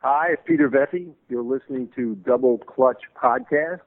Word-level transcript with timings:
Hi, 0.00 0.28
it's 0.30 0.42
Peter 0.46 0.70
Vecsey. 0.70 1.12
You're 1.28 1.42
listening 1.42 1.88
to 1.96 2.14
Double 2.24 2.58
Clutch 2.58 3.02
Podcast. 3.20 3.80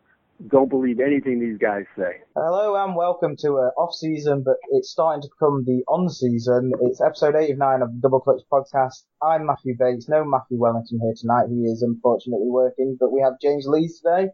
Don't 0.49 0.67
believe 0.67 0.99
anything 0.99 1.39
these 1.39 1.57
guys 1.57 1.85
say. 1.97 2.19
Hello 2.35 2.75
and 2.83 2.97
welcome 2.97 3.37
to 3.39 3.47
uh, 3.55 3.71
off 3.79 3.93
season, 3.95 4.43
but 4.43 4.57
it's 4.71 4.91
starting 4.91 5.21
to 5.21 5.29
become 5.29 5.63
the 5.65 5.83
on 5.87 6.09
season. 6.09 6.73
It's 6.81 6.99
episode 6.99 7.35
89 7.37 7.81
of 7.81 7.93
the 7.93 7.99
Double 8.01 8.19
Clutch 8.19 8.41
Podcast. 8.51 9.05
I'm 9.23 9.45
Matthew 9.45 9.75
Bates. 9.79 10.09
No 10.09 10.25
Matthew 10.25 10.59
Wellington 10.59 10.99
here 11.01 11.13
tonight. 11.15 11.47
He 11.47 11.63
is 11.63 11.81
unfortunately 11.81 12.49
working, 12.49 12.97
but 12.99 13.13
we 13.13 13.21
have 13.21 13.39
James 13.41 13.65
Lees 13.65 14.01
today. 14.01 14.31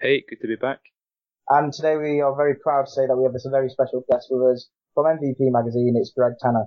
Hey, 0.00 0.24
good 0.28 0.40
to 0.40 0.48
be 0.48 0.56
back. 0.56 0.80
And 1.50 1.72
today 1.72 1.96
we 1.96 2.20
are 2.20 2.34
very 2.34 2.56
proud 2.56 2.86
to 2.86 2.90
say 2.90 3.06
that 3.06 3.16
we 3.16 3.22
have 3.22 3.32
this 3.32 3.46
very 3.48 3.70
special 3.70 4.02
guest 4.10 4.26
with 4.28 4.42
us 4.50 4.68
from 4.94 5.04
MVP 5.04 5.38
Magazine. 5.54 5.94
It's 5.96 6.10
Greg 6.10 6.32
Tanner. 6.42 6.66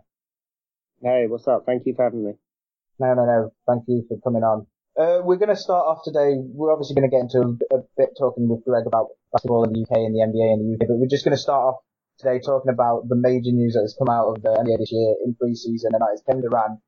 Hey, 1.03 1.25
what's 1.27 1.45
up? 1.49 1.63
Thank 1.65 1.85
you 1.85 1.93
for 1.93 2.05
having 2.05 2.23
me. 2.23 2.35
No, 2.99 3.13
no, 3.13 3.25
no. 3.25 3.51
Thank 3.67 3.83
you 3.87 4.05
for 4.09 4.17
coming 4.21 4.43
on. 4.43 4.65
Uh, 4.97 5.21
we're 5.21 5.37
going 5.37 5.53
to 5.53 5.55
start 5.55 5.85
off 5.85 6.01
today. 6.03 6.33
We're 6.33 6.73
obviously 6.73 6.95
going 6.95 7.07
to 7.07 7.13
get 7.13 7.29
into 7.29 7.61
a, 7.69 7.85
bit 7.97 8.17
talking 8.17 8.49
with 8.49 8.65
Greg 8.65 8.87
about 8.87 9.13
basketball 9.31 9.63
in 9.65 9.73
the 9.73 9.85
UK 9.85 10.09
and 10.09 10.15
the 10.15 10.25
NBA 10.25 10.53
in 10.53 10.59
the 10.65 10.73
UK, 10.73 10.89
but 10.89 10.97
we're 10.97 11.05
just 11.05 11.23
going 11.23 11.37
to 11.37 11.41
start 11.41 11.61
off 11.61 11.79
today 12.17 12.41
talking 12.41 12.73
about 12.73 13.07
the 13.07 13.15
major 13.15 13.53
news 13.53 13.77
that 13.77 13.85
has 13.85 13.93
come 13.93 14.09
out 14.09 14.33
of 14.33 14.41
the 14.41 14.49
NBA 14.49 14.81
this 14.81 14.91
year 14.91 15.13
in 15.23 15.35
pre-season, 15.37 15.91
and 15.93 16.01
that 16.01 16.17
is 16.17 16.23
Kevin 16.25 16.41
Durant, 16.41 16.81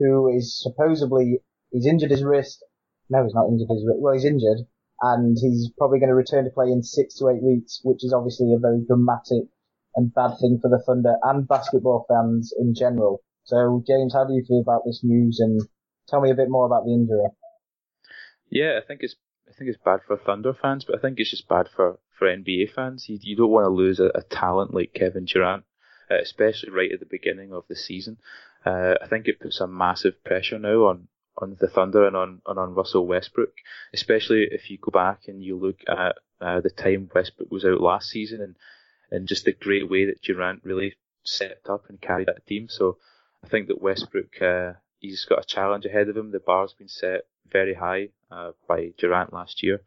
who 0.00 0.26
is 0.34 0.58
supposedly, 0.58 1.38
he's 1.70 1.86
injured 1.86 2.10
his 2.10 2.24
wrist. 2.24 2.64
No, 3.08 3.22
he's 3.22 3.34
not 3.34 3.46
injured 3.46 3.70
his 3.70 3.86
wrist. 3.86 4.02
Well, 4.02 4.14
he's 4.14 4.26
injured, 4.26 4.66
and 5.02 5.38
he's 5.38 5.70
probably 5.78 6.02
going 6.02 6.10
to 6.10 6.18
return 6.18 6.42
to 6.42 6.50
play 6.50 6.74
in 6.74 6.82
six 6.82 7.14
to 7.22 7.30
eight 7.30 7.42
weeks, 7.42 7.78
which 7.84 8.02
is 8.02 8.12
obviously 8.12 8.50
a 8.52 8.58
very 8.58 8.82
dramatic 8.82 9.46
and 9.94 10.12
bad 10.12 10.34
thing 10.42 10.58
for 10.60 10.66
the 10.66 10.82
Thunder 10.82 11.14
and 11.22 11.46
basketball 11.46 12.04
fans 12.10 12.52
in 12.58 12.74
general. 12.74 13.22
So, 13.44 13.82
James, 13.86 14.14
how 14.14 14.24
do 14.24 14.34
you 14.34 14.44
feel 14.46 14.60
about 14.60 14.82
this 14.84 15.00
news? 15.02 15.38
And 15.40 15.60
tell 16.08 16.20
me 16.20 16.30
a 16.30 16.34
bit 16.34 16.48
more 16.48 16.66
about 16.66 16.84
the 16.84 16.92
injury. 16.92 17.28
Yeah, 18.50 18.78
I 18.82 18.86
think 18.86 19.00
it's 19.02 19.16
I 19.48 19.52
think 19.52 19.70
it's 19.70 19.84
bad 19.84 20.00
for 20.06 20.16
Thunder 20.16 20.54
fans, 20.54 20.84
but 20.84 20.96
I 20.96 21.00
think 21.00 21.20
it's 21.20 21.30
just 21.30 21.48
bad 21.48 21.68
for, 21.68 21.98
for 22.18 22.26
NBA 22.26 22.72
fans. 22.72 23.08
You, 23.08 23.18
you 23.20 23.36
don't 23.36 23.50
want 23.50 23.66
to 23.66 23.70
lose 23.70 24.00
a, 24.00 24.10
a 24.14 24.22
talent 24.22 24.74
like 24.74 24.94
Kevin 24.94 25.26
Durant, 25.26 25.64
uh, 26.10 26.16
especially 26.20 26.70
right 26.70 26.90
at 26.92 26.98
the 26.98 27.06
beginning 27.06 27.52
of 27.52 27.64
the 27.68 27.76
season. 27.76 28.18
Uh, 28.64 28.94
I 29.00 29.06
think 29.06 29.28
it 29.28 29.40
puts 29.40 29.60
a 29.60 29.68
massive 29.68 30.24
pressure 30.24 30.58
now 30.58 30.86
on, 30.86 31.08
on 31.38 31.56
the 31.60 31.68
Thunder 31.68 32.06
and 32.06 32.16
on, 32.16 32.42
and 32.46 32.58
on 32.58 32.74
Russell 32.74 33.06
Westbrook, 33.06 33.52
especially 33.92 34.48
if 34.50 34.70
you 34.70 34.78
go 34.78 34.90
back 34.90 35.28
and 35.28 35.42
you 35.42 35.56
look 35.56 35.80
at 35.86 36.16
uh, 36.40 36.60
the 36.60 36.70
time 36.70 37.10
Westbrook 37.14 37.50
was 37.50 37.64
out 37.64 37.80
last 37.80 38.08
season 38.08 38.40
and, 38.40 38.56
and 39.10 39.28
just 39.28 39.44
the 39.44 39.52
great 39.52 39.88
way 39.88 40.06
that 40.06 40.22
Durant 40.22 40.64
really 40.64 40.94
set 41.22 41.60
up 41.68 41.84
and 41.88 42.00
carried 42.00 42.28
that 42.28 42.46
team. 42.46 42.68
So 42.68 42.98
I 43.44 43.48
think 43.48 43.68
that 43.68 43.82
Westbrook, 43.82 44.40
uh, 44.40 44.72
he's 45.00 45.26
got 45.26 45.40
a 45.40 45.46
challenge 45.46 45.84
ahead 45.84 46.08
of 46.08 46.16
him. 46.16 46.30
The 46.30 46.40
bar's 46.40 46.72
been 46.72 46.88
set 46.88 47.26
very 47.50 47.74
high 47.74 48.08
uh, 48.30 48.52
by 48.66 48.92
Durant 48.96 49.34
last 49.34 49.62
year. 49.62 49.82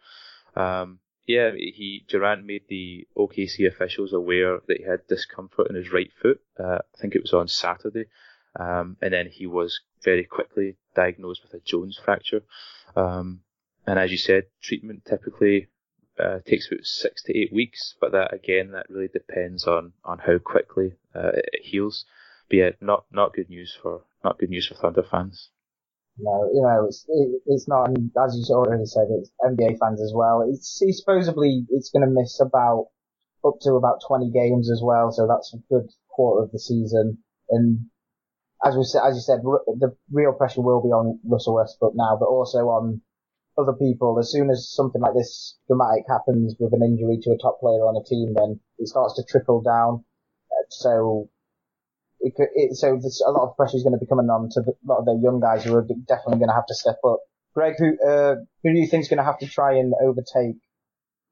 Um, 0.56 1.00
yeah, 1.26 1.52
he 1.52 2.06
Durant 2.08 2.46
made 2.46 2.64
the 2.70 3.08
OKC 3.18 3.68
officials 3.68 4.14
aware 4.14 4.60
that 4.68 4.78
he 4.78 4.84
had 4.84 5.08
discomfort 5.08 5.70
in 5.70 5.76
his 5.76 5.92
right 5.92 6.12
foot. 6.22 6.40
Uh, 6.58 6.80
I 6.96 7.02
think 7.02 7.16
it 7.16 7.24
was 7.24 7.34
on 7.34 7.48
Saturday, 7.48 8.06
um, 8.60 8.96
and 9.02 9.12
then 9.12 9.28
he 9.28 9.48
was 9.48 9.82
very 10.04 10.24
quickly 10.24 10.76
diagnosed 10.96 11.42
with 11.44 11.60
a 11.60 11.66
Jones 11.66 12.00
fracture. 12.02 12.44
Um, 12.96 13.42
and 13.88 13.98
as 13.98 14.12
you 14.12 14.18
said, 14.18 14.46
treatment 14.62 15.04
typically 15.04 15.68
uh, 16.20 16.40
takes 16.46 16.68
about 16.68 16.86
six 16.86 17.24
to 17.24 17.38
eight 17.38 17.52
weeks, 17.52 17.96
but 18.00 18.12
that 18.12 18.34
again, 18.34 18.72
that 18.72 18.90
really 18.90 19.08
depends 19.08 19.66
on 19.66 19.94
on 20.06 20.20
how 20.20 20.38
quickly 20.38 20.94
uh, 21.16 21.32
it 21.34 21.64
heals. 21.64 22.06
But 22.50 22.58
yeah, 22.58 22.70
not 22.82 23.06
not 23.12 23.34
good 23.34 23.50
news 23.50 23.78
for 23.82 24.04
not 24.24 24.40
good 24.40 24.50
news 24.50 24.68
for 24.68 24.76
Thunder 24.76 25.04
fans. 25.04 25.50
No, 26.20 26.50
you 26.54 26.62
know, 26.62 26.86
it's 26.88 27.06
it, 27.08 27.42
it's 27.46 27.68
not. 27.68 27.90
As 27.92 28.36
you 28.36 28.56
already 28.56 28.86
said, 28.86 29.08
it's 29.12 29.32
NBA 29.44 29.78
fans 29.80 30.02
as 30.02 30.14
well. 30.16 30.48
It's 30.50 30.80
he 30.80 30.92
supposedly 30.92 31.66
it's 31.70 31.92
going 31.92 32.08
to 32.08 32.14
miss 32.14 32.40
about 32.40 32.88
up 33.46 33.60
to 33.62 33.74
about 33.74 34.02
20 34.08 34.32
games 34.32 34.72
as 34.72 34.82
well, 34.84 35.12
so 35.12 35.28
that's 35.28 35.54
a 35.54 35.62
good 35.72 35.90
quarter 36.10 36.44
of 36.44 36.52
the 36.52 36.60
season. 36.60 37.20
And 37.50 37.86
as 38.66 38.76
we 38.76 38.82
as 38.82 39.16
you 39.16 39.22
said, 39.22 39.42
the 39.44 39.96
real 40.12 40.34
pressure 40.34 40.62
will 40.62 40.82
be 40.82 40.90
on 40.90 41.20
Russell 41.24 41.56
Westbrook 41.56 41.94
now, 41.96 42.18
but 42.20 42.26
also 42.26 42.70
on 42.70 43.02
other 43.58 43.74
people. 43.74 44.18
As 44.20 44.32
soon 44.32 44.50
as 44.50 44.74
something 44.74 45.02
like 45.02 45.14
this 45.14 45.58
dramatic 45.68 46.06
happens 46.08 46.56
with 46.60 46.74
an 46.74 46.84
injury 46.84 47.20
to 47.22 47.32
a 47.32 47.38
top 47.38 47.60
player 47.60 47.86
on 47.86 47.96
a 47.96 48.08
team, 48.08 48.34
then 48.34 48.60
it 48.80 48.88
starts 48.88 49.16
to 49.16 49.24
trickle 49.24 49.62
down. 49.62 50.04
Uh, 50.52 50.66
so 50.70 51.30
it 52.20 52.34
it, 52.56 52.76
so 52.76 52.98
there's 53.00 53.22
a 53.26 53.32
lot 53.32 53.50
of 53.50 53.56
pressure 53.56 53.78
is 53.78 53.84
going 53.84 53.94
to 53.94 54.00
be 54.00 54.08
coming 54.08 54.30
on 54.30 54.50
to 54.52 54.62
the, 54.62 54.72
a 54.72 54.88
lot 54.88 55.00
of 55.00 55.06
the 55.06 55.20
young 55.22 55.40
guys 55.40 55.64
who 55.64 55.76
are 55.76 55.86
definitely 56.08 56.40
going 56.40 56.50
to 56.50 56.56
have 56.56 56.66
to 56.68 56.76
step 56.76 56.98
up. 57.06 57.20
Greg, 57.54 57.76
who 57.78 57.98
uh, 58.08 58.36
who 58.64 58.74
do 58.74 58.80
you 58.80 58.88
think 58.88 59.02
is 59.02 59.10
going 59.10 59.18
to 59.18 59.24
have 59.24 59.40
to 59.40 59.48
try 59.48 59.78
and 59.78 59.94
overtake 60.02 60.58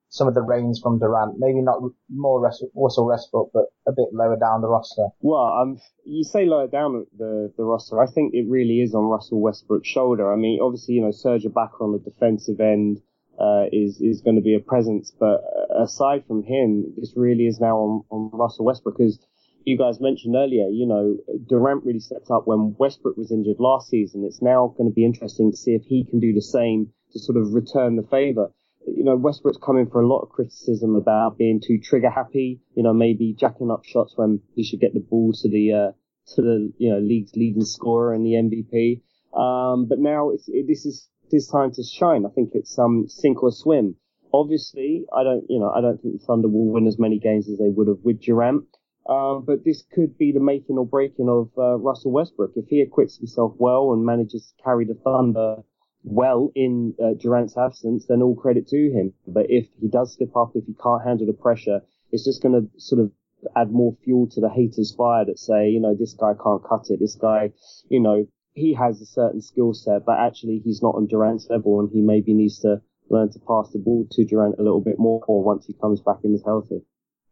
some 0.09 0.27
of 0.27 0.33
the 0.33 0.41
reins 0.41 0.79
from 0.81 0.99
Durant? 0.99 1.35
Maybe 1.37 1.61
not 1.61 1.81
more 2.09 2.41
Russell 2.41 2.71
Westbrook, 2.73 3.51
but 3.53 3.65
a 3.87 3.91
bit 3.91 4.09
lower 4.11 4.37
down 4.37 4.61
the 4.61 4.67
roster. 4.67 5.07
Well, 5.21 5.45
um, 5.61 5.77
you 6.03 6.23
say 6.23 6.45
lower 6.45 6.67
down 6.67 7.05
the 7.17 7.53
the 7.57 7.63
roster. 7.63 8.01
I 8.01 8.07
think 8.07 8.33
it 8.33 8.47
really 8.49 8.81
is 8.81 8.95
on 8.95 9.03
Russell 9.05 9.41
Westbrook's 9.41 9.87
shoulder. 9.87 10.31
I 10.31 10.35
mean, 10.35 10.59
obviously, 10.61 10.95
you 10.95 11.01
know, 11.01 11.11
Serge 11.11 11.43
Ibaka 11.43 11.81
on 11.81 11.91
the 11.93 11.99
defensive 11.99 12.59
end. 12.59 13.01
Uh, 13.37 13.65
is 13.73 13.99
is 13.99 14.21
going 14.21 14.37
to 14.37 14.41
be 14.41 14.55
a 14.55 14.61
presence, 14.61 15.11
but 15.19 15.41
aside 15.77 16.23
from 16.25 16.41
him, 16.41 16.93
this 16.95 17.11
really 17.17 17.47
is 17.47 17.59
now 17.59 17.75
on, 17.75 18.03
on 18.09 18.29
Russell 18.31 18.63
Westbrook 18.63 18.95
because 18.97 19.19
you 19.65 19.77
guys 19.77 19.99
mentioned 19.99 20.35
earlier, 20.35 20.67
you 20.69 20.85
know, 20.85 21.17
Durant 21.49 21.83
really 21.83 21.99
stepped 21.99 22.29
up 22.29 22.45
when 22.45 22.75
Westbrook 22.77 23.17
was 23.17 23.31
injured 23.31 23.59
last 23.59 23.89
season. 23.89 24.23
It's 24.23 24.41
now 24.41 24.73
going 24.77 24.89
to 24.89 24.93
be 24.93 25.03
interesting 25.03 25.51
to 25.51 25.57
see 25.57 25.71
if 25.71 25.81
he 25.83 26.05
can 26.05 26.19
do 26.19 26.33
the 26.33 26.41
same 26.41 26.93
to 27.13 27.19
sort 27.19 27.37
of 27.37 27.51
return 27.51 27.95
the 27.95 28.03
favour. 28.03 28.51
You 28.87 29.03
know, 29.03 29.15
Westbrook's 29.15 29.57
coming 29.57 29.89
for 29.89 30.01
a 30.01 30.07
lot 30.07 30.21
of 30.21 30.29
criticism 30.29 30.95
about 30.95 31.39
being 31.39 31.59
too 31.59 31.79
trigger 31.79 32.11
happy, 32.11 32.61
you 32.75 32.83
know, 32.83 32.93
maybe 32.93 33.33
jacking 33.33 33.71
up 33.71 33.83
shots 33.83 34.13
when 34.15 34.41
he 34.53 34.63
should 34.63 34.79
get 34.79 34.93
the 34.93 34.99
ball 34.99 35.33
to 35.41 35.49
the, 35.49 35.73
uh, 35.73 35.91
to 36.35 36.41
the, 36.43 36.71
you 36.77 36.91
know, 36.91 36.99
league's 36.99 37.35
leading 37.35 37.65
scorer 37.65 38.13
and 38.13 38.23
the 38.23 38.33
MVP. 38.33 39.01
Um, 39.35 39.87
but 39.87 39.97
now 39.97 40.29
it's, 40.29 40.47
it, 40.47 40.67
this 40.67 40.85
is 40.85 41.09
his 41.31 41.47
time 41.47 41.71
to 41.71 41.81
shine. 41.83 42.27
I 42.27 42.29
think 42.29 42.51
it's, 42.53 42.77
um, 42.77 43.07
sink 43.07 43.41
or 43.41 43.51
swim. 43.51 43.95
Obviously, 44.31 45.05
I 45.11 45.23
don't, 45.23 45.45
you 45.49 45.59
know, 45.59 45.71
I 45.71 45.81
don't 45.81 45.99
think 45.99 46.19
the 46.19 46.25
Thunder 46.27 46.49
will 46.49 46.71
win 46.71 46.85
as 46.85 46.99
many 46.99 47.17
games 47.17 47.49
as 47.49 47.57
they 47.57 47.69
would 47.69 47.87
have 47.87 48.03
with 48.03 48.21
Durant. 48.21 48.65
Um, 49.07 49.43
but 49.45 49.63
this 49.63 49.83
could 49.93 50.17
be 50.17 50.31
the 50.31 50.39
making 50.39 50.77
or 50.77 50.85
breaking 50.85 51.29
of 51.29 51.51
uh, 51.57 51.77
Russell 51.77 52.11
Westbrook. 52.11 52.53
If 52.55 52.67
he 52.67 52.81
acquits 52.81 53.17
himself 53.17 53.53
well 53.57 53.93
and 53.93 54.03
manages 54.03 54.47
to 54.57 54.63
carry 54.63 54.85
the 54.85 54.95
Thunder 54.95 55.57
well 56.03 56.51
in 56.55 56.95
uh, 57.03 57.13
Durant's 57.19 57.57
absence, 57.57 58.05
then 58.07 58.21
all 58.21 58.35
credit 58.35 58.67
to 58.69 58.91
him. 58.91 59.13
But 59.27 59.45
if 59.49 59.67
he 59.79 59.87
does 59.87 60.15
slip 60.15 60.35
up, 60.35 60.51
if 60.55 60.65
he 60.65 60.73
can't 60.81 61.03
handle 61.03 61.27
the 61.27 61.33
pressure, 61.33 61.81
it's 62.11 62.25
just 62.25 62.41
going 62.41 62.53
to 62.53 62.79
sort 62.79 63.01
of 63.01 63.11
add 63.55 63.71
more 63.71 63.95
fuel 64.03 64.27
to 64.31 64.41
the 64.41 64.49
haters' 64.49 64.95
fire 64.95 65.25
that 65.25 65.37
say, 65.37 65.69
you 65.69 65.79
know, 65.79 65.95
this 65.95 66.13
guy 66.13 66.33
can't 66.41 66.63
cut 66.63 66.89
it. 66.89 66.99
This 66.99 67.15
guy, 67.15 67.51
you 67.89 67.99
know, 67.99 68.25
he 68.53 68.73
has 68.73 69.01
a 69.01 69.05
certain 69.05 69.41
skill 69.41 69.73
set, 69.73 70.05
but 70.05 70.17
actually 70.17 70.61
he's 70.63 70.81
not 70.81 70.95
on 70.95 71.07
Durant's 71.07 71.47
level 71.49 71.79
and 71.79 71.89
he 71.91 72.01
maybe 72.01 72.33
needs 72.33 72.59
to 72.61 72.81
learn 73.09 73.31
to 73.31 73.39
pass 73.39 73.71
the 73.71 73.79
ball 73.79 74.07
to 74.11 74.25
Durant 74.25 74.55
a 74.57 74.63
little 74.63 74.81
bit 74.81 74.97
more 74.97 75.21
once 75.27 75.65
he 75.65 75.73
comes 75.73 76.01
back 76.01 76.17
and 76.23 76.33
is 76.33 76.43
healthy. 76.43 76.81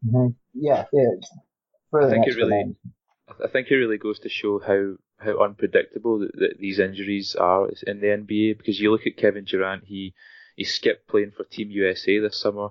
Mm-hmm. 0.06 0.34
Yeah, 0.54 0.86
yeah. 0.94 1.10
I 1.94 2.10
think 2.10 2.28
it 2.28 2.36
really, 2.36 2.76
I 3.44 3.48
think 3.48 3.70
it 3.70 3.76
really 3.76 3.98
goes 3.98 4.20
to 4.20 4.30
show 4.30 4.60
how 4.60 4.96
how 5.20 5.44
unpredictable 5.44 6.20
that, 6.20 6.36
that, 6.36 6.58
these 6.60 6.80
injuries 6.80 7.36
are 7.36 7.70
in 7.88 8.00
the 8.00 8.08
NBA. 8.08 8.58
Because 8.58 8.80
you 8.80 8.92
look 8.92 9.08
at 9.08 9.18
Kevin 9.18 9.46
Durant, 9.46 9.86
he 9.86 10.14
he 10.56 10.64
skipped 10.64 11.08
playing 11.08 11.32
for 11.32 11.44
Team 11.44 11.72
USA 11.72 12.20
this 12.20 12.40
summer, 12.40 12.70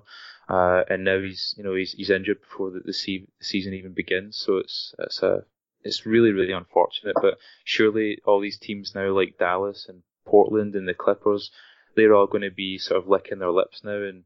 uh, 0.49 0.83
and 0.89 1.03
now 1.03 1.19
he's 1.19 1.53
you 1.57 1.63
know 1.63 1.75
he's 1.75 1.93
he's 1.93 2.09
injured 2.09 2.41
before 2.41 2.71
the, 2.71 2.81
the, 2.85 2.93
se- 2.93 3.27
the 3.39 3.45
season 3.45 3.73
even 3.73 3.93
begins. 3.93 4.37
So 4.37 4.57
it's 4.57 4.93
it's 4.99 5.23
a 5.23 5.43
it's 5.83 6.05
really 6.05 6.31
really 6.31 6.53
unfortunate. 6.53 7.15
But 7.21 7.37
surely 7.63 8.19
all 8.25 8.39
these 8.39 8.57
teams 8.57 8.93
now 8.95 9.11
like 9.11 9.37
Dallas 9.37 9.87
and 9.87 10.03
Portland 10.25 10.75
and 10.75 10.87
the 10.87 10.93
Clippers, 10.93 11.51
they're 11.95 12.13
all 12.15 12.27
going 12.27 12.43
to 12.43 12.51
be 12.51 12.77
sort 12.77 13.01
of 13.01 13.09
licking 13.09 13.39
their 13.39 13.51
lips 13.51 13.83
now 13.83 14.01
and 14.01 14.23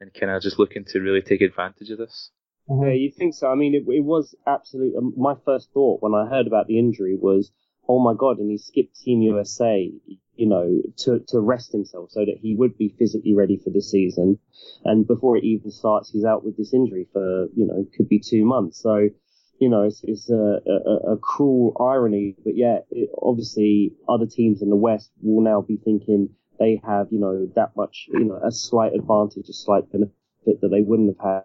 and 0.00 0.12
kind 0.12 0.32
of 0.32 0.42
just 0.42 0.58
looking 0.58 0.84
to 0.84 1.00
really 1.00 1.22
take 1.22 1.40
advantage 1.40 1.90
of 1.90 1.98
this. 1.98 2.30
Mm-hmm. 2.68 2.86
Yeah, 2.86 2.92
you 2.94 3.10
think 3.10 3.34
so? 3.34 3.48
I 3.48 3.54
mean, 3.54 3.74
it, 3.74 3.84
it 3.88 4.04
was 4.04 4.34
absolutely. 4.46 4.96
Um, 4.96 5.12
my 5.16 5.34
first 5.44 5.70
thought 5.72 6.02
when 6.02 6.14
I 6.14 6.28
heard 6.28 6.46
about 6.46 6.66
the 6.66 6.78
injury 6.78 7.16
was, 7.16 7.52
oh 7.88 8.02
my 8.02 8.14
god, 8.14 8.38
and 8.38 8.50
he 8.50 8.58
skipped 8.58 9.00
Team 9.00 9.20
USA, 9.20 9.90
you 10.36 10.48
know, 10.48 10.80
to 10.98 11.20
to 11.28 11.40
rest 11.40 11.72
himself 11.72 12.10
so 12.10 12.20
that 12.20 12.38
he 12.40 12.54
would 12.56 12.78
be 12.78 12.94
physically 12.98 13.34
ready 13.34 13.58
for 13.62 13.70
the 13.70 13.82
season. 13.82 14.38
And 14.84 15.06
before 15.06 15.36
it 15.36 15.44
even 15.44 15.70
starts, 15.70 16.10
he's 16.10 16.24
out 16.24 16.44
with 16.44 16.56
this 16.56 16.72
injury 16.72 17.06
for, 17.12 17.48
you 17.54 17.66
know, 17.66 17.86
could 17.96 18.08
be 18.08 18.18
two 18.18 18.46
months. 18.46 18.80
So, 18.80 19.08
you 19.60 19.68
know, 19.68 19.82
it's, 19.82 20.00
it's 20.02 20.30
a, 20.30 20.60
a, 20.66 21.12
a 21.12 21.16
cruel 21.18 21.76
irony, 21.78 22.34
but 22.42 22.56
yeah, 22.56 22.78
it, 22.90 23.10
obviously 23.20 23.92
other 24.08 24.26
teams 24.26 24.62
in 24.62 24.70
the 24.70 24.76
West 24.76 25.10
will 25.22 25.44
now 25.44 25.60
be 25.60 25.76
thinking 25.76 26.30
they 26.58 26.80
have, 26.86 27.08
you 27.10 27.20
know, 27.20 27.46
that 27.56 27.76
much, 27.76 28.08
you 28.10 28.24
know, 28.24 28.40
a 28.42 28.50
slight 28.50 28.94
advantage, 28.94 29.48
a 29.48 29.52
slight 29.52 29.90
benefit 29.92 30.14
that 30.46 30.68
they 30.70 30.80
wouldn't 30.80 31.14
have 31.18 31.24
had 31.24 31.42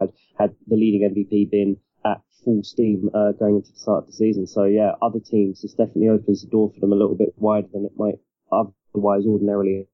had 0.00 0.12
had 0.38 0.54
the 0.66 0.76
leading 0.76 1.08
MVP 1.08 1.50
been 1.50 1.76
at 2.04 2.22
full 2.44 2.62
steam 2.62 3.10
uh, 3.14 3.32
going 3.32 3.56
into 3.56 3.72
the 3.72 3.78
start 3.78 4.04
of 4.04 4.06
the 4.06 4.12
season. 4.12 4.46
So 4.46 4.64
yeah, 4.64 4.92
other 5.02 5.20
teams 5.20 5.62
this 5.62 5.72
definitely 5.72 6.08
opens 6.08 6.42
the 6.42 6.50
door 6.50 6.70
for 6.72 6.80
them 6.80 6.92
a 6.92 6.96
little 6.96 7.16
bit 7.16 7.34
wider 7.36 7.68
than 7.72 7.84
it 7.84 7.92
might 7.96 8.18
otherwise 8.50 9.26
ordinarily. 9.26 9.88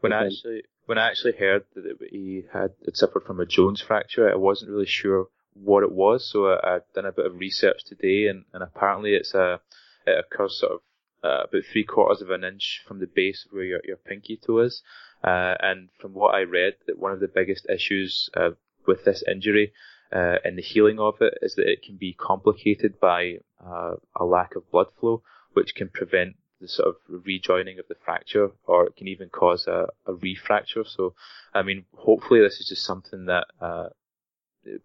When 0.00 0.12
I 0.12 0.26
actually 0.26 0.62
when 0.86 0.98
I 0.98 1.08
actually 1.08 1.36
heard 1.38 1.64
that 1.74 1.96
he 2.10 2.42
had, 2.52 2.72
suffered 2.92 3.24
from 3.24 3.40
a 3.40 3.46
Jones 3.46 3.80
fracture, 3.80 4.30
I 4.30 4.36
wasn't 4.36 4.70
really 4.70 4.86
sure 4.86 5.28
what 5.54 5.82
it 5.82 5.92
was, 5.92 6.30
so 6.30 6.46
I, 6.48 6.74
I've 6.74 6.92
done 6.94 7.06
a 7.06 7.12
bit 7.12 7.26
of 7.26 7.38
research 7.38 7.84
today, 7.86 8.26
and, 8.26 8.44
and 8.52 8.62
apparently 8.62 9.14
it's 9.14 9.34
a 9.34 9.60
it 10.06 10.18
occurs 10.18 10.60
sort 10.60 10.72
of 10.72 10.80
uh, 11.24 11.44
about 11.48 11.62
three 11.72 11.84
quarters 11.84 12.20
of 12.20 12.30
an 12.30 12.44
inch 12.44 12.82
from 12.86 13.00
the 13.00 13.06
base 13.06 13.46
of 13.46 13.52
where 13.52 13.64
your, 13.64 13.80
your 13.84 13.96
pinky 13.96 14.36
toe 14.36 14.58
is. 14.58 14.82
Uh, 15.22 15.54
and 15.60 15.88
from 15.98 16.12
what 16.12 16.34
I 16.34 16.42
read, 16.42 16.74
that 16.86 16.98
one 16.98 17.12
of 17.12 17.20
the 17.20 17.28
biggest 17.28 17.66
issues 17.70 18.28
uh, 18.36 18.50
with 18.86 19.04
this 19.04 19.22
injury 19.26 19.72
uh, 20.14 20.36
and 20.44 20.56
the 20.56 20.62
healing 20.62 21.00
of 21.00 21.20
it 21.20 21.34
is 21.42 21.56
that 21.56 21.68
it 21.68 21.82
can 21.82 21.96
be 21.96 22.12
complicated 22.12 23.00
by 23.00 23.38
uh, 23.64 23.94
a 24.14 24.24
lack 24.24 24.54
of 24.54 24.70
blood 24.70 24.86
flow, 25.00 25.22
which 25.54 25.74
can 25.74 25.88
prevent 25.88 26.36
the 26.60 26.68
sort 26.68 26.88
of 26.88 26.96
rejoining 27.26 27.80
of 27.80 27.88
the 27.88 27.96
fracture, 28.04 28.50
or 28.66 28.86
it 28.86 28.96
can 28.96 29.08
even 29.08 29.28
cause 29.28 29.66
a, 29.66 29.88
a 30.06 30.12
refracture. 30.12 30.86
So, 30.86 31.14
I 31.52 31.62
mean, 31.62 31.84
hopefully 31.96 32.40
this 32.40 32.60
is 32.60 32.68
just 32.68 32.84
something 32.84 33.26
that 33.26 33.46
uh, 33.60 33.88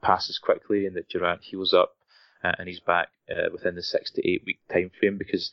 passes 0.02 0.40
quickly 0.40 0.88
and 0.88 0.96
that 0.96 1.10
Durant 1.10 1.44
heals 1.44 1.74
up 1.76 1.96
uh, 2.44 2.54
and 2.58 2.68
he's 2.68 2.80
back 2.80 3.10
uh, 3.30 3.50
within 3.52 3.76
the 3.76 3.84
six 3.84 4.12
to 4.12 4.28
eight 4.28 4.44
week 4.46 4.60
time 4.72 4.90
frame 5.00 5.18
because 5.18 5.52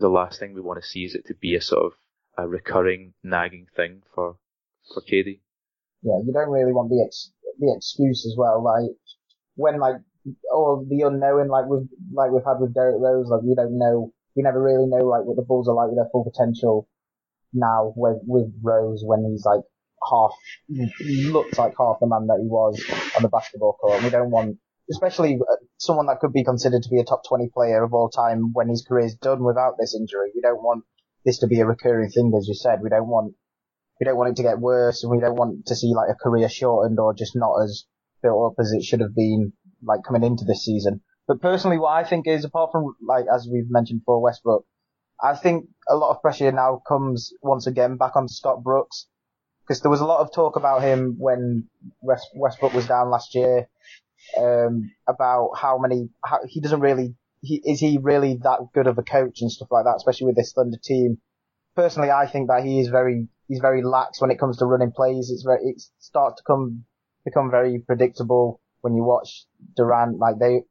the 0.00 0.08
last 0.08 0.40
thing 0.40 0.52
we 0.52 0.60
want 0.60 0.82
to 0.82 0.88
see 0.88 1.04
is 1.04 1.14
it 1.14 1.26
to 1.26 1.34
be 1.34 1.54
a 1.54 1.60
sort 1.60 1.84
of 1.84 1.92
a 2.36 2.48
recurring 2.48 3.12
nagging 3.22 3.66
thing 3.76 4.02
for 4.14 4.36
for 4.92 5.00
KD. 5.00 5.38
Yeah, 6.02 6.18
you 6.24 6.32
don't 6.32 6.50
really 6.50 6.72
want 6.72 6.90
the 6.90 7.04
ex- 7.06 7.30
the 7.58 7.74
excuse 7.76 8.26
as 8.26 8.34
well. 8.36 8.62
Like 8.62 8.90
when 9.54 9.78
like 9.80 9.96
all 10.52 10.86
the 10.88 11.02
unknown, 11.02 11.48
like 11.48 11.66
we've 11.66 11.88
like 12.12 12.30
we've 12.30 12.44
had 12.44 12.60
with 12.60 12.74
Derrick 12.74 12.96
Rose, 12.98 13.28
like 13.28 13.42
we 13.42 13.54
don't 13.54 13.78
know, 13.78 14.12
we 14.36 14.42
never 14.42 14.62
really 14.62 14.86
know 14.86 15.06
like 15.06 15.24
what 15.24 15.36
the 15.36 15.42
Bulls 15.42 15.68
are 15.68 15.74
like 15.74 15.88
with 15.88 15.98
their 15.98 16.08
full 16.12 16.24
potential 16.24 16.88
now 17.52 17.92
with 17.96 18.18
with 18.26 18.52
Rose 18.62 19.02
when 19.04 19.24
he's 19.30 19.44
like 19.44 19.60
half 20.10 20.32
he 20.66 21.30
looks 21.30 21.58
like 21.58 21.74
half 21.78 22.00
the 22.00 22.06
man 22.06 22.26
that 22.26 22.40
he 22.42 22.48
was 22.48 22.82
on 23.16 23.22
the 23.22 23.28
basketball 23.28 23.74
court. 23.74 24.02
We 24.02 24.10
don't 24.10 24.30
want 24.30 24.58
especially 24.90 25.38
uh, 25.40 25.56
someone 25.78 26.06
that 26.06 26.20
could 26.20 26.32
be 26.32 26.44
considered 26.44 26.82
to 26.82 26.88
be 26.88 27.00
a 27.00 27.04
top 27.04 27.22
20 27.28 27.50
player 27.54 27.82
of 27.82 27.94
all 27.94 28.08
time 28.08 28.50
when 28.52 28.68
his 28.68 28.84
career 28.86 29.06
is 29.06 29.14
done 29.14 29.42
without 29.42 29.74
this 29.78 29.94
injury. 29.94 30.30
We 30.34 30.40
don't 30.40 30.62
want 30.62 30.84
this 31.24 31.38
to 31.38 31.46
be 31.46 31.60
a 31.60 31.66
recurring 31.66 32.10
thing, 32.10 32.32
as 32.36 32.48
you 32.48 32.54
said. 32.54 32.80
We 32.82 32.90
don't 32.90 33.08
want, 33.08 33.34
we 34.02 34.04
don't 34.04 34.16
want 34.16 34.30
it 34.30 34.36
to 34.36 34.42
get 34.42 34.58
worse 34.58 35.04
and 35.04 35.12
we 35.12 35.20
don't 35.20 35.36
want 35.36 35.64
to 35.66 35.76
see 35.76 35.94
like 35.94 36.10
a 36.10 36.16
career 36.16 36.48
shortened 36.48 36.98
or 36.98 37.14
just 37.14 37.36
not 37.36 37.54
as 37.62 37.84
built 38.20 38.50
up 38.50 38.54
as 38.58 38.72
it 38.72 38.82
should 38.82 38.98
have 38.98 39.14
been 39.14 39.52
like 39.80 40.00
coming 40.02 40.24
into 40.24 40.44
this 40.44 40.64
season. 40.64 41.00
But 41.28 41.40
personally, 41.40 41.78
what 41.78 41.92
I 41.92 42.02
think 42.02 42.26
is 42.26 42.44
apart 42.44 42.72
from 42.72 42.96
like, 43.06 43.26
as 43.32 43.48
we've 43.48 43.70
mentioned 43.70 44.02
for 44.04 44.20
Westbrook, 44.20 44.64
I 45.22 45.36
think 45.36 45.66
a 45.88 45.94
lot 45.94 46.10
of 46.10 46.20
pressure 46.20 46.50
now 46.50 46.82
comes 46.88 47.32
once 47.42 47.68
again 47.68 47.96
back 47.96 48.16
on 48.16 48.26
Scott 48.26 48.64
Brooks 48.64 49.06
because 49.62 49.82
there 49.82 49.90
was 49.90 50.00
a 50.00 50.04
lot 50.04 50.18
of 50.18 50.34
talk 50.34 50.56
about 50.56 50.82
him 50.82 51.14
when 51.18 51.68
West, 52.00 52.26
Westbrook 52.34 52.74
was 52.74 52.88
down 52.88 53.08
last 53.08 53.36
year 53.36 53.68
um, 54.36 54.90
about 55.06 55.50
how 55.56 55.78
many 55.78 56.08
how, 56.24 56.40
he 56.48 56.60
doesn't 56.60 56.80
really 56.80 57.14
he 57.40 57.62
is 57.64 57.78
he 57.78 58.00
really 58.02 58.40
that 58.42 58.58
good 58.74 58.88
of 58.88 58.98
a 58.98 59.04
coach 59.04 59.42
and 59.42 59.52
stuff 59.52 59.68
like 59.70 59.84
that, 59.84 59.94
especially 59.98 60.26
with 60.26 60.36
this 60.36 60.52
Thunder 60.52 60.78
team. 60.82 61.18
Personally, 61.76 62.10
I 62.10 62.26
think 62.26 62.48
that 62.48 62.64
he 62.64 62.80
is 62.80 62.88
very 62.88 63.28
he's 63.52 63.60
very 63.60 63.82
lax 63.82 64.18
when 64.18 64.30
it 64.30 64.38
comes 64.38 64.56
to 64.56 64.66
running 64.66 64.92
plays. 64.92 65.30
It's 65.30 65.42
very 65.42 65.60
it 65.62 65.82
starts 65.98 66.40
to 66.40 66.42
come 66.46 66.84
become 67.24 67.50
very 67.50 67.78
predictable 67.78 68.62
when 68.80 68.94
you 68.94 69.04
watch 69.04 69.44
Durant. 69.76 70.18
Like 70.18 70.38
they 70.40 70.62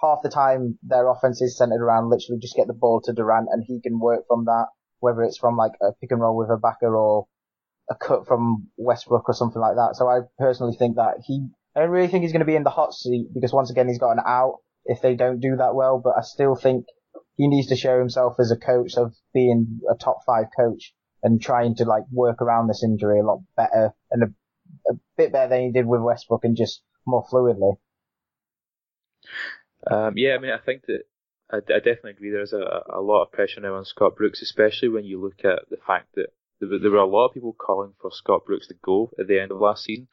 half 0.00 0.20
the 0.22 0.30
time 0.30 0.78
their 0.82 1.08
offense 1.08 1.42
is 1.42 1.58
centered 1.58 1.82
around 1.82 2.08
literally 2.08 2.40
just 2.40 2.56
get 2.56 2.66
the 2.66 2.72
ball 2.72 3.02
to 3.04 3.12
Durant 3.12 3.48
and 3.52 3.62
he 3.66 3.82
can 3.82 4.00
work 4.00 4.24
from 4.26 4.46
that, 4.46 4.68
whether 5.00 5.22
it's 5.22 5.36
from 5.36 5.58
like 5.58 5.72
a 5.82 5.92
pick 6.00 6.10
and 6.10 6.22
roll 6.22 6.36
with 6.36 6.48
Ibaka 6.48 6.90
or 6.90 7.26
a 7.90 7.94
cut 7.94 8.26
from 8.26 8.68
Westbrook 8.78 9.28
or 9.28 9.34
something 9.34 9.60
like 9.60 9.76
that. 9.76 9.96
So 9.96 10.08
I 10.08 10.20
personally 10.38 10.74
think 10.74 10.96
that 10.96 11.16
he 11.26 11.48
I 11.76 11.80
don't 11.80 11.90
really 11.90 12.08
think 12.08 12.22
he's 12.22 12.32
going 12.32 12.40
to 12.40 12.46
be 12.46 12.56
in 12.56 12.64
the 12.64 12.70
hot 12.70 12.94
seat 12.94 13.28
because 13.34 13.52
once 13.52 13.70
again 13.70 13.88
he's 13.88 13.98
got 13.98 14.12
an 14.12 14.22
out 14.26 14.60
if 14.86 15.02
they 15.02 15.14
don't 15.14 15.40
do 15.40 15.56
that 15.56 15.74
well. 15.74 16.00
But 16.02 16.14
I 16.16 16.22
still 16.22 16.56
think 16.56 16.86
he 17.36 17.46
needs 17.46 17.68
to 17.68 17.76
show 17.76 17.98
himself 17.98 18.36
as 18.40 18.50
a 18.50 18.56
coach 18.56 18.94
of 18.96 19.14
being 19.34 19.80
a 19.90 19.94
top 19.94 20.20
five 20.24 20.46
coach 20.58 20.94
and 21.22 21.40
trying 21.40 21.74
to 21.76 21.84
like 21.84 22.04
work 22.10 22.42
around 22.42 22.68
this 22.68 22.82
injury 22.82 23.20
a 23.20 23.24
lot 23.24 23.40
better 23.56 23.94
and 24.10 24.22
a, 24.24 24.26
a 24.90 24.94
bit 25.16 25.32
better 25.32 25.48
than 25.48 25.62
he 25.62 25.72
did 25.72 25.86
with 25.86 26.00
Westbrook 26.00 26.44
and 26.44 26.56
just 26.56 26.82
more 27.06 27.24
fluidly. 27.24 27.76
Um, 29.90 30.14
yeah, 30.16 30.34
I 30.34 30.38
mean, 30.38 30.52
I 30.52 30.58
think 30.58 30.86
that 30.86 31.02
I, 31.50 31.56
I 31.56 31.78
definitely 31.78 32.12
agree. 32.12 32.30
There's 32.30 32.52
a, 32.52 32.82
a 32.92 33.00
lot 33.00 33.22
of 33.22 33.32
pressure 33.32 33.60
now 33.60 33.74
on 33.74 33.84
Scott 33.84 34.16
Brooks, 34.16 34.42
especially 34.42 34.88
when 34.88 35.04
you 35.04 35.20
look 35.20 35.44
at 35.44 35.68
the 35.70 35.78
fact 35.86 36.14
that 36.14 36.32
there, 36.60 36.90
were 36.90 36.96
a 36.98 37.06
lot 37.06 37.26
of 37.26 37.34
people 37.34 37.52
calling 37.52 37.92
for 38.00 38.10
Scott 38.12 38.46
Brooks 38.46 38.68
to 38.68 38.74
go 38.82 39.10
at 39.18 39.26
the 39.26 39.40
end 39.40 39.50
of 39.50 39.58
last 39.58 39.84
season. 39.84 40.08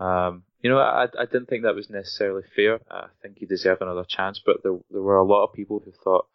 Um, 0.00 0.42
you 0.60 0.70
know, 0.70 0.78
I, 0.78 1.04
I 1.04 1.26
didn't 1.26 1.46
think 1.46 1.62
that 1.62 1.76
was 1.76 1.90
necessarily 1.90 2.42
fair. 2.56 2.80
I 2.90 3.06
think 3.22 3.38
he 3.38 3.46
deserved 3.46 3.82
another 3.82 4.04
chance, 4.04 4.40
but 4.44 4.62
there, 4.62 4.78
there 4.90 5.02
were 5.02 5.18
a 5.18 5.24
lot 5.24 5.44
of 5.44 5.52
people 5.54 5.80
who 5.84 5.92
thought, 5.92 6.26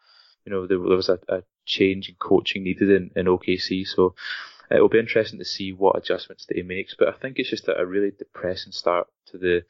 you 0.46 0.52
know, 0.52 0.68
there, 0.68 0.78
there 0.78 0.96
was 0.96 1.10
a, 1.10 1.20
a 1.28 1.44
change 1.68 2.10
in 2.10 2.16
coaching 2.16 2.64
needed 2.64 2.90
in, 2.90 3.12
in 3.16 3.26
OKC. 3.28 3.86
So 3.86 4.16
it 4.72 4.82
will 4.82 4.90
be 4.90 5.00
interesting 5.00 5.40
to 5.40 5.46
see 5.46 5.72
what 5.74 5.98
adjustments 5.98 6.46
that 6.46 6.58
he 6.58 6.64
makes. 6.64 6.96
But 6.98 7.10
I 7.10 7.12
think 7.12 7.38
it's 7.38 7.50
just 7.50 7.68
a, 7.68 7.78
a 7.78 7.86
really 7.86 8.12
depressing 8.12 8.72
start 8.72 9.08
to 9.28 9.38
the 9.38 9.64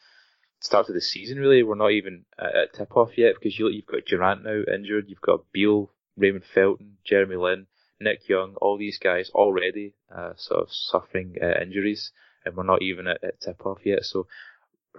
start 0.60 0.88
to 0.88 0.94
the 0.94 1.02
season. 1.02 1.40
Really, 1.40 1.64
we're 1.64 1.76
not 1.76 1.92
even 1.92 2.26
at, 2.40 2.56
at 2.56 2.74
tip 2.74 2.96
off 2.96 3.18
yet 3.18 3.36
because 3.36 3.58
you, 3.60 3.68
you've 3.70 3.86
got 3.86 4.06
Durant 4.06 4.44
now 4.44 4.62
injured, 4.74 5.06
you've 5.10 5.22
got 5.22 5.52
Beal, 5.52 5.92
Raymond 6.16 6.46
Felton, 6.46 6.98
Jeremy 7.04 7.36
Lin, 7.36 7.68
Nick 8.00 8.30
Young, 8.30 8.56
all 8.62 8.78
these 8.78 8.98
guys 8.98 9.30
already 9.32 9.94
uh, 10.16 10.34
sort 10.36 10.62
of 10.62 10.74
suffering 10.74 11.36
uh, 11.42 11.62
injuries 11.62 12.12
and 12.48 12.56
we're 12.56 12.64
not 12.64 12.82
even 12.82 13.08
at, 13.08 13.24
at 13.24 13.42
tip 13.42 13.66
off 13.66 13.80
yet. 13.86 14.04
So 14.06 14.28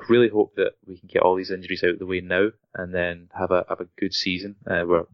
really 0.09 0.29
hope 0.29 0.55
that 0.56 0.73
we 0.87 0.99
can 0.99 1.09
get 1.12 1.23
all 1.23 1.37
these 1.37 1.50
injuries 1.50 1.83
out 1.85 1.91
of 1.91 1.99
the 1.99 2.06
way 2.06 2.21
now 2.21 2.49
and 2.75 2.95
then 2.95 3.29
have 3.37 3.50
a 3.50 3.65
have 3.69 3.81
a 3.81 3.89
good 3.99 4.15
season 4.15 4.56
uh, 4.67 4.83
where 4.83 5.05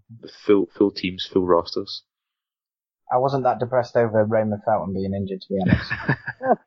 full 0.45 0.69
full 0.77 0.91
teams, 0.91 1.27
full 1.27 1.47
rosters. 1.47 2.03
I 3.13 3.19
wasn't 3.19 3.45
that 3.45 3.59
depressed 3.59 3.97
over 3.97 4.25
Raymond 4.25 4.63
Felton 4.65 4.95
being 4.95 5.15
injured, 5.15 5.43
to 5.43 5.49
be 5.49 5.61
honest. 5.61 5.93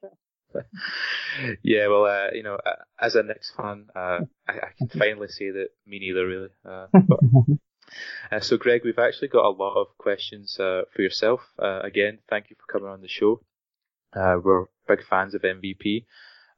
yeah, 1.64 1.88
well, 1.88 2.06
uh, 2.06 2.32
you 2.34 2.44
know, 2.44 2.56
uh, 2.56 2.84
as 3.00 3.16
a 3.16 3.24
Knicks 3.24 3.52
fan, 3.56 3.88
uh, 3.96 4.20
I, 4.48 4.54
I, 4.54 4.70
can 4.78 4.88
finally 4.90 5.28
say 5.28 5.52
that 5.52 5.70
me 5.86 6.00
neither, 6.00 6.28
really. 6.28 6.50
Uh, 6.66 6.88
but, 6.94 7.20
uh, 8.32 8.40
so, 8.40 8.58
Greg, 8.58 8.82
we've 8.84 9.00
actually 9.00 9.28
got 9.30 9.46
a 9.46 9.50
lot 9.50 9.76
of 9.76 9.98
questions 9.98 10.60
uh, 10.60 10.84
for 10.96 11.02
yourself. 11.02 11.42
again, 11.60 12.20
thank 12.30 12.50
you 12.50 12.56
for 12.56 12.72
coming 12.72 12.92
on 12.92 13.02
the 13.02 13.08
show. 13.08 13.42
we're 14.16 14.66
big 14.88 15.04
fans 15.06 15.36
of 15.36 15.42
MVP, 15.42 16.06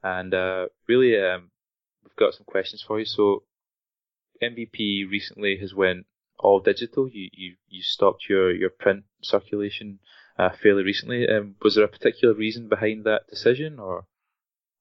and 0.04 0.34
uh, 0.34 0.68
really 0.88 1.20
um, 1.20 1.52
we've 2.04 2.16
got 2.16 2.34
some 2.34 2.46
questions 2.46 2.84
for 2.86 3.00
you. 3.00 3.06
So 3.06 3.44
MVP 4.42 5.10
recently 5.10 5.58
has 5.58 5.74
went 5.74 6.06
all 6.40 6.60
digital. 6.60 7.08
You 7.08 7.30
you 7.34 7.56
you 7.68 7.82
stopped 7.82 8.28
your 8.30 8.52
your 8.52 8.70
print 8.70 9.04
circulation 9.22 10.00
uh, 10.38 10.50
fairly 10.50 10.84
recently. 10.84 11.28
Um, 11.28 11.56
was 11.62 11.76
there 11.76 11.84
a 11.84 11.90
particular 11.90 12.34
reason 12.34 12.70
behind 12.70 13.04
that 13.06 13.28
decision, 13.30 13.80
or? 13.80 14.06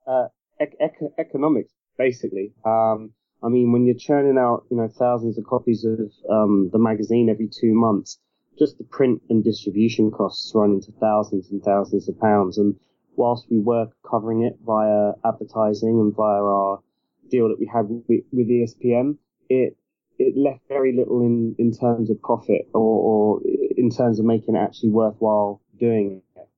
Uh, 0.06 0.28
ec- 0.60 1.12
economics, 1.18 1.72
basically. 1.98 2.52
Um, 2.64 3.12
I 3.42 3.48
mean, 3.48 3.72
when 3.72 3.84
you're 3.84 3.96
churning 3.96 4.38
out, 4.38 4.64
you 4.70 4.76
know, 4.76 4.88
thousands 4.88 5.38
of 5.38 5.44
copies 5.44 5.84
of 5.84 6.10
um, 6.30 6.70
the 6.72 6.78
magazine 6.78 7.28
every 7.28 7.48
two 7.48 7.74
months, 7.74 8.18
just 8.58 8.78
the 8.78 8.84
print 8.84 9.22
and 9.28 9.44
distribution 9.44 10.10
costs 10.10 10.52
run 10.54 10.72
into 10.72 10.92
thousands 10.92 11.50
and 11.50 11.62
thousands 11.62 12.08
of 12.08 12.18
pounds. 12.18 12.58
And 12.58 12.76
whilst 13.18 13.46
we 13.50 13.58
were 13.58 13.88
covering 14.08 14.42
it 14.42 14.56
via 14.64 15.12
advertising 15.24 15.98
and 16.00 16.14
via 16.14 16.42
our 16.42 16.80
deal 17.28 17.48
that 17.48 17.58
we 17.58 17.66
had 17.66 17.86
with, 17.88 18.24
with 18.32 18.48
ESPN, 18.48 19.18
it 19.50 19.76
it 20.18 20.36
left 20.36 20.60
very 20.68 20.96
little 20.96 21.20
in, 21.20 21.54
in 21.58 21.72
terms 21.72 22.10
of 22.10 22.20
profit 22.22 22.68
or, 22.74 22.80
or 22.80 23.40
in 23.76 23.88
terms 23.88 24.18
of 24.18 24.24
making 24.24 24.56
it 24.56 24.58
actually 24.58 24.90
worthwhile 24.90 25.60
doing 25.78 26.22
it. 26.34 26.48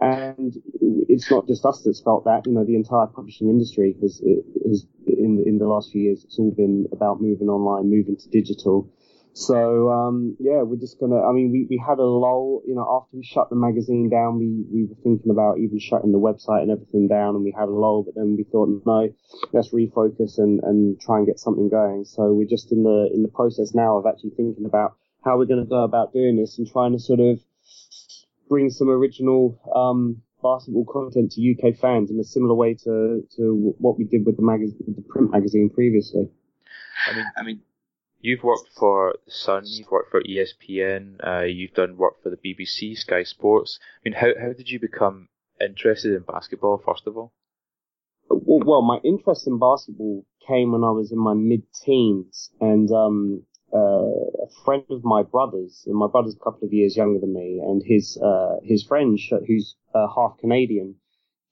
And 0.00 0.52
it's 1.08 1.30
not 1.30 1.46
just 1.46 1.64
us 1.64 1.82
that's 1.84 2.00
felt 2.00 2.24
that, 2.24 2.44
you 2.44 2.52
know, 2.52 2.64
the 2.64 2.74
entire 2.74 3.06
publishing 3.06 3.48
industry 3.48 3.94
has, 4.00 4.20
has 4.66 4.84
in, 5.06 5.44
in 5.46 5.58
the 5.58 5.68
last 5.68 5.92
few 5.92 6.02
years, 6.02 6.24
it's 6.24 6.40
all 6.40 6.50
been 6.50 6.86
about 6.90 7.22
moving 7.22 7.48
online, 7.48 7.88
moving 7.88 8.16
to 8.16 8.28
digital. 8.30 8.90
So 9.34 9.90
um, 9.90 10.36
yeah, 10.38 10.60
we're 10.62 10.80
just 10.80 11.00
gonna. 11.00 11.20
I 11.22 11.32
mean, 11.32 11.50
we, 11.50 11.66
we 11.70 11.82
had 11.82 11.98
a 11.98 12.04
lull. 12.04 12.62
You 12.66 12.74
know, 12.74 13.00
after 13.00 13.16
we 13.16 13.24
shut 13.24 13.48
the 13.48 13.56
magazine 13.56 14.10
down, 14.10 14.38
we 14.38 14.64
we 14.70 14.84
were 14.84 15.00
thinking 15.02 15.30
about 15.30 15.58
even 15.58 15.78
shutting 15.78 16.12
the 16.12 16.18
website 16.18 16.62
and 16.62 16.70
everything 16.70 17.08
down, 17.08 17.34
and 17.34 17.44
we 17.44 17.54
had 17.56 17.68
a 17.68 17.72
lull. 17.72 18.02
But 18.04 18.14
then 18.14 18.36
we 18.36 18.44
thought, 18.44 18.68
no, 18.84 19.08
let's 19.52 19.72
refocus 19.72 20.38
and 20.38 20.60
and 20.62 21.00
try 21.00 21.16
and 21.16 21.26
get 21.26 21.38
something 21.38 21.70
going. 21.70 22.04
So 22.04 22.34
we're 22.34 22.48
just 22.48 22.72
in 22.72 22.82
the 22.82 23.08
in 23.14 23.22
the 23.22 23.28
process 23.32 23.74
now 23.74 23.96
of 23.96 24.04
actually 24.06 24.32
thinking 24.36 24.66
about 24.66 24.96
how 25.24 25.38
we're 25.38 25.46
going 25.46 25.64
to 25.64 25.68
go 25.68 25.82
about 25.82 26.12
doing 26.12 26.36
this 26.36 26.58
and 26.58 26.70
trying 26.70 26.92
to 26.92 26.98
sort 26.98 27.20
of 27.20 27.40
bring 28.50 28.68
some 28.68 28.90
original 28.90 29.58
um, 29.74 30.20
basketball 30.42 30.84
content 30.84 31.32
to 31.32 31.40
UK 31.40 31.78
fans 31.78 32.10
in 32.10 32.20
a 32.20 32.24
similar 32.24 32.54
way 32.54 32.74
to 32.74 33.26
to 33.36 33.74
what 33.78 33.96
we 33.96 34.04
did 34.04 34.26
with 34.26 34.36
the 34.36 34.42
magazine, 34.42 34.76
the 34.94 35.02
print 35.08 35.30
magazine 35.30 35.70
previously. 35.70 36.28
I 37.08 37.16
mean, 37.16 37.26
I 37.38 37.42
mean 37.42 37.60
You've 38.22 38.44
worked 38.44 38.70
for 38.78 39.16
the 39.24 39.32
Sun, 39.32 39.64
you've 39.66 39.90
worked 39.90 40.12
for 40.12 40.22
ESPN, 40.22 41.16
uh, 41.26 41.42
you've 41.42 41.74
done 41.74 41.96
work 41.96 42.22
for 42.22 42.30
the 42.30 42.36
BBC, 42.36 42.96
Sky 42.96 43.24
Sports. 43.24 43.80
I 43.82 44.08
mean, 44.08 44.14
how 44.14 44.28
how 44.40 44.52
did 44.52 44.70
you 44.70 44.78
become 44.78 45.28
interested 45.60 46.14
in 46.14 46.22
basketball 46.22 46.78
first 46.78 47.08
of 47.08 47.16
all? 47.16 47.32
Well, 48.30 48.82
my 48.82 48.98
interest 49.02 49.48
in 49.48 49.58
basketball 49.58 50.24
came 50.46 50.70
when 50.70 50.84
I 50.84 50.92
was 50.92 51.10
in 51.10 51.18
my 51.18 51.34
mid-teens, 51.34 52.52
and 52.60 52.88
um, 52.92 53.42
uh, 53.74 53.78
a 53.78 54.48
friend 54.64 54.84
of 54.90 55.02
my 55.02 55.24
brother's, 55.24 55.82
and 55.86 55.96
my 55.96 56.06
brother's 56.06 56.36
a 56.36 56.44
couple 56.44 56.66
of 56.66 56.72
years 56.72 56.96
younger 56.96 57.18
than 57.18 57.34
me, 57.34 57.60
and 57.60 57.82
his 57.84 58.16
uh, 58.22 58.56
his 58.62 58.84
friend, 58.84 59.18
who's 59.48 59.74
uh, 59.96 60.06
half 60.14 60.38
Canadian, 60.38 60.94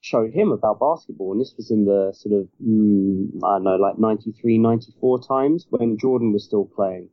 showed 0.01 0.33
him 0.33 0.51
about 0.51 0.81
basketball, 0.81 1.33
and 1.33 1.41
this 1.41 1.55
was 1.57 1.71
in 1.71 1.85
the 1.85 2.13
sort 2.15 2.41
of 2.41 2.49
mm, 2.63 3.29
I 3.45 3.57
don't 3.57 3.65
know, 3.65 3.77
like 3.77 3.99
93, 3.99 4.59
94 4.59 5.23
times 5.23 5.67
when 5.71 5.99
Jordan 5.99 6.33
was 6.33 6.45
still 6.45 6.65
playing. 6.65 7.11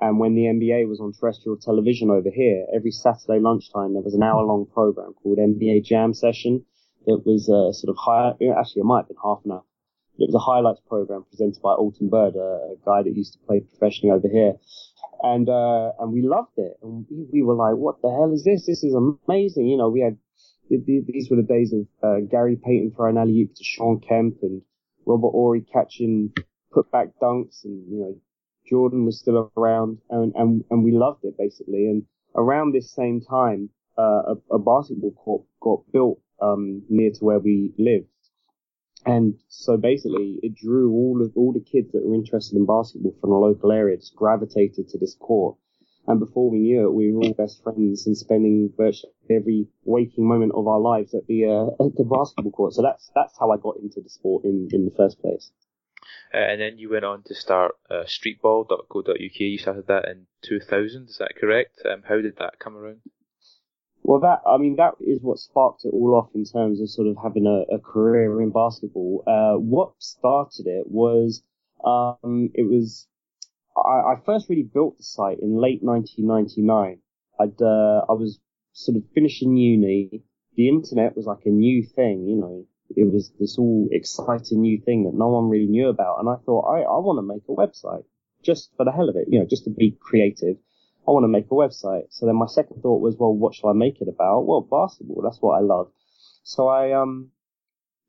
And 0.00 0.20
when 0.20 0.34
the 0.34 0.42
NBA 0.42 0.88
was 0.88 1.00
on 1.00 1.12
terrestrial 1.12 1.56
television 1.56 2.10
over 2.10 2.30
here, 2.30 2.66
every 2.72 2.92
Saturday 2.92 3.40
lunchtime 3.40 3.94
there 3.94 4.02
was 4.02 4.14
an 4.14 4.22
hour 4.22 4.44
long 4.44 4.66
program 4.66 5.14
called 5.14 5.38
NBA 5.38 5.84
Jam 5.84 6.14
Session. 6.14 6.64
It 7.06 7.26
was 7.26 7.48
a 7.48 7.74
sort 7.74 7.90
of 7.90 7.96
high, 7.98 8.30
actually 8.56 8.80
it 8.80 8.84
might 8.84 9.00
have 9.00 9.08
been 9.08 9.16
half 9.22 9.40
an 9.44 9.52
hour. 9.52 9.64
It 10.18 10.26
was 10.30 10.34
a 10.34 10.38
highlights 10.38 10.80
program 10.88 11.24
presented 11.30 11.62
by 11.62 11.74
Alton 11.74 12.08
Byrd, 12.08 12.34
a, 12.36 12.74
a 12.74 12.76
guy 12.84 13.02
that 13.02 13.16
used 13.16 13.34
to 13.34 13.38
play 13.46 13.60
professionally 13.60 14.14
over 14.14 14.28
here. 14.28 14.54
And, 15.22 15.48
uh, 15.48 15.92
and 15.98 16.12
we 16.12 16.22
loved 16.22 16.58
it. 16.58 16.78
And 16.82 17.06
we, 17.10 17.26
we 17.32 17.42
were 17.42 17.54
like, 17.54 17.74
what 17.74 18.02
the 18.02 18.10
hell 18.10 18.32
is 18.32 18.44
this? 18.44 18.66
This 18.66 18.84
is 18.84 18.94
amazing. 18.94 19.66
You 19.66 19.76
know, 19.76 19.88
we 19.88 20.00
had, 20.00 20.18
these 20.70 21.30
were 21.30 21.36
the 21.36 21.42
days 21.42 21.72
of, 21.72 21.86
uh, 22.02 22.20
Gary 22.30 22.56
Payton 22.56 22.92
throwing 22.94 23.16
alley 23.16 23.40
oop 23.40 23.54
to 23.54 23.64
Shawn 23.64 24.00
Kemp 24.00 24.38
and 24.42 24.62
Robert 25.06 25.30
Horry 25.30 25.62
catching 25.72 26.32
put 26.72 26.90
back 26.90 27.08
dunks 27.20 27.64
and, 27.64 27.90
you 27.90 27.98
know, 28.00 28.16
Jordan 28.68 29.06
was 29.06 29.18
still 29.18 29.50
around 29.56 29.98
and, 30.10 30.34
and, 30.36 30.64
and 30.70 30.84
we 30.84 30.92
loved 30.92 31.24
it 31.24 31.34
basically. 31.38 31.86
And 31.86 32.04
around 32.36 32.72
this 32.72 32.92
same 32.92 33.20
time, 33.20 33.70
uh, 33.98 34.34
a, 34.50 34.54
a 34.56 34.58
basketball 34.58 35.12
court 35.12 35.44
got 35.60 35.80
built, 35.92 36.20
um, 36.40 36.82
near 36.88 37.10
to 37.10 37.24
where 37.24 37.38
we 37.38 37.72
lived. 37.78 38.06
And 39.06 39.34
so 39.48 39.76
basically 39.76 40.38
it 40.42 40.54
drew 40.54 40.92
all 40.92 41.22
of, 41.22 41.32
all 41.34 41.52
the 41.52 41.60
kids 41.60 41.92
that 41.92 42.04
were 42.04 42.14
interested 42.14 42.56
in 42.56 42.66
basketball 42.66 43.14
from 43.20 43.30
the 43.30 43.36
local 43.36 43.72
area 43.72 43.96
just 43.96 44.14
gravitated 44.14 44.88
to 44.88 44.98
this 44.98 45.14
court. 45.14 45.56
And 46.08 46.18
before 46.18 46.50
we 46.50 46.58
knew 46.58 46.88
it, 46.88 46.94
we 46.94 47.12
were 47.12 47.20
all 47.20 47.34
best 47.34 47.62
friends 47.62 48.06
and 48.06 48.16
spending 48.16 48.72
virtually 48.74 49.12
every 49.30 49.68
waking 49.84 50.26
moment 50.26 50.52
of 50.54 50.66
our 50.66 50.80
lives 50.80 51.14
at 51.14 51.26
the, 51.26 51.44
uh, 51.44 51.84
at 51.84 51.96
the 51.96 52.04
basketball 52.04 52.50
court. 52.50 52.72
So 52.72 52.80
that's, 52.80 53.10
that's 53.14 53.38
how 53.38 53.50
I 53.50 53.58
got 53.58 53.76
into 53.76 54.00
the 54.00 54.08
sport 54.08 54.44
in, 54.44 54.68
in 54.72 54.86
the 54.86 54.94
first 54.96 55.20
place. 55.20 55.52
Uh, 56.32 56.38
and 56.38 56.60
then 56.62 56.78
you 56.78 56.88
went 56.90 57.04
on 57.04 57.22
to 57.24 57.34
start 57.34 57.72
uh, 57.90 58.04
streetball.co.uk. 58.04 59.40
You 59.40 59.58
started 59.58 59.86
that 59.88 60.06
in 60.08 60.26
2000, 60.44 61.10
is 61.10 61.18
that 61.18 61.36
correct? 61.38 61.82
Um, 61.84 62.02
how 62.08 62.22
did 62.22 62.38
that 62.38 62.58
come 62.58 62.74
around? 62.74 63.00
Well, 64.02 64.20
that 64.20 64.40
I 64.46 64.56
mean, 64.56 64.76
that 64.76 64.94
is 65.00 65.20
what 65.20 65.38
sparked 65.38 65.84
it 65.84 65.92
all 65.92 66.14
off 66.14 66.30
in 66.34 66.46
terms 66.46 66.80
of 66.80 66.88
sort 66.88 67.08
of 67.08 67.16
having 67.22 67.44
a, 67.44 67.74
a 67.74 67.78
career 67.78 68.40
in 68.40 68.50
basketball. 68.50 69.22
Uh, 69.26 69.58
what 69.58 69.92
started 69.98 70.66
it 70.66 70.86
was 70.86 71.42
um, 71.84 72.48
it 72.54 72.66
was 72.66 73.06
I, 73.86 74.12
I, 74.12 74.20
first 74.24 74.48
really 74.48 74.62
built 74.62 74.98
the 74.98 75.04
site 75.04 75.40
in 75.40 75.60
late 75.60 75.82
1999. 75.82 76.98
I'd 77.40 77.62
uh, 77.62 78.04
I 78.08 78.12
was 78.12 78.40
sort 78.72 78.96
of 78.96 79.02
finishing 79.14 79.56
uni. 79.56 80.22
The 80.56 80.68
internet 80.68 81.16
was 81.16 81.26
like 81.26 81.46
a 81.46 81.50
new 81.50 81.82
thing, 81.84 82.26
you 82.26 82.36
know 82.36 82.66
it 82.96 83.12
was 83.12 83.30
this 83.38 83.58
all 83.58 83.88
exciting 83.92 84.60
new 84.60 84.80
thing 84.80 85.04
that 85.04 85.14
no 85.14 85.28
one 85.28 85.48
really 85.48 85.66
knew 85.66 85.88
about. 85.88 86.18
And 86.20 86.28
I 86.28 86.36
thought, 86.44 86.62
I, 86.62 86.80
I 86.80 86.98
want 86.98 87.18
to 87.18 87.22
make 87.22 87.42
a 87.48 87.52
website 87.52 88.04
just 88.42 88.70
for 88.76 88.84
the 88.84 88.92
hell 88.92 89.08
of 89.08 89.16
it, 89.16 89.26
you 89.28 89.38
know, 89.38 89.46
just 89.46 89.64
to 89.64 89.70
be 89.70 89.96
creative. 90.00 90.56
I 91.06 91.10
want 91.10 91.24
to 91.24 91.28
make 91.28 91.46
a 91.46 91.54
website. 91.54 92.06
So 92.10 92.26
then 92.26 92.36
my 92.36 92.46
second 92.46 92.82
thought 92.82 93.00
was, 93.00 93.16
well, 93.18 93.34
what 93.34 93.54
shall 93.54 93.70
I 93.70 93.74
make 93.74 94.00
it 94.00 94.08
about? 94.08 94.46
Well, 94.46 94.60
basketball. 94.60 95.22
That's 95.22 95.40
what 95.40 95.58
I 95.58 95.60
love. 95.60 95.90
So 96.44 96.68
I, 96.68 96.92
um, 96.92 97.30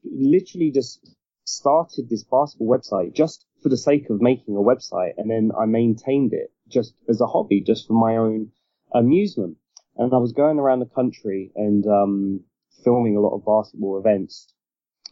literally 0.03 0.71
just 0.71 1.15
started 1.45 2.09
this 2.09 2.23
basketball 2.23 2.69
website 2.69 3.13
just 3.13 3.45
for 3.61 3.69
the 3.69 3.77
sake 3.77 4.09
of 4.09 4.21
making 4.21 4.55
a 4.55 4.59
website. 4.59 5.13
And 5.17 5.29
then 5.29 5.51
I 5.59 5.65
maintained 5.65 6.33
it 6.33 6.51
just 6.67 6.93
as 7.07 7.21
a 7.21 7.27
hobby, 7.27 7.61
just 7.61 7.87
for 7.87 7.93
my 7.93 8.17
own 8.17 8.51
amusement. 8.93 9.57
And 9.97 10.13
I 10.13 10.17
was 10.17 10.33
going 10.33 10.59
around 10.59 10.79
the 10.79 10.85
country 10.85 11.51
and, 11.55 11.85
um, 11.85 12.41
filming 12.83 13.17
a 13.17 13.19
lot 13.19 13.35
of 13.35 13.45
basketball 13.45 13.99
events 13.99 14.53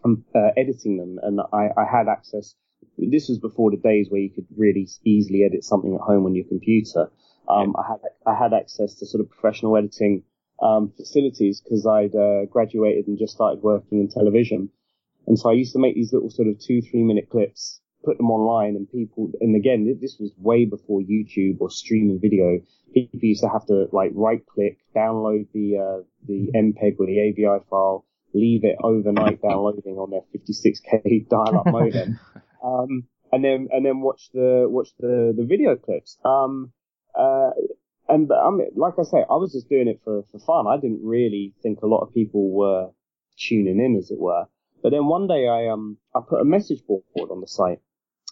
um, 0.03 0.23
uh, 0.35 0.49
editing 0.55 0.97
them, 0.97 1.19
and 1.21 1.41
I, 1.53 1.69
I 1.77 1.85
had 1.85 2.07
access. 2.07 2.55
This 2.97 3.29
was 3.29 3.39
before 3.39 3.71
the 3.71 3.77
days 3.77 4.07
where 4.09 4.21
you 4.21 4.29
could 4.29 4.45
really 4.55 4.87
easily 5.03 5.43
edit 5.43 5.63
something 5.63 5.95
at 5.95 6.01
home 6.01 6.25
on 6.25 6.35
your 6.35 6.45
computer. 6.45 7.11
Um, 7.49 7.75
I 7.77 7.87
had 7.87 7.99
I 8.25 8.35
had 8.35 8.53
access 8.53 8.95
to 8.95 9.05
sort 9.05 9.21
of 9.21 9.29
professional 9.29 9.77
editing 9.77 10.23
um, 10.61 10.91
facilities 10.95 11.61
because 11.61 11.85
I'd 11.85 12.15
uh, 12.15 12.45
graduated 12.45 13.07
and 13.07 13.17
just 13.17 13.33
started 13.33 13.63
working 13.63 13.99
in 13.99 14.09
television, 14.09 14.69
and 15.25 15.37
so 15.39 15.49
I 15.49 15.53
used 15.53 15.73
to 15.73 15.79
make 15.79 15.95
these 15.95 16.13
little 16.13 16.29
sort 16.29 16.47
of 16.47 16.59
two 16.59 16.81
three 16.81 17.03
minute 17.03 17.29
clips, 17.29 17.81
put 18.03 18.17
them 18.17 18.31
online, 18.31 18.75
and 18.75 18.89
people. 18.91 19.31
And 19.41 19.55
again, 19.55 19.97
this 20.01 20.17
was 20.19 20.31
way 20.37 20.65
before 20.65 21.01
YouTube 21.01 21.57
or 21.59 21.69
streaming 21.69 22.19
video. 22.19 22.59
People 22.93 23.19
used 23.21 23.43
to 23.43 23.49
have 23.49 23.65
to 23.67 23.87
like 23.91 24.11
right 24.13 24.45
click, 24.45 24.77
download 24.95 25.47
the 25.53 25.77
uh, 25.77 26.03
the 26.27 26.49
MPEG 26.55 26.95
or 26.99 27.05
the 27.05 27.19
AVI 27.19 27.63
file, 27.69 28.05
leave 28.33 28.63
it 28.63 28.77
overnight 28.83 29.41
downloading 29.41 29.97
on 29.97 30.11
their 30.11 30.21
56k 30.35 31.29
dial-up 31.29 31.65
modem, 31.71 32.19
um, 32.63 33.03
and 33.31 33.43
then 33.43 33.67
and 33.71 33.85
then 33.85 34.01
watch 34.01 34.29
the 34.33 34.65
watch 34.67 34.89
the 34.99 35.33
the 35.35 35.45
video 35.45 35.75
clips. 35.75 36.17
Um, 36.23 36.71
uh, 37.17 37.51
and 38.09 38.31
I 38.31 38.49
mean, 38.51 38.69
like 38.75 38.93
I 38.99 39.03
say, 39.03 39.17
I 39.29 39.35
was 39.35 39.51
just 39.51 39.69
doing 39.69 39.87
it 39.87 40.01
for 40.03 40.23
for 40.31 40.39
fun. 40.39 40.67
I 40.67 40.79
didn't 40.79 41.01
really 41.03 41.53
think 41.61 41.81
a 41.81 41.87
lot 41.87 42.01
of 42.01 42.13
people 42.13 42.51
were 42.51 42.89
tuning 43.37 43.79
in, 43.79 43.97
as 43.97 44.11
it 44.11 44.19
were. 44.19 44.45
But 44.81 44.91
then 44.91 45.07
one 45.07 45.27
day 45.27 45.47
I 45.47 45.67
um 45.67 45.97
I 46.15 46.21
put 46.27 46.41
a 46.41 46.45
message 46.45 46.85
board 46.85 47.03
on 47.31 47.41
the 47.41 47.47
site, 47.47 47.79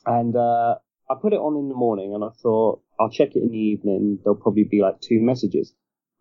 and 0.06 0.36
uh, 0.36 0.76
I 1.10 1.16
put 1.22 1.34
it 1.34 1.40
on 1.40 1.58
in 1.58 1.70
the 1.70 1.76
morning, 1.76 2.14
and 2.14 2.24
I 2.24 2.30
thought 2.42 2.82
I'll 3.00 3.10
check 3.10 3.36
it 3.36 3.44
in 3.44 3.50
the 3.50 3.58
evening. 3.58 4.20
There'll 4.24 4.40
probably 4.40 4.64
be 4.64 4.82
like 4.82 5.02
two 5.02 5.20
messages. 5.22 5.74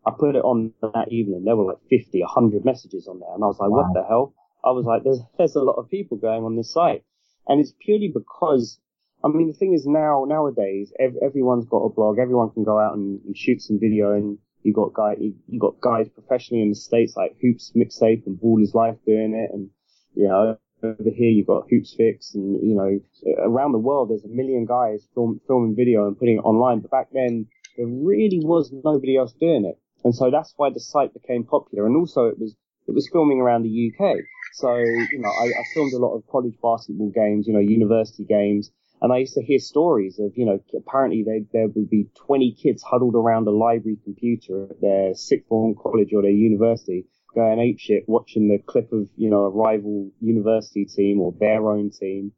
I 0.06 0.12
put 0.18 0.36
it 0.36 0.44
on 0.44 0.72
that 0.82 1.08
evening. 1.10 1.44
There 1.44 1.56
were 1.56 1.64
like 1.64 1.82
50, 1.88 2.20
100 2.20 2.64
messages 2.64 3.08
on 3.08 3.20
there. 3.20 3.34
And 3.34 3.42
I 3.42 3.46
was 3.46 3.58
like, 3.58 3.70
wow. 3.70 3.84
what 3.84 3.94
the 3.94 4.06
hell? 4.06 4.34
I 4.64 4.70
was 4.70 4.84
like, 4.84 5.02
there's, 5.04 5.20
there's 5.38 5.56
a 5.56 5.62
lot 5.62 5.76
of 5.76 5.90
people 5.90 6.16
going 6.16 6.44
on 6.44 6.56
this 6.56 6.72
site. 6.72 7.04
And 7.46 7.60
it's 7.60 7.72
purely 7.80 8.12
because, 8.12 8.78
I 9.24 9.28
mean, 9.28 9.48
the 9.48 9.54
thing 9.54 9.72
is 9.72 9.86
now, 9.86 10.24
nowadays, 10.26 10.92
ev- 10.98 11.16
everyone's 11.22 11.66
got 11.66 11.84
a 11.84 11.92
blog. 11.92 12.18
Everyone 12.18 12.50
can 12.50 12.64
go 12.64 12.78
out 12.78 12.94
and, 12.94 13.20
and 13.24 13.36
shoot 13.36 13.62
some 13.62 13.78
video 13.80 14.12
and 14.12 14.38
you 14.62 14.72
got 14.72 14.94
guy, 14.94 15.14
you, 15.18 15.34
you 15.46 15.60
got 15.60 15.80
guys 15.80 16.08
professionally 16.08 16.62
in 16.62 16.70
the 16.70 16.74
States 16.74 17.14
like 17.16 17.36
Hoops 17.40 17.72
Mixtape 17.76 18.26
and 18.26 18.40
Ball 18.40 18.62
is 18.62 18.74
Life 18.74 18.96
doing 19.06 19.34
it. 19.34 19.54
And, 19.54 19.70
you 20.14 20.28
know, 20.28 20.58
over 20.84 21.10
here 21.14 21.30
you've 21.30 21.46
got 21.46 21.68
Hoops 21.70 21.94
Fix 21.94 22.34
and, 22.34 22.60
you 22.62 22.74
know, 22.74 23.00
around 23.38 23.72
the 23.72 23.78
world 23.78 24.10
there's 24.10 24.24
a 24.24 24.28
million 24.28 24.66
guys 24.66 25.06
film, 25.14 25.40
filming 25.46 25.74
video 25.74 26.06
and 26.06 26.18
putting 26.18 26.36
it 26.36 26.44
online. 26.44 26.80
But 26.80 26.90
back 26.90 27.08
then, 27.12 27.46
there 27.76 27.86
really 27.86 28.40
was 28.42 28.72
nobody 28.84 29.16
else 29.16 29.32
doing 29.32 29.64
it. 29.64 29.78
And 30.04 30.14
so 30.14 30.30
that's 30.30 30.52
why 30.56 30.70
the 30.70 30.80
site 30.80 31.14
became 31.14 31.44
popular. 31.44 31.86
And 31.86 31.96
also 31.96 32.26
it 32.26 32.38
was, 32.38 32.54
it 32.86 32.94
was 32.94 33.08
filming 33.10 33.40
around 33.40 33.62
the 33.62 33.92
UK. 33.92 34.16
So, 34.54 34.76
you 34.76 35.18
know, 35.18 35.30
I, 35.30 35.46
I 35.46 35.64
filmed 35.74 35.94
a 35.94 35.98
lot 35.98 36.14
of 36.14 36.26
college 36.30 36.54
basketball 36.62 37.10
games, 37.10 37.46
you 37.48 37.54
know, 37.54 37.60
university 37.60 38.24
games. 38.24 38.70
And 39.02 39.12
I 39.12 39.18
used 39.18 39.34
to 39.34 39.42
hear 39.42 39.58
stories 39.58 40.18
of, 40.18 40.32
you 40.36 40.46
know, 40.46 40.60
apparently 40.76 41.24
they, 41.24 41.44
there 41.52 41.68
would 41.68 41.90
be 41.90 42.06
20 42.26 42.52
kids 42.52 42.82
huddled 42.82 43.14
around 43.14 43.48
a 43.48 43.50
library 43.50 43.98
computer 44.04 44.68
at 44.70 44.80
their 44.80 45.14
sixth 45.14 45.48
form 45.48 45.74
college 45.74 46.12
or 46.14 46.22
their 46.22 46.30
university 46.30 47.06
going 47.34 47.58
apeshit 47.58 48.04
watching 48.06 48.48
the 48.48 48.58
clip 48.58 48.92
of, 48.92 49.08
you 49.16 49.30
know, 49.30 49.44
a 49.44 49.50
rival 49.50 50.10
university 50.20 50.84
team 50.84 51.20
or 51.20 51.34
their 51.38 51.68
own 51.68 51.90
team 51.90 52.32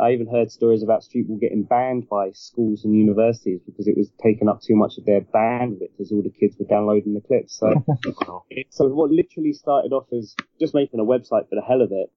I 0.00 0.12
even 0.12 0.28
heard 0.28 0.50
stories 0.52 0.82
about 0.82 1.02
streetball 1.02 1.40
getting 1.40 1.64
banned 1.64 2.08
by 2.08 2.30
schools 2.32 2.84
and 2.84 2.94
universities 2.94 3.60
because 3.66 3.88
it 3.88 3.96
was 3.96 4.10
taking 4.22 4.48
up 4.48 4.60
too 4.62 4.76
much 4.76 4.96
of 4.96 5.04
their 5.04 5.20
bandwidth 5.20 6.00
as 6.00 6.12
all 6.12 6.22
the 6.22 6.30
kids 6.30 6.56
were 6.58 6.66
downloading 6.66 7.14
the 7.14 7.20
clips. 7.20 7.58
So, 7.58 7.84
so 8.70 8.88
what 8.88 9.10
literally 9.10 9.52
started 9.52 9.92
off 9.92 10.06
as 10.16 10.36
just 10.60 10.74
making 10.74 11.00
a 11.00 11.04
website 11.04 11.48
for 11.48 11.56
the 11.56 11.64
hell 11.66 11.82
of 11.82 11.90
it 11.90 12.12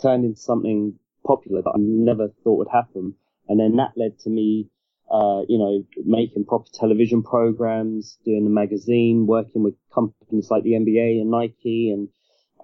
turned 0.00 0.24
into 0.24 0.40
something 0.40 0.98
popular 1.24 1.62
that 1.62 1.70
I 1.70 1.78
never 1.78 2.28
thought 2.42 2.58
would 2.58 2.72
happen. 2.72 3.14
And 3.48 3.60
then 3.60 3.76
that 3.76 3.92
led 3.96 4.18
to 4.20 4.30
me, 4.30 4.68
uh, 5.10 5.42
you 5.48 5.58
know, 5.58 5.84
making 6.04 6.44
proper 6.44 6.68
television 6.72 7.22
programs, 7.22 8.18
doing 8.24 8.46
a 8.46 8.50
magazine, 8.50 9.26
working 9.26 9.62
with 9.62 9.74
companies 9.94 10.50
like 10.50 10.62
the 10.62 10.72
NBA 10.72 11.20
and 11.20 11.30
Nike 11.30 11.90
and 11.90 12.08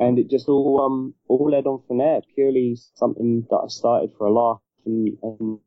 and 0.00 0.18
it 0.18 0.30
just 0.30 0.48
all 0.48 0.80
um 0.80 1.14
all 1.28 1.50
led 1.50 1.66
on 1.66 1.82
from 1.86 1.98
there. 1.98 2.20
Purely 2.34 2.76
something 2.94 3.46
that 3.50 3.56
I 3.56 3.68
started 3.68 4.12
for 4.16 4.26
a 4.26 4.32
laugh 4.32 4.60
and, 4.86 5.18
and 5.22 5.58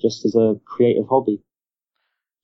just 0.00 0.24
as 0.24 0.34
a 0.34 0.56
creative 0.64 1.08
hobby. 1.08 1.42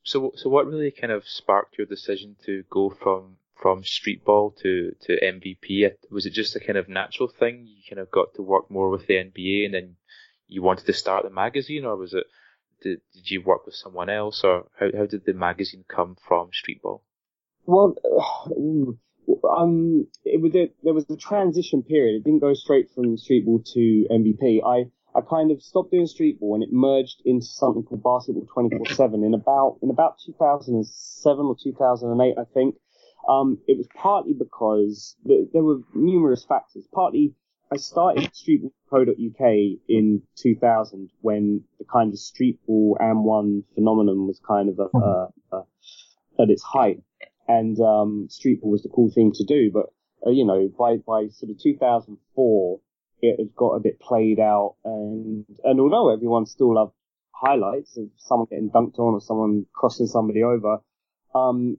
So, 0.04 0.32
so 0.34 0.48
what 0.50 0.66
really 0.66 0.90
kind 0.90 1.12
of 1.12 1.28
sparked 1.28 1.78
your 1.78 1.86
decision 1.86 2.36
to 2.46 2.64
go 2.70 2.90
from 2.90 3.36
from 3.54 3.84
street 3.84 4.24
ball 4.24 4.50
to 4.62 4.94
to 5.02 5.20
MVP? 5.20 5.90
Was 6.10 6.26
it 6.26 6.32
just 6.32 6.56
a 6.56 6.60
kind 6.60 6.78
of 6.78 6.88
natural 6.88 7.28
thing? 7.28 7.66
You 7.66 7.82
kind 7.88 8.00
of 8.00 8.10
got 8.10 8.34
to 8.34 8.42
work 8.42 8.70
more 8.70 8.90
with 8.90 9.06
the 9.06 9.14
NBA, 9.14 9.66
and 9.66 9.74
then 9.74 9.96
you 10.48 10.62
wanted 10.62 10.86
to 10.86 10.92
start 10.92 11.24
the 11.24 11.30
magazine, 11.30 11.84
or 11.84 11.96
was 11.96 12.14
it 12.14 12.24
Did, 12.82 13.00
did 13.14 13.30
you 13.30 13.42
work 13.42 13.66
with 13.66 13.74
someone 13.74 14.10
else, 14.10 14.42
or 14.44 14.66
how 14.78 14.88
how 14.96 15.06
did 15.06 15.24
the 15.24 15.34
magazine 15.34 15.84
come 15.88 16.16
from 16.26 16.50
Streetball? 16.50 17.00
Well, 17.64 17.94
um, 19.56 20.06
it 20.24 20.40
was 20.40 20.54
a, 20.54 20.70
there 20.82 20.94
was 20.94 21.08
a 21.10 21.16
transition 21.16 21.82
period. 21.82 22.16
It 22.16 22.24
didn't 22.24 22.40
go 22.40 22.54
straight 22.54 22.90
from 22.94 23.16
Streetball 23.16 23.64
to 23.72 24.06
MVP. 24.10 24.60
I 24.64 24.90
I 25.14 25.20
kind 25.20 25.50
of 25.50 25.62
stopped 25.62 25.90
doing 25.90 26.06
Streetball 26.06 26.54
and 26.54 26.62
it 26.62 26.72
merged 26.72 27.22
into 27.24 27.46
something 27.46 27.82
called 27.82 28.02
Basketball 28.02 28.46
24/7 28.46 29.26
in 29.26 29.34
about 29.34 29.78
in 29.82 29.90
about 29.90 30.16
2007 30.24 31.46
or 31.46 31.56
2008, 31.62 32.34
I 32.38 32.44
think. 32.54 32.76
Um, 33.28 33.58
it 33.68 33.78
was 33.78 33.86
partly 33.94 34.32
because 34.32 35.16
th- 35.26 35.48
there 35.52 35.62
were 35.62 35.80
numerous 35.94 36.44
factors. 36.44 36.88
Partly, 36.92 37.34
I 37.72 37.76
started 37.76 38.30
streetball.co.uk 38.32 39.78
in 39.88 40.22
2000 40.36 41.10
when 41.22 41.64
the 41.78 41.86
kind 41.90 42.12
of 42.12 42.18
streetball 42.18 42.96
and 43.00 43.24
one 43.24 43.64
phenomenon 43.74 44.26
was 44.26 44.38
kind 44.46 44.68
of 44.68 44.78
a, 44.78 45.62
at 46.38 46.50
its 46.50 46.62
height, 46.62 47.02
and 47.48 47.80
um, 47.80 48.28
streetball 48.28 48.70
was 48.70 48.82
the 48.82 48.90
cool 48.90 49.10
thing 49.10 49.32
to 49.36 49.44
do. 49.44 49.70
But 49.72 49.86
uh, 50.26 50.30
you 50.30 50.44
know, 50.44 50.70
by 50.78 50.96
by 50.98 51.28
sort 51.28 51.50
of 51.50 51.58
2004, 51.62 52.80
it 53.22 53.40
had 53.40 53.54
got 53.54 53.70
a 53.70 53.80
bit 53.80 53.98
played 54.00 54.38
out, 54.38 54.76
and 54.84 55.46
and 55.64 55.80
although 55.80 56.12
everyone 56.12 56.44
still 56.44 56.74
loved 56.74 56.92
highlights 57.30 57.96
of 57.96 58.08
someone 58.18 58.48
getting 58.50 58.70
dunked 58.70 58.98
on 58.98 59.14
or 59.14 59.20
someone 59.22 59.64
crossing 59.72 60.06
somebody 60.06 60.42
over, 60.42 60.80
um, 61.34 61.78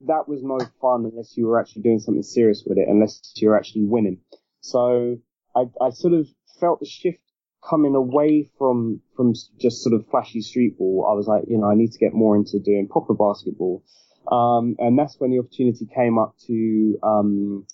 that 0.00 0.28
was 0.28 0.42
no 0.42 0.58
fun 0.80 1.04
unless 1.04 1.36
you 1.36 1.46
were 1.46 1.60
actually 1.60 1.82
doing 1.82 2.00
something 2.00 2.24
serious 2.24 2.64
with 2.66 2.78
it, 2.78 2.88
unless 2.88 3.32
you're 3.36 3.56
actually 3.56 3.84
winning. 3.84 4.18
So 4.60 5.18
I, 5.56 5.64
I 5.80 5.90
sort 5.90 6.14
of 6.14 6.26
felt 6.60 6.80
the 6.80 6.86
shift 6.86 7.20
coming 7.68 7.94
away 7.94 8.50
from, 8.58 9.00
from 9.16 9.34
just 9.58 9.82
sort 9.82 9.94
of 9.94 10.06
flashy 10.10 10.40
street 10.40 10.78
ball. 10.78 11.08
I 11.10 11.14
was 11.14 11.26
like, 11.26 11.44
you 11.48 11.58
know, 11.58 11.70
I 11.70 11.74
need 11.74 11.92
to 11.92 11.98
get 11.98 12.14
more 12.14 12.36
into 12.36 12.58
doing 12.58 12.88
proper 12.88 13.14
basketball. 13.14 13.82
Um, 14.30 14.76
and 14.78 14.98
that's 14.98 15.18
when 15.18 15.30
the 15.30 15.38
opportunity 15.38 15.86
came 15.86 16.18
up 16.18 16.34
to, 16.46 16.98
um, 17.02 17.66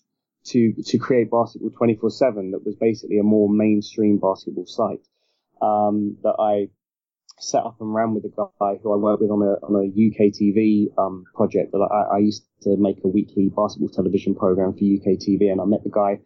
to, 0.47 0.73
to 0.87 0.99
create 0.99 1.31
basketball 1.31 1.71
24-7 1.71 2.53
that 2.53 2.62
was 2.64 2.76
basically 2.81 3.19
a 3.19 3.23
more 3.23 3.49
mainstream 3.49 4.19
basketball 4.19 4.67
site, 4.67 5.07
um, 5.61 6.17
that 6.23 6.37
I 6.38 6.69
set 7.41 7.64
up 7.64 7.81
and 7.81 7.93
ran 7.93 8.14
with 8.14 8.25
a 8.25 8.29
guy 8.29 8.79
who 8.83 8.93
I 8.93 8.97
worked 8.97 9.21
with 9.21 9.31
on 9.31 9.43
a 9.43 9.59
on 9.67 9.75
a 9.75 9.88
UK 9.88 10.33
TV 10.33 10.87
um, 10.99 11.25
project. 11.35 11.73
That 11.73 11.79
I, 11.79 12.17
I 12.17 12.19
used 12.19 12.45
to 12.62 12.76
make 12.76 12.99
a 13.05 13.09
weekly 13.09 13.50
basketball 13.55 13.88
television 13.88 14.35
program 14.35 14.73
for 14.73 14.79
UK 14.79 15.19
TV, 15.19 15.50
and 15.50 15.61
I 15.61 15.64
met 15.64 15.83
the 15.83 15.91
guy 15.91 16.21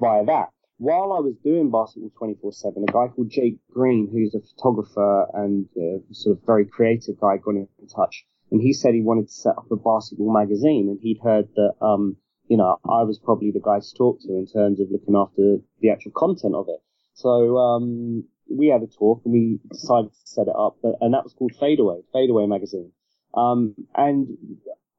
via 0.00 0.24
that. 0.26 0.50
While 0.78 1.12
I 1.12 1.20
was 1.20 1.36
doing 1.44 1.70
basketball 1.70 2.10
24/7, 2.10 2.82
a 2.88 2.92
guy 2.92 3.08
called 3.08 3.30
Jake 3.30 3.58
Green, 3.70 4.08
who's 4.10 4.34
a 4.34 4.40
photographer 4.40 5.26
and 5.34 5.68
uh, 5.76 6.02
sort 6.12 6.36
of 6.36 6.44
very 6.44 6.66
creative 6.66 7.20
guy, 7.20 7.36
got 7.36 7.54
in 7.54 7.68
touch, 7.94 8.24
and 8.50 8.60
he 8.60 8.72
said 8.72 8.94
he 8.94 9.02
wanted 9.02 9.28
to 9.28 9.32
set 9.32 9.56
up 9.56 9.70
a 9.70 9.76
basketball 9.76 10.32
magazine, 10.32 10.88
and 10.88 10.98
he'd 11.00 11.20
heard 11.22 11.48
that 11.54 11.74
um, 11.80 12.16
you 12.48 12.56
know 12.56 12.78
I 12.84 13.04
was 13.04 13.18
probably 13.18 13.52
the 13.52 13.60
guy 13.60 13.78
to 13.78 13.94
talk 13.94 14.20
to 14.22 14.32
in 14.32 14.46
terms 14.46 14.80
of 14.80 14.90
looking 14.90 15.14
after 15.14 15.58
the 15.80 15.90
actual 15.90 16.12
content 16.12 16.54
of 16.54 16.68
it. 16.68 16.80
So 17.14 17.58
um, 17.58 18.24
we 18.50 18.68
had 18.68 18.82
a 18.82 18.86
talk 18.86 19.22
and 19.24 19.32
we 19.32 19.60
decided 19.70 20.10
to 20.12 20.18
set 20.24 20.48
it 20.48 20.56
up, 20.58 20.78
and 20.82 21.14
that 21.14 21.24
was 21.24 21.34
called 21.34 21.52
Fadeaway, 21.60 22.02
Fadeaway 22.12 22.46
magazine. 22.46 22.92
Um, 23.34 23.74
and 23.94 24.36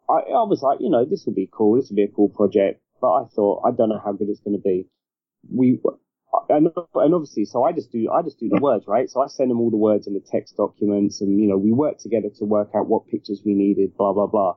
I, 0.09 0.13
I 0.13 0.43
was 0.43 0.62
like, 0.62 0.79
you 0.79 0.89
know, 0.89 1.05
this 1.05 1.25
will 1.25 1.33
be 1.33 1.50
cool. 1.51 1.75
This 1.75 1.89
will 1.89 1.97
be 1.97 2.03
a 2.03 2.07
cool 2.15 2.29
project. 2.29 2.81
But 3.03 3.12
I 3.12 3.24
thought, 3.36 3.63
I 3.67 3.72
don't 3.75 3.89
know 3.89 4.00
how 4.03 4.13
good 4.13 4.29
it's 4.29 4.39
going 4.39 4.55
to 4.55 4.63
be. 4.63 4.88
We, 5.51 5.77
and, 6.48 6.69
and 6.95 7.13
obviously, 7.13 7.43
so 7.43 7.63
I 7.63 7.74
just 7.74 7.91
do, 7.91 8.10
I 8.10 8.22
just 8.22 8.39
do 8.39 8.48
the 8.48 8.62
words, 8.62 8.86
right? 8.88 9.10
So 9.10 9.19
I 9.19 9.27
send 9.27 9.51
them 9.51 9.60
all 9.60 9.69
the 9.69 9.83
words 9.89 10.07
in 10.07 10.13
the 10.13 10.24
text 10.31 10.55
documents 10.55 11.19
and, 11.19 11.38
you 11.41 11.50
know, 11.50 11.57
we 11.57 11.74
work 11.74 11.98
together 12.00 12.29
to 12.39 12.45
work 12.45 12.69
out 12.74 12.88
what 12.88 13.10
pictures 13.12 13.41
we 13.45 13.55
needed, 13.55 13.98
blah, 13.98 14.13
blah, 14.13 14.27
blah 14.27 14.55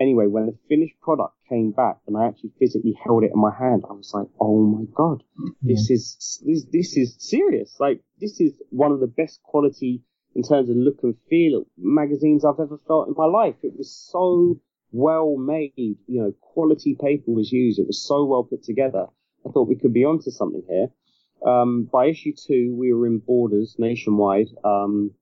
anyway, 0.00 0.26
when 0.26 0.46
the 0.46 0.56
finished 0.68 1.00
product 1.00 1.34
came 1.48 1.72
back 1.72 1.98
and 2.06 2.16
I 2.16 2.26
actually 2.26 2.52
physically 2.58 2.96
held 3.04 3.24
it 3.24 3.32
in 3.34 3.40
my 3.40 3.52
hand, 3.54 3.84
I 3.88 3.92
was 3.92 4.12
like, 4.14 4.28
oh 4.40 4.62
my 4.64 4.84
god, 4.94 5.22
this 5.62 5.90
is 5.90 6.40
this 6.44 6.66
this 6.72 6.96
is 6.96 7.16
serious. 7.18 7.76
Like 7.80 8.00
this 8.20 8.40
is 8.40 8.60
one 8.70 8.92
of 8.92 9.00
the 9.00 9.06
best 9.06 9.42
quality 9.42 10.02
in 10.34 10.42
terms 10.42 10.70
of 10.70 10.76
look 10.76 11.00
and 11.02 11.16
feel 11.28 11.64
magazines 11.76 12.44
I've 12.44 12.60
ever 12.60 12.78
felt 12.86 13.08
in 13.08 13.14
my 13.16 13.26
life. 13.26 13.56
It 13.62 13.74
was 13.76 13.92
so 13.92 14.60
well 14.92 15.36
made, 15.36 15.72
you 15.76 15.98
know, 16.06 16.32
quality 16.40 16.96
paper 17.00 17.30
was 17.30 17.52
used. 17.52 17.78
It 17.78 17.86
was 17.86 18.02
so 18.06 18.24
well 18.24 18.44
put 18.44 18.62
together. 18.62 19.06
I 19.46 19.50
thought 19.50 19.68
we 19.68 19.76
could 19.76 19.92
be 19.92 20.04
onto 20.04 20.30
something 20.30 20.62
here. 20.68 20.88
Um, 21.46 21.88
by 21.92 22.06
issue 22.06 22.32
two, 22.34 22.74
we 22.76 22.92
were 22.92 23.06
in 23.06 23.18
Borders 23.18 23.76
nationwide, 23.78 24.48
um, 24.64 25.12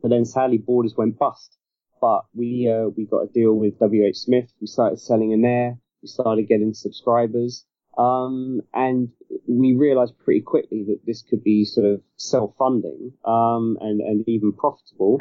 but 0.00 0.08
then 0.08 0.24
sadly 0.24 0.58
Borders 0.58 0.96
went 0.96 1.18
bust. 1.18 1.56
But 2.00 2.24
we 2.32 2.70
uh, 2.70 2.88
we 2.96 3.06
got 3.06 3.24
a 3.24 3.32
deal 3.32 3.54
with 3.54 3.74
WH 3.80 4.14
Smith. 4.14 4.50
We 4.60 4.66
started 4.68 5.00
selling 5.00 5.32
in 5.32 5.42
there. 5.42 5.76
We 6.00 6.08
started 6.08 6.48
getting 6.48 6.72
subscribers. 6.72 7.66
Um, 7.98 8.60
and 8.72 9.08
we 9.48 9.74
realized 9.74 10.16
pretty 10.24 10.42
quickly 10.42 10.84
that 10.84 11.00
this 11.04 11.22
could 11.22 11.42
be 11.42 11.64
sort 11.64 11.84
of 11.84 12.00
self-funding, 12.16 13.12
um, 13.24 13.76
and, 13.80 14.00
and 14.00 14.28
even 14.28 14.52
profitable. 14.52 15.18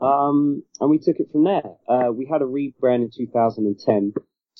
Um, 0.00 0.62
and 0.80 0.90
we 0.90 0.98
took 0.98 1.16
it 1.18 1.30
from 1.32 1.44
there. 1.44 1.76
Uh, 1.88 2.12
we 2.12 2.26
had 2.26 2.42
a 2.42 2.44
rebrand 2.44 3.02
in 3.02 3.10
2010 3.14 4.12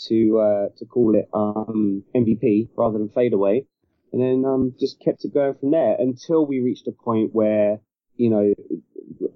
to, 0.08 0.38
uh, 0.38 0.68
to 0.78 0.84
call 0.86 1.14
it, 1.16 1.28
um, 1.32 2.04
MVP 2.14 2.70
rather 2.76 2.98
than 2.98 3.08
Fadeaway. 3.08 3.66
And 4.12 4.22
then, 4.22 4.44
um, 4.46 4.74
just 4.78 5.00
kept 5.00 5.24
it 5.24 5.34
going 5.34 5.54
from 5.54 5.72
there 5.72 5.96
until 5.98 6.46
we 6.46 6.60
reached 6.60 6.86
a 6.86 6.92
point 6.92 7.34
where, 7.34 7.80
you 8.16 8.30
know, 8.30 8.54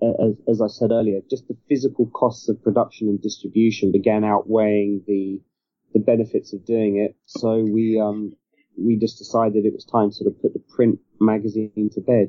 as, 0.02 0.34
as 0.48 0.60
I 0.60 0.66
said 0.68 0.90
earlier, 0.90 1.20
just 1.28 1.48
the 1.48 1.56
physical 1.68 2.06
costs 2.06 2.48
of 2.48 2.62
production 2.62 3.08
and 3.08 3.20
distribution 3.20 3.92
began 3.92 4.24
outweighing 4.24 5.02
the 5.06 5.40
the 5.92 6.00
benefits 6.00 6.52
of 6.52 6.64
doing 6.64 6.98
it. 6.98 7.16
So 7.26 7.64
we 7.64 8.00
um 8.00 8.36
we 8.78 8.96
just 8.96 9.18
decided 9.18 9.64
it 9.64 9.72
was 9.72 9.84
time 9.84 10.10
to 10.10 10.14
sort 10.14 10.32
of 10.32 10.40
put 10.40 10.52
the 10.52 10.62
print 10.74 10.98
magazine 11.20 11.90
to 11.92 12.00
bed. 12.00 12.28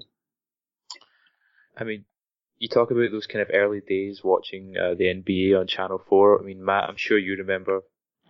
I 1.78 1.84
mean, 1.84 2.06
you 2.62 2.68
talk 2.68 2.92
about 2.92 3.10
those 3.12 3.26
kind 3.26 3.42
of 3.42 3.50
early 3.52 3.82
days 3.82 4.24
watching 4.24 4.76
uh, 4.78 4.94
the 4.94 5.06
NBA 5.06 5.60
on 5.60 5.66
Channel 5.66 6.00
Four. 6.08 6.40
I 6.40 6.44
mean, 6.44 6.64
Matt, 6.64 6.88
I'm 6.88 6.96
sure 6.96 7.18
you 7.18 7.36
remember. 7.38 7.82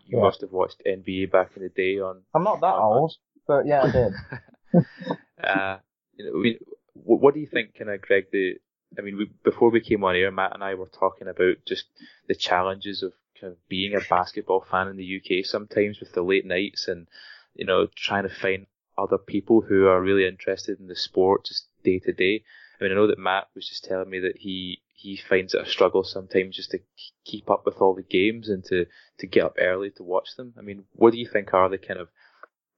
You 0.06 0.18
yeah. 0.18 0.24
must 0.24 0.40
have 0.40 0.54
watched 0.54 0.82
NBA 0.88 1.30
back 1.32 1.52
in 1.58 1.64
the 1.64 1.70
day 1.70 2.00
on. 2.00 2.22
I'm 2.34 2.46
not 2.46 2.62
that 2.62 2.76
old, 2.76 3.14
but 3.46 3.66
yeah, 3.66 3.84
I 3.84 3.92
did. 3.92 4.14
uh, 5.44 5.78
you 6.16 6.26
know, 6.26 6.40
we, 6.40 6.60
what 6.94 7.34
do 7.34 7.42
you 7.42 7.48
think, 7.48 7.78
kind 7.78 7.90
of, 7.90 8.02
Greg? 8.02 8.28
The 8.32 8.56
I 8.98 9.02
mean, 9.02 9.18
we, 9.18 9.30
before 9.44 9.70
we 9.70 9.82
came 9.82 10.06
on 10.06 10.16
air, 10.16 10.32
Matt 10.32 10.54
and 10.54 10.64
I 10.64 10.76
were 10.76 10.88
talking 10.88 11.28
about 11.28 11.58
just 11.68 11.88
the 12.30 12.36
challenges 12.36 13.04
of 13.04 13.12
kind 13.40 13.52
of 13.52 13.68
being 13.68 13.96
a 13.96 14.00
basketball 14.10 14.66
fan 14.72 14.88
in 14.88 14.96
the 14.96 15.18
UK 15.18 15.46
sometimes 15.46 16.00
with 16.00 16.14
the 16.14 16.22
late 16.22 16.46
nights 16.46 16.88
and, 16.88 17.08
you 17.54 17.66
know, 17.66 17.88
trying 17.98 18.24
to 18.24 18.34
find 18.34 18.68
other 18.98 19.18
people 19.18 19.60
who 19.60 19.88
are 19.88 20.02
really 20.02 20.26
interested 20.26 20.80
in 20.80 20.88
the 20.88 20.96
sport 20.96 21.44
just 21.46 21.68
day 21.84 22.00
to 22.00 22.14
day. 22.14 22.44
I 22.82 22.86
mean, 22.86 22.94
I 22.94 22.96
know 22.96 23.08
that 23.08 23.20
Matt 23.20 23.48
was 23.54 23.68
just 23.68 23.84
telling 23.84 24.10
me 24.10 24.20
that 24.22 24.38
he, 24.38 24.82
he 24.94 25.16
finds 25.16 25.54
it 25.54 25.62
a 25.62 25.70
struggle 25.70 26.04
sometimes 26.04 26.56
just 26.56 26.72
to 26.72 26.80
keep 27.24 27.50
up 27.52 27.64
with 27.66 27.76
all 27.76 27.94
the 27.94 28.02
games 28.02 28.50
and 28.50 28.64
to, 28.66 28.88
to 29.20 29.28
get 29.28 29.44
up 29.44 29.58
early 29.60 29.92
to 29.92 30.04
watch 30.04 30.36
them. 30.36 30.56
I 30.58 30.62
mean, 30.62 30.86
what 30.94 31.14
do 31.14 31.20
you 31.20 31.30
think 31.32 31.54
are 31.54 31.70
the 31.70 31.78
kind 31.78 32.00
of 32.00 32.10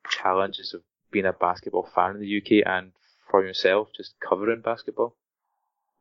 challenges 0.09 0.73
of 0.73 0.81
being 1.09 1.25
a 1.25 1.31
basketball 1.31 1.89
fan 1.95 2.15
in 2.15 2.19
the 2.19 2.37
UK 2.37 2.67
and 2.67 2.91
for 3.31 3.45
yourself, 3.45 3.89
just 3.95 4.15
covering 4.19 4.59
basketball? 4.59 5.15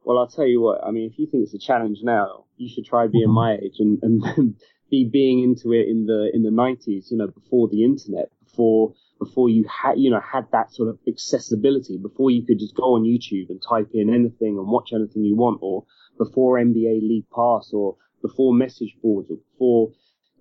Well, 0.05 0.19
I'll 0.19 0.27
tell 0.27 0.47
you 0.47 0.61
what. 0.61 0.83
I 0.85 0.91
mean, 0.91 1.09
if 1.09 1.19
you 1.19 1.27
think 1.27 1.45
it's 1.45 1.55
a 1.55 1.59
challenge 1.59 1.99
now, 2.03 2.47
you 2.57 2.69
should 2.69 2.85
try 2.85 3.07
being 3.07 3.29
mm-hmm. 3.29 3.35
my 3.35 3.55
age 3.55 3.77
and, 3.79 4.03
and 4.03 4.57
be 4.91 5.09
being 5.11 5.45
into 5.45 5.73
it 5.73 5.88
in 5.88 6.07
the 6.07 6.31
in 6.35 6.43
the 6.43 6.51
nineties. 6.51 7.09
You 7.11 7.19
know, 7.19 7.29
before 7.29 7.69
the 7.69 7.85
internet, 7.85 8.31
before 8.45 8.95
before 9.25 9.49
you 9.49 9.65
had 9.69 9.95
you 9.97 10.11
know 10.11 10.21
had 10.21 10.47
that 10.53 10.73
sort 10.73 10.89
of 10.89 10.99
accessibility, 11.07 11.99
before 11.99 12.31
you 12.31 12.45
could 12.45 12.59
just 12.59 12.75
go 12.75 12.95
on 12.95 13.03
YouTube 13.03 13.51
and 13.51 13.63
type 13.63 13.91
in 13.95 14.13
anything 14.13 14.59
and 14.59 14.67
watch 14.67 14.91
anything 14.93 15.25
you 15.25 15.37
want, 15.37 15.59
or 15.63 15.85
before 16.19 16.59
NBA 16.59 17.03
League 17.03 17.31
Pass, 17.35 17.71
or 17.73 17.97
before 18.21 18.55
message 18.55 18.97
boards, 19.03 19.31
or 19.31 19.37
before 19.37 19.93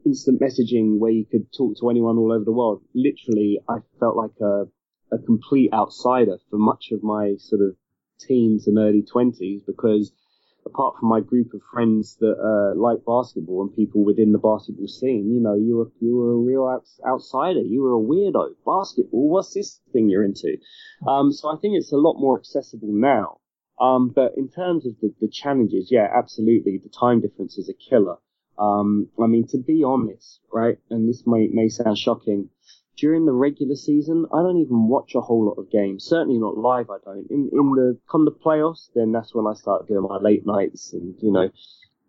instant 0.06 0.42
messaging 0.42 0.98
where 0.98 1.12
you 1.12 1.26
could 1.30 1.46
talk 1.56 1.78
to 1.80 1.90
anyone 1.90 2.18
all 2.18 2.32
over 2.32 2.44
the 2.44 2.52
world. 2.52 2.82
Literally, 2.96 3.60
I 3.70 3.78
felt 4.00 4.16
like 4.16 4.40
a 4.42 4.66
a 5.12 5.20
complete 5.20 5.72
outsider 5.74 6.38
for 6.50 6.58
much 6.58 6.92
of 6.92 7.04
my 7.04 7.36
sort 7.38 7.62
of 7.62 7.76
teens 8.20 8.68
and 8.68 8.78
early 8.78 9.04
20s 9.04 9.66
because 9.66 10.12
apart 10.66 10.96
from 11.00 11.10
my 11.10 11.20
group 11.20 11.54
of 11.54 11.62
friends 11.74 12.18
that 12.20 12.38
uh, 12.38 12.80
like 12.80 13.00
basketball 13.06 13.62
and 13.62 13.76
people 13.76 14.04
within 14.04 14.32
the 14.32 14.40
basketball 14.40 14.88
scene, 14.88 15.32
you 15.32 15.40
know, 15.40 15.56
you 15.56 15.78
were 15.78 15.92
you 16.00 16.16
were 16.16 16.34
a 16.34 16.38
real 16.38 16.68
outs- 16.68 17.00
outsider. 17.08 17.62
You 17.62 17.82
were 17.84 17.94
a 17.94 18.02
weirdo. 18.02 18.56
Basketball, 18.66 19.30
what's 19.30 19.54
this 19.54 19.80
thing 19.92 20.10
you're 20.10 20.24
into? 20.24 20.58
Um, 21.08 21.32
so 21.32 21.50
I 21.50 21.58
think 21.58 21.76
it's 21.78 21.92
a 21.92 21.98
lot 21.98 22.20
more 22.20 22.38
accessible 22.40 22.92
now. 22.92 23.40
Um, 23.80 24.10
but 24.10 24.34
in 24.38 24.48
terms 24.48 24.86
of 24.86 24.94
the, 25.02 25.12
the 25.20 25.28
challenges, 25.28 25.90
yeah, 25.92 26.08
absolutely, 26.16 26.78
the 26.78 26.90
time 26.90 27.20
difference 27.22 27.58
is 27.58 27.68
a 27.68 27.74
killer. 27.74 28.18
Um, 28.60 29.10
I 29.22 29.26
mean, 29.26 29.48
to 29.48 29.58
be 29.58 29.84
honest, 29.84 30.40
right, 30.54 30.78
and 30.92 31.10
this 31.10 31.24
may 31.26 31.48
may 31.48 31.68
sound 31.70 31.98
shocking, 31.98 32.50
during 33.02 33.26
the 33.26 33.34
regular 33.34 33.76
season, 33.76 34.28
I 34.32 34.44
don't 34.44 34.58
even 34.58 34.88
watch 34.88 35.16
a 35.16 35.22
whole 35.22 35.44
lot 35.48 35.58
of 35.58 35.72
games. 35.72 36.06
Certainly 36.06 36.38
not 36.38 36.56
live. 36.56 36.92
I 36.92 36.98
don't. 37.04 37.26
In 37.32 37.50
in 37.52 37.72
the 37.72 37.98
come 38.10 38.26
the 38.26 38.32
playoffs, 38.32 38.90
then 38.94 39.12
that's 39.12 39.34
when 39.34 39.48
I 39.48 39.54
start 39.56 39.88
doing 39.88 40.06
my 40.08 40.18
late 40.18 40.46
nights 40.46 40.94
and 40.94 41.16
you 41.20 41.32
know 41.32 41.50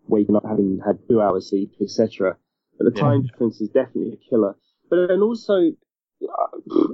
waking 0.06 0.36
up 0.36 0.44
having 0.46 0.80
had 0.84 0.98
two 1.08 1.22
hours 1.22 1.48
sleep, 1.48 1.72
etc. 1.80 2.36
But 2.76 2.92
the 2.92 3.00
time 3.00 3.22
difference 3.22 3.60
is 3.62 3.70
definitely 3.70 4.12
a 4.12 4.28
killer. 4.30 4.54
But 4.90 5.08
then 5.08 5.22
also, 5.22 5.72
uh, 6.22 6.58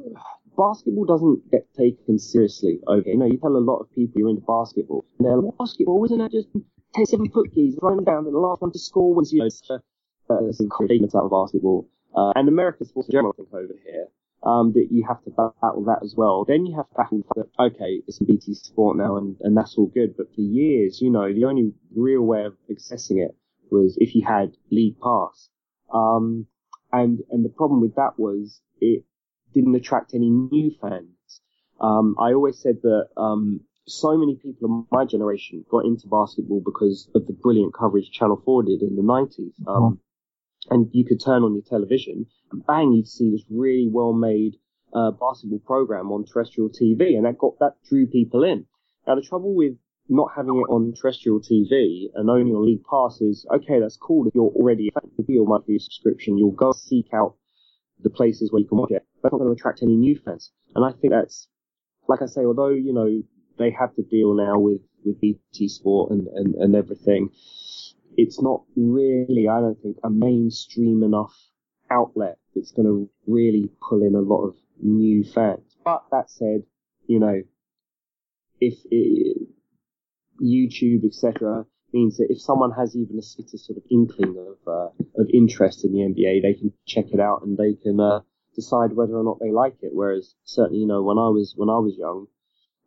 basketball 0.57 1.05
doesn't 1.05 1.51
get 1.51 1.67
taken 1.75 2.21
seriously. 2.21 2.79
Okay, 2.87 3.11
you 3.11 3.19
know, 3.19 3.27
you 3.27 3.39
tell 3.39 3.57
a 3.57 3.59
lot 3.59 3.81
of 3.81 3.93
people 3.93 4.21
you're 4.21 4.31
into 4.31 4.43
basketball, 4.47 5.07
and 5.19 5.27
they're 5.27 5.37
like, 5.37 5.59
basketball 5.59 6.05
isn't 6.05 6.19
that 6.19 6.31
just 6.31 6.47
10, 6.95 7.07
7 7.07 7.31
foot 7.31 7.53
keys 7.53 7.77
running 7.83 8.05
down 8.05 8.27
and 8.27 8.35
the 8.35 8.39
last 8.39 8.63
one 8.63 8.71
to 8.73 8.79
score 8.79 9.13
wins 9.15 9.33
you 9.33 9.41
know, 9.41 9.81
uh, 10.31 10.47
it's 10.47 10.61
incredible 10.61 11.09
out 11.17 11.25
of 11.25 11.31
basketball. 11.31 11.89
Uh, 12.15 12.33
and 12.35 12.49
American 12.49 12.87
sports 12.87 13.09
in 13.09 13.13
general, 13.13 13.35
I 13.35 13.37
think, 13.37 13.55
over 13.55 13.75
here, 13.85 14.07
um, 14.43 14.73
that 14.73 14.89
you 14.91 15.05
have 15.07 15.23
to 15.25 15.31
battle 15.31 15.85
that 15.87 16.01
as 16.03 16.15
well. 16.17 16.45
Then 16.47 16.67
you 16.67 16.77
have 16.77 16.89
to 16.89 16.95
battle 16.95 17.23
that, 17.37 17.47
okay, 17.59 18.03
it's 18.07 18.21
a 18.21 18.25
BT 18.25 18.55
sport 18.55 18.97
now 18.97 19.17
and, 19.17 19.37
and 19.41 19.57
that's 19.57 19.77
all 19.77 19.87
good. 19.87 20.17
But 20.17 20.35
for 20.35 20.41
years, 20.41 21.01
you 21.01 21.11
know, 21.11 21.33
the 21.33 21.45
only 21.45 21.73
real 21.95 22.23
way 22.23 22.45
of 22.45 22.55
accessing 22.71 23.25
it 23.25 23.37
was 23.71 23.97
if 24.01 24.15
you 24.15 24.25
had 24.27 24.57
league 24.71 24.99
pass. 25.01 25.49
Um, 25.93 26.47
and, 26.93 27.21
and 27.31 27.45
the 27.45 27.51
problem 27.51 27.81
with 27.81 27.97
that 27.97 28.13
was 28.17 28.61
it 28.81 29.05
didn't 29.53 29.75
attract 29.75 30.15
any 30.15 30.31
new 30.31 30.73
fans. 30.81 31.41
Um, 31.81 32.17
I 32.19 32.33
always 32.33 32.59
said 32.59 32.83
that, 32.83 33.09
um, 33.17 33.61
so 33.89 34.17
many 34.17 34.37
people 34.37 34.69
of 34.69 34.87
my 34.93 35.05
generation 35.05 35.65
got 35.71 35.85
into 35.85 36.09
basketball 36.09 36.63
because 36.65 37.09
of 37.15 37.27
the 37.27 37.33
brilliant 37.33 37.75
coverage 37.75 38.11
Channel 38.11 38.41
4 38.45 38.65
did 38.65 38.83
in 38.83 38.97
the 38.97 39.03
90s. 39.03 39.53
Um, 39.67 40.01
and 40.71 40.89
you 40.93 41.05
could 41.05 41.21
turn 41.25 41.43
on 41.43 41.55
your 41.55 41.63
television 41.63 42.27
and 42.53 42.67
bang, 42.67 42.93
you'd 42.93 43.09
see 43.09 43.31
this 43.31 43.45
really 43.51 43.89
well 43.91 44.13
made 44.13 44.57
uh, 44.95 45.11
basketball 45.11 45.61
program 45.61 46.11
on 46.11 46.25
terrestrial 46.25 46.71
TV, 46.71 47.17
and 47.17 47.25
that 47.25 47.39
got 47.39 47.59
that 47.61 47.75
drew 47.89 48.07
people 48.07 48.45
in. 48.45 48.67
Now 49.07 49.15
the 49.15 49.23
trouble 49.23 49.55
with 49.55 49.77
not 50.09 50.31
having 50.35 50.55
it 50.55 50.73
on 50.73 50.95
terrestrial 50.95 51.41
TV 51.41 52.07
and 52.15 52.31
only 52.31 52.53
on 52.53 52.65
League 52.65 52.85
Pass 52.85 53.21
is 53.21 53.47
okay, 53.53 53.81
that's 53.81 53.97
cool 53.97 54.27
if 54.27 54.35
you're 54.35 54.45
already 54.45 54.89
a 54.89 55.01
fan 55.01 55.11
of 55.19 55.25
your 55.29 55.47
monthly 55.47 55.79
subscription, 55.79 56.39
you'll 56.39 56.51
go 56.53 56.73
seek 56.73 57.13
out 57.13 57.37
the 58.01 58.11
places 58.11 58.51
where 58.51 58.61
you 58.61 58.69
can 58.69 58.79
watch 58.79 58.91
it, 58.91 59.05
but 59.23 59.33
not 59.33 59.39
going 59.39 59.49
to 59.49 59.59
attract 59.59 59.83
any 59.83 59.97
new 59.97 60.19
fans. 60.25 60.53
And 60.75 60.85
I 60.85 60.93
think 60.93 61.13
that's, 61.13 61.49
like 62.09 62.23
I 62.23 62.27
say, 62.27 62.43
although 62.43 62.71
you 62.71 62.93
know 62.93 63.23
they 63.59 63.71
have 63.71 63.95
to 63.97 64.03
deal 64.03 64.35
now 64.35 64.59
with 64.59 64.81
with 65.05 65.21
BT 65.21 65.69
Sport 65.69 66.13
and 66.13 66.27
and, 66.29 66.55
and 66.55 66.75
everything 66.75 67.31
it's 68.19 68.43
not 68.43 68.65
really, 68.75 69.47
I 69.49 69.61
don't 69.61 69.81
think, 69.81 69.97
a 70.03 70.11
mainstream 70.11 71.05
enough 71.05 71.33
outlet 71.89 72.37
that's 72.53 72.73
going 72.73 72.87
to 72.87 73.09
really 73.29 73.71
pull 73.81 74.03
in 74.03 74.17
a 74.17 74.21
lot 74.21 74.45
of 74.45 74.57
new 74.83 75.23
fans. 75.23 75.77
But 75.85 76.03
that 76.11 76.29
said, 76.29 76.65
you 77.07 77.21
know, 77.21 77.43
if 78.61 78.75
it, 78.91 79.49
YouTube, 80.43 81.07
etc., 81.07 81.65
means 81.93 82.17
that 82.17 82.27
if 82.29 82.41
someone 82.41 82.73
has 82.73 82.97
even 82.97 83.21
a 83.21 83.23
sort 83.23 83.79
of 83.79 83.85
inkling 83.89 84.37
of 84.37 84.59
uh, 84.67 84.89
of 85.17 85.29
interest 85.33 85.85
in 85.85 85.93
the 85.93 86.01
NBA, 86.01 86.43
they 86.43 86.55
can 86.55 86.73
check 86.87 87.07
it 87.13 87.21
out 87.21 87.43
and 87.43 87.57
they 87.57 87.75
can 87.81 88.01
uh, 88.01 88.21
decide 88.57 88.95
whether 88.95 89.17
or 89.17 89.23
not 89.23 89.39
they 89.41 89.53
like 89.53 89.77
it. 89.81 89.93
Whereas 89.95 90.35
certainly, 90.43 90.81
you 90.81 90.89
know, 90.89 91.05
when 91.05 91.19
I 91.19 91.29
was 91.29 91.55
when 91.57 91.71
I 91.71 91.79
was 91.79 91.97
young, 91.97 92.27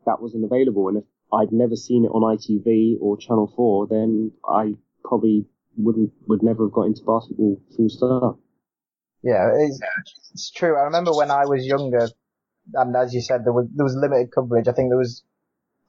that 0.05 0.21
wasn't 0.21 0.43
available, 0.43 0.89
and 0.89 0.97
if 0.97 1.05
I'd 1.31 1.53
never 1.53 1.77
seen 1.77 2.03
it 2.03 2.09
on 2.09 2.37
ITV 2.37 2.97
or 2.99 3.15
Channel 3.15 3.51
Four, 3.55 3.87
then 3.87 4.33
I 4.45 4.75
probably 5.03 5.45
wouldn't 5.77 6.11
would 6.27 6.43
never 6.43 6.65
have 6.65 6.73
got 6.73 6.87
into 6.87 7.03
basketball 7.03 7.61
full 7.75 7.89
stop. 7.89 8.39
Yeah, 9.23 9.51
it's, 9.55 9.79
it's 10.33 10.51
true. 10.51 10.75
I 10.77 10.83
remember 10.83 11.11
when 11.13 11.29
I 11.29 11.45
was 11.45 11.65
younger, 11.65 12.09
and 12.73 12.95
as 12.95 13.13
you 13.13 13.21
said, 13.21 13.45
there 13.45 13.53
was 13.53 13.67
there 13.73 13.85
was 13.85 13.95
limited 13.95 14.31
coverage. 14.33 14.67
I 14.67 14.73
think 14.73 14.89
there 14.89 14.97
was 14.97 15.23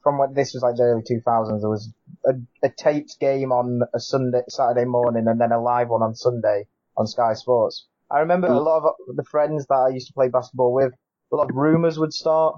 from 0.03 0.17
what 0.17 0.35
this 0.35 0.53
was 0.53 0.61
like 0.61 0.75
the 0.75 0.83
early 0.83 1.01
2000s. 1.01 1.61
There 1.61 1.69
was 1.69 1.91
a, 2.25 2.33
a 2.61 2.69
taped 2.69 3.17
game 3.19 3.51
on 3.51 3.81
a 3.93 3.99
Sunday, 3.99 4.41
Saturday 4.49 4.85
morning, 4.85 5.27
and 5.27 5.39
then 5.39 5.51
a 5.51 5.61
live 5.61 5.89
one 5.89 6.03
on 6.03 6.13
Sunday 6.13 6.67
on 6.97 7.07
Sky 7.07 7.33
Sports. 7.33 7.87
I 8.11 8.19
remember 8.19 8.47
a 8.47 8.51
mm. 8.51 8.63
lot 8.63 8.77
of 8.77 8.85
uh, 8.85 9.13
the 9.15 9.23
friends 9.23 9.65
that 9.67 9.75
I 9.75 9.89
used 9.89 10.07
to 10.07 10.13
play 10.13 10.29
basketball 10.29 10.73
with. 10.73 10.93
A 11.31 11.35
lot 11.35 11.49
of 11.49 11.55
rumors 11.55 11.97
would 11.97 12.13
start, 12.13 12.57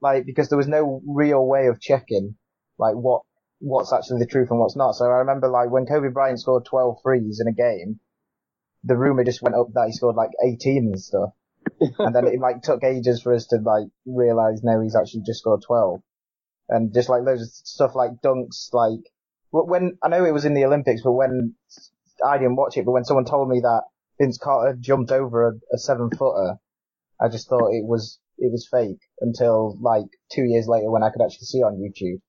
like 0.00 0.26
because 0.26 0.48
there 0.48 0.58
was 0.58 0.66
no 0.66 1.00
real 1.06 1.46
way 1.46 1.66
of 1.66 1.80
checking, 1.80 2.34
like 2.78 2.94
what 2.96 3.22
what's 3.60 3.92
actually 3.92 4.20
the 4.20 4.26
truth 4.26 4.48
and 4.50 4.60
what's 4.60 4.76
not. 4.76 4.92
So 4.92 5.06
I 5.06 5.18
remember 5.18 5.48
like 5.48 5.70
when 5.70 5.86
Kobe 5.86 6.08
Bryant 6.08 6.40
scored 6.40 6.64
12 6.64 6.98
threes 7.02 7.40
in 7.40 7.48
a 7.48 7.52
game, 7.52 8.00
the 8.84 8.96
rumor 8.96 9.24
just 9.24 9.42
went 9.42 9.56
up 9.56 9.68
that 9.74 9.86
he 9.86 9.92
scored 9.92 10.16
like 10.16 10.30
18 10.44 10.92
and 10.92 11.00
stuff. 11.00 11.30
and 11.98 12.14
then 12.14 12.26
it 12.26 12.40
like 12.40 12.62
took 12.62 12.82
ages 12.84 13.22
for 13.22 13.34
us 13.34 13.46
to 13.46 13.56
like 13.56 13.88
realize 14.06 14.62
no, 14.62 14.80
he's 14.80 14.96
actually 14.96 15.22
just 15.26 15.40
scored 15.40 15.62
12. 15.66 16.00
And 16.68 16.92
just 16.92 17.08
like 17.08 17.22
of 17.26 17.40
stuff 17.40 17.94
like 17.94 18.10
dunks, 18.24 18.72
like 18.72 19.00
when, 19.50 19.98
I 20.02 20.08
know 20.08 20.24
it 20.24 20.34
was 20.34 20.44
in 20.44 20.54
the 20.54 20.64
Olympics, 20.64 21.02
but 21.02 21.12
when 21.12 21.54
I 22.26 22.38
didn't 22.38 22.56
watch 22.56 22.76
it, 22.76 22.84
but 22.84 22.92
when 22.92 23.04
someone 23.04 23.24
told 23.24 23.48
me 23.48 23.60
that 23.60 23.84
Vince 24.20 24.38
Carter 24.38 24.76
jumped 24.78 25.10
over 25.10 25.48
a, 25.48 25.52
a 25.74 25.78
seven 25.78 26.10
footer, 26.10 26.56
I 27.20 27.28
just 27.28 27.48
thought 27.48 27.72
it 27.72 27.84
was, 27.84 28.18
it 28.36 28.52
was 28.52 28.68
fake 28.70 29.00
until 29.20 29.76
like 29.80 30.06
two 30.30 30.42
years 30.42 30.68
later 30.68 30.90
when 30.90 31.02
I 31.02 31.10
could 31.10 31.22
actually 31.22 31.46
see 31.46 31.62
on 31.62 31.78
YouTube. 31.78 32.20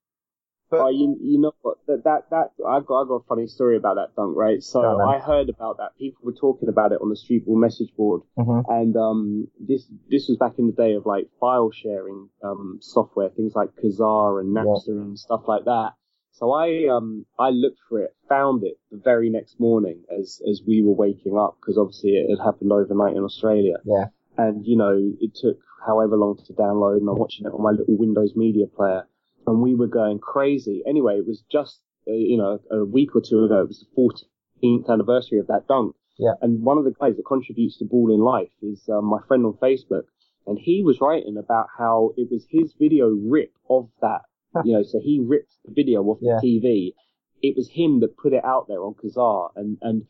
But 0.70 0.82
oh, 0.82 0.90
you 0.90 1.18
you 1.20 1.40
know 1.40 1.54
what 1.62 1.78
that 1.88 2.04
that 2.04 2.30
that 2.30 2.52
I've 2.68 2.86
got 2.86 3.02
I've 3.02 3.08
got 3.08 3.16
a 3.16 3.24
funny 3.28 3.48
story 3.48 3.76
about 3.76 3.96
that 3.96 4.16
dunk, 4.16 4.38
right? 4.38 4.62
So 4.62 5.02
I 5.02 5.18
heard 5.18 5.50
about 5.50 5.78
that. 5.78 5.98
People 5.98 6.22
were 6.24 6.34
talking 6.34 6.70
about 6.70 6.92
it 6.92 7.00
on 7.02 7.10
the 7.10 7.16
Streetball 7.16 7.60
message 7.60 7.90
board, 7.98 8.22
mm-hmm. 8.38 8.72
and 8.72 8.96
um 8.96 9.48
this 9.60 9.88
this 10.10 10.28
was 10.28 10.38
back 10.38 10.60
in 10.60 10.68
the 10.68 10.74
day 10.74 10.94
of 10.94 11.08
like 11.08 11.28
file 11.40 11.72
sharing 11.72 12.30
um 12.44 12.78
software, 12.82 13.30
things 13.30 13.54
like 13.56 13.70
Kazaa 13.84 14.40
and 14.40 14.56
Napster 14.56 14.90
yeah. 14.90 15.02
and 15.02 15.18
stuff 15.18 15.42
like 15.48 15.66
that. 15.66 15.94
So 16.34 16.52
I 16.52 16.88
um 16.88 17.26
I 17.40 17.50
looked 17.50 17.80
for 17.90 18.02
it, 18.04 18.16
found 18.28 18.64
it 18.64 18.78
the 18.92 19.02
very 19.04 19.32
next 19.32 19.60
morning 19.60 20.04
as 20.20 20.40
as 20.48 20.62
we 20.66 20.84
were 20.84 20.94
waking 20.94 21.36
up 21.36 21.58
because 21.60 21.80
obviously 21.80 22.12
it 22.12 22.30
had 22.30 22.46
happened 22.46 22.72
overnight 22.72 23.16
in 23.16 23.24
Australia. 23.24 23.78
Yeah. 23.84 24.06
And 24.38 24.64
you 24.68 24.78
know 24.78 25.14
it 25.20 25.34
took 25.34 25.58
however 25.86 26.16
long 26.16 26.38
to 26.46 26.54
download, 26.54 26.98
and 26.98 27.10
I'm 27.10 27.18
watching 27.18 27.48
it 27.48 27.54
on 27.54 27.64
my 27.64 27.72
little 27.72 27.98
Windows 27.98 28.34
Media 28.36 28.68
Player 28.68 29.08
and 29.48 29.62
we 29.62 29.76
were 29.76 29.88
going 29.88 30.20
crazy. 30.20 30.84
Anyway, 30.88 31.18
it 31.18 31.28
was 31.28 31.44
just, 31.52 31.80
uh, 32.08 32.14
you 32.14 32.38
know, 32.38 32.60
a 32.72 32.86
week 32.86 33.16
or 33.16 33.22
two 33.22 33.44
ago, 33.44 33.62
it 33.62 33.68
was 33.68 33.86
the 33.86 34.26
14th 34.64 34.90
anniversary 34.90 35.40
of 35.40 35.48
that 35.48 35.68
dunk. 35.68 35.96
Yeah. 36.18 36.34
And 36.42 36.62
one 36.64 36.78
of 36.78 36.84
the 36.84 36.92
guys 36.92 37.16
that 37.16 37.26
contributes 37.26 37.78
to 37.78 37.86
Ball 37.86 38.14
is 38.14 38.20
Life 38.20 38.52
is 38.62 38.88
um, 38.90 39.06
my 39.06 39.20
friend 39.28 39.46
on 39.46 39.54
Facebook. 39.54 40.04
And 40.46 40.58
he 40.60 40.84
was 40.84 41.00
writing 41.00 41.38
about 41.38 41.68
how 41.78 42.12
it 42.18 42.28
was 42.32 42.46
his 42.50 42.74
video 42.78 43.08
rip 43.08 43.54
of 43.70 43.90
that. 44.02 44.22
you 44.66 44.74
know, 44.74 44.84
so 44.84 45.00
he 45.00 45.20
ripped 45.24 45.54
the 45.64 45.72
video 45.74 46.04
off 46.04 46.18
yeah. 46.22 46.40
the 46.42 46.48
TV. 46.48 46.94
It 47.42 47.56
was 47.56 47.70
him 47.70 48.02
that 48.02 48.18
put 48.18 48.34
it 48.34 48.44
out 48.44 48.68
there 48.68 48.82
on 48.82 48.96
Kazaa. 48.96 49.52
And, 49.56 49.78
and 49.82 50.06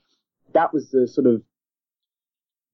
that 0.54 0.74
was 0.74 0.90
the 0.92 1.08
sort 1.08 1.28
of 1.28 1.44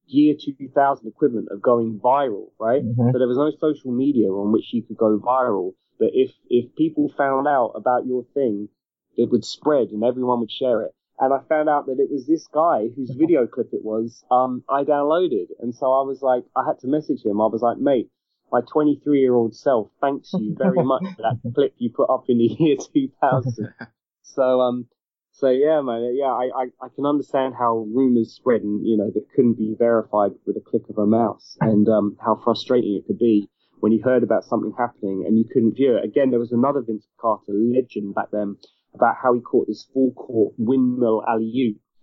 year 0.07 0.35
2000 0.39 1.07
equivalent 1.07 1.49
of 1.51 1.61
going 1.61 1.99
viral, 1.99 2.51
right? 2.59 2.83
Mm-hmm. 2.83 3.11
So 3.11 3.17
there 3.17 3.27
was 3.27 3.37
no 3.37 3.51
social 3.59 3.91
media 3.91 4.27
on 4.27 4.51
which 4.51 4.73
you 4.73 4.83
could 4.83 4.97
go 4.97 5.19
viral. 5.19 5.73
But 5.99 6.09
if, 6.13 6.31
if 6.49 6.75
people 6.75 7.11
found 7.17 7.47
out 7.47 7.73
about 7.75 8.05
your 8.05 8.25
thing, 8.33 8.69
it 9.17 9.29
would 9.31 9.45
spread 9.45 9.89
and 9.89 10.03
everyone 10.03 10.39
would 10.41 10.51
share 10.51 10.81
it. 10.83 10.93
And 11.19 11.33
I 11.33 11.39
found 11.47 11.69
out 11.69 11.85
that 11.85 11.99
it 11.99 12.11
was 12.11 12.27
this 12.27 12.47
guy 12.47 12.89
whose 12.95 13.11
video 13.17 13.47
clip 13.47 13.69
it 13.71 13.83
was, 13.83 14.23
um, 14.29 14.63
I 14.69 14.83
downloaded. 14.83 15.47
And 15.59 15.73
so 15.73 15.85
I 15.85 16.03
was 16.03 16.21
like, 16.21 16.43
I 16.55 16.65
had 16.65 16.79
to 16.79 16.87
message 16.87 17.23
him. 17.23 17.41
I 17.41 17.47
was 17.47 17.61
like, 17.61 17.77
mate, 17.77 18.09
my 18.51 18.61
23 18.61 19.19
year 19.19 19.33
old 19.33 19.55
self 19.55 19.89
thanks 20.01 20.31
you 20.33 20.55
very 20.57 20.83
much 20.83 21.03
for 21.15 21.21
that 21.21 21.53
clip 21.53 21.73
you 21.77 21.89
put 21.89 22.09
up 22.09 22.25
in 22.27 22.37
the 22.37 22.55
year 22.59 22.75
2000. 22.75 23.73
so, 24.21 24.61
um, 24.61 24.87
so 25.31 25.49
yeah, 25.49 25.81
man, 25.81 26.15
yeah, 26.15 26.27
I, 26.27 26.49
I, 26.55 26.65
I 26.81 26.87
can 26.95 27.05
understand 27.05 27.55
how 27.57 27.85
rumors 27.93 28.33
spread 28.33 28.61
and, 28.61 28.85
you 28.85 28.97
know, 28.97 29.11
that 29.13 29.25
couldn't 29.35 29.57
be 29.57 29.75
verified 29.77 30.31
with 30.45 30.55
a 30.57 30.61
click 30.61 30.83
of 30.89 30.97
a 30.97 31.05
mouse 31.05 31.57
and, 31.59 31.87
um, 31.89 32.17
how 32.23 32.39
frustrating 32.43 32.95
it 32.95 33.07
could 33.07 33.19
be 33.19 33.49
when 33.79 33.91
you 33.91 34.01
heard 34.03 34.23
about 34.23 34.43
something 34.43 34.73
happening 34.77 35.23
and 35.25 35.37
you 35.37 35.45
couldn't 35.45 35.75
view 35.75 35.97
it. 35.97 36.05
Again, 36.05 36.29
there 36.29 36.39
was 36.39 36.51
another 36.51 36.81
Vince 36.81 37.07
Carter 37.19 37.53
legend 37.53 38.15
back 38.15 38.31
then 38.31 38.57
about 38.93 39.15
how 39.21 39.33
he 39.33 39.41
caught 39.41 39.67
this 39.67 39.87
full 39.93 40.11
court 40.13 40.53
windmill 40.57 41.23
alley 41.27 41.51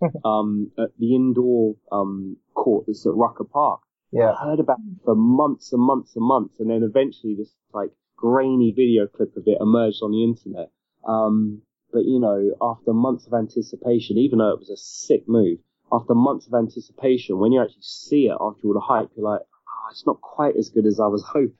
oop 0.01 0.15
um, 0.25 0.71
at 0.77 0.89
the 0.99 1.15
indoor 1.15 1.75
um, 1.91 2.37
court 2.53 2.85
that's 2.87 3.05
at 3.05 3.13
Rucker 3.13 3.45
Park. 3.45 3.81
Yeah. 4.11 4.31
I 4.31 4.43
heard 4.45 4.59
about 4.59 4.77
it 4.79 5.03
for 5.03 5.15
months 5.15 5.73
and 5.73 5.81
months 5.81 6.15
and 6.15 6.25
months, 6.25 6.59
and 6.59 6.69
then 6.69 6.83
eventually 6.83 7.35
this 7.35 7.51
like 7.73 7.89
grainy 8.15 8.71
video 8.71 9.07
clip 9.07 9.35
of 9.35 9.43
it 9.47 9.57
emerged 9.59 10.01
on 10.03 10.11
the 10.11 10.23
internet. 10.23 10.69
Um, 11.07 11.63
but 11.91 12.05
you 12.05 12.19
know, 12.19 12.51
after 12.61 12.93
months 12.93 13.27
of 13.27 13.33
anticipation, 13.33 14.17
even 14.17 14.39
though 14.39 14.51
it 14.51 14.59
was 14.59 14.69
a 14.69 14.77
sick 14.77 15.27
move, 15.27 15.59
after 15.91 16.13
months 16.13 16.47
of 16.47 16.53
anticipation, 16.53 17.39
when 17.39 17.51
you 17.51 17.61
actually 17.61 17.81
see 17.81 18.27
it 18.27 18.37
after 18.39 18.67
all 18.67 18.73
the 18.73 18.79
hype, 18.79 19.09
you're 19.15 19.29
like, 19.29 19.41
oh, 19.41 19.87
it's 19.91 20.05
not 20.05 20.21
quite 20.21 20.55
as 20.57 20.69
good 20.69 20.85
as 20.85 20.99
I 20.99 21.07
was 21.07 21.23
hoping. 21.23 21.53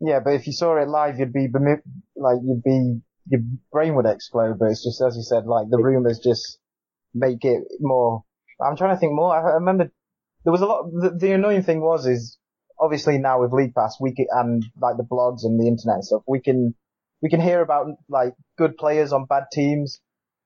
Yeah, 0.00 0.20
but 0.24 0.34
if 0.34 0.46
you 0.46 0.52
saw 0.52 0.76
it 0.76 0.88
live, 0.88 1.18
you'd 1.18 1.32
be 1.32 1.48
like 2.16 2.38
you'd 2.42 2.62
be 2.62 3.00
your 3.28 3.40
brain 3.72 3.94
would 3.94 4.06
explode. 4.06 4.58
But 4.58 4.70
it's 4.70 4.84
just 4.84 5.00
as 5.00 5.16
you 5.16 5.22
said, 5.22 5.46
like 5.46 5.68
the 5.70 5.78
rumors 5.78 6.18
just 6.18 6.58
make 7.14 7.44
it 7.44 7.62
more. 7.80 8.24
I'm 8.60 8.76
trying 8.76 8.94
to 8.94 9.00
think 9.00 9.12
more. 9.14 9.34
I, 9.34 9.52
I 9.52 9.54
remember 9.54 9.90
there 10.44 10.52
was 10.52 10.60
a 10.60 10.66
lot. 10.66 10.90
The, 10.92 11.10
the, 11.10 11.32
annoying 11.32 11.62
thing 11.62 11.80
was 11.80 12.06
is 12.06 12.38
obviously 12.78 13.18
now 13.18 13.40
with 13.40 13.52
League 13.52 13.74
Pass, 13.74 13.96
we 14.00 14.14
can, 14.14 14.26
and 14.30 14.64
like 14.80 14.96
the 14.96 15.04
blogs 15.04 15.44
and 15.44 15.58
the 15.58 15.66
internet 15.66 15.96
and 15.96 16.04
stuff, 16.04 16.22
we 16.26 16.40
can, 16.40 16.74
we 17.22 17.30
can 17.30 17.40
hear 17.40 17.60
about 17.60 17.86
like 18.08 18.34
good 18.58 18.76
players 18.76 19.12
on 19.12 19.26
bad 19.26 19.44
teams. 19.52 20.00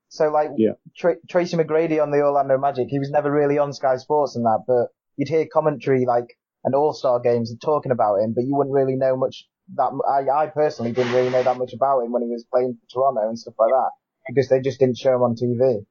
So 0.08 0.30
like 0.30 0.50
Yeah. 0.56 0.72
Tra- 0.96 1.16
Tracy 1.28 1.56
McGrady 1.56 2.02
on 2.02 2.11
the 2.11 2.22
Orlando 2.22 2.58
Magic, 2.58 2.88
he 2.88 2.98
was 2.98 3.11
never 3.11 3.30
really 3.30 3.58
on 3.58 3.72
Sky 3.72 3.96
Sports 3.96 4.37
and 4.37 4.44
that, 4.44 4.64
but 4.66 4.88
you'd 5.16 5.28
hear 5.28 5.46
commentary 5.52 6.06
like 6.06 6.38
an 6.64 6.74
All-Star 6.74 7.20
games 7.20 7.50
and 7.50 7.60
talking 7.60 7.92
about 7.92 8.16
him, 8.16 8.32
but 8.34 8.44
you 8.44 8.54
wouldn't 8.56 8.74
really 8.74 8.96
know 8.96 9.16
much 9.16 9.46
that, 9.76 9.90
I, 10.08 10.44
I 10.44 10.46
personally 10.46 10.92
didn't 10.92 11.12
really 11.12 11.30
know 11.30 11.42
that 11.42 11.58
much 11.58 11.72
about 11.74 12.00
him 12.00 12.12
when 12.12 12.22
he 12.22 12.28
was 12.28 12.44
playing 12.50 12.78
for 12.80 12.86
Toronto 12.92 13.28
and 13.28 13.38
stuff 13.38 13.54
like 13.58 13.70
that, 13.70 13.90
because 14.26 14.48
they 14.48 14.60
just 14.60 14.80
didn't 14.80 14.98
show 14.98 15.14
him 15.14 15.22
on 15.22 15.36
TV. 15.36 15.84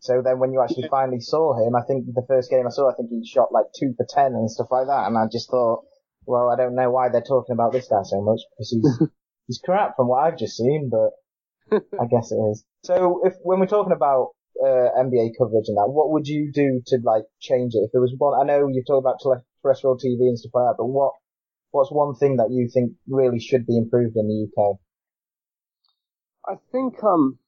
So 0.00 0.22
then 0.24 0.38
when 0.38 0.52
you 0.52 0.62
actually 0.62 0.88
finally 0.88 1.20
saw 1.20 1.54
him, 1.54 1.76
I 1.76 1.82
think 1.82 2.06
the 2.06 2.24
first 2.26 2.50
game 2.50 2.66
I 2.66 2.70
saw, 2.70 2.90
I 2.90 2.94
think 2.94 3.10
he 3.10 3.26
shot 3.26 3.52
like 3.52 3.66
two 3.78 3.94
for 3.96 4.06
ten 4.08 4.32
and 4.32 4.50
stuff 4.50 4.68
like 4.70 4.86
that, 4.86 5.06
and 5.06 5.16
I 5.16 5.26
just 5.30 5.50
thought, 5.50 5.84
well, 6.26 6.50
I 6.50 6.56
don't 6.56 6.74
know 6.74 6.90
why 6.90 7.08
they're 7.08 7.20
talking 7.20 7.52
about 7.52 7.72
this 7.72 7.88
guy 7.88 8.02
so 8.04 8.20
much, 8.22 8.40
because 8.52 8.70
he's, 8.70 9.08
he's 9.46 9.60
crap 9.64 9.96
from 9.96 10.08
what 10.08 10.24
I've 10.24 10.38
just 10.38 10.56
seen, 10.56 10.90
but 10.90 11.10
I 12.00 12.06
guess 12.10 12.32
it 12.32 12.40
is. 12.50 12.64
So 12.84 13.20
if, 13.24 13.34
when 13.42 13.60
we're 13.60 13.66
talking 13.66 13.92
about, 13.92 14.30
uh, 14.62 14.92
NBA 14.98 15.32
coverage 15.38 15.68
and 15.68 15.76
that, 15.78 15.88
what 15.88 16.10
would 16.10 16.26
you 16.26 16.52
do 16.52 16.82
to 16.88 16.98
like 17.02 17.24
change 17.40 17.72
it? 17.74 17.84
If 17.84 17.92
there 17.92 18.00
was 18.00 18.12
one, 18.18 18.38
I 18.38 18.44
know 18.44 18.68
you've 18.68 18.86
talked 18.86 19.04
about 19.04 19.20
tele- 19.22 19.44
terrestrial 19.62 19.96
TV 19.96 20.28
and 20.28 20.38
stuff 20.38 20.52
like 20.54 20.64
that, 20.70 20.74
but 20.78 20.86
what, 20.86 21.12
what's 21.70 21.90
one 21.90 22.14
thing 22.14 22.36
that 22.36 22.50
you 22.50 22.68
think 22.72 22.92
really 23.08 23.40
should 23.40 23.66
be 23.66 23.76
improved 23.76 24.16
in 24.16 24.28
the 24.28 24.48
UK? 24.48 24.76
I 26.46 26.54
think 26.72 27.02
um 27.04 27.38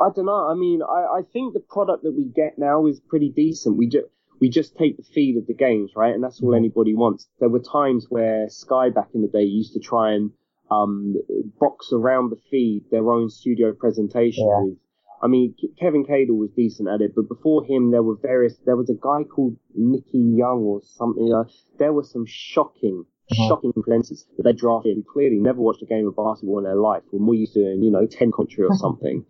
I 0.00 0.08
don't 0.14 0.26
know. 0.26 0.48
I 0.48 0.54
mean, 0.54 0.82
I, 0.82 1.18
I 1.18 1.22
think 1.32 1.54
the 1.54 1.60
product 1.60 2.02
that 2.04 2.12
we 2.14 2.24
get 2.24 2.58
now 2.58 2.86
is 2.86 3.00
pretty 3.00 3.30
decent. 3.30 3.76
We 3.76 3.88
just 3.88 4.06
we 4.40 4.48
just 4.48 4.76
take 4.76 4.96
the 4.96 5.02
feed 5.02 5.36
of 5.36 5.46
the 5.46 5.54
games, 5.54 5.92
right? 5.96 6.14
And 6.14 6.22
that's 6.22 6.42
all 6.42 6.54
anybody 6.54 6.94
wants. 6.94 7.28
There 7.40 7.48
were 7.48 7.60
times 7.60 8.06
where 8.08 8.48
Sky 8.48 8.90
back 8.90 9.08
in 9.14 9.22
the 9.22 9.28
day 9.28 9.44
used 9.44 9.72
to 9.74 9.80
try 9.80 10.12
and 10.12 10.32
um 10.70 11.14
box 11.60 11.90
around 11.92 12.30
the 12.30 12.40
feed 12.50 12.84
their 12.90 13.10
own 13.12 13.30
studio 13.30 13.72
presentation 13.72 14.46
Yeah. 14.48 14.62
with 14.64 14.78
I 15.24 15.26
mean, 15.26 15.54
Kevin 15.80 16.04
Cadle 16.04 16.36
was 16.36 16.50
decent 16.50 16.88
at 16.88 17.00
it, 17.00 17.12
but 17.16 17.28
before 17.28 17.64
him, 17.64 17.90
there 17.90 18.02
were 18.02 18.16
various. 18.16 18.54
There 18.66 18.76
was 18.76 18.90
a 18.90 18.94
guy 18.94 19.24
called 19.24 19.56
Nicky 19.74 20.18
Young 20.18 20.60
or 20.70 20.82
something. 20.82 21.32
Uh, 21.32 21.44
there 21.78 21.94
were 21.94 22.04
some 22.04 22.26
shocking, 22.26 23.06
Mhm. 23.32 23.48
shocking 23.48 23.72
influences 23.74 24.26
that 24.36 24.42
they 24.42 24.52
drafted. 24.52 24.96
who 24.98 25.02
Clearly, 25.02 25.38
never 25.40 25.60
watched 25.62 25.82
a 25.82 25.86
game 25.86 26.06
of 26.06 26.14
basketball 26.14 26.58
in 26.58 26.64
their 26.64 26.76
life. 26.90 27.02
When 27.10 27.26
we 27.26 27.38
used 27.38 27.54
to, 27.54 27.60
you 27.60 27.90
know, 27.90 28.06
ten 28.06 28.30
country 28.32 28.64
or 28.64 28.74
something, 28.84 29.24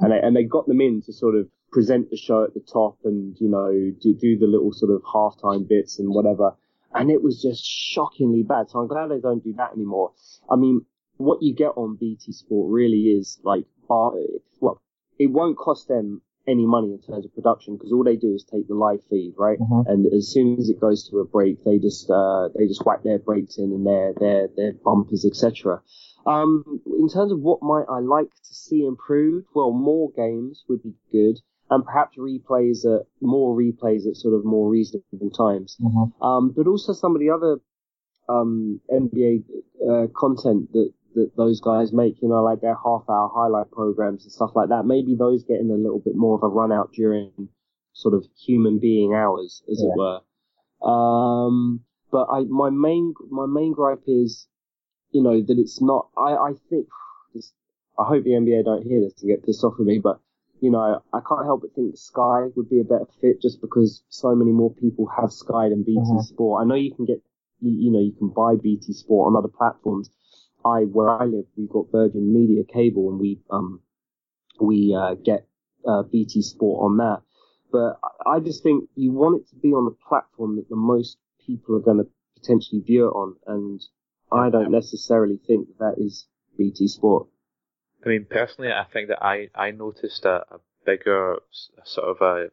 and 0.00 0.12
they, 0.12 0.18
and 0.20 0.34
they 0.34 0.44
got 0.44 0.66
them 0.66 0.80
in 0.80 1.02
to 1.02 1.12
sort 1.12 1.34
of 1.34 1.46
present 1.70 2.08
the 2.08 2.16
show 2.16 2.44
at 2.44 2.54
the 2.54 2.60
top 2.60 2.96
and 3.04 3.36
you 3.40 3.48
know 3.48 3.70
do, 4.00 4.14
do 4.14 4.38
the 4.38 4.46
little 4.46 4.72
sort 4.72 4.92
of 4.92 5.02
halftime 5.02 5.68
bits 5.68 5.98
and 5.98 6.08
whatever. 6.14 6.56
And 6.94 7.10
it 7.10 7.22
was 7.22 7.42
just 7.42 7.62
shockingly 7.64 8.44
bad. 8.44 8.70
So 8.70 8.78
I'm 8.78 8.86
glad 8.86 9.08
they 9.10 9.18
don't 9.20 9.42
do 9.44 9.52
that 9.54 9.72
anymore. 9.72 10.12
I 10.48 10.56
mean, 10.56 10.86
what 11.16 11.42
you 11.42 11.52
get 11.54 11.72
on 11.76 11.96
BT 11.96 12.32
Sport 12.32 12.70
really 12.70 13.02
is 13.18 13.40
like, 13.42 13.64
bar, 13.88 14.14
well, 14.60 14.80
it 15.18 15.28
won't 15.28 15.56
cost 15.56 15.88
them 15.88 16.22
any 16.46 16.66
money 16.66 16.92
in 16.92 17.00
terms 17.00 17.24
of 17.24 17.34
production 17.34 17.74
because 17.74 17.90
all 17.92 18.04
they 18.04 18.16
do 18.16 18.34
is 18.34 18.44
take 18.44 18.68
the 18.68 18.74
live 18.74 19.02
feed, 19.08 19.34
right? 19.38 19.58
Mhm. 19.58 19.86
And 19.86 20.06
as 20.12 20.28
soon 20.28 20.58
as 20.58 20.68
it 20.68 20.78
goes 20.78 21.08
to 21.08 21.18
a 21.20 21.24
break, 21.24 21.64
they 21.64 21.78
just 21.78 22.10
uh, 22.10 22.48
they 22.54 22.66
just 22.66 22.84
whack 22.84 23.02
their 23.02 23.18
breaks 23.18 23.58
in 23.58 23.72
and 23.72 23.86
their 23.86 24.12
their 24.14 24.48
their 24.48 24.72
bumpers, 24.84 25.24
etc. 25.24 25.82
Um, 26.26 26.80
in 26.86 27.08
terms 27.08 27.32
of 27.32 27.40
what 27.40 27.62
might 27.62 27.86
I 27.88 28.00
like 28.00 28.30
to 28.30 28.54
see 28.54 28.84
improved, 28.84 29.46
well, 29.54 29.72
more 29.72 30.10
games 30.12 30.64
would 30.68 30.82
be 30.82 30.94
good, 31.12 31.40
and 31.70 31.84
perhaps 31.84 32.16
replays 32.16 32.84
at 32.84 33.06
more 33.20 33.56
replays 33.56 34.06
at 34.06 34.16
sort 34.16 34.34
of 34.34 34.44
more 34.44 34.68
reasonable 34.68 35.30
times. 35.30 35.76
Mm-hmm. 35.80 36.22
Um, 36.22 36.50
but 36.50 36.66
also 36.66 36.92
some 36.92 37.14
of 37.14 37.20
the 37.20 37.30
other 37.30 37.60
um, 38.28 38.80
NBA 38.90 39.44
uh, 39.88 40.06
content 40.16 40.72
that, 40.72 40.92
that 41.14 41.32
those 41.36 41.60
guys 41.60 41.92
make, 41.92 42.20
you 42.22 42.28
know, 42.28 42.42
like 42.42 42.60
their 42.60 42.74
half 42.74 43.04
hour 43.08 43.30
highlight 43.32 43.70
programs 43.70 44.24
and 44.24 44.32
stuff 44.32 44.50
like 44.54 44.68
that. 44.68 44.84
Maybe 44.84 45.14
those 45.14 45.44
getting 45.44 45.70
a 45.70 45.74
little 45.74 46.00
bit 46.00 46.16
more 46.16 46.36
of 46.36 46.42
a 46.42 46.48
run 46.48 46.72
out 46.72 46.92
during 46.92 47.48
sort 47.92 48.14
of 48.14 48.24
human 48.36 48.78
being 48.78 49.14
hours, 49.14 49.62
as 49.70 49.80
it 49.80 49.96
were. 49.96 50.20
Um, 50.82 51.80
but 52.10 52.26
I, 52.30 52.40
my 52.44 52.70
main, 52.70 53.14
my 53.30 53.46
main 53.46 53.72
gripe 53.72 54.02
is, 54.06 54.46
you 55.10 55.22
know, 55.22 55.40
that 55.40 55.58
it's 55.58 55.80
not, 55.80 56.08
I, 56.16 56.34
I 56.34 56.52
think, 56.68 56.88
I 57.98 58.04
hope 58.04 58.24
the 58.24 58.30
NBA 58.30 58.64
don't 58.64 58.82
hear 58.82 59.00
this 59.00 59.14
and 59.22 59.30
get 59.30 59.44
pissed 59.44 59.62
off 59.62 59.74
with 59.78 59.86
me, 59.86 60.00
but 60.00 60.20
you 60.60 60.70
know, 60.70 61.02
I 61.12 61.20
can't 61.28 61.44
help 61.44 61.60
but 61.62 61.74
think 61.74 61.96
Sky 61.96 62.46
would 62.56 62.70
be 62.70 62.80
a 62.80 62.84
better 62.84 63.06
fit 63.20 63.42
just 63.42 63.60
because 63.60 64.02
so 64.08 64.34
many 64.34 64.50
more 64.50 64.72
people 64.72 65.06
have 65.06 65.30
Sky 65.30 65.68
than 65.68 65.82
BT 65.82 66.00
Mhm. 66.00 66.22
Sport. 66.22 66.62
I 66.62 66.64
know 66.64 66.74
you 66.74 66.94
can 66.94 67.04
get, 67.04 67.22
you 67.60 67.90
know, 67.90 68.00
you 68.00 68.12
can 68.12 68.28
buy 68.28 68.56
BT 68.56 68.92
Sport 68.94 69.28
on 69.28 69.36
other 69.36 69.48
platforms. 69.52 70.10
I, 70.64 70.80
where 70.82 71.10
I 71.10 71.24
live, 71.24 71.44
we've 71.56 71.68
got 71.68 71.92
Virgin 71.92 72.32
Media 72.32 72.62
cable 72.64 73.10
and 73.10 73.20
we, 73.20 73.40
um, 73.50 73.80
we, 74.60 74.94
uh, 74.98 75.14
get, 75.14 75.46
uh, 75.86 76.02
BT 76.02 76.42
Sport 76.42 76.84
on 76.84 76.96
that. 76.98 77.22
But 77.70 77.98
I- 78.24 78.40
just 78.40 78.62
think 78.62 78.88
you 78.94 79.12
want 79.12 79.40
it 79.40 79.48
to 79.48 79.56
be 79.56 79.72
on 79.72 79.84
the 79.84 79.96
platform 80.08 80.56
that 80.56 80.68
the 80.68 80.76
most 80.76 81.18
people 81.44 81.76
are 81.76 81.80
going 81.80 81.98
to 81.98 82.08
potentially 82.36 82.80
view 82.80 83.08
it 83.08 83.12
on. 83.12 83.36
And 83.46 83.80
I 84.30 84.50
don't 84.50 84.70
necessarily 84.70 85.38
think 85.46 85.68
that 85.78 85.96
is 85.98 86.26
BT 86.56 86.88
Sport. 86.88 87.28
I 88.04 88.08
mean, 88.08 88.26
personally, 88.28 88.70
I 88.72 88.84
think 88.84 89.08
that 89.08 89.22
I, 89.24 89.48
I 89.54 89.70
noticed 89.70 90.24
a, 90.24 90.44
a 90.54 90.60
bigger 90.84 91.38
sort 91.84 92.08
of 92.08 92.20
a 92.20 92.50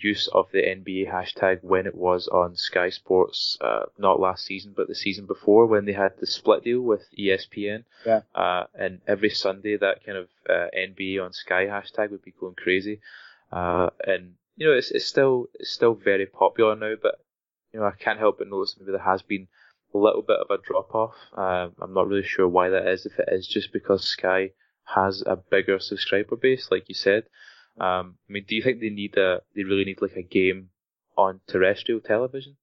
use 0.00 0.28
of 0.28 0.46
the 0.52 0.62
NBA 0.62 1.10
hashtag 1.10 1.62
when 1.62 1.86
it 1.86 1.94
was 1.94 2.28
on 2.28 2.56
Sky 2.56 2.90
Sports, 2.90 3.56
uh, 3.60 3.84
not 3.98 4.20
last 4.20 4.44
season, 4.44 4.72
but 4.76 4.88
the 4.88 4.94
season 4.94 5.26
before 5.26 5.66
when 5.66 5.84
they 5.84 5.92
had 5.92 6.12
the 6.18 6.26
split 6.26 6.64
deal 6.64 6.80
with 6.80 7.02
ESPN. 7.18 7.84
Yeah. 8.04 8.20
Uh, 8.34 8.64
and 8.74 9.00
every 9.06 9.30
Sunday 9.30 9.76
that 9.76 10.04
kind 10.04 10.18
of 10.18 10.28
uh, 10.48 10.66
NBA 10.76 11.24
on 11.24 11.32
Sky 11.32 11.66
hashtag 11.66 12.10
would 12.10 12.24
be 12.24 12.34
going 12.38 12.54
crazy. 12.54 13.00
Uh, 13.52 13.90
and 14.06 14.34
you 14.56 14.66
know, 14.66 14.72
it's, 14.72 14.90
it's 14.90 15.06
still 15.06 15.46
it's 15.54 15.70
still 15.70 15.94
very 15.94 16.26
popular 16.26 16.76
now, 16.76 16.94
but 17.00 17.16
you 17.72 17.80
know, 17.80 17.86
I 17.86 17.92
can't 17.92 18.18
help 18.18 18.38
but 18.38 18.48
notice 18.48 18.76
maybe 18.78 18.92
there 18.92 19.00
has 19.00 19.22
been 19.22 19.48
a 19.94 19.98
little 19.98 20.22
bit 20.22 20.38
of 20.38 20.50
a 20.50 20.62
drop 20.62 20.94
off. 20.94 21.14
Um, 21.34 21.74
I'm 21.80 21.94
not 21.94 22.08
really 22.08 22.26
sure 22.26 22.48
why 22.48 22.68
that 22.70 22.86
is. 22.86 23.06
If 23.06 23.18
it 23.18 23.28
is 23.30 23.46
just 23.46 23.72
because 23.72 24.04
Sky 24.04 24.50
has 24.84 25.22
a 25.26 25.36
bigger 25.36 25.78
subscriber 25.78 26.36
base, 26.36 26.68
like 26.70 26.88
you 26.88 26.94
said. 26.94 27.24
Um, 27.80 28.16
I 28.28 28.32
mean, 28.32 28.44
do 28.48 28.54
you 28.54 28.62
think 28.62 28.80
they 28.80 28.90
need 28.90 29.16
a, 29.16 29.40
they 29.54 29.64
really 29.64 29.84
need 29.84 30.00
like 30.00 30.16
a 30.16 30.22
game 30.22 30.68
on 31.16 31.40
terrestrial 31.48 32.00
television? 32.00 32.56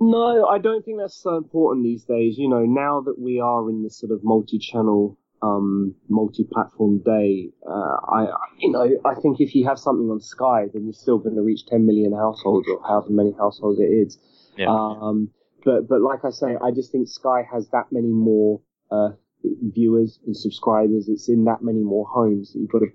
No, 0.00 0.46
I 0.46 0.58
don't 0.58 0.84
think 0.84 0.98
that's 0.98 1.20
so 1.22 1.36
important 1.36 1.84
these 1.84 2.04
days. 2.04 2.36
You 2.36 2.48
know, 2.48 2.64
now 2.64 3.00
that 3.02 3.18
we 3.18 3.40
are 3.40 3.68
in 3.70 3.82
this 3.82 3.98
sort 3.98 4.12
of 4.12 4.20
multi-channel, 4.24 5.16
um, 5.42 5.94
multi-platform 6.08 7.02
day, 7.04 7.50
uh, 7.66 7.96
I, 8.12 8.26
you 8.58 8.72
know, 8.72 8.88
I 9.04 9.14
think 9.14 9.40
if 9.40 9.54
you 9.54 9.66
have 9.66 9.78
something 9.78 10.10
on 10.10 10.20
Sky, 10.20 10.66
then 10.72 10.84
you're 10.84 10.92
still 10.92 11.18
going 11.18 11.36
to 11.36 11.42
reach 11.42 11.66
10 11.66 11.86
million 11.86 12.12
households 12.12 12.68
or 12.68 12.82
however 12.86 13.10
many 13.10 13.32
households 13.38 13.78
it 13.78 13.84
is. 13.84 14.18
Yeah. 14.58 14.66
Um, 14.68 15.30
but, 15.64 15.88
but 15.88 16.00
like 16.00 16.24
I 16.24 16.30
say, 16.30 16.56
I 16.62 16.70
just 16.72 16.90
think 16.90 17.08
Sky 17.08 17.46
has 17.50 17.68
that 17.68 17.86
many 17.92 18.10
more, 18.10 18.60
uh, 18.90 19.10
viewers 19.44 20.18
and 20.26 20.36
subscribers. 20.36 21.08
It's 21.08 21.28
in 21.28 21.44
that 21.44 21.62
many 21.62 21.80
more 21.80 22.06
homes. 22.06 22.52
that 22.52 22.58
You've 22.58 22.70
got 22.70 22.82
a, 22.82 22.86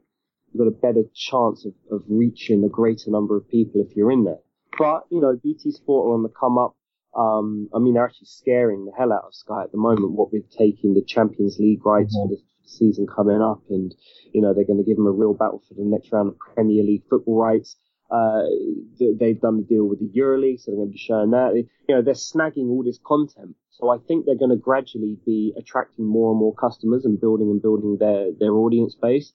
you've 0.52 0.60
got 0.60 0.68
a 0.68 0.94
better 0.94 1.04
chance 1.14 1.66
of, 1.66 1.74
of 1.92 2.04
reaching 2.08 2.64
a 2.64 2.70
greater 2.70 3.10
number 3.12 3.36
of 3.36 3.48
people 3.50 3.82
if 3.82 3.96
you're 3.96 4.12
in 4.12 4.24
there. 4.24 4.40
But, 4.78 5.04
you 5.10 5.20
know, 5.20 5.38
BT 5.42 5.72
Sport 5.72 6.08
are 6.08 6.14
on 6.14 6.24
the 6.24 6.30
come 6.30 6.58
up. 6.58 6.76
Um, 7.18 7.70
I 7.74 7.80
mean, 7.80 7.96
they're 7.96 8.06
actually 8.06 8.28
scaring 8.28 8.86
the 8.86 8.92
hell 8.98 9.12
out 9.12 9.26
of 9.26 9.34
Sky 9.34 9.64
at 9.64 9.72
the 9.72 9.78
moment, 9.78 10.12
what 10.12 10.32
with 10.32 10.50
taking 10.52 10.94
the 10.94 11.04
Champions 11.04 11.58
League 11.60 11.86
rights 11.86 12.14
for 12.14 12.28
the 12.28 12.38
season 12.64 13.08
coming 13.08 13.42
up. 13.42 13.62
And, 13.70 13.94
you 14.32 14.42
know, 14.42 14.54
they're 14.54 14.66
going 14.66 14.78
to 14.78 14.86
give 14.86 14.98
them 14.98 15.08
a 15.08 15.12
real 15.12 15.34
battle 15.34 15.62
for 15.68 15.74
the 15.74 15.84
next 15.84 16.12
round 16.12 16.30
of 16.30 16.38
Premier 16.54 16.84
League 16.84 17.04
football 17.10 17.38
rights. 17.38 17.76
Uh, 18.12 18.44
they've 19.20 19.40
done 19.42 19.58
the 19.58 19.66
deal 19.68 19.86
with 19.86 20.00
the 20.00 20.10
EuroLeague, 20.20 20.60
so 20.60 20.72
they're 20.72 20.78
going 20.78 20.90
to 20.90 20.94
be 20.94 20.98
showing 20.98 21.32
that. 21.32 21.56
You 21.88 21.96
know, 21.96 22.02
they're 22.02 22.14
snagging 22.14 22.70
all 22.70 22.84
this 22.84 23.00
content. 23.06 23.56
So 23.72 23.90
I 23.90 23.98
think 23.98 24.26
they're 24.26 24.36
going 24.36 24.52
to 24.52 24.58
gradually 24.58 25.18
be 25.26 25.54
attracting 25.58 26.06
more 26.06 26.32
and 26.32 26.40
more 26.40 26.54
customers 26.54 27.06
and 27.06 27.20
building 27.20 27.50
and 27.50 27.62
building 27.62 27.98
their, 28.00 28.32
their 28.38 28.54
audience 28.54 28.96
base. 28.96 29.32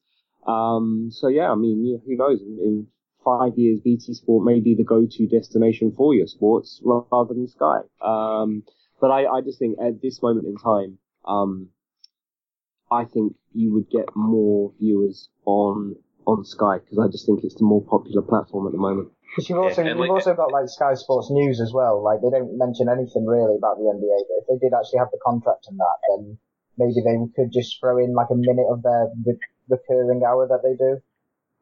Um, 0.46 1.08
so 1.10 1.28
yeah, 1.28 1.50
I 1.50 1.54
mean, 1.54 2.00
who 2.04 2.16
knows? 2.16 2.40
In, 2.42 2.58
in 2.62 2.86
five 3.24 3.52
years, 3.56 3.80
BT 3.80 4.12
Sport 4.14 4.44
may 4.44 4.60
be 4.60 4.74
the 4.74 4.84
go-to 4.84 5.26
destination 5.26 5.92
for 5.96 6.14
your 6.14 6.26
sports 6.26 6.80
rather 6.84 7.32
than 7.34 7.48
Sky. 7.48 7.80
Um, 8.02 8.62
but 9.00 9.10
I, 9.10 9.24
I 9.26 9.40
just 9.40 9.58
think 9.58 9.78
at 9.80 10.02
this 10.02 10.22
moment 10.22 10.46
in 10.46 10.56
time, 10.56 10.98
um, 11.24 11.68
I 12.90 13.04
think 13.04 13.34
you 13.52 13.72
would 13.74 13.88
get 13.90 14.06
more 14.14 14.72
viewers 14.78 15.28
on 15.46 15.96
on 16.26 16.44
Sky 16.44 16.78
because 16.78 16.98
I 16.98 17.08
just 17.08 17.26
think 17.26 17.44
it's 17.44 17.54
the 17.56 17.64
more 17.64 17.82
popular 17.84 18.22
platform 18.22 18.66
at 18.66 18.72
the 18.72 18.78
moment. 18.78 19.08
Because 19.30 19.48
you've 19.48 19.58
also 19.58 19.82
Yeah, 19.82 19.88
you've 19.90 19.98
like- 19.98 20.10
also 20.10 20.34
got 20.34 20.52
like 20.52 20.68
Sky 20.68 20.94
Sports 20.94 21.28
News 21.30 21.60
as 21.60 21.72
well. 21.72 22.02
Like 22.02 22.20
they 22.22 22.30
don't 22.30 22.56
mention 22.56 22.88
anything 22.88 23.26
really 23.26 23.56
about 23.56 23.76
the 23.78 23.84
NBA, 23.84 24.18
but 24.28 24.36
if 24.40 24.46
they 24.48 24.58
did 24.68 24.72
actually 24.76 24.98
have 25.00 25.10
the 25.12 25.18
contract 25.24 25.66
and 25.68 25.78
that, 25.78 25.96
then 26.08 26.38
maybe 26.78 27.00
they 27.04 27.16
could 27.36 27.52
just 27.52 27.78
throw 27.80 27.98
in 27.98 28.14
like 28.14 28.28
a 28.30 28.36
minute 28.36 28.66
of 28.70 28.82
their 28.82 29.08
re- 29.26 29.38
recurring 29.68 30.22
hour 30.24 30.46
that 30.48 30.62
they 30.62 30.74
do. 30.76 31.00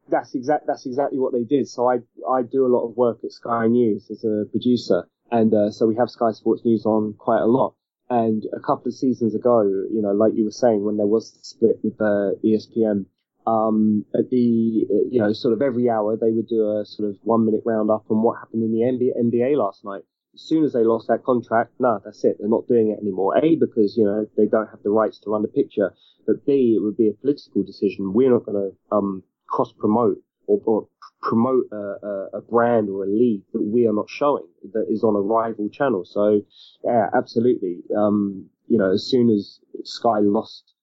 that's 0.09 0.35
exact. 0.35 0.67
That's 0.67 0.85
exactly 0.85 1.19
what 1.19 1.33
they 1.33 1.43
did. 1.43 1.67
So 1.67 1.89
I 1.89 1.99
I 2.29 2.41
do 2.43 2.65
a 2.65 2.71
lot 2.75 2.85
of 2.87 2.97
work 2.97 3.19
at 3.23 3.31
Sky 3.31 3.67
News 3.67 4.09
as 4.11 4.23
a 4.23 4.45
producer, 4.51 5.07
and 5.31 5.53
uh, 5.53 5.71
so 5.71 5.87
we 5.87 5.95
have 5.95 6.09
Sky 6.09 6.31
Sports 6.31 6.63
News 6.65 6.85
on 6.85 7.13
quite 7.17 7.41
a 7.41 7.47
lot. 7.47 7.75
And 8.09 8.43
a 8.53 8.59
couple 8.59 8.89
of 8.89 8.93
seasons 8.93 9.33
ago, 9.33 9.61
you 9.63 10.01
know, 10.01 10.11
like 10.11 10.33
you 10.35 10.43
were 10.43 10.51
saying, 10.51 10.83
when 10.83 10.97
there 10.97 11.07
was 11.07 11.31
the 11.31 11.39
split 11.41 11.79
with 11.83 11.99
uh, 12.01 12.35
ESPN, 12.43 13.05
um, 13.47 14.05
at 14.13 14.29
the 14.29 14.37
you 14.37 15.19
know 15.19 15.33
sort 15.33 15.53
of 15.53 15.61
every 15.61 15.89
hour 15.89 16.15
they 16.15 16.31
would 16.31 16.47
do 16.47 16.77
a 16.77 16.85
sort 16.85 17.09
of 17.09 17.17
one 17.23 17.45
minute 17.45 17.61
roundup 17.65 18.05
on 18.09 18.21
what 18.21 18.39
happened 18.39 18.63
in 18.63 18.71
the 18.71 18.81
NBA, 18.81 19.17
NBA 19.19 19.57
last 19.57 19.83
night. 19.83 20.03
As 20.33 20.41
soon 20.41 20.63
as 20.63 20.73
they 20.73 20.83
lost 20.83 21.07
that 21.07 21.23
contract, 21.23 21.73
no, 21.79 21.99
that's 22.03 22.23
it. 22.23 22.37
They're 22.39 22.49
not 22.49 22.67
doing 22.67 22.89
it 22.89 22.99
anymore. 22.99 23.37
A 23.37 23.55
because 23.55 23.95
you 23.95 24.03
know 24.03 24.25
they 24.35 24.47
don't 24.47 24.69
have 24.69 24.81
the 24.83 24.89
rights 24.89 25.19
to 25.19 25.29
run 25.29 25.43
the 25.43 25.47
picture, 25.47 25.93
but 26.25 26.45
B 26.45 26.75
it 26.75 26.83
would 26.83 26.97
be 26.97 27.09
a 27.09 27.13
political 27.13 27.63
decision. 27.63 28.13
We're 28.13 28.31
not 28.31 28.45
going 28.45 28.71
to 28.71 28.95
um, 28.95 29.23
cross 29.47 29.71
promote 29.71 30.17
or, 30.47 30.59
or, 30.65 30.87
promote 31.21 31.65
a, 31.71 31.75
a, 31.75 32.29
a, 32.39 32.41
brand 32.41 32.89
or 32.89 33.05
a 33.05 33.07
league 33.07 33.43
that 33.53 33.61
we 33.61 33.87
are 33.87 33.93
not 33.93 34.09
showing 34.09 34.45
that 34.73 34.85
is 34.89 35.03
on 35.03 35.15
a 35.15 35.21
rival 35.21 35.69
channel. 35.69 36.03
So 36.03 36.41
yeah, 36.83 37.07
absolutely. 37.15 37.77
Um, 37.95 38.49
you 38.67 38.77
know, 38.77 38.91
as 38.91 39.05
soon 39.09 39.29
as 39.29 39.59
Sky 39.83 40.19
lost 40.19 40.73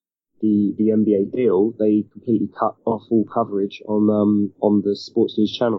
the 0.41 0.73
the 0.77 0.89
NBA 0.89 1.31
deal, 1.33 1.73
they 1.77 2.05
completely 2.11 2.49
cut 2.57 2.75
off 2.85 3.03
all 3.11 3.25
coverage 3.25 3.81
on 3.87 4.09
um 4.09 4.53
on 4.61 4.81
the 4.83 4.95
Sports 4.95 5.37
News 5.37 5.55
channel. 5.55 5.77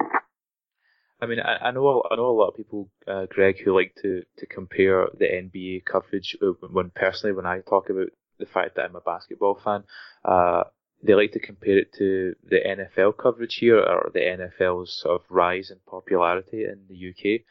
I 1.23 1.27
mean, 1.27 1.39
I, 1.39 1.69
I 1.69 1.71
know 1.71 2.03
I 2.11 2.17
know 2.17 2.31
a 2.31 2.39
lot 2.39 2.49
of 2.49 2.57
people, 2.57 2.91
uh, 3.07 3.27
Greg, 3.31 3.61
who 3.63 3.75
like 3.75 3.95
to, 4.03 4.25
to 4.39 4.47
compare 4.47 5.07
the 5.17 5.27
NBA 5.27 5.85
coverage. 5.85 6.37
When 6.41 6.91
personally, 6.91 7.35
when 7.35 7.47
I 7.47 7.61
talk 7.61 7.89
about 7.91 8.09
the 8.39 8.47
fact 8.47 8.75
that 8.75 8.87
I'm 8.87 8.97
a 8.97 9.01
basketball 9.01 9.55
fan, 9.55 9.85
uh, 10.25 10.65
they 11.01 11.15
like 11.15 11.31
to 11.33 11.39
compare 11.39 11.79
it 11.79 11.93
to 11.99 12.35
the 12.43 12.59
NFL 12.59 13.17
coverage 13.17 13.55
here 13.55 13.79
or 13.79 14.11
the 14.13 14.19
NFL's 14.21 15.01
sort 15.01 15.21
of 15.21 15.31
rise 15.31 15.71
in 15.71 15.79
popularity 15.87 16.65
in 16.65 16.81
the 16.89 17.11
UK. 17.11 17.43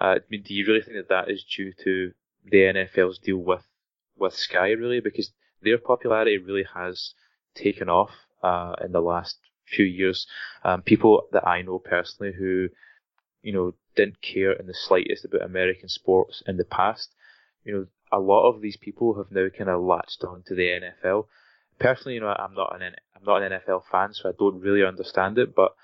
Uh, 0.00 0.16
I 0.16 0.20
mean, 0.28 0.42
do 0.42 0.52
you 0.52 0.66
really 0.66 0.82
think 0.82 0.96
that 0.96 1.08
that 1.08 1.30
is 1.30 1.44
due 1.44 1.72
to 1.84 2.12
the 2.44 2.58
NFL's 2.58 3.18
deal 3.18 3.38
with 3.38 3.62
with 4.16 4.34
Sky 4.34 4.70
really? 4.70 4.98
Because 4.98 5.30
their 5.62 5.78
popularity 5.78 6.38
really 6.38 6.66
has 6.74 7.14
taken 7.54 7.88
off 7.88 8.10
uh, 8.42 8.74
in 8.84 8.90
the 8.90 9.00
last 9.00 9.38
few 9.66 9.84
years. 9.84 10.26
Um, 10.64 10.82
people 10.82 11.28
that 11.32 11.46
I 11.46 11.62
know 11.62 11.78
personally 11.78 12.32
who, 12.36 12.68
you 13.42 13.52
know, 13.52 13.74
didn't 13.96 14.20
care 14.22 14.52
in 14.52 14.66
the 14.66 14.74
slightest 14.74 15.24
about 15.24 15.42
American 15.42 15.88
sports 15.88 16.42
in 16.46 16.56
the 16.56 16.64
past, 16.64 17.14
you 17.64 17.72
know, 17.72 17.86
a 18.12 18.18
lot 18.18 18.48
of 18.48 18.60
these 18.60 18.76
people 18.76 19.14
have 19.14 19.30
now 19.30 19.48
kind 19.56 19.70
of 19.70 19.82
latched 19.82 20.24
on 20.24 20.42
to 20.46 20.54
the 20.54 20.80
NFL. 21.02 21.26
Personally, 21.78 22.14
you 22.14 22.20
know, 22.20 22.28
I'm 22.28 22.54
not 22.54 22.74
an 22.74 22.94
I'm 23.14 23.24
not 23.24 23.42
an 23.42 23.52
NFL 23.52 23.82
fan, 23.90 24.12
so 24.12 24.28
I 24.28 24.32
don't 24.38 24.60
really 24.60 24.84
understand 24.84 25.38
it. 25.38 25.54
But 25.54 25.74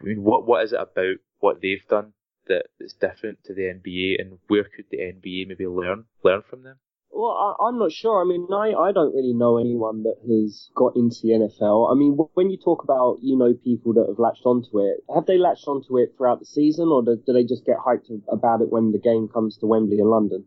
I 0.00 0.04
mean, 0.04 0.22
what 0.22 0.46
what 0.46 0.64
is 0.64 0.72
it 0.72 0.80
about 0.80 1.16
what 1.40 1.60
they've 1.60 1.86
done 1.88 2.12
that 2.48 2.66
is 2.78 2.94
different 2.94 3.44
to 3.44 3.54
the 3.54 3.62
NBA, 3.62 4.20
and 4.20 4.38
where 4.48 4.64
could 4.64 4.86
the 4.90 4.98
NBA 4.98 5.48
maybe 5.48 5.66
learn 5.66 6.04
learn 6.22 6.42
from 6.48 6.62
them? 6.62 6.78
Well, 7.18 7.56
I, 7.60 7.66
am 7.66 7.80
not 7.80 7.90
sure. 7.90 8.22
I 8.22 8.24
mean, 8.24 8.46
I, 8.52 8.70
I 8.78 8.92
don't 8.92 9.12
really 9.12 9.32
know 9.32 9.58
anyone 9.58 10.04
that 10.04 10.18
has 10.30 10.70
got 10.76 10.94
into 10.94 11.16
the 11.24 11.30
NFL. 11.30 11.90
I 11.90 11.98
mean, 11.98 12.12
when 12.34 12.48
you 12.48 12.56
talk 12.56 12.84
about, 12.84 13.18
you 13.22 13.36
know, 13.36 13.54
people 13.54 13.92
that 13.94 14.06
have 14.06 14.20
latched 14.20 14.46
onto 14.46 14.78
it, 14.78 14.98
have 15.12 15.26
they 15.26 15.36
latched 15.36 15.66
onto 15.66 15.98
it 15.98 16.14
throughout 16.16 16.38
the 16.38 16.46
season 16.46 16.86
or 16.86 17.02
do, 17.02 17.20
do 17.26 17.32
they 17.32 17.42
just 17.42 17.66
get 17.66 17.78
hyped 17.84 18.08
about 18.28 18.60
it 18.60 18.70
when 18.70 18.92
the 18.92 19.00
game 19.00 19.26
comes 19.26 19.56
to 19.56 19.66
Wembley 19.66 19.98
in 19.98 20.06
London? 20.06 20.44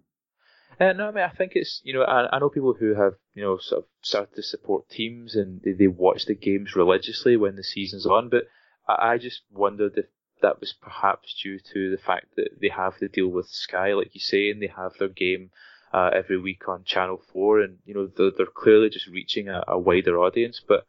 Uh, 0.80 0.94
no, 0.94 1.10
I 1.10 1.12
mean, 1.12 1.26
I 1.26 1.36
think 1.36 1.52
it's, 1.56 1.82
you 1.84 1.94
know, 1.94 2.04
I, 2.04 2.34
I 2.34 2.40
know 2.40 2.48
people 2.48 2.74
who 2.80 2.96
have, 2.96 3.16
you 3.34 3.44
know, 3.44 3.58
sort 3.58 3.80
of 3.80 3.90
started 4.02 4.34
to 4.36 4.42
support 4.42 4.88
teams 4.88 5.36
and 5.36 5.62
they, 5.66 5.74
they 5.74 5.88
watch 5.88 6.24
the 6.24 6.36
games 6.36 6.74
religiously 6.74 7.36
when 7.36 7.58
the 7.58 7.66
season's 7.66 8.06
on, 8.06 8.30
but 8.30 8.46
I, 8.88 9.10
I 9.10 9.18
just 9.18 9.42
wondered 9.52 9.98
if 9.98 10.06
that 10.42 10.62
was 10.62 10.74
perhaps 10.82 11.36
due 11.44 11.60
to 11.74 11.92
the 11.92 12.02
fact 12.02 12.28
that 12.38 12.62
they 12.62 12.70
have 12.70 12.98
to 13.00 13.10
deal 13.10 13.28
with 13.28 13.48
Sky, 13.48 13.92
like 13.92 14.16
you 14.16 14.22
say, 14.22 14.50
and 14.50 14.62
they 14.62 14.72
have 14.74 14.94
their 15.00 15.10
game 15.10 15.50
uh, 15.94 16.10
every 16.14 16.38
week 16.38 16.68
on 16.68 16.84
Channel 16.84 17.22
4, 17.34 17.62
and, 17.62 17.78
you 17.86 17.94
know, 17.94 18.08
they're, 18.08 18.32
they're 18.36 18.46
clearly 18.46 18.90
just 18.90 19.08
reaching 19.08 19.50
a, 19.50 19.64
a, 19.68 19.78
wider 19.78 20.18
audience. 20.18 20.62
But, 20.66 20.86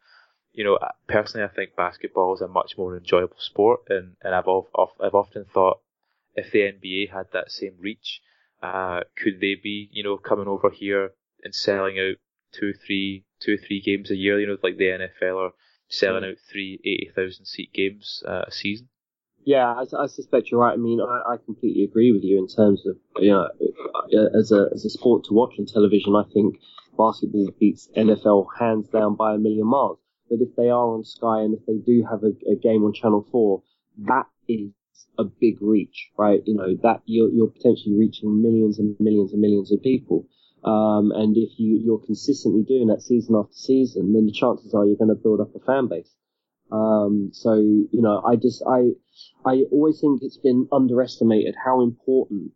you 0.53 0.63
know, 0.63 0.79
personally, 1.07 1.45
I 1.45 1.53
think 1.53 1.75
basketball 1.75 2.33
is 2.35 2.41
a 2.41 2.47
much 2.47 2.77
more 2.77 2.95
enjoyable 2.95 3.39
sport, 3.39 3.81
and, 3.89 4.15
and 4.21 4.33
I've, 4.33 4.47
of, 4.47 4.67
I've 4.75 5.15
often 5.15 5.45
thought 5.45 5.79
if 6.35 6.51
the 6.51 6.59
NBA 6.59 7.11
had 7.11 7.27
that 7.33 7.51
same 7.51 7.75
reach, 7.79 8.21
uh, 8.61 9.01
could 9.17 9.39
they 9.41 9.55
be, 9.61 9.89
you 9.91 10.03
know, 10.03 10.17
coming 10.17 10.47
over 10.47 10.69
here 10.69 11.11
and 11.43 11.53
selling 11.53 11.99
out 11.99 12.15
two, 12.53 12.73
three, 12.73 13.25
two, 13.39 13.57
three 13.57 13.81
games 13.81 14.09
a 14.09 14.15
year, 14.15 14.39
you 14.39 14.47
know, 14.47 14.57
like 14.63 14.77
the 14.77 14.85
NFL 14.85 15.37
are 15.37 15.53
selling 15.89 16.23
out 16.23 16.37
three 16.49 16.79
80,000 16.83 17.45
seat 17.45 17.73
games 17.73 18.23
uh, 18.25 18.45
a 18.47 18.51
season? 18.51 18.87
Yeah, 19.45 19.73
I, 19.73 20.03
I, 20.03 20.07
suspect 20.07 20.49
you're 20.49 20.59
right. 20.61 20.73
I 20.73 20.77
mean, 20.77 21.01
I, 21.01 21.33
I, 21.33 21.37
completely 21.37 21.83
agree 21.83 22.11
with 22.11 22.23
you 22.23 22.37
in 22.37 22.47
terms 22.47 22.85
of 22.87 22.95
you 23.17 23.31
know, 23.31 23.47
as 24.39 24.51
a 24.51 24.69
as 24.73 24.85
a 24.85 24.89
sport 24.89 25.25
to 25.25 25.33
watch 25.33 25.53
on 25.59 25.65
television. 25.65 26.15
I 26.15 26.23
think 26.33 26.55
basketball 26.97 27.49
beats 27.59 27.89
NFL 27.95 28.47
hands 28.57 28.87
down 28.87 29.15
by 29.15 29.33
a 29.33 29.37
million 29.37 29.67
miles. 29.67 29.99
But 30.29 30.39
if 30.41 30.55
they 30.55 30.69
are 30.69 30.93
on 30.95 31.03
Sky 31.03 31.41
and 31.41 31.53
if 31.53 31.65
they 31.65 31.77
do 31.85 32.05
have 32.09 32.23
a, 32.23 32.31
a 32.49 32.55
game 32.55 32.83
on 32.83 32.93
Channel 32.93 33.27
Four, 33.31 33.63
that 34.07 34.27
is 34.47 34.71
a 35.17 35.23
big 35.23 35.61
reach, 35.61 36.09
right? 36.17 36.41
You 36.45 36.55
know 36.55 36.75
that 36.83 37.01
you're 37.05 37.29
you're 37.29 37.51
potentially 37.51 37.95
reaching 37.95 38.41
millions 38.41 38.79
and 38.79 38.95
millions 38.99 39.33
and 39.33 39.41
millions 39.41 39.71
of 39.71 39.81
people. 39.81 40.27
Um, 40.63 41.11
and 41.11 41.35
if 41.35 41.59
you 41.59 41.81
you're 41.83 41.99
consistently 41.99 42.63
doing 42.63 42.87
that 42.87 43.01
season 43.01 43.35
after 43.35 43.53
season, 43.53 44.13
then 44.13 44.25
the 44.25 44.31
chances 44.31 44.73
are 44.73 44.85
you're 44.85 44.97
going 44.97 45.09
to 45.09 45.15
build 45.15 45.41
up 45.41 45.53
a 45.55 45.59
fan 45.59 45.87
base. 45.87 46.15
Um, 46.71 47.29
so, 47.33 47.55
you 47.55 48.01
know, 48.01 48.21
I 48.25 48.35
just, 48.35 48.63
I, 48.67 48.91
I 49.45 49.63
always 49.71 49.99
think 49.99 50.21
it's 50.23 50.37
been 50.37 50.67
underestimated 50.71 51.55
how 51.63 51.81
important, 51.81 52.51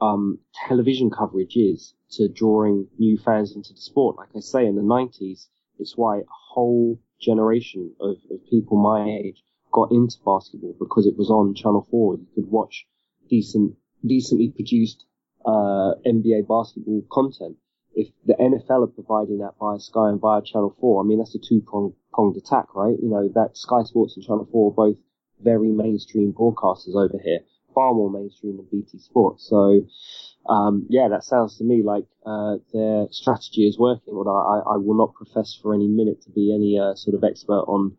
um, 0.00 0.38
television 0.66 1.10
coverage 1.10 1.56
is 1.56 1.94
to 2.12 2.28
drawing 2.28 2.88
new 2.98 3.18
fans 3.18 3.54
into 3.54 3.74
the 3.74 3.80
sport. 3.80 4.16
Like 4.16 4.30
I 4.34 4.40
say, 4.40 4.66
in 4.66 4.76
the 4.76 4.82
90s, 4.82 5.48
it's 5.78 5.96
why 5.96 6.18
a 6.18 6.24
whole 6.52 6.98
generation 7.20 7.94
of, 8.00 8.16
of 8.30 8.44
people 8.48 8.78
my 8.78 9.04
age 9.06 9.42
got 9.72 9.92
into 9.92 10.16
basketball 10.24 10.74
because 10.78 11.06
it 11.06 11.16
was 11.16 11.30
on 11.30 11.54
Channel 11.54 11.86
4. 11.90 12.14
You 12.16 12.26
could 12.34 12.50
watch 12.50 12.86
decent, 13.28 13.74
decently 14.06 14.48
produced, 14.48 15.04
uh, 15.44 15.94
NBA 16.06 16.48
basketball 16.48 17.02
content 17.10 17.56
if 17.94 18.08
the 18.26 18.34
NFL 18.34 18.84
are 18.84 18.86
providing 18.86 19.38
that 19.38 19.54
via 19.58 19.80
Sky 19.80 20.08
and 20.10 20.20
via 20.20 20.42
Channel 20.42 20.76
4, 20.80 21.02
I 21.02 21.06
mean, 21.06 21.18
that's 21.18 21.34
a 21.34 21.38
two 21.38 21.60
pronged 21.62 22.36
attack, 22.36 22.74
right? 22.74 22.96
You 23.00 23.08
know, 23.10 23.28
that 23.34 23.56
Sky 23.56 23.82
Sports 23.82 24.16
and 24.16 24.24
Channel 24.24 24.48
4 24.50 24.70
are 24.70 24.74
both 24.74 24.96
very 25.42 25.68
mainstream 25.68 26.32
broadcasters 26.32 26.94
over 26.94 27.18
here, 27.22 27.40
far 27.74 27.94
more 27.94 28.10
mainstream 28.10 28.56
than 28.56 28.66
BT 28.70 28.98
Sports. 28.98 29.46
So, 29.48 29.80
um, 30.48 30.86
yeah, 30.88 31.08
that 31.08 31.24
sounds 31.24 31.58
to 31.58 31.64
me 31.64 31.82
like, 31.82 32.06
uh, 32.24 32.56
their 32.72 33.06
strategy 33.10 33.66
is 33.66 33.78
working. 33.78 34.14
Although 34.14 34.36
I, 34.36 34.74
I 34.74 34.76
will 34.76 34.96
not 34.96 35.14
profess 35.14 35.58
for 35.60 35.74
any 35.74 35.88
minute 35.88 36.22
to 36.22 36.30
be 36.30 36.54
any, 36.54 36.78
uh, 36.78 36.94
sort 36.94 37.16
of 37.16 37.24
expert 37.24 37.64
on 37.66 37.96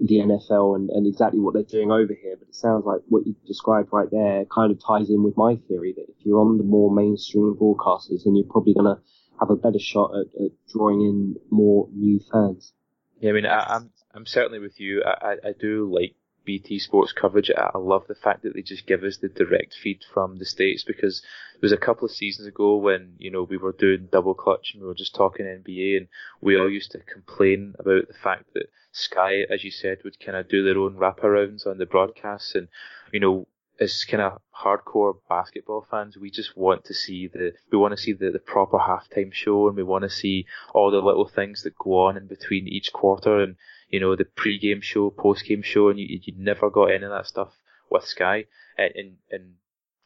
the 0.00 0.16
NFL 0.16 0.76
and, 0.76 0.90
and 0.90 1.06
exactly 1.06 1.40
what 1.40 1.54
they're 1.54 1.62
doing 1.62 1.90
over 1.90 2.14
here, 2.20 2.36
but 2.38 2.48
it 2.48 2.54
sounds 2.54 2.84
like 2.84 3.00
what 3.08 3.26
you 3.26 3.36
described 3.46 3.90
right 3.92 4.10
there 4.10 4.44
kind 4.46 4.72
of 4.72 4.80
ties 4.84 5.08
in 5.08 5.22
with 5.22 5.36
my 5.36 5.56
theory 5.68 5.92
that 5.96 6.06
if 6.08 6.16
you're 6.24 6.40
on 6.40 6.58
the 6.58 6.64
more 6.64 6.92
mainstream 6.92 7.54
broadcasters, 7.60 8.24
then 8.24 8.34
you're 8.34 8.50
probably 8.50 8.74
going 8.74 8.86
to 8.86 9.00
have 9.40 9.50
a 9.50 9.56
better 9.56 9.78
shot 9.78 10.12
at, 10.14 10.42
at 10.42 10.50
drawing 10.72 11.00
in 11.00 11.36
more 11.50 11.88
new 11.92 12.20
fans. 12.32 12.72
Yeah, 13.20 13.30
I 13.30 13.32
mean, 13.32 13.46
I, 13.46 13.58
am 13.58 13.66
I'm, 13.68 13.90
I'm 14.14 14.26
certainly 14.26 14.58
with 14.58 14.80
you. 14.80 15.02
I, 15.04 15.26
I, 15.26 15.32
I 15.48 15.52
do 15.58 15.90
like 15.92 16.14
BT 16.44 16.78
Sports 16.78 17.12
coverage. 17.12 17.50
I 17.56 17.78
love 17.78 18.06
the 18.06 18.14
fact 18.14 18.42
that 18.42 18.54
they 18.54 18.62
just 18.62 18.86
give 18.86 19.02
us 19.02 19.18
the 19.18 19.28
direct 19.28 19.74
feed 19.74 20.00
from 20.12 20.36
the 20.36 20.44
states 20.44 20.84
because 20.84 21.22
there 21.54 21.60
was 21.62 21.72
a 21.72 21.76
couple 21.76 22.04
of 22.04 22.12
seasons 22.12 22.46
ago 22.46 22.76
when 22.76 23.14
you 23.18 23.30
know 23.30 23.42
we 23.42 23.56
were 23.56 23.72
doing 23.72 24.08
double 24.12 24.34
clutch 24.34 24.72
and 24.72 24.82
we 24.82 24.88
were 24.88 24.94
just 24.94 25.14
talking 25.14 25.46
NBA 25.46 25.96
and 25.96 26.08
we 26.40 26.58
all 26.58 26.70
used 26.70 26.92
to 26.92 26.98
complain 26.98 27.74
about 27.78 28.08
the 28.08 28.14
fact 28.22 28.52
that 28.54 28.66
Sky, 28.92 29.44
as 29.50 29.64
you 29.64 29.70
said, 29.70 29.98
would 30.04 30.20
kind 30.20 30.36
of 30.36 30.48
do 30.48 30.62
their 30.62 30.78
own 30.78 30.96
wraparounds 30.96 31.66
on 31.66 31.78
the 31.78 31.86
broadcasts 31.86 32.54
and 32.54 32.68
you 33.12 33.20
know 33.20 33.46
as 33.80 34.04
kind 34.04 34.22
of 34.22 34.40
hardcore 34.62 35.14
basketball 35.28 35.86
fans, 35.90 36.16
we 36.16 36.30
just 36.30 36.56
want 36.56 36.84
to 36.84 36.94
see 36.94 37.26
the 37.26 37.52
we 37.72 37.78
want 37.78 37.96
to 37.96 38.02
see 38.02 38.12
the, 38.12 38.30
the 38.30 38.38
proper 38.38 38.78
halftime 38.78 39.32
show, 39.32 39.66
and 39.66 39.76
we 39.76 39.82
want 39.82 40.02
to 40.02 40.10
see 40.10 40.46
all 40.72 40.90
the 40.90 41.00
little 41.00 41.26
things 41.26 41.62
that 41.62 41.76
go 41.76 42.06
on 42.06 42.16
in 42.16 42.26
between 42.26 42.68
each 42.68 42.92
quarter, 42.92 43.40
and 43.42 43.56
you 43.88 43.98
know 43.98 44.14
the 44.14 44.24
pre-game 44.24 44.80
show, 44.80 45.10
post-game 45.10 45.62
show, 45.62 45.88
and 45.88 45.98
you 45.98 46.20
you 46.22 46.34
never 46.36 46.70
got 46.70 46.92
any 46.92 47.04
of 47.04 47.10
that 47.10 47.26
stuff 47.26 47.52
with 47.90 48.04
Sky, 48.04 48.44
and 48.78 48.92
and, 48.94 49.16
and 49.30 49.54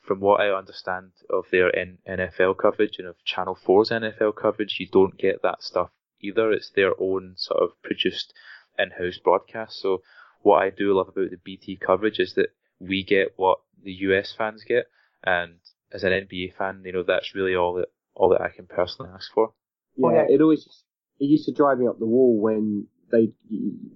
from 0.01 0.20
what 0.20 0.40
I 0.40 0.49
understand 0.49 1.12
of 1.28 1.45
their 1.51 1.74
N- 1.76 1.99
NFL 2.09 2.57
coverage 2.57 2.99
and 2.99 3.07
of 3.07 3.22
Channel 3.24 3.59
4's 3.62 3.90
NFL 3.90 4.36
coverage, 4.36 4.76
you 4.80 4.86
don't 4.90 5.18
get 5.18 5.42
that 5.42 5.62
stuff 5.62 5.90
either. 6.20 6.51
It's 6.51 6.70
their 6.70 6.92
own 6.99 7.34
sort 7.36 7.62
of 7.62 7.82
produced 7.82 8.32
in-house 8.78 9.18
broadcast. 9.18 9.78
So 9.78 10.01
what 10.40 10.62
I 10.62 10.70
do 10.70 10.95
love 10.95 11.09
about 11.09 11.30
the 11.30 11.36
BT 11.45 11.76
coverage 11.76 12.18
is 12.18 12.32
that 12.34 12.49
we 12.81 13.05
get 13.05 13.35
what 13.37 13.59
the 13.83 13.93
US 13.93 14.35
fans 14.37 14.64
get, 14.66 14.87
and 15.24 15.55
as 15.93 16.05
an 16.05 16.12
NBA 16.12 16.55
fan, 16.57 16.83
you 16.85 16.93
know 16.93 17.03
that's 17.03 17.35
really 17.35 17.55
all 17.55 17.74
that 17.74 17.89
all 18.14 18.31
that 18.31 18.41
I 18.41 18.49
can 18.49 18.66
personally 18.66 19.11
ask 19.14 19.33
for. 19.33 19.53
Yeah, 19.97 20.24
oh, 20.29 20.35
it 20.35 20.41
always 20.41 20.85
it 21.18 21.24
used 21.24 21.47
to 21.47 21.53
drive 21.53 21.79
me 21.79 21.87
up 21.87 21.99
the 21.99 22.07
wall 22.07 22.41
when 22.41 22.87
they 23.11 23.33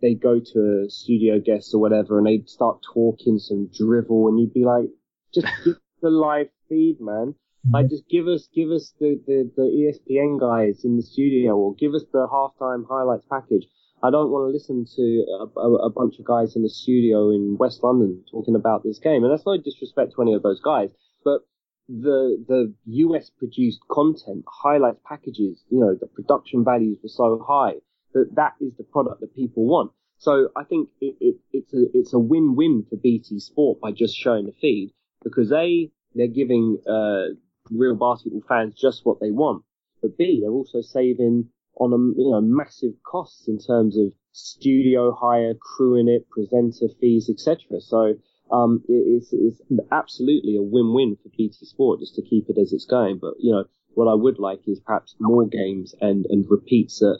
they 0.01 0.15
go 0.15 0.41
to 0.41 0.85
a 0.85 0.91
studio 0.91 1.39
guest 1.39 1.75
or 1.75 1.81
whatever, 1.81 2.19
and 2.19 2.27
they'd 2.27 2.49
start 2.49 2.83
talking 2.95 3.39
some 3.39 3.69
drivel, 3.73 4.29
and 4.29 4.41
you'd 4.41 4.55
be 4.55 4.65
like, 4.65 4.87
just 5.35 5.47
give 5.65 5.77
the 6.01 6.11
live 6.11 6.49
feed, 6.69 6.99
man. 7.01 7.35
Mm-hmm. 7.35 7.75
Like, 7.75 7.91
just 7.91 8.09
give 8.09 8.27
us 8.27 8.49
give 8.55 8.71
us 8.71 8.93
the, 8.99 9.21
the 9.27 9.51
the 9.57 9.63
ESPN 9.63 10.41
guys 10.41 10.85
in 10.85 10.97
the 10.97 11.03
studio, 11.03 11.57
or 11.57 11.75
give 11.75 11.95
us 11.95 12.05
the 12.13 12.27
halftime 12.27 12.85
highlights 12.89 13.27
package. 13.31 13.67
I 14.03 14.11
don't 14.11 14.31
want 14.31 14.49
to 14.49 14.53
listen 14.53 14.85
to 14.97 15.49
a, 15.57 15.61
a, 15.61 15.75
a, 15.87 15.91
bunch 15.91 16.19
of 16.19 16.25
guys 16.25 16.57
in 16.57 16.63
the 16.63 16.69
studio 16.69 17.31
in 17.31 17.57
West 17.57 17.85
London 17.85 18.25
talking 18.31 18.57
about 18.57 18.83
this 18.83 18.99
game. 18.99 19.23
And 19.23 19.33
that's 19.33 19.47
no 19.47 19.57
disrespect 19.57 20.15
to 20.15 20.23
any 20.23 20.35
of 20.35 20.43
those 20.43 20.61
guys, 20.61 20.91
but 21.25 21.43
the 21.89 22.43
the 22.49 22.75
US 22.87 23.31
produced 23.31 23.81
content, 23.91 24.45
highlights 24.49 25.01
packages, 25.07 25.65
you 25.71 25.79
know, 25.79 25.95
the 25.95 26.07
production 26.07 26.65
values 26.65 26.99
were 27.03 27.09
so 27.09 27.45
high 27.47 27.75
that 28.15 28.35
that 28.35 28.55
is 28.61 28.73
the 28.77 28.85
product 28.85 29.21
that 29.21 29.35
people 29.35 29.67
want. 29.67 29.93
So 30.19 30.51
I 30.57 30.65
think 30.65 30.89
it, 31.01 31.17
it, 31.21 31.37
it's 31.53 31.75
a 31.75 31.85
it's 31.95 32.13
a 32.13 32.19
win-win 32.19 32.87
for 32.89 32.97
BT 32.97 33.41
Sport 33.41 33.81
by 33.81 33.93
just 33.93 34.17
showing 34.17 34.47
the 34.47 34.53
feed 34.53 34.93
because 35.25 35.53
a 35.53 35.91
they're 36.15 36.27
giving 36.29 36.79
uh, 36.89 37.35
real 37.71 37.97
basketball 37.97 38.43
fans 38.49 38.75
just 38.75 39.05
what 39.05 39.21
they 39.21 39.31
want, 39.31 39.65
but 40.01 40.17
b 40.17 40.41
they're 40.41 40.51
also 40.51 40.81
saving 40.81 41.49
on 41.77 41.93
a 41.93 42.21
you 42.21 42.31
know 42.31 42.41
massive 42.41 42.95
costs 43.05 43.49
in 43.49 43.59
terms 43.59 43.97
of 43.97 44.13
studio 44.33 45.13
hire, 45.13 45.55
crew 45.55 45.97
in 45.97 46.09
it, 46.09 46.29
presenter 46.31 46.89
fees, 47.01 47.31
etc. 47.31 47.81
So 47.81 48.15
um, 48.51 48.83
it, 48.89 48.93
it's, 48.93 49.33
it's 49.33 49.61
absolutely 49.91 50.57
a 50.57 50.63
win-win 50.63 51.17
for 51.23 51.31
BT 51.37 51.67
Sport 51.67 52.01
just 52.01 52.15
to 52.17 52.23
keep 52.23 52.49
it 52.49 52.59
as 52.61 52.73
it's 52.73 52.87
going. 52.87 53.19
But 53.21 53.35
you 53.39 53.53
know 53.53 53.65
what 53.95 54.11
I 54.11 54.15
would 54.15 54.39
like 54.39 54.61
is 54.67 54.81
perhaps 54.81 55.15
more 55.21 55.47
games 55.47 55.95
and 56.01 56.27
and 56.29 56.45
repeats 56.49 57.03
at 57.03 57.17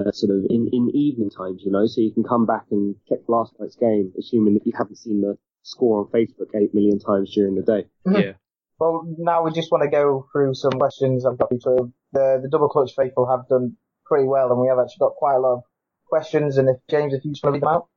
uh, 0.00 0.10
sort 0.12 0.36
of 0.36 0.44
in, 0.50 0.68
in 0.72 0.90
evening 0.94 1.30
times, 1.30 1.62
you 1.64 1.70
know, 1.70 1.86
so 1.86 2.00
you 2.00 2.12
can 2.12 2.24
come 2.24 2.46
back 2.46 2.66
and 2.70 2.96
check 3.08 3.20
last 3.28 3.52
night's 3.60 3.76
game, 3.76 4.12
assuming 4.18 4.54
that 4.54 4.66
you 4.66 4.72
haven't 4.76 4.96
seen 4.96 5.20
the 5.20 5.36
score 5.62 6.00
on 6.00 6.06
Facebook 6.06 6.54
eight 6.54 6.74
million 6.74 6.98
times 6.98 7.32
during 7.34 7.54
the 7.54 7.62
day. 7.62 7.86
Yeah. 8.06 8.32
Well, 8.78 9.06
now 9.18 9.44
we 9.44 9.52
just 9.52 9.70
want 9.70 9.84
to 9.84 9.90
go 9.90 10.26
through 10.32 10.54
some 10.54 10.72
questions 10.72 11.24
I've 11.24 11.38
got. 11.38 11.48
So 11.60 11.92
the 12.12 12.40
the 12.42 12.48
double 12.50 12.68
clutch 12.68 12.92
faithful 12.96 13.26
have 13.26 13.48
done 13.48 13.76
pretty 14.04 14.26
well, 14.26 14.50
and 14.50 14.60
we 14.60 14.68
have 14.68 14.78
actually 14.78 15.00
got 15.00 15.14
quite 15.16 15.34
a 15.34 15.40
lot 15.40 15.54
of 15.54 15.62
questions. 16.06 16.58
And 16.58 16.68
if 16.68 16.76
James, 16.88 17.14
if 17.14 17.24
you 17.24 17.32
just 17.32 17.44
want 17.44 17.54
to 17.54 17.56
read 17.58 17.62
them 17.62 17.68
out. 17.68 17.88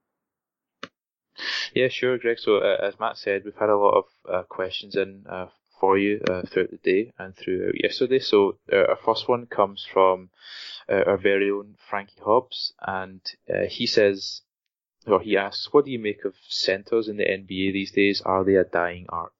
Yeah, 1.73 1.89
sure, 1.89 2.17
Greg. 2.17 2.39
So 2.39 2.57
uh, 2.57 2.77
as 2.81 2.99
Matt 2.99 3.17
said, 3.17 3.43
we've 3.45 3.55
had 3.55 3.69
a 3.69 3.77
lot 3.77 3.97
of 3.97 4.05
uh, 4.27 4.43
questions 4.43 4.95
in 4.95 5.25
uh, 5.29 5.47
for 5.79 5.97
you 5.97 6.19
uh, 6.27 6.41
throughout 6.41 6.71
the 6.71 6.77
day 6.77 7.11
and 7.19 7.35
throughout 7.35 7.81
yesterday. 7.81 8.19
So 8.19 8.57
uh, 8.71 8.85
our 8.89 8.97
first 9.05 9.27
one 9.29 9.45
comes 9.45 9.85
from 9.85 10.29
uh, 10.89 11.03
our 11.05 11.17
very 11.17 11.51
own 11.51 11.75
Frankie 11.89 12.21
Hobbs, 12.23 12.73
and 12.81 13.21
he 13.69 13.85
says, 13.85 14.41
or 15.05 15.21
he 15.21 15.37
asks, 15.37 15.71
"What 15.71 15.85
do 15.85 15.91
you 15.91 15.99
make 15.99 16.25
of 16.25 16.33
centers 16.47 17.07
in 17.07 17.17
the 17.17 17.25
NBA 17.25 17.73
these 17.73 17.91
days? 17.91 18.21
Are 18.25 18.43
they 18.43 18.55
a 18.55 18.63
dying 18.63 19.05
art?" 19.09 19.36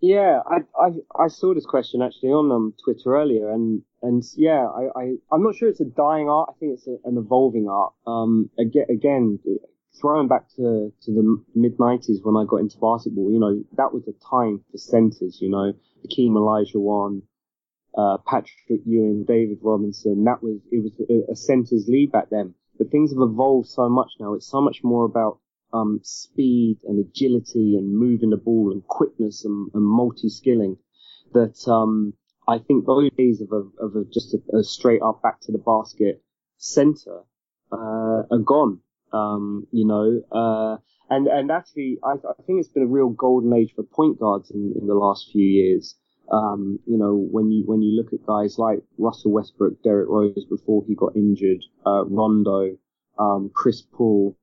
Yeah, 0.00 0.40
I, 0.46 0.58
I, 0.80 0.88
I 1.24 1.28
saw 1.28 1.54
this 1.54 1.66
question 1.66 2.02
actually 2.02 2.30
on 2.30 2.52
um, 2.52 2.74
Twitter 2.84 3.16
earlier, 3.16 3.50
and 3.50 3.82
and 4.00 4.22
yeah, 4.36 4.66
I, 4.68 5.00
I 5.00 5.14
I'm 5.32 5.42
not 5.42 5.56
sure 5.56 5.68
it's 5.68 5.80
a 5.80 5.84
dying 5.84 6.28
art. 6.28 6.50
I 6.50 6.58
think 6.58 6.74
it's 6.74 6.86
a, 6.86 6.98
an 7.04 7.18
evolving 7.18 7.68
art. 7.68 7.94
Um, 8.06 8.48
again, 8.60 8.86
again, 8.90 9.40
throwing 10.00 10.28
back 10.28 10.48
to 10.56 10.92
to 11.02 11.12
the 11.12 11.44
mid 11.56 11.78
'90s 11.78 12.22
when 12.22 12.36
I 12.36 12.46
got 12.46 12.58
into 12.58 12.78
basketball, 12.78 13.32
you 13.32 13.40
know, 13.40 13.64
that 13.76 13.92
was 13.92 14.06
a 14.06 14.14
time 14.30 14.64
for 14.70 14.78
centers. 14.78 15.38
You 15.40 15.50
know, 15.50 15.72
Hakeem 16.02 16.34
Olajuwon, 16.34 17.22
uh, 17.96 18.18
Patrick 18.24 18.82
Ewing, 18.86 19.24
David 19.26 19.58
Robinson. 19.62 20.22
That 20.24 20.44
was 20.44 20.60
it 20.70 20.80
was 20.80 20.92
a 21.28 21.34
centers 21.34 21.86
lead 21.88 22.12
back 22.12 22.30
then. 22.30 22.54
But 22.78 22.92
things 22.92 23.10
have 23.10 23.20
evolved 23.20 23.66
so 23.66 23.88
much 23.88 24.12
now. 24.20 24.34
It's 24.34 24.48
so 24.48 24.60
much 24.60 24.84
more 24.84 25.04
about 25.04 25.40
um, 25.72 26.00
speed 26.02 26.78
and 26.84 27.04
agility 27.04 27.76
and 27.76 27.96
moving 27.96 28.30
the 28.30 28.36
ball 28.36 28.72
and 28.72 28.86
quickness 28.86 29.44
and, 29.44 29.70
and 29.74 29.84
multi-skilling 29.84 30.76
that 31.32 31.68
um, 31.68 32.14
I 32.46 32.58
think 32.58 32.86
those 32.86 33.10
days 33.16 33.42
of, 33.42 33.52
a, 33.52 33.84
of 33.84 33.96
a, 33.96 34.04
just 34.10 34.34
a, 34.34 34.56
a, 34.56 34.64
straight 34.64 35.02
up 35.02 35.22
back 35.22 35.40
to 35.42 35.52
the 35.52 35.58
basket 35.58 36.22
center 36.56 37.20
uh, 37.72 38.22
are 38.30 38.42
gone. 38.44 38.80
Um, 39.12 39.66
you 39.70 39.86
know, 39.86 40.22
uh, 40.32 40.76
and 41.10 41.26
and 41.28 41.50
actually, 41.50 41.98
I, 42.04 42.12
I, 42.12 42.42
think 42.46 42.60
it's 42.60 42.68
been 42.68 42.82
a 42.82 42.86
real 42.86 43.08
golden 43.08 43.54
age 43.54 43.72
for 43.74 43.82
point 43.82 44.20
guards 44.20 44.50
in, 44.50 44.74
in 44.78 44.86
the 44.86 44.94
last 44.94 45.30
few 45.32 45.44
years. 45.44 45.94
Um, 46.30 46.78
you 46.86 46.98
know, 46.98 47.16
when 47.16 47.50
you 47.50 47.64
when 47.64 47.80
you 47.80 47.96
look 47.96 48.12
at 48.12 48.26
guys 48.26 48.58
like 48.58 48.80
Russell 48.98 49.32
Westbrook, 49.32 49.82
Derrick 49.82 50.08
Rose 50.10 50.44
before 50.50 50.84
he 50.86 50.94
got 50.94 51.16
injured, 51.16 51.64
uh, 51.86 52.04
Rondo, 52.04 52.76
um, 53.18 53.50
Chris 53.54 53.80
Paul, 53.80 54.36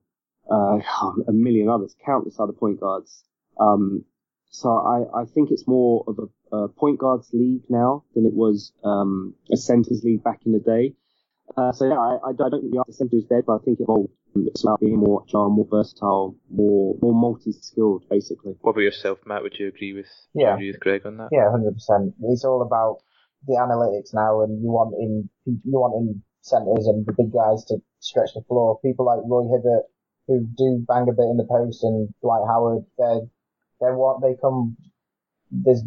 uh, 0.49 0.79
a 1.27 1.31
million 1.31 1.69
others, 1.69 1.95
countless 2.05 2.39
other 2.39 2.53
point 2.53 2.79
guards. 2.79 3.23
Um, 3.59 4.05
so 4.49 4.69
I, 4.69 5.21
I 5.21 5.25
think 5.25 5.51
it's 5.51 5.67
more 5.67 6.05
of 6.07 6.17
a, 6.19 6.55
a, 6.55 6.67
point 6.69 6.99
guards 6.99 7.29
league 7.33 7.63
now 7.69 8.03
than 8.13 8.25
it 8.25 8.33
was 8.33 8.71
um, 8.83 9.33
a 9.51 9.57
centers 9.57 10.01
league 10.03 10.23
back 10.23 10.39
in 10.45 10.53
the 10.53 10.59
day. 10.59 10.95
Uh, 11.57 11.71
so 11.71 11.85
yeah, 11.87 11.99
I, 11.99 12.29
I, 12.29 12.33
don't 12.33 12.61
think 12.61 12.73
the 12.73 12.93
center 12.93 13.17
is 13.17 13.25
dead, 13.25 13.43
but 13.45 13.61
I 13.61 13.63
think 13.63 13.79
it 13.79 13.83
evolved. 13.83 14.11
It's 14.35 14.63
about 14.63 14.81
being 14.81 14.97
more 14.97 15.23
agile, 15.23 15.49
more 15.49 15.67
versatile, 15.69 16.35
more 16.49 16.97
more 17.01 17.13
multi-skilled, 17.13 18.03
basically. 18.09 18.55
What 18.61 18.71
about 18.71 18.81
yourself, 18.81 19.19
Matt? 19.25 19.43
Would 19.43 19.55
you 19.57 19.67
agree 19.67 19.93
with 19.93 20.09
yeah. 20.33 20.55
agree 20.55 20.71
with 20.71 20.79
Greg 20.81 21.05
on 21.05 21.17
that? 21.17 21.29
Yeah, 21.31 21.49
hundred 21.51 21.73
percent. 21.73 22.15
It's 22.23 22.43
all 22.43 22.61
about 22.61 22.97
the 23.47 23.55
analytics 23.55 24.13
now, 24.13 24.41
and 24.41 24.61
you 24.61 24.69
want 24.71 24.95
in 24.99 25.29
you 25.45 25.79
want 25.79 25.95
in 25.95 26.21
centers 26.41 26.87
and 26.87 27.05
the 27.05 27.13
big 27.13 27.31
guys 27.31 27.63
to 27.65 27.77
stretch 27.99 28.33
the 28.35 28.41
floor. 28.47 28.79
People 28.83 29.05
like 29.05 29.19
Roy 29.23 29.43
Hibbert, 29.43 29.85
who 30.27 30.45
do 30.57 30.83
bang 30.87 31.07
a 31.09 31.13
bit 31.13 31.29
in 31.29 31.37
the 31.37 31.47
post 31.49 31.83
and 31.83 32.13
Dwight 32.21 32.43
Howard, 32.47 32.85
they're, 32.97 33.21
they're 33.79 33.95
what 33.95 34.21
they 34.21 34.35
come, 34.39 34.77
there's 35.51 35.83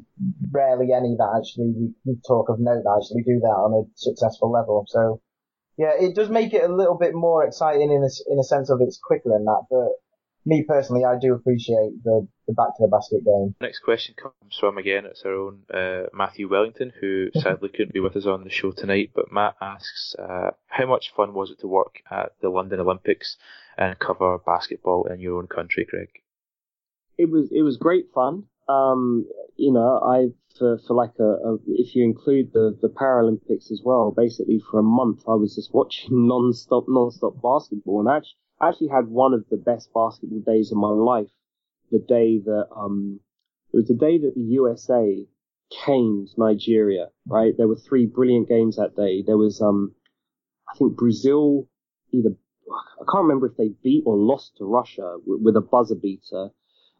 rarely 0.50 0.92
any 0.92 1.16
that 1.18 1.34
actually 1.36 1.72
we, 1.76 1.94
we 2.04 2.16
talk 2.26 2.48
of 2.48 2.60
note 2.60 2.82
that 2.84 3.00
actually 3.02 3.22
do 3.22 3.40
that 3.40 3.58
on 3.58 3.74
a 3.74 3.82
successful 3.96 4.50
level. 4.50 4.84
So 4.88 5.20
yeah, 5.76 5.92
it 5.98 6.14
does 6.14 6.30
make 6.30 6.54
it 6.54 6.68
a 6.68 6.74
little 6.74 6.96
bit 6.96 7.14
more 7.14 7.44
exciting 7.44 7.90
in 7.92 8.02
a, 8.02 8.10
in 8.32 8.38
a 8.38 8.44
sense 8.44 8.70
of 8.70 8.80
it's 8.80 8.98
quicker 9.02 9.34
and 9.34 9.46
that, 9.46 9.64
but 9.70 9.98
me 10.48 10.64
personally, 10.66 11.04
I 11.04 11.18
do 11.18 11.34
appreciate 11.34 12.02
the, 12.04 12.26
the 12.46 12.54
back 12.54 12.76
to 12.76 12.82
the 12.82 12.88
basket 12.88 13.24
game. 13.24 13.54
Next 13.60 13.80
question 13.80 14.14
comes 14.20 14.56
from 14.58 14.78
again, 14.78 15.04
it's 15.04 15.22
our 15.24 15.34
own 15.34 15.62
uh, 15.72 16.08
Matthew 16.12 16.48
Wellington, 16.48 16.92
who 17.00 17.28
sadly 17.34 17.68
couldn't 17.68 17.92
be 17.92 18.00
with 18.00 18.16
us 18.16 18.26
on 18.26 18.44
the 18.44 18.50
show 18.50 18.72
tonight. 18.72 19.10
But 19.14 19.30
Matt 19.30 19.56
asks, 19.60 20.16
uh, 20.18 20.52
how 20.66 20.86
much 20.86 21.12
fun 21.14 21.34
was 21.34 21.50
it 21.50 21.60
to 21.60 21.68
work 21.68 22.00
at 22.10 22.32
the 22.40 22.48
London 22.48 22.80
Olympics 22.80 23.36
and 23.78 23.98
cover 23.98 24.38
basketball 24.38 25.06
in 25.06 25.20
your 25.20 25.38
own 25.38 25.46
country, 25.46 25.86
Greg? 25.88 26.08
It 27.16 27.30
was 27.30 27.48
it 27.52 27.62
was 27.62 27.76
great 27.76 28.06
fun. 28.12 28.44
Um, 28.68 29.26
you 29.56 29.72
know, 29.72 30.00
I 30.04 30.28
for 30.58 30.78
for 30.86 30.94
like 30.94 31.14
a, 31.18 31.22
a, 31.22 31.58
if 31.66 31.94
you 31.94 32.04
include 32.04 32.52
the 32.52 32.76
the 32.82 32.88
Paralympics 32.88 33.70
as 33.70 33.80
well, 33.84 34.12
basically 34.14 34.60
for 34.70 34.80
a 34.80 34.82
month 34.82 35.22
I 35.26 35.34
was 35.34 35.54
just 35.54 35.72
watching 35.74 36.26
non-stop 36.26 36.84
non-stop 36.88 37.40
basketball, 37.40 38.00
and 38.00 38.08
actually 38.08 38.36
I 38.60 38.68
actually 38.68 38.88
had 38.88 39.06
one 39.06 39.32
of 39.32 39.44
the 39.50 39.56
best 39.56 39.90
basketball 39.94 40.40
days 40.40 40.72
of 40.72 40.78
my 40.78 40.90
life. 40.90 41.30
The 41.90 42.00
day 42.00 42.38
that 42.44 42.66
um, 42.76 43.20
it 43.72 43.76
was 43.76 43.88
the 43.88 43.94
day 43.94 44.18
that 44.18 44.34
the 44.34 44.40
USA 44.40 45.26
caned 45.84 46.28
Nigeria. 46.36 47.08
Right, 47.26 47.56
there 47.56 47.68
were 47.68 47.76
three 47.76 48.06
brilliant 48.06 48.48
games 48.48 48.76
that 48.76 48.96
day. 48.96 49.22
There 49.26 49.38
was 49.38 49.62
um, 49.62 49.94
I 50.68 50.76
think 50.76 50.96
Brazil 50.96 51.68
either 52.12 52.30
I 53.00 53.04
can't 53.10 53.22
remember 53.22 53.46
if 53.46 53.56
they 53.56 53.70
beat 53.82 54.04
or 54.06 54.16
lost 54.16 54.56
to 54.58 54.64
Russia 54.64 55.16
with, 55.26 55.42
with 55.42 55.56
a 55.56 55.60
buzzer 55.60 55.94
beater 55.94 56.50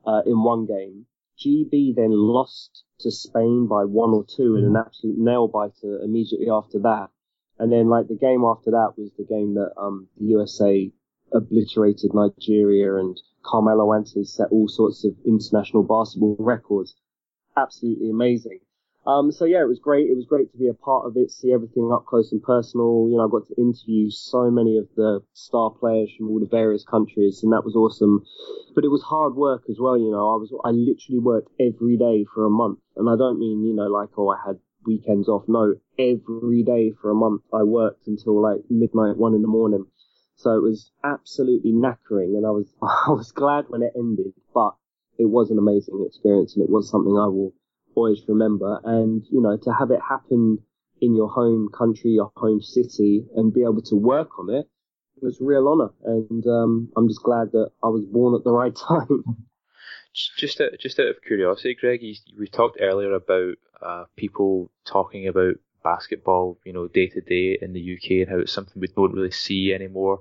uh, 0.06 0.22
in 0.26 0.42
one 0.42 0.66
game. 0.66 1.06
GB 1.38 1.94
then 1.94 2.10
lost 2.10 2.84
to 3.00 3.10
Spain 3.10 3.68
by 3.68 3.84
one 3.84 4.10
or 4.10 4.24
two 4.24 4.56
in 4.56 4.64
an 4.64 4.72
mm. 4.72 4.84
absolute 4.84 5.18
nail 5.18 5.46
biter 5.46 6.00
immediately 6.02 6.50
after 6.50 6.80
that. 6.80 7.10
And 7.58 7.72
then 7.72 7.88
like 7.88 8.08
the 8.08 8.16
game 8.16 8.44
after 8.44 8.70
that 8.72 8.94
was 8.96 9.10
the 9.16 9.24
game 9.24 9.54
that 9.54 9.72
um, 9.76 10.08
the 10.18 10.26
USA 10.26 10.90
obliterated 11.32 12.12
Nigeria 12.14 12.96
and 12.96 13.20
Carmelo 13.44 13.92
Anthony 13.92 14.24
set 14.24 14.48
all 14.50 14.68
sorts 14.68 15.04
of 15.04 15.14
international 15.24 15.82
basketball 15.82 16.36
records. 16.38 16.96
Absolutely 17.56 18.10
amazing. 18.10 18.60
Um, 19.08 19.32
so 19.32 19.46
yeah, 19.46 19.62
it 19.62 19.68
was 19.68 19.78
great. 19.78 20.10
It 20.10 20.16
was 20.16 20.26
great 20.26 20.52
to 20.52 20.58
be 20.58 20.68
a 20.68 20.74
part 20.74 21.06
of 21.06 21.16
it, 21.16 21.30
see 21.30 21.50
everything 21.50 21.90
up 21.90 22.04
close 22.04 22.30
and 22.30 22.42
personal. 22.42 23.08
You 23.08 23.16
know, 23.16 23.24
I 23.24 23.30
got 23.30 23.48
to 23.48 23.56
interview 23.56 24.10
so 24.10 24.50
many 24.50 24.76
of 24.76 24.86
the 24.96 25.24
star 25.32 25.70
players 25.70 26.12
from 26.12 26.28
all 26.28 26.38
the 26.38 26.46
various 26.46 26.84
countries, 26.84 27.40
and 27.42 27.50
that 27.54 27.64
was 27.64 27.74
awesome. 27.74 28.22
But 28.74 28.84
it 28.84 28.90
was 28.92 29.00
hard 29.00 29.34
work 29.34 29.62
as 29.70 29.78
well. 29.80 29.96
You 29.96 30.10
know, 30.10 30.28
I 30.28 30.36
was 30.36 30.52
I 30.62 30.72
literally 30.72 31.20
worked 31.20 31.48
every 31.58 31.96
day 31.96 32.26
for 32.34 32.44
a 32.44 32.50
month, 32.50 32.80
and 32.96 33.08
I 33.08 33.16
don't 33.16 33.38
mean 33.38 33.64
you 33.64 33.74
know 33.74 33.88
like 33.88 34.10
oh 34.18 34.28
I 34.28 34.36
had 34.46 34.58
weekends 34.84 35.26
off. 35.26 35.44
No, 35.48 35.76
every 35.98 36.62
day 36.62 36.92
for 37.00 37.10
a 37.10 37.14
month 37.14 37.40
I 37.50 37.62
worked 37.62 38.08
until 38.08 38.42
like 38.42 38.60
midnight, 38.68 39.16
one 39.16 39.32
in 39.32 39.40
the 39.40 39.48
morning. 39.48 39.86
So 40.36 40.52
it 40.52 40.62
was 40.62 40.92
absolutely 41.02 41.72
knackering, 41.72 42.36
and 42.36 42.44
I 42.44 42.50
was 42.50 42.74
I 42.82 43.08
was 43.08 43.32
glad 43.32 43.70
when 43.70 43.80
it 43.80 43.94
ended. 43.96 44.34
But 44.52 44.76
it 45.16 45.30
was 45.30 45.50
an 45.50 45.56
amazing 45.56 46.04
experience, 46.06 46.54
and 46.54 46.62
it 46.62 46.70
was 46.70 46.90
something 46.90 47.16
I 47.16 47.26
will 47.26 47.54
always 47.98 48.22
remember. 48.28 48.80
And 48.84 49.24
you 49.30 49.40
know, 49.40 49.56
to 49.56 49.72
have 49.72 49.90
it 49.90 50.00
happen 50.08 50.58
in 51.00 51.14
your 51.14 51.28
home 51.28 51.68
country, 51.76 52.10
your 52.12 52.32
home 52.36 52.60
city, 52.60 53.24
and 53.36 53.52
be 53.52 53.62
able 53.62 53.82
to 53.82 53.96
work 53.96 54.38
on 54.38 54.50
it 54.50 54.66
was 55.22 55.40
a 55.40 55.44
real 55.44 55.68
honour, 55.68 55.90
and 56.04 56.46
um, 56.46 56.92
I'm 56.96 57.08
just 57.08 57.22
glad 57.22 57.52
that 57.52 57.70
I 57.82 57.88
was 57.88 58.04
born 58.04 58.34
at 58.34 58.44
the 58.44 58.52
right 58.52 58.74
time. 58.88 59.24
Just 60.36 60.60
out, 60.60 60.70
just 60.80 60.98
out 60.98 61.08
of 61.08 61.22
curiosity, 61.26 61.76
Greg, 61.78 62.02
you, 62.02 62.14
we 62.38 62.48
talked 62.48 62.78
earlier 62.80 63.12
about 63.12 63.54
uh, 63.80 64.04
people 64.16 64.70
talking 64.86 65.28
about 65.28 65.54
basketball, 65.84 66.58
you 66.64 66.72
know, 66.72 66.88
day 66.88 67.06
to 67.08 67.20
day 67.20 67.58
in 67.60 67.72
the 67.72 67.94
UK 67.94 68.22
and 68.22 68.30
how 68.30 68.38
it's 68.38 68.52
something 68.52 68.80
we 68.80 68.88
don't 68.88 69.14
really 69.14 69.30
see 69.30 69.72
anymore. 69.72 70.20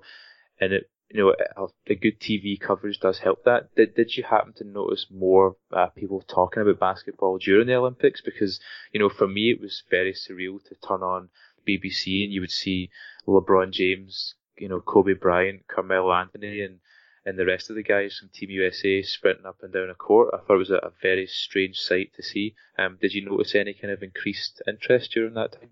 And 0.60 0.74
it, 0.74 0.90
you 1.10 1.24
know, 1.24 1.68
the 1.86 1.96
good 1.96 2.20
TV 2.20 2.60
coverage 2.60 3.00
does 3.00 3.20
help 3.20 3.46
that. 3.46 3.74
Did, 3.76 3.96
did 3.96 4.18
you 4.18 4.24
happen 4.24 4.54
to 4.58 4.66
notice 4.66 5.08
more 5.10 5.56
uh, 5.72 5.88
people 5.88 6.22
talking 6.28 6.62
about 6.62 6.80
basketball 6.80 7.38
during 7.38 7.68
the 7.68 7.76
Olympics? 7.76 8.22
Because, 8.22 8.60
you 8.92 9.00
know, 9.00 9.10
for 9.10 9.28
me, 9.28 9.52
it 9.52 9.62
was 9.62 9.84
very 9.90 10.14
surreal 10.14 10.62
to 10.66 10.76
turn 10.86 11.04
on 11.04 11.30
BBC 11.68 12.24
and 12.24 12.34
you 12.34 12.42
would 12.42 12.52
see 12.52 12.90
LeBron 13.26 13.72
James, 13.72 14.36
you 14.58 14.68
know, 14.68 14.82
Kobe 14.82 15.14
Bryant, 15.14 15.68
Carmelo 15.68 16.14
Anthony, 16.14 16.62
and 16.62 16.80
and 17.26 17.38
the 17.38 17.46
rest 17.46 17.70
of 17.70 17.76
the 17.76 17.84
guys 17.84 18.18
from 18.18 18.30
Team 18.30 18.50
USA 18.52 19.02
sprinting 19.02 19.46
up 19.46 19.58
and 19.62 19.74
down 19.74 19.90
a 19.90 19.96
court. 19.96 20.30
I 20.34 20.38
thought 20.38 20.56
it 20.56 20.60
was 20.60 20.72
a, 20.72 20.76
a 20.76 20.94
very 21.02 21.28
strange 21.28 21.78
sight 21.78 22.12
to 22.16 22.24
see. 22.24 22.56
Um, 22.80 22.98
did 23.02 23.14
you 23.14 23.26
notice 23.26 23.54
any 23.54 23.74
kind 23.74 23.92
of 23.92 24.02
increased 24.02 24.62
interest 24.66 25.12
during 25.12 25.34
that 25.34 25.52
time? 25.52 25.72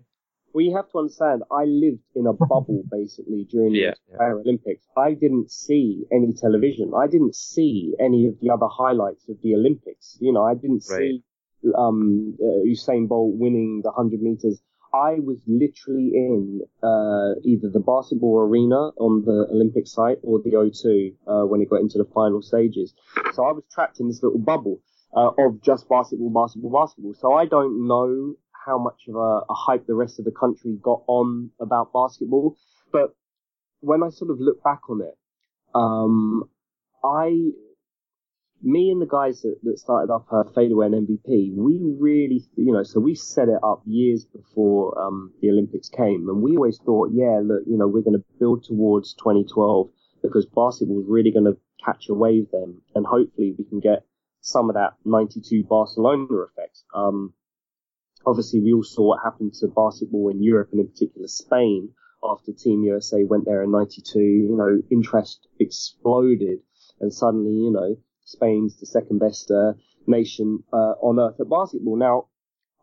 Well, 0.56 0.64
you 0.64 0.74
have 0.74 0.90
to 0.92 1.00
understand, 1.00 1.42
I 1.52 1.64
lived 1.66 2.08
in 2.14 2.26
a 2.26 2.32
bubble 2.52 2.82
basically 2.90 3.46
during 3.50 3.74
yeah, 3.74 3.92
the 4.10 4.16
Paralympics. 4.16 4.86
I 4.96 5.12
didn't 5.12 5.50
see 5.50 6.06
any 6.10 6.32
television. 6.32 6.92
I 6.96 7.08
didn't 7.08 7.34
see 7.34 7.92
any 8.00 8.26
of 8.26 8.40
the 8.40 8.48
other 8.48 8.66
highlights 8.66 9.28
of 9.28 9.36
the 9.42 9.54
Olympics. 9.54 10.16
You 10.18 10.32
know, 10.32 10.44
I 10.44 10.54
didn't 10.54 10.82
right. 10.88 10.98
see 10.98 11.22
um, 11.76 12.38
uh, 12.40 12.64
Usain 12.64 13.06
Bolt 13.06 13.34
winning 13.36 13.82
the 13.84 13.90
100 13.90 14.22
meters. 14.22 14.62
I 14.94 15.18
was 15.18 15.42
literally 15.46 16.12
in 16.14 16.62
uh, 16.82 17.38
either 17.44 17.68
the 17.68 17.84
basketball 17.86 18.38
arena 18.38 18.92
on 18.96 19.26
the 19.26 19.48
Olympic 19.52 19.86
site 19.86 20.20
or 20.22 20.40
the 20.42 20.52
O2 20.52 21.12
uh, 21.26 21.46
when 21.46 21.60
it 21.60 21.68
got 21.68 21.80
into 21.80 21.98
the 21.98 22.08
final 22.14 22.40
stages. 22.40 22.94
So 23.34 23.44
I 23.44 23.52
was 23.52 23.64
trapped 23.70 24.00
in 24.00 24.08
this 24.08 24.22
little 24.22 24.38
bubble 24.38 24.80
uh, 25.14 25.32
of 25.38 25.60
just 25.60 25.86
basketball, 25.86 26.30
basketball, 26.30 26.70
basketball. 26.70 27.12
So 27.12 27.34
I 27.34 27.44
don't 27.44 27.86
know 27.86 28.36
how 28.66 28.78
much 28.78 29.02
of 29.08 29.14
a, 29.14 29.40
a 29.48 29.54
hype 29.54 29.86
the 29.86 29.94
rest 29.94 30.18
of 30.18 30.24
the 30.24 30.32
country 30.32 30.76
got 30.82 31.02
on 31.06 31.50
about 31.60 31.92
basketball, 31.92 32.56
but 32.92 33.14
when 33.80 34.02
I 34.02 34.10
sort 34.10 34.30
of 34.30 34.40
look 34.40 34.62
back 34.62 34.90
on 34.90 35.00
it, 35.02 35.16
um, 35.74 36.44
I 37.04 37.52
me 38.62 38.90
and 38.90 39.00
the 39.00 39.06
guys 39.06 39.42
that, 39.42 39.56
that 39.62 39.78
started 39.78 40.12
up 40.12 40.26
uh, 40.32 40.42
Fadeaway 40.54 40.86
and 40.86 41.06
MVP, 41.06 41.54
we 41.54 41.78
really, 42.00 42.42
you 42.56 42.72
know, 42.72 42.82
so 42.82 42.98
we 42.98 43.14
set 43.14 43.48
it 43.48 43.60
up 43.62 43.82
years 43.86 44.24
before 44.24 44.98
um, 45.00 45.32
the 45.40 45.50
Olympics 45.50 45.88
came, 45.88 46.28
and 46.28 46.42
we 46.42 46.56
always 46.56 46.78
thought, 46.84 47.10
yeah, 47.12 47.40
look, 47.44 47.62
you 47.66 47.76
know, 47.76 47.86
we're 47.86 48.02
going 48.02 48.18
to 48.18 48.24
build 48.40 48.64
towards 48.64 49.14
2012 49.14 49.88
because 50.22 50.46
basketball 50.46 51.00
is 51.00 51.06
really 51.06 51.30
going 51.30 51.44
to 51.44 51.56
catch 51.84 52.08
a 52.08 52.14
wave 52.14 52.48
then, 52.52 52.80
and 52.94 53.06
hopefully 53.06 53.54
we 53.56 53.64
can 53.64 53.78
get 53.78 54.04
some 54.40 54.70
of 54.70 54.74
that 54.74 54.94
92 55.04 55.64
Barcelona 55.64 56.26
effect. 56.34 56.82
Um, 56.94 57.34
obviously, 58.26 58.60
we 58.60 58.72
all 58.72 58.82
saw 58.82 59.08
what 59.08 59.20
happened 59.24 59.54
to 59.54 59.68
basketball 59.68 60.28
in 60.30 60.42
Europe 60.42 60.70
and 60.72 60.80
in 60.80 60.88
particular 60.88 61.28
Spain 61.28 61.90
after 62.22 62.52
Team 62.52 62.82
USA 62.82 63.24
went 63.24 63.44
there 63.44 63.62
in 63.62 63.70
92. 63.70 64.18
You 64.18 64.56
know, 64.56 64.82
interest 64.90 65.46
exploded, 65.60 66.58
and 67.00 67.12
suddenly, 67.12 67.52
you 67.52 67.70
know, 67.70 67.96
Spain's 68.24 68.78
the 68.78 68.86
second 68.86 69.18
best 69.18 69.50
uh, 69.50 69.72
nation 70.06 70.62
uh, 70.72 70.94
on 71.00 71.18
earth 71.20 71.40
at 71.40 71.48
basketball. 71.48 71.96
Now, 71.96 72.26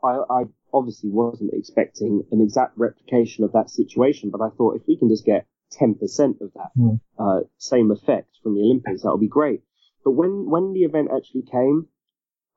I, 0.04 0.22
I, 0.30 0.44
obviously 0.74 1.12
wasn't 1.12 1.54
expecting 1.54 2.24
an 2.32 2.42
exact 2.42 2.76
replication 2.78 3.44
of 3.44 3.52
that 3.52 3.70
situation, 3.70 4.32
but 4.32 4.42
I 4.42 4.50
thought 4.50 4.76
if 4.76 4.82
we 4.88 4.98
can 4.98 5.08
just 5.08 5.24
get 5.24 5.46
10% 5.80 6.42
of 6.42 6.52
that 6.56 6.72
mm. 6.76 7.00
uh, 7.20 7.42
same 7.60 7.92
effect 7.92 8.30
from 8.42 8.56
the 8.56 8.62
Olympics, 8.62 9.04
that 9.04 9.12
would 9.12 9.22
be 9.22 9.28
great. 9.28 9.62
But 10.04 10.12
when 10.12 10.50
when 10.50 10.74
the 10.74 10.82
event 10.82 11.10
actually 11.16 11.44
came, 11.44 11.88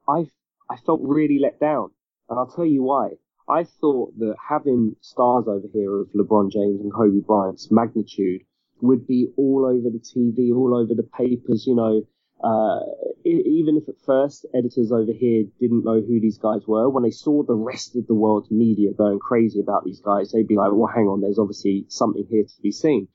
I 0.09 0.27
I 0.69 0.77
felt 0.79 1.01
really 1.03 1.39
let 1.39 1.61
down, 1.61 1.91
and 2.29 2.39
I'll 2.39 2.51
tell 2.51 2.67
you 2.67 2.83
why. 2.83 3.11
I 3.49 3.65
thought 3.65 4.19
that 4.19 4.35
having 4.49 4.97
stars 5.01 5.47
over 5.47 5.67
here 5.73 6.01
of 6.01 6.09
LeBron 6.13 6.51
James 6.51 6.81
and 6.81 6.93
Kobe 6.93 7.21
Bryant's 7.21 7.71
magnitude 7.71 8.43
would 8.83 9.07
be 9.07 9.29
all 9.37 9.65
over 9.65 9.89
the 9.91 10.01
TV, 10.01 10.55
all 10.55 10.75
over 10.75 10.95
the 10.95 11.09
papers, 11.17 11.65
you 11.67 11.77
know, 11.77 12.03
uh, 12.43 12.81
even 13.25 13.77
if 13.77 13.89
at 13.89 13.95
first 14.05 14.45
editors 14.55 14.93
over 14.93 15.13
here 15.13 15.45
didn't 15.59 15.85
know 15.85 16.01
who 16.01 16.21
these 16.21 16.39
guys 16.39 16.67
were, 16.67 16.91
when 16.91 17.03
they 17.03 17.11
saw 17.11 17.43
the 17.43 17.55
rest 17.55 17.97
of 17.97 18.07
the 18.07 18.15
world's 18.15 18.51
media 18.51 18.93
going 18.93 19.19
crazy 19.19 19.61
about 19.61 19.85
these 19.85 20.01
guys, 20.01 20.33
they'd 20.33 20.49
be 20.49 20.57
like, 20.57 20.73
well, 20.73 20.91
hang 20.93 21.07
on, 21.07 21.21
there's 21.21 21.39
obviously 21.39 21.87
something 21.89 22.27
here 22.29 22.45
to 22.45 22.63
be 22.63 22.73
seen. 22.73 23.09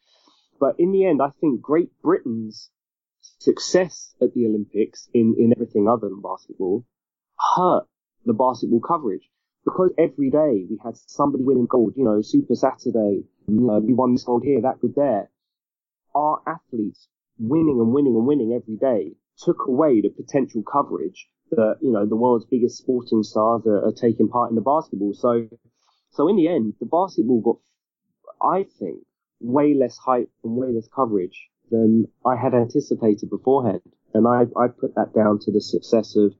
But 0.60 0.76
in 0.80 0.92
the 0.92 1.06
end, 1.06 1.22
I 1.22 1.30
think 1.40 1.62
Great 1.62 1.92
Britain's 2.02 2.72
success 3.40 4.16
at 4.22 4.34
the 4.34 4.46
Olympics 4.48 5.10
in, 5.14 5.36
in 5.38 5.54
everything 5.56 5.88
other 5.88 6.10
than 6.10 6.22
basketball 6.22 6.86
hurt 7.56 7.88
the 8.26 8.34
basketball 8.34 8.82
coverage 8.82 9.30
because 9.64 9.92
every 9.98 10.30
day 10.30 10.66
we 10.70 10.80
had 10.84 10.98
somebody 10.98 11.44
winning 11.44 11.68
gold, 11.68 11.94
you 11.96 12.04
know, 12.04 12.22
Super 12.22 12.56
Saturday, 12.56 13.24
you 13.48 13.60
know, 13.62 13.80
we 13.80 13.94
won 13.94 14.14
this 14.14 14.24
gold 14.24 14.44
here, 14.44 14.62
that 14.62 14.80
good 14.82 14.96
there. 14.96 15.30
Our 16.16 16.42
athletes 16.48 17.08
winning 17.38 17.80
and 17.80 17.94
winning 17.94 18.16
and 18.16 18.26
winning 18.26 18.54
every 18.54 18.78
day 18.78 19.16
took 19.38 19.68
away 19.68 20.02
the 20.02 20.10
potential 20.10 20.64
coverage 20.64 21.28
that, 21.52 21.78
you 21.82 21.92
know, 21.92 22.06
the 22.06 22.16
world's 22.16 22.46
biggest 22.46 22.78
sporting 22.78 23.24
stars 23.24 23.64
are, 23.66 23.86
are 23.86 23.92
taking 23.92 24.30
part 24.30 24.50
in 24.50 24.56
the 24.56 24.62
basketball. 24.62 25.14
So, 25.14 25.48
so 26.12 26.28
in 26.28 26.36
the 26.36 26.48
end, 26.48 26.74
the 26.80 26.86
basketball 26.86 27.42
got, 27.42 27.58
I 28.42 28.66
think, 28.80 29.00
way 29.40 29.74
less 29.74 29.98
hype 29.98 30.32
and 30.44 30.56
way 30.56 30.72
less 30.72 30.88
coverage 30.94 31.50
than 31.70 32.08
I 32.26 32.36
had 32.36 32.54
anticipated 32.54 33.30
beforehand. 33.30 33.82
And 34.14 34.28
I, 34.28 34.44
I 34.60 34.68
put 34.68 34.96
that 34.96 35.14
down 35.14 35.40
to 35.40 35.52
the 35.52 35.62
success 35.62 36.16
of 36.16 36.34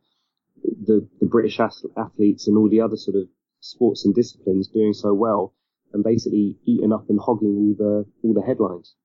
the, 0.64 1.08
the 1.20 1.28
British 1.28 1.60
athletes 1.60 2.48
and 2.48 2.58
all 2.58 2.70
the 2.70 2.82
other 2.82 2.98
sort 2.98 3.18
of 3.18 3.28
sports 3.60 4.06
and 4.06 4.16
disciplines 4.16 4.68
doing 4.68 4.94
so 4.94 5.14
well 5.14 5.54
and 5.94 6.04
basically 6.04 6.58
eating 6.66 6.94
up 6.94 7.10
and 7.10 7.20
hogging 7.20 7.56
all 7.56 7.76
the, 7.78 8.06
all 8.24 8.34
the 8.34 8.42
headlines 8.42 8.96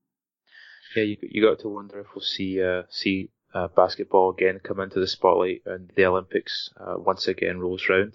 yeah, 0.96 1.02
you 1.02 1.16
you 1.22 1.42
got 1.42 1.60
to 1.60 1.68
wonder 1.68 2.00
if 2.00 2.06
we'll 2.14 2.22
see 2.22 2.62
uh, 2.62 2.82
see 2.88 3.30
uh, 3.54 3.68
basketball 3.68 4.30
again 4.30 4.60
come 4.62 4.80
into 4.80 5.00
the 5.00 5.06
spotlight 5.06 5.62
and 5.66 5.90
the 5.94 6.04
Olympics 6.04 6.70
uh, 6.78 6.94
once 6.96 7.28
again 7.28 7.60
rolls 7.60 7.88
round. 7.88 8.14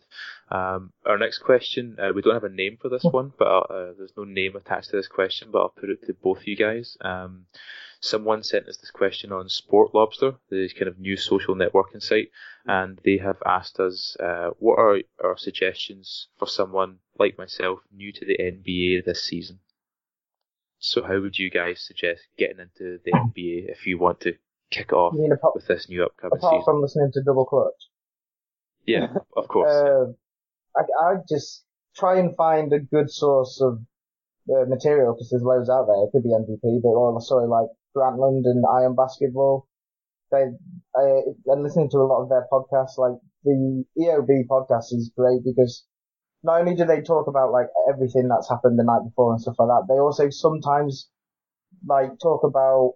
Um, 0.50 0.92
our 1.06 1.18
next 1.18 1.40
question, 1.40 1.98
uh, 2.00 2.12
we 2.14 2.22
don't 2.22 2.34
have 2.34 2.44
a 2.44 2.50
name 2.50 2.78
for 2.82 2.90
this 2.90 3.04
one, 3.04 3.32
but 3.38 3.46
uh, 3.46 3.94
there's 3.98 4.14
no 4.18 4.24
name 4.24 4.56
attached 4.56 4.90
to 4.90 4.98
this 4.98 5.08
question, 5.08 5.50
but 5.52 5.60
I'll 5.60 5.70
put 5.70 5.90
it 5.90 6.06
to 6.08 6.14
both 6.14 6.40
of 6.40 6.48
you 6.48 6.58
guys. 6.58 6.98
Um, 7.02 7.46
someone 8.02 8.42
sent 8.44 8.68
us 8.68 8.78
this 8.78 8.92
question 8.92 9.32
on 9.32 9.48
Sport 9.48 9.94
Lobster, 9.94 10.34
the 10.50 10.68
kind 10.74 10.88
of 10.88 11.00
new 11.00 11.16
social 11.16 11.56
networking 11.56 12.02
site, 12.02 12.32
and 12.66 13.00
they 13.06 13.18
have 13.18 13.38
asked 13.46 13.80
us 13.80 14.18
uh, 14.20 14.50
what 14.58 14.80
are 14.80 15.00
our 15.24 15.38
suggestions 15.38 16.28
for 16.38 16.48
someone 16.48 16.98
like 17.18 17.38
myself 17.38 17.80
new 17.94 18.12
to 18.12 18.26
the 18.26 18.38
NBA 18.38 19.06
this 19.06 19.24
season. 19.24 19.60
So 20.80 21.04
how 21.04 21.22
would 21.22 21.38
you 21.38 21.52
guys 21.52 21.80
suggest 21.80 22.24
getting 22.38 22.60
into 22.60 23.00
the 23.06 23.12
NBA 23.12 23.70
if 23.70 23.86
you 23.86 24.00
want 24.00 24.20
to 24.22 24.34
kick 24.72 24.94
off 24.94 25.14
apart, 25.14 25.54
with 25.54 25.68
this 25.68 25.88
new 25.88 26.04
upcoming 26.04 26.40
apart 26.40 26.54
season? 26.54 26.66
from 26.66 26.82
listening 26.82 27.12
to 27.14 27.22
Double 27.24 27.46
Clutch? 27.46 27.88
Yeah, 28.88 29.14
of 29.38 29.48
course. 29.48 29.70
Uh, 29.70 30.12
I, 30.76 31.12
I'd 31.12 31.28
just 31.30 31.64
try 31.96 32.18
and 32.18 32.36
find 32.36 32.74
a 32.74 32.80
good 32.80 33.12
source 33.12 33.62
of 33.62 33.80
uh, 34.50 34.66
material 34.68 35.14
because 35.14 35.30
there's 35.30 35.44
loads 35.44 35.70
out 35.70 35.86
there. 35.86 36.04
It 36.04 36.10
could 36.12 36.24
be 36.24 36.30
MVP, 36.30 36.82
but 36.82 36.90
also 36.90 37.36
like 37.46 37.68
Grantland 37.96 38.44
and 38.46 38.64
Iron 38.78 38.96
Basketball. 38.96 39.68
They, 40.32 40.46
I, 40.96 41.22
I'm 41.52 41.64
listening 41.64 41.90
to 41.92 41.98
a 41.98 42.08
lot 42.08 42.24
of 42.24 42.30
their 42.30 42.48
podcasts. 42.52 42.98
Like 42.98 43.20
the 43.44 43.84
EOB 44.00 44.48
podcast 44.50 44.94
is 44.94 45.12
great 45.16 45.44
because 45.44 45.86
not 46.44 46.60
only 46.62 46.76
do 46.76 46.86
they 46.86 47.02
talk 47.02 47.28
about 47.28 47.52
like 47.52 47.68
everything 47.90 48.28
that's 48.28 48.50
happened 48.50 48.80
the 48.80 48.84
night 48.84 49.04
before 49.04 49.34
and 49.34 49.42
stuff 49.42 49.56
like 49.60 49.68
that, 49.68 49.86
they 49.88 50.00
also 50.00 50.30
sometimes 50.30 51.10
like 51.88 52.12
talk 52.22 52.44
about 52.44 52.94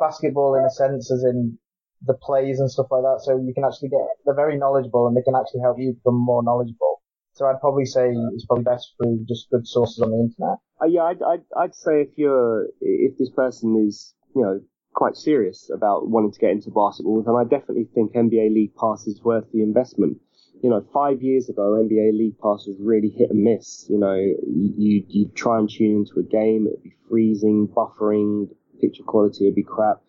basketball 0.00 0.54
in 0.54 0.64
a 0.64 0.70
sense 0.70 1.10
as 1.10 1.24
in 1.24 1.58
the 2.02 2.14
plays 2.14 2.60
and 2.60 2.70
stuff 2.70 2.86
like 2.90 3.02
that. 3.02 3.20
So 3.24 3.36
you 3.36 3.52
can 3.54 3.64
actually 3.64 3.90
get, 3.90 4.00
they're 4.24 4.34
very 4.34 4.56
knowledgeable 4.58 5.06
and 5.06 5.16
they 5.16 5.22
can 5.22 5.34
actually 5.34 5.60
help 5.60 5.78
you 5.78 5.94
become 5.94 6.18
more 6.18 6.42
knowledgeable. 6.42 7.02
So 7.32 7.46
I'd 7.46 7.60
probably 7.60 7.84
say 7.84 8.10
it's 8.34 8.46
probably 8.46 8.64
best 8.64 8.94
through 8.96 9.24
just 9.28 9.50
good 9.50 9.66
sources 9.66 10.00
on 10.00 10.10
the 10.10 10.18
internet. 10.18 10.58
Uh, 10.82 10.86
yeah, 10.86 11.04
I'd, 11.04 11.22
I'd, 11.22 11.44
I'd 11.56 11.74
say 11.74 12.02
if 12.02 12.08
you're, 12.16 12.66
if 12.80 13.16
this 13.18 13.30
person 13.30 13.86
is, 13.86 14.14
you 14.34 14.42
know, 14.42 14.60
quite 14.94 15.16
serious 15.16 15.70
about 15.74 16.08
wanting 16.08 16.32
to 16.32 16.38
get 16.38 16.50
into 16.50 16.70
basketball, 16.70 17.22
then 17.22 17.34
I 17.34 17.44
definitely 17.44 17.88
think 17.94 18.14
NBA 18.14 18.52
League 18.52 18.74
Pass 18.74 19.06
is 19.06 19.22
worth 19.22 19.44
the 19.52 19.62
investment 19.62 20.18
you 20.62 20.70
know, 20.70 20.84
five 20.92 21.22
years 21.22 21.48
ago, 21.48 21.78
NBA 21.80 22.12
League 22.18 22.38
Pass 22.38 22.66
was 22.66 22.76
really 22.80 23.10
hit 23.10 23.30
and 23.30 23.42
miss. 23.42 23.86
You 23.88 23.98
know, 23.98 24.14
you 24.14 25.04
you 25.08 25.30
try 25.34 25.58
and 25.58 25.70
tune 25.70 25.98
into 25.98 26.18
a 26.18 26.22
game, 26.22 26.66
it'd 26.66 26.82
be 26.82 26.94
freezing, 27.08 27.68
buffering, 27.68 28.48
picture 28.80 29.04
quality 29.04 29.44
would 29.44 29.54
be 29.54 29.62
crap. 29.62 30.00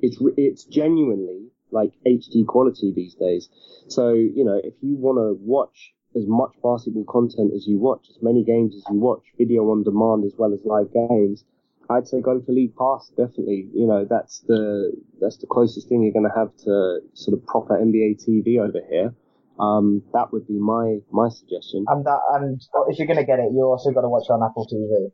It's 0.00 0.18
it's 0.36 0.64
genuinely 0.64 1.50
like 1.70 1.92
HD 2.06 2.46
quality 2.46 2.92
these 2.94 3.14
days. 3.14 3.48
So 3.88 4.10
you 4.12 4.44
know, 4.44 4.60
if 4.62 4.74
you 4.82 4.96
want 4.96 5.18
to 5.18 5.38
watch 5.42 5.94
as 6.16 6.24
much 6.26 6.52
basketball 6.62 7.04
content 7.04 7.52
as 7.54 7.66
you 7.66 7.78
watch, 7.78 8.06
as 8.10 8.22
many 8.22 8.44
games 8.44 8.74
as 8.74 8.82
you 8.90 8.98
watch, 8.98 9.22
video 9.38 9.70
on 9.70 9.84
demand 9.84 10.24
as 10.24 10.34
well 10.36 10.52
as 10.52 10.60
live 10.64 10.92
games, 10.92 11.44
I'd 11.90 12.08
say 12.08 12.20
go 12.20 12.40
for 12.40 12.52
League 12.52 12.76
Pass, 12.76 13.10
definitely. 13.16 13.68
You 13.74 13.86
know, 13.86 14.06
that's 14.08 14.40
the 14.40 14.92
that's 15.20 15.38
the 15.38 15.46
closest 15.46 15.88
thing 15.88 16.02
you're 16.02 16.12
going 16.12 16.30
to 16.30 16.38
have 16.38 16.56
to 16.64 17.00
sort 17.14 17.38
of 17.38 17.46
proper 17.46 17.78
NBA 17.78 18.24
TV 18.26 18.58
over 18.58 18.80
here. 18.88 19.14
Um, 19.58 20.02
that 20.12 20.32
would 20.32 20.46
be 20.46 20.58
my 20.58 20.98
my 21.10 21.28
suggestion. 21.28 21.84
And 21.88 22.04
that, 22.06 22.20
and 22.34 22.60
if 22.88 22.98
you're 22.98 23.06
going 23.06 23.18
to 23.18 23.26
get 23.26 23.38
it, 23.38 23.52
you 23.52 23.62
also 23.62 23.90
got 23.90 24.02
to 24.02 24.08
watch 24.08 24.24
it 24.28 24.32
on 24.32 24.42
Apple 24.42 24.66
TV. 24.66 25.12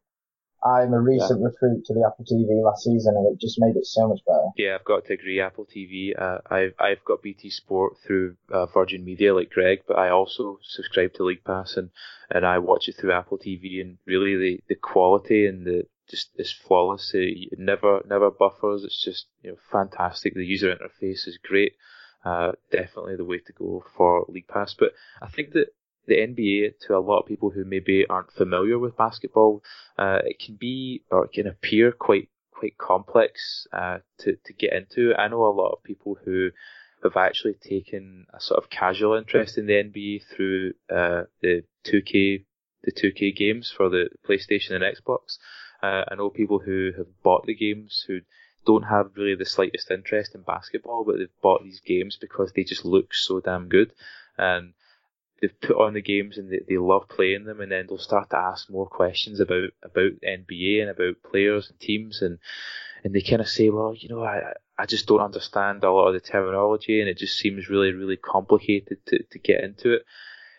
I'm 0.64 0.92
a 0.92 1.00
recent 1.00 1.40
yeah. 1.40 1.46
recruit 1.46 1.84
to 1.84 1.94
the 1.94 2.04
Apple 2.04 2.24
TV 2.24 2.64
last 2.64 2.82
season, 2.82 3.14
and 3.16 3.32
it 3.32 3.40
just 3.40 3.60
made 3.60 3.76
it 3.76 3.86
so 3.86 4.08
much 4.08 4.18
better. 4.26 4.48
Yeah, 4.56 4.74
I've 4.74 4.84
got 4.84 5.04
to 5.06 5.14
agree. 5.14 5.40
Apple 5.40 5.66
TV. 5.66 6.20
Uh, 6.20 6.38
I've 6.50 6.74
I've 6.80 7.04
got 7.04 7.22
BT 7.22 7.50
Sport 7.50 7.96
through 8.04 8.36
uh, 8.52 8.66
Virgin 8.66 9.04
Media, 9.04 9.34
like 9.34 9.50
Greg, 9.50 9.82
but 9.86 9.98
I 9.98 10.10
also 10.10 10.58
subscribe 10.62 11.14
to 11.14 11.24
League 11.24 11.44
Pass, 11.44 11.76
and, 11.76 11.90
and 12.28 12.44
I 12.44 12.58
watch 12.58 12.88
it 12.88 12.96
through 12.96 13.12
Apple 13.12 13.38
TV. 13.38 13.80
And 13.80 13.98
really, 14.04 14.36
the, 14.36 14.60
the 14.68 14.74
quality 14.74 15.46
and 15.46 15.64
the 15.64 15.84
just 16.10 16.30
is 16.36 16.52
flawless. 16.52 17.12
It 17.14 17.58
never 17.58 18.02
never 18.08 18.30
buffers. 18.30 18.84
It's 18.84 19.02
just 19.02 19.26
you 19.42 19.50
know 19.50 19.56
fantastic. 19.70 20.34
The 20.34 20.44
user 20.44 20.74
interface 20.74 21.26
is 21.26 21.38
great. 21.42 21.74
Uh, 22.24 22.52
definitely 22.70 23.16
the 23.16 23.24
way 23.24 23.38
to 23.38 23.52
go 23.52 23.84
for 23.96 24.26
League 24.28 24.48
Pass. 24.48 24.74
But 24.74 24.92
I 25.22 25.28
think 25.28 25.52
that 25.52 25.68
the 26.06 26.16
NBA, 26.16 26.80
to 26.86 26.96
a 26.96 27.00
lot 27.00 27.20
of 27.20 27.26
people 27.26 27.50
who 27.50 27.64
maybe 27.64 28.06
aren't 28.08 28.32
familiar 28.32 28.78
with 28.78 28.96
basketball, 28.96 29.62
uh, 29.98 30.20
it 30.24 30.38
can 30.38 30.56
be 30.56 31.02
or 31.10 31.26
it 31.26 31.32
can 31.32 31.46
appear 31.46 31.92
quite 31.92 32.28
quite 32.50 32.76
complex 32.78 33.66
uh, 33.72 33.98
to 34.20 34.36
to 34.44 34.52
get 34.52 34.72
into. 34.72 35.14
I 35.14 35.28
know 35.28 35.44
a 35.44 35.54
lot 35.54 35.72
of 35.72 35.84
people 35.84 36.18
who 36.24 36.50
have 37.02 37.16
actually 37.16 37.54
taken 37.54 38.26
a 38.34 38.40
sort 38.40 38.62
of 38.62 38.70
casual 38.70 39.14
interest 39.14 39.56
in 39.56 39.66
the 39.66 39.74
NBA 39.74 40.22
through 40.34 40.72
uh, 40.90 41.24
the 41.40 41.62
2K 41.86 42.44
the 42.82 42.92
2K 42.92 43.36
games 43.36 43.72
for 43.74 43.88
the 43.88 44.08
PlayStation 44.26 44.72
and 44.72 44.84
Xbox. 44.84 45.38
Uh, 45.82 46.04
I 46.10 46.14
know 46.16 46.30
people 46.30 46.58
who 46.58 46.92
have 46.96 47.06
bought 47.22 47.46
the 47.46 47.54
games 47.54 48.04
who 48.06 48.20
don't 48.66 48.82
have 48.82 49.12
really 49.16 49.34
the 49.34 49.46
slightest 49.46 49.90
interest 49.90 50.34
in 50.34 50.42
basketball, 50.42 51.04
but 51.04 51.18
they've 51.18 51.40
bought 51.42 51.62
these 51.62 51.80
games 51.80 52.18
because 52.20 52.52
they 52.52 52.64
just 52.64 52.84
look 52.84 53.14
so 53.14 53.40
damn 53.40 53.68
good. 53.68 53.92
And 54.36 54.74
they've 55.40 55.60
put 55.60 55.76
on 55.76 55.94
the 55.94 56.02
games 56.02 56.36
and 56.36 56.50
they, 56.50 56.60
they 56.68 56.78
love 56.78 57.08
playing 57.08 57.44
them 57.44 57.60
and 57.60 57.70
then 57.70 57.86
they'll 57.88 57.98
start 57.98 58.30
to 58.30 58.36
ask 58.36 58.68
more 58.68 58.86
questions 58.86 59.40
about, 59.40 59.70
about 59.82 60.12
NBA 60.26 60.80
and 60.80 60.90
about 60.90 61.22
players 61.22 61.70
and 61.70 61.78
teams 61.78 62.22
and, 62.22 62.38
and 63.04 63.14
they 63.14 63.20
kind 63.20 63.40
of 63.40 63.48
say, 63.48 63.70
well, 63.70 63.94
you 63.94 64.08
know, 64.08 64.24
I, 64.24 64.52
I 64.76 64.86
just 64.86 65.06
don't 65.06 65.20
understand 65.20 65.84
a 65.84 65.90
lot 65.90 66.08
of 66.08 66.14
the 66.14 66.20
terminology 66.20 67.00
and 67.00 67.08
it 67.08 67.18
just 67.18 67.38
seems 67.38 67.68
really, 67.68 67.92
really 67.92 68.16
complicated 68.16 68.98
to, 69.06 69.22
to 69.22 69.38
get 69.38 69.62
into 69.62 69.94
it. 69.94 70.02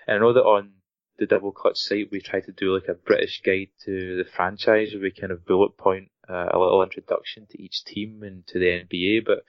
And 0.07 0.17
I 0.17 0.19
know 0.19 0.33
that 0.33 0.43
on 0.43 0.71
the 1.19 1.25
Double 1.25 1.51
Clutch 1.51 1.77
site, 1.77 2.11
we 2.11 2.21
try 2.21 2.39
to 2.39 2.51
do 2.51 2.73
like 2.73 2.87
a 2.87 2.93
British 2.93 3.41
guide 3.45 3.69
to 3.85 4.17
the 4.17 4.29
franchise 4.29 4.93
where 4.93 5.03
we 5.03 5.11
kind 5.11 5.31
of 5.31 5.45
bullet 5.45 5.77
point 5.77 6.09
uh, 6.29 6.47
a 6.51 6.59
little 6.59 6.81
introduction 6.81 7.45
to 7.47 7.61
each 7.61 7.83
team 7.83 8.23
and 8.23 8.47
to 8.47 8.59
the 8.59 8.65
NBA. 8.65 9.25
But 9.25 9.43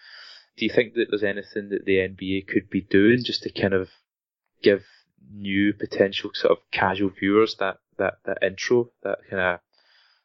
do 0.56 0.64
you 0.64 0.70
think 0.70 0.94
that 0.94 1.06
there's 1.08 1.22
anything 1.22 1.70
that 1.70 1.84
the 1.84 1.96
NBA 1.96 2.48
could 2.48 2.68
be 2.68 2.80
doing 2.80 3.22
just 3.24 3.44
to 3.44 3.52
kind 3.52 3.74
of 3.74 3.88
give 4.62 4.84
new 5.32 5.72
potential 5.72 6.30
sort 6.34 6.52
of 6.52 6.58
casual 6.70 7.10
viewers 7.10 7.56
that, 7.60 7.78
that, 7.98 8.14
that 8.24 8.38
intro, 8.42 8.90
that 9.02 9.18
kind 9.28 9.40
of, 9.40 9.60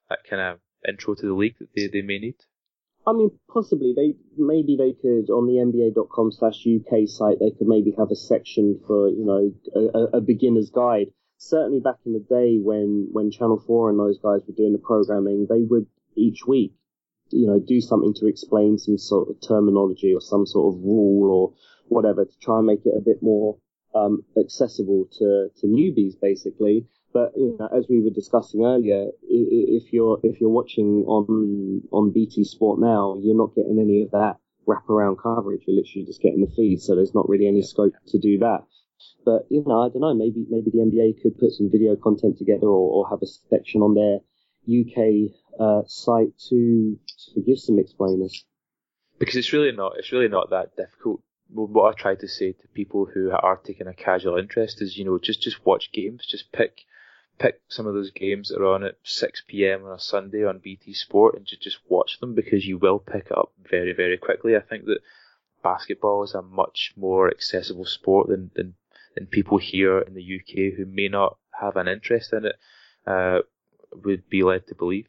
that 0.09 0.19
kind 0.29 0.41
of 0.41 0.59
intro 0.87 1.13
to 1.15 1.25
the 1.25 1.33
league 1.33 1.57
that 1.59 1.69
they, 1.75 1.87
they 1.87 2.01
may 2.01 2.19
need? 2.19 2.35
I 3.07 3.13
mean, 3.13 3.29
possibly 3.47 3.93
they 3.95 4.15
maybe 4.35 4.77
they 4.77 4.93
could 4.93 5.29
on 5.29 5.45
the 5.45 5.61
NBA.com 5.61 6.31
slash 6.31 6.65
UK 6.65 7.07
site 7.07 7.37
they 7.39 7.51
could 7.51 7.67
maybe 7.67 7.93
have 7.99 8.09
a 8.09 8.15
section 8.15 8.81
for 8.87 9.09
you 9.09 9.23
know 9.23 9.53
a, 9.93 10.17
a 10.17 10.21
beginner's 10.21 10.71
guide 10.71 11.11
certainly 11.45 11.79
back 11.79 11.97
in 12.05 12.13
the 12.13 12.19
day 12.19 12.57
when 12.61 13.09
when 13.11 13.31
Channel 13.31 13.61
Four 13.65 13.89
and 13.89 13.99
those 13.99 14.17
guys 14.19 14.41
were 14.47 14.55
doing 14.55 14.73
the 14.73 14.79
programming, 14.79 15.47
they 15.49 15.61
would 15.61 15.87
each 16.15 16.45
week, 16.47 16.73
you 17.29 17.47
know, 17.47 17.59
do 17.59 17.81
something 17.81 18.13
to 18.15 18.27
explain 18.27 18.77
some 18.77 18.97
sort 18.97 19.29
of 19.29 19.35
terminology 19.41 20.13
or 20.13 20.21
some 20.21 20.45
sort 20.45 20.73
of 20.73 20.81
rule 20.81 21.31
or 21.31 21.53
whatever 21.87 22.25
to 22.25 22.39
try 22.41 22.57
and 22.57 22.67
make 22.67 22.85
it 22.85 22.93
a 22.97 23.01
bit 23.01 23.21
more 23.21 23.57
um, 23.93 24.23
accessible 24.37 25.05
to 25.19 25.49
to 25.57 25.67
newbies, 25.67 26.19
basically. 26.19 26.87
But 27.13 27.31
you 27.37 27.55
know, 27.57 27.69
as 27.75 27.85
we 27.89 28.01
were 28.01 28.09
discussing 28.09 28.65
earlier, 28.65 29.07
if 29.23 29.93
you're 29.93 30.19
if 30.23 30.41
you're 30.41 30.49
watching 30.49 31.05
on 31.07 31.81
on 31.91 32.11
BT 32.11 32.43
Sport 32.43 32.79
now, 32.79 33.17
you're 33.21 33.37
not 33.37 33.55
getting 33.55 33.79
any 33.79 34.01
of 34.03 34.11
that 34.11 34.37
wraparound 34.67 35.21
coverage. 35.21 35.61
You're 35.67 35.77
literally 35.77 36.05
just 36.05 36.21
getting 36.21 36.41
the 36.41 36.51
feed, 36.55 36.81
so 36.81 36.95
there's 36.95 37.13
not 37.13 37.29
really 37.29 37.47
any 37.47 37.61
scope 37.61 37.93
to 38.07 38.19
do 38.19 38.39
that. 38.39 38.63
But 39.25 39.47
you 39.49 39.63
know, 39.65 39.81
I 39.81 39.89
don't 39.89 40.01
know. 40.01 40.13
Maybe 40.13 40.45
maybe 40.49 40.71
the 40.71 40.79
NBA 40.79 41.21
could 41.21 41.37
put 41.37 41.51
some 41.51 41.69
video 41.71 41.95
content 41.95 42.37
together, 42.37 42.67
or, 42.67 43.05
or 43.05 43.09
have 43.09 43.21
a 43.21 43.27
section 43.27 43.81
on 43.81 43.95
their 43.95 44.19
UK 44.67 45.31
uh, 45.59 45.81
site 45.87 46.37
to 46.49 46.97
to 47.33 47.41
give 47.41 47.59
some 47.59 47.79
explainers. 47.79 48.45
Because 49.19 49.35
it's 49.35 49.53
really 49.53 49.71
not 49.71 49.93
it's 49.97 50.11
really 50.11 50.27
not 50.27 50.49
that 50.49 50.75
difficult. 50.75 51.21
What 51.53 51.93
I 51.93 51.99
try 51.99 52.15
to 52.15 52.27
say 52.27 52.53
to 52.53 52.67
people 52.73 53.05
who 53.05 53.31
are 53.31 53.57
taking 53.57 53.87
a 53.87 53.93
casual 53.93 54.37
interest 54.37 54.81
is, 54.81 54.97
you 54.97 55.05
know, 55.05 55.19
just 55.19 55.41
just 55.41 55.65
watch 55.65 55.91
games. 55.91 56.25
Just 56.25 56.51
pick 56.51 56.81
pick 57.37 57.61
some 57.67 57.85
of 57.87 57.93
those 57.93 58.11
games 58.11 58.49
that 58.49 58.61
are 58.61 58.73
on 58.73 58.83
at 58.83 58.95
6 59.03 59.43
p.m. 59.47 59.85
on 59.85 59.93
a 59.93 59.99
Sunday 59.99 60.45
on 60.45 60.59
BT 60.59 60.93
Sport 60.93 61.35
and 61.35 61.45
just 61.45 61.61
just 61.61 61.79
watch 61.87 62.19
them 62.19 62.33
because 62.33 62.65
you 62.65 62.77
will 62.77 62.99
pick 62.99 63.27
it 63.27 63.37
up 63.37 63.51
very 63.69 63.93
very 63.93 64.17
quickly. 64.17 64.55
I 64.55 64.61
think 64.61 64.85
that 64.85 64.99
basketball 65.63 66.23
is 66.23 66.33
a 66.33 66.41
much 66.41 66.93
more 66.95 67.29
accessible 67.29 67.85
sport 67.85 68.29
than 68.29 68.51
than 68.55 68.75
than 69.15 69.27
people 69.27 69.57
here 69.57 69.99
in 69.99 70.13
the 70.13 70.21
UK 70.21 70.77
who 70.77 70.85
may 70.85 71.07
not 71.07 71.37
have 71.59 71.75
an 71.77 71.87
interest 71.87 72.33
in 72.33 72.45
it 72.45 72.55
uh, 73.07 73.39
would 74.03 74.27
be 74.29 74.43
led 74.43 74.67
to 74.67 74.75
believe. 74.75 75.07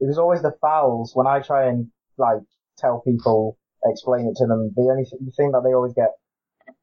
It 0.00 0.06
was 0.06 0.18
always 0.18 0.42
the 0.42 0.54
fouls 0.60 1.12
when 1.14 1.26
I 1.26 1.40
try 1.40 1.68
and 1.68 1.88
like 2.16 2.38
tell 2.78 3.00
people, 3.00 3.58
explain 3.84 4.26
it 4.26 4.36
to 4.36 4.46
them. 4.46 4.72
The 4.74 4.88
only 4.90 5.04
th- 5.04 5.20
the 5.20 5.32
thing 5.36 5.52
that 5.52 5.62
they 5.64 5.74
always 5.74 5.92
get, 5.92 6.10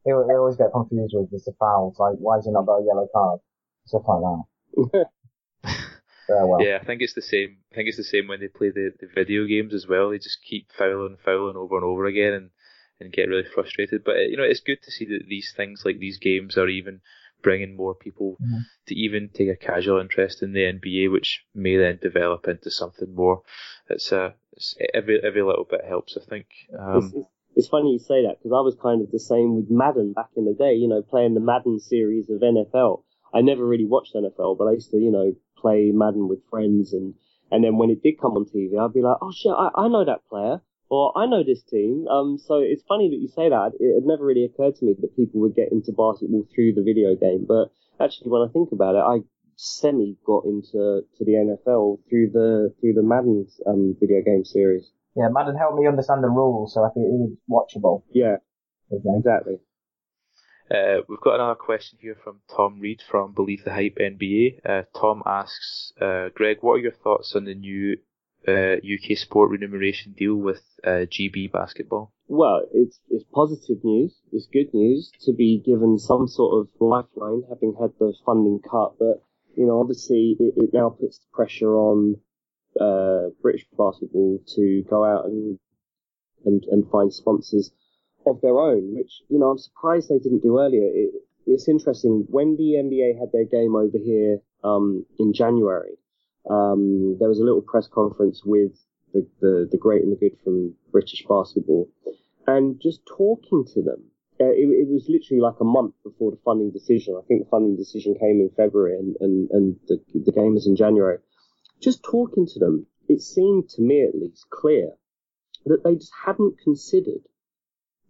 they, 0.06 0.12
they 0.12 0.38
always 0.38 0.58
get 0.58 0.72
confused 0.72 1.14
with 1.16 1.34
is 1.34 1.46
the 1.46 1.54
fouls. 1.60 1.98
Like, 2.00 2.16
why 2.18 2.38
is 2.38 2.46
he 2.46 2.52
not 2.52 2.66
got 2.66 2.78
a 2.82 2.86
yellow 2.86 3.08
card? 3.14 3.40
Stuff 3.86 4.04
like 4.08 4.22
that. 4.22 5.06
yeah, 6.30 6.44
well. 6.44 6.62
yeah, 6.62 6.78
I 6.82 6.86
think 6.86 7.02
it's 7.02 7.14
the 7.14 7.22
same. 7.22 7.58
I 7.72 7.76
think 7.76 7.88
it's 7.88 7.98
the 7.98 8.04
same 8.04 8.28
when 8.28 8.40
they 8.40 8.48
play 8.48 8.70
the, 8.70 8.92
the 9.00 9.08
video 9.14 9.46
games 9.46 9.74
as 9.74 9.88
well. 9.88 10.10
They 10.10 10.20
just 10.20 10.40
keep 10.48 10.70
fouling, 10.78 11.18
fouling 11.24 11.56
over 11.56 11.78
and 11.78 11.86
over 11.86 12.06
again, 12.06 12.34
and 12.34 12.50
and 13.00 13.14
get 13.14 13.30
really 13.30 13.48
frustrated. 13.54 14.04
But 14.04 14.18
you 14.30 14.38
know, 14.38 14.44
it's 14.44 14.60
good 14.60 14.82
to 14.84 14.92
see 14.92 15.06
that 15.06 15.28
these 15.28 15.54
things 15.56 15.84
like 15.86 16.00
these 16.00 16.18
games 16.18 16.58
are 16.58 16.68
even 16.68 17.02
bringing 17.42 17.76
more 17.76 17.94
people 17.94 18.38
mm-hmm. 18.42 18.62
to 18.88 18.96
even 18.96 19.30
take 19.34 19.50
a 19.50 19.56
casual 19.56 20.00
interest 20.00 20.42
in 20.42 20.54
the 20.54 20.62
NBA, 20.62 21.12
which 21.12 21.44
may 21.54 21.78
then 21.78 22.00
develop 22.02 22.48
into 22.48 22.72
something 22.72 23.14
more. 23.14 23.44
It's 23.90 24.12
a 24.12 24.22
uh, 24.22 24.32
it's, 24.54 24.76
every 24.94 25.20
every 25.24 25.44
little 25.44 25.68
bit 25.70 25.82
helps, 25.88 26.18
I 26.18 26.26
think. 26.28 26.48
Um, 26.78 27.12
it's, 27.16 27.28
it's 27.56 27.68
funny 27.68 27.94
you 27.94 28.00
say 28.00 28.24
that 28.24 28.38
because 28.38 28.56
I 28.56 28.62
was 28.62 28.76
kind 28.82 29.02
of 29.02 29.12
the 29.12 29.20
same 29.20 29.56
with 29.56 29.70
Madden 29.70 30.14
back 30.14 30.30
in 30.36 30.46
the 30.46 30.54
day. 30.54 30.74
You 30.74 30.88
know, 30.88 31.02
playing 31.02 31.34
the 31.34 31.40
Madden 31.40 31.80
series 31.80 32.30
of 32.30 32.42
NFL. 32.42 33.04
I 33.34 33.42
never 33.42 33.66
really 33.66 33.86
watched 33.86 34.16
NFL, 34.16 34.58
but 34.58 34.66
I 34.66 34.72
used 34.72 34.90
to, 34.92 34.98
you 34.98 35.12
know, 35.12 35.34
play 35.58 35.92
Madden 35.94 36.28
with 36.28 36.40
friends 36.50 36.94
and 36.94 37.14
and 37.50 37.64
then 37.64 37.78
when 37.78 37.90
it 37.90 38.04
did 38.04 38.20
come 38.20 38.34
on 38.34 38.46
TV, 38.46 38.78
I'd 38.78 38.94
be 38.94 39.02
like, 39.02 39.18
oh 39.22 39.32
shit, 39.32 39.54
I, 39.54 39.70
I 39.74 39.88
know 39.88 40.04
that 40.04 40.28
player 40.30 40.62
or 40.90 41.18
I 41.18 41.26
know 41.26 41.44
this 41.44 41.64
team. 41.64 42.08
Um, 42.08 42.38
so 42.38 42.56
it's 42.58 42.84
funny 42.88 43.10
that 43.10 43.20
you 43.20 43.28
say 43.28 43.50
that. 43.50 43.72
It 43.80 43.96
had 43.96 44.08
never 44.08 44.26
really 44.26 44.46
occurred 44.46 44.76
to 44.76 44.86
me 44.86 44.96
that 45.00 45.16
people 45.16 45.42
would 45.42 45.56
get 45.56 45.72
into 45.72 45.92
basketball 45.92 46.48
through 46.54 46.74
the 46.74 46.84
video 46.84 47.16
game. 47.16 47.46
But 47.48 47.72
actually, 48.00 48.32
when 48.32 48.48
I 48.48 48.52
think 48.52 48.72
about 48.72 48.96
it, 48.96 49.04
I 49.04 49.26
semi 49.58 50.16
got 50.26 50.46
into 50.46 51.02
to 51.18 51.26
the 51.26 51.34
NFL 51.34 52.00
through 52.10 52.30
the 52.32 52.74
through 52.80 52.94
the 52.94 53.04
Madden 53.04 53.48
um, 53.66 53.96
video 54.00 54.22
game 54.24 54.46
series. 54.46 54.92
Yeah, 55.16 55.30
Madden 55.32 55.58
helped 55.58 55.80
me 55.80 55.88
understand 55.88 56.24
the 56.24 56.30
rules, 56.30 56.74
so 56.74 56.84
I 56.84 56.90
think 56.90 57.08
it 57.08 57.12
was 57.12 57.34
watchable. 57.50 58.04
Yeah, 58.14 58.38
exactly. 58.92 59.60
Uh, 60.70 61.02
we've 61.08 61.22
got 61.22 61.36
another 61.36 61.56
question 61.56 61.98
here 62.02 62.18
from 62.24 62.42
Tom 62.54 62.80
Reed 62.80 63.02
from 63.10 63.34
Believe 63.34 63.64
the 63.64 63.72
Hype 63.72 63.98
NBA. 64.00 64.60
Uh, 64.66 64.84
Tom 64.94 65.24
asks, 65.26 65.94
uh, 66.02 66.28
Greg, 66.36 66.58
what 66.60 66.74
are 66.74 66.80
your 66.80 66.92
thoughts 66.92 67.36
on 67.36 67.46
the 67.46 67.56
new 67.56 67.98
uh, 68.48 68.78
UK 68.78 69.18
sport 69.18 69.52
remuneration 69.52 70.14
deal 70.14 70.36
with 70.36 70.62
uh, 70.84 71.06
GB 71.06 71.52
basketball? 71.52 72.14
Well, 72.28 72.62
it's 72.74 73.00
it's 73.10 73.24
positive 73.34 73.84
news. 73.84 74.16
It's 74.32 74.48
good 74.48 74.74
news 74.74 75.12
to 75.22 75.34
be 75.34 75.62
given 75.66 75.98
some 75.98 76.28
sort 76.28 76.62
of 76.62 76.70
lifeline, 76.80 77.44
having 77.50 77.76
had 77.80 77.92
the 78.00 78.14
funding 78.26 78.60
cut. 78.60 78.98
But 79.00 79.24
you 79.56 79.66
know, 79.66 79.80
obviously, 79.80 80.36
it, 80.40 80.54
it 80.58 80.70
now 80.74 80.90
puts 80.90 81.20
pressure 81.34 81.76
on 81.76 82.16
uh, 82.80 83.30
British 83.42 83.66
basketball 83.78 84.40
to 84.56 84.84
go 84.90 85.04
out 85.04 85.26
and 85.26 85.60
and 86.46 86.64
and 86.72 86.90
find 86.92 87.14
sponsors 87.14 87.72
of 88.26 88.42
their 88.42 88.58
own, 88.58 88.96
which 88.96 89.22
you 89.30 89.40
know 89.40 89.52
I'm 89.52 89.58
surprised 89.58 90.10
they 90.10 90.20
didn't 90.20 90.44
do 90.44 90.60
earlier. 90.60 90.90
It, 90.94 91.12
it's 91.46 91.70
interesting 91.70 92.26
when 92.30 92.58
the 92.58 92.76
NBA 92.76 93.18
had 93.20 93.32
their 93.32 93.46
game 93.46 93.74
over 93.76 93.98
here 93.98 94.42
um, 94.66 95.06
in 95.18 95.32
January 95.32 95.98
um, 96.50 97.18
there 97.20 97.30
was 97.30 97.40
a 97.40 97.44
little 97.44 97.62
press 97.62 97.88
conference 97.88 98.42
with 98.46 98.72
the, 99.14 99.28
the, 99.42 99.68
the 99.72 99.78
great 99.78 100.04
and 100.04 100.12
the 100.12 100.16
good 100.16 100.38
from 100.44 100.74
British 100.92 101.24
basketball, 101.28 101.90
and 102.46 102.80
just 102.82 103.02
talking 103.06 103.66
to 103.74 103.82
them. 103.82 104.04
Uh, 104.40 104.54
it, 104.54 104.70
it, 104.70 104.88
was 104.88 105.10
literally 105.10 105.42
like 105.42 105.60
a 105.60 105.66
month 105.66 105.96
before 106.04 106.30
the 106.30 106.38
funding 106.46 106.72
decision. 106.72 107.16
I 107.18 107.26
think 107.26 107.44
the 107.44 107.50
funding 107.50 107.76
decision 107.76 108.14
came 108.14 108.40
in 108.40 108.52
February 108.56 108.96
and, 108.96 109.16
and, 109.20 109.50
and 109.50 109.76
the, 109.88 110.00
the 110.14 110.32
game 110.32 110.56
is 110.56 110.68
in 110.68 110.76
January. 110.76 111.18
Just 111.82 112.04
talking 112.04 112.46
to 112.46 112.60
them, 112.60 112.86
it 113.10 113.22
seemed 113.22 113.70
to 113.70 113.82
me 113.82 114.04
at 114.04 114.14
least 114.14 114.46
clear 114.52 114.92
that 115.66 115.84
they 115.84 115.96
just 115.96 116.12
hadn't 116.24 116.60
considered 116.64 117.26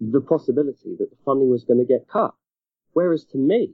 the 0.01 0.19
possibility 0.19 0.95
that 0.99 1.09
the 1.09 1.17
funding 1.23 1.49
was 1.49 1.63
going 1.63 1.79
to 1.79 1.85
get 1.85 2.07
cut. 2.07 2.33
Whereas 2.91 3.23
to 3.31 3.37
me, 3.37 3.73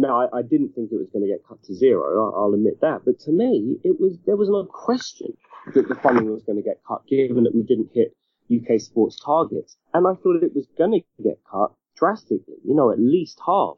now 0.00 0.22
I, 0.22 0.38
I 0.38 0.42
didn't 0.42 0.74
think 0.74 0.90
it 0.92 0.96
was 0.96 1.08
going 1.12 1.24
to 1.24 1.30
get 1.30 1.46
cut 1.46 1.62
to 1.64 1.74
zero. 1.74 2.24
I'll, 2.24 2.44
I'll 2.44 2.54
admit 2.54 2.80
that, 2.80 3.02
but 3.04 3.20
to 3.20 3.32
me, 3.32 3.78
it 3.84 4.00
was 4.00 4.18
there 4.26 4.36
was 4.36 4.48
no 4.48 4.64
question 4.64 5.36
that 5.74 5.88
the 5.88 5.94
funding 5.94 6.32
was 6.32 6.42
going 6.42 6.56
to 6.56 6.64
get 6.64 6.80
cut, 6.86 7.06
given 7.06 7.44
that 7.44 7.54
we 7.54 7.62
didn't 7.62 7.90
hit 7.92 8.16
UK 8.50 8.80
sports 8.80 9.18
targets, 9.24 9.76
and 9.94 10.06
I 10.06 10.14
thought 10.14 10.42
it 10.42 10.54
was 10.54 10.66
going 10.76 10.92
to 10.92 11.22
get 11.22 11.38
cut 11.50 11.72
drastically. 11.96 12.56
You 12.64 12.74
know, 12.74 12.90
at 12.90 12.98
least 12.98 13.38
half. 13.44 13.76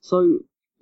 So 0.00 0.40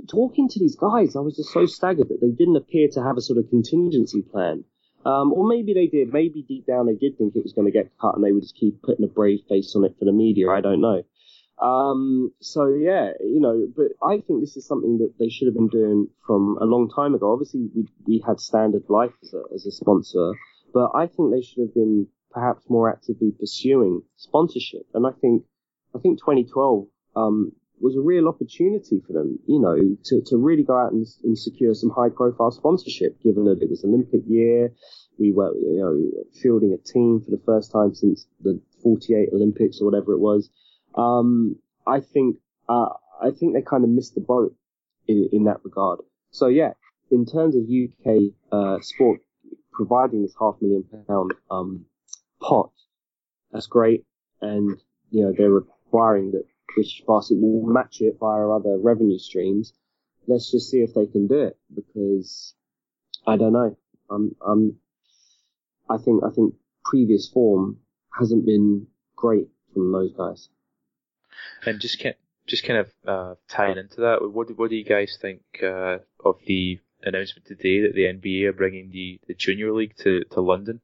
talking 0.09 0.49
to 0.49 0.59
these 0.59 0.76
guys, 0.76 1.16
I 1.16 1.20
was 1.20 1.36
just 1.36 1.53
so 1.53 1.66
staggered 1.66 2.09
that 2.09 2.20
they 2.20 2.30
didn't 2.30 2.57
appear 2.57 2.89
to 2.93 3.03
have 3.03 3.16
a 3.16 3.20
sort 3.20 3.39
of 3.39 3.51
contingency 3.51 4.22
plan. 4.22 4.64
Um, 5.05 5.32
or 5.32 5.47
maybe 5.47 5.74
they 5.74 5.86
did. 5.86 6.12
Maybe 6.12 6.43
deep 6.43 6.66
down 6.66 6.86
they 6.86 6.95
did 6.95 7.16
think 7.18 7.34
it 7.36 7.43
was 7.43 7.53
going 7.53 7.66
to 7.66 7.72
get 7.72 7.91
cut 8.01 8.14
and 8.14 8.24
they 8.24 8.32
would 8.32 8.43
just 8.43 8.57
keep 8.57 8.82
putting 8.82 9.05
a 9.05 9.09
brave 9.09 9.41
face 9.49 9.74
on 9.76 9.84
it 9.84 9.95
for 9.99 10.05
the 10.05 10.12
media. 10.12 10.51
I 10.51 10.61
don't 10.61 10.80
know. 10.80 11.03
Um, 11.61 12.33
so 12.41 12.69
yeah, 12.69 13.11
you 13.21 13.41
know, 13.41 13.67
but 13.77 13.89
I 14.07 14.21
think 14.21 14.41
this 14.41 14.57
is 14.57 14.67
something 14.67 14.99
that 14.99 15.15
they 15.19 15.29
should 15.29 15.47
have 15.47 15.55
been 15.55 15.69
doing 15.69 16.09
from 16.27 16.57
a 16.61 16.65
long 16.65 16.89
time 16.89 17.15
ago. 17.15 17.33
Obviously, 17.33 17.69
we, 17.75 17.87
we 18.07 18.23
had 18.27 18.41
Standard 18.41 18.85
Life 18.89 19.13
as 19.23 19.35
a, 19.35 19.43
as 19.55 19.67
a 19.67 19.73
sponsor, 19.73 20.33
but 20.73 20.91
I 20.95 21.07
think 21.07 21.33
they 21.33 21.43
should 21.43 21.63
have 21.63 21.75
been 21.75 22.07
perhaps 22.31 22.69
more 22.69 22.89
actively 22.89 23.33
pursuing 23.33 24.03
sponsorship. 24.17 24.87
And 24.95 25.07
I 25.07 25.11
think, 25.21 25.45
I 25.95 25.99
think 25.99 26.21
2012, 26.21 26.87
um, 27.17 27.53
was 27.81 27.97
a 27.97 28.01
real 28.01 28.29
opportunity 28.29 29.01
for 29.07 29.13
them, 29.13 29.39
you 29.47 29.61
know, 29.61 29.77
to, 30.05 30.21
to 30.27 30.37
really 30.37 30.63
go 30.63 30.77
out 30.77 30.93
and, 30.93 31.07
and 31.25 31.39
secure 31.39 31.75
some 31.75 31.91
high 31.91 32.09
profile 32.09 32.51
sponsorship, 32.51 33.21
given 33.23 33.45
that 33.45 33.63
it 33.63 33.71
was 33.71 33.85
Olympic 33.85 34.23
year. 34.27 34.73
We 35.19 35.33
were, 35.33 35.55
you 35.55 35.81
know, 35.81 36.25
fielding 36.41 36.73
a 36.73 36.79
team 36.79 37.21
for 37.25 37.31
the 37.31 37.43
first 37.45 37.73
time 37.73 37.95
since 37.95 38.27
the 38.43 38.61
48 38.83 39.31
Olympics 39.33 39.81
or 39.81 39.85
whatever 39.87 40.13
it 40.13 40.19
was. 40.21 40.51
Um, 40.99 41.57
I 41.86 42.01
think, 42.01 42.36
uh, 42.68 42.88
I 43.22 43.30
think 43.30 43.55
they 43.55 43.62
kind 43.62 43.84
of 43.84 43.90
missed 43.90 44.14
the 44.14 44.20
boat 44.20 44.55
in, 45.07 45.28
in 45.32 45.44
that 45.44 45.64
regard. 45.64 46.01
So 46.30 46.49
yeah, 46.49 46.72
in 47.11 47.24
terms 47.24 47.55
of 47.55 47.62
UK, 47.62 48.32
uh, 48.53 48.80
sport 48.80 49.20
providing 49.72 50.22
this 50.22 50.34
half 50.38 50.57
million 50.61 50.84
pound, 51.07 51.32
um, 51.51 51.86
pot, 52.42 52.72
that's 53.53 53.68
great. 53.68 54.05
And, 54.42 54.76
you 55.11 55.24
know, 55.24 55.32
they're 55.36 55.51
requiring 55.51 56.32
that 56.32 56.44
British 56.74 57.03
Basketball 57.07 57.62
will 57.62 57.72
match 57.72 58.01
it 58.01 58.16
via 58.18 58.49
other 58.49 58.76
revenue 58.76 59.18
streams. 59.18 59.72
Let's 60.26 60.51
just 60.51 60.68
see 60.68 60.78
if 60.78 60.94
they 60.94 61.07
can 61.07 61.26
do 61.28 61.40
it 61.40 61.57
because 61.74 62.55
I 63.26 63.36
don't 63.36 63.53
know. 63.53 63.76
I'm, 64.11 64.34
I'm, 64.46 64.76
I 65.88 65.96
think, 65.96 66.22
I 66.24 66.30
think 66.30 66.55
previous 66.84 67.28
form 67.28 67.78
hasn't 68.18 68.44
been 68.44 68.86
great 69.16 69.49
from 69.72 69.92
those 69.92 70.12
guys. 70.12 70.49
And 71.66 71.80
just 71.80 72.03
kind, 72.03 72.14
just 72.47 72.64
kind 72.64 72.78
of 72.80 72.93
uh, 73.07 73.34
tying 73.49 73.78
into 73.78 74.01
that, 74.01 74.30
what 74.32 74.57
what 74.57 74.70
do 74.70 74.76
you 74.76 74.84
guys 74.84 75.18
think 75.20 75.43
uh, 75.62 75.99
of 76.24 76.36
the 76.47 76.80
announcement 77.03 77.47
today 77.47 77.82
that 77.82 77.95
the 77.95 78.05
NBA 78.05 78.49
are 78.49 78.53
bringing 78.53 78.91
the, 78.91 79.20
the 79.26 79.34
junior 79.34 79.72
league 79.72 79.97
to, 79.99 80.24
to 80.24 80.41
London? 80.41 80.80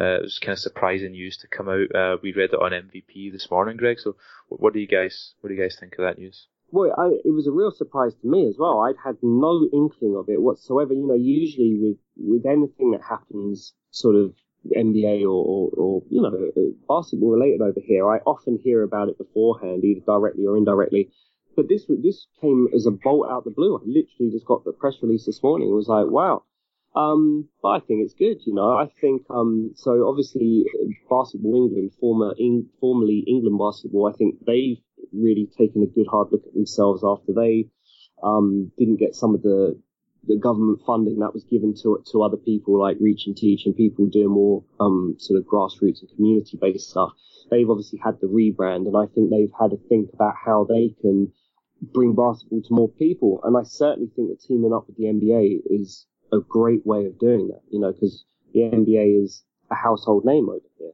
Uh, 0.00 0.18
it 0.18 0.22
was 0.22 0.38
kind 0.38 0.52
of 0.52 0.60
surprising 0.60 1.12
news 1.12 1.36
to 1.38 1.48
come 1.48 1.68
out. 1.68 1.94
Uh, 1.94 2.16
we 2.22 2.32
read 2.32 2.50
it 2.52 2.62
on 2.62 2.70
MVP 2.70 3.32
this 3.32 3.50
morning, 3.50 3.76
Greg. 3.76 3.98
So, 3.98 4.14
what 4.48 4.72
do 4.72 4.78
you 4.78 4.86
guys 4.86 5.34
what 5.40 5.48
do 5.48 5.54
you 5.56 5.60
guys 5.60 5.76
think 5.78 5.94
of 5.98 6.04
that 6.04 6.18
news? 6.18 6.46
Well, 6.70 6.92
I, 6.96 7.06
it 7.24 7.32
was 7.32 7.48
a 7.48 7.52
real 7.52 7.72
surprise 7.72 8.14
to 8.20 8.28
me 8.28 8.46
as 8.46 8.56
well. 8.58 8.80
I'd 8.80 9.02
had 9.02 9.16
no 9.22 9.68
inkling 9.72 10.14
of 10.16 10.28
it 10.28 10.40
whatsoever. 10.40 10.92
You 10.92 11.06
know, 11.06 11.14
usually 11.14 11.78
with 11.80 11.96
with 12.16 12.46
anything 12.46 12.92
that 12.92 13.02
happens, 13.02 13.72
sort 13.90 14.14
of 14.14 14.34
NBA 14.66 15.22
or, 15.22 15.44
or, 15.44 15.70
or 15.76 16.02
you 16.10 16.20
know 16.20 16.30
basketball 16.88 17.30
related 17.30 17.62
over 17.62 17.80
here, 17.84 18.08
I 18.08 18.18
often 18.18 18.58
hear 18.62 18.82
about 18.82 19.08
it 19.08 19.18
beforehand, 19.18 19.84
either 19.84 20.00
directly 20.04 20.46
or 20.46 20.56
indirectly. 20.56 21.10
But 21.56 21.68
this 21.68 21.86
this 21.88 22.26
came 22.40 22.68
as 22.74 22.86
a 22.86 22.90
bolt 22.90 23.28
out 23.30 23.44
the 23.44 23.50
blue. 23.50 23.76
I 23.76 23.80
literally 23.80 24.30
just 24.32 24.46
got 24.46 24.64
the 24.64 24.72
press 24.72 24.94
release 25.02 25.26
this 25.26 25.42
morning. 25.42 25.68
It 25.68 25.74
was 25.74 25.88
like, 25.88 26.06
wow, 26.06 26.44
um, 26.94 27.48
but 27.62 27.68
I 27.68 27.80
think 27.80 28.04
it's 28.04 28.14
good, 28.14 28.38
you 28.46 28.54
know. 28.54 28.72
I 28.76 28.88
think 29.00 29.22
um, 29.30 29.72
so. 29.76 30.08
Obviously, 30.08 30.64
Basketball 31.08 31.66
England, 31.66 31.92
former 32.00 32.34
in, 32.38 32.66
formerly 32.80 33.24
England 33.26 33.58
Basketball, 33.58 34.10
I 34.12 34.16
think 34.16 34.44
they've 34.46 34.78
really 35.12 35.48
taken 35.56 35.82
a 35.82 35.86
good 35.86 36.06
hard 36.10 36.28
look 36.32 36.46
at 36.46 36.54
themselves 36.54 37.02
after 37.04 37.32
they 37.32 37.68
um, 38.22 38.72
didn't 38.78 38.98
get 38.98 39.14
some 39.14 39.34
of 39.34 39.42
the 39.42 39.80
the 40.26 40.36
government 40.36 40.80
funding 40.86 41.18
that 41.20 41.34
was 41.34 41.44
given 41.44 41.74
to 41.82 42.02
to 42.12 42.22
other 42.22 42.36
people 42.36 42.78
like 42.78 42.96
Reach 43.00 43.26
and 43.26 43.36
Teach 43.36 43.66
and 43.66 43.76
people 43.76 44.06
doing 44.06 44.30
more 44.30 44.64
um, 44.80 45.16
sort 45.18 45.38
of 45.38 45.46
grassroots 45.46 46.00
and 46.00 46.10
community 46.14 46.58
based 46.60 46.90
stuff. 46.90 47.12
They've 47.50 47.68
obviously 47.68 48.00
had 48.04 48.20
the 48.20 48.26
rebrand, 48.26 48.86
and 48.86 48.96
I 48.96 49.06
think 49.06 49.30
they've 49.30 49.52
had 49.58 49.70
to 49.70 49.78
think 49.88 50.10
about 50.12 50.34
how 50.44 50.64
they 50.64 50.94
can 51.00 51.32
bring 51.80 52.14
basketball 52.14 52.62
to 52.62 52.74
more 52.74 52.88
people. 52.88 53.40
And 53.44 53.56
I 53.56 53.62
certainly 53.62 54.10
think 54.14 54.28
that 54.28 54.42
teaming 54.46 54.72
up 54.72 54.86
with 54.86 54.96
the 54.96 55.04
NBA 55.04 55.60
is 55.66 56.06
a 56.32 56.38
great 56.40 56.84
way 56.84 57.06
of 57.06 57.18
doing 57.18 57.48
that, 57.48 57.62
you 57.70 57.80
know, 57.80 57.92
because 57.92 58.24
the 58.52 58.60
NBA 58.60 59.24
is 59.24 59.44
a 59.70 59.74
household 59.74 60.24
name 60.24 60.48
over 60.48 60.66
here. 60.78 60.92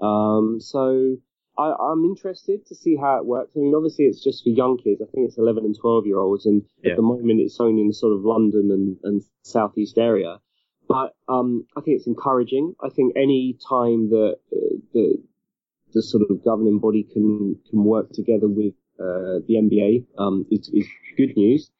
Um, 0.00 0.60
so 0.60 1.16
I, 1.60 1.92
am 1.92 2.04
interested 2.04 2.66
to 2.66 2.74
see 2.74 2.96
how 2.96 3.18
it 3.18 3.26
works. 3.26 3.52
I 3.56 3.60
mean, 3.60 3.74
obviously 3.74 4.06
it's 4.06 4.22
just 4.22 4.42
for 4.42 4.50
young 4.50 4.78
kids. 4.78 5.00
I 5.02 5.10
think 5.10 5.28
it's 5.28 5.38
11 5.38 5.64
and 5.64 5.76
12 5.78 6.06
year 6.06 6.18
olds, 6.18 6.46
and 6.46 6.62
yeah. 6.82 6.92
at 6.92 6.96
the 6.96 7.02
moment 7.02 7.40
it's 7.40 7.60
only 7.60 7.82
in 7.82 7.88
the 7.88 7.94
sort 7.94 8.14
of 8.14 8.24
London 8.24 8.70
and, 8.70 8.96
and 9.04 9.22
southeast 9.42 9.98
area. 9.98 10.38
But 10.88 11.14
um, 11.28 11.66
I 11.76 11.82
think 11.82 11.98
it's 11.98 12.06
encouraging. 12.06 12.74
I 12.82 12.88
think 12.88 13.14
any 13.16 13.56
time 13.68 14.10
that 14.10 14.38
uh, 14.52 14.76
the 14.92 15.22
the 15.92 16.02
sort 16.02 16.24
of 16.28 16.44
governing 16.44 16.78
body 16.78 17.04
can 17.04 17.56
can 17.68 17.84
work 17.84 18.10
together 18.12 18.48
with 18.48 18.74
uh, 18.98 19.38
the 19.46 19.54
NBA 19.54 20.06
um, 20.18 20.46
is, 20.50 20.68
is 20.72 20.86
good 21.16 21.36
news. 21.36 21.70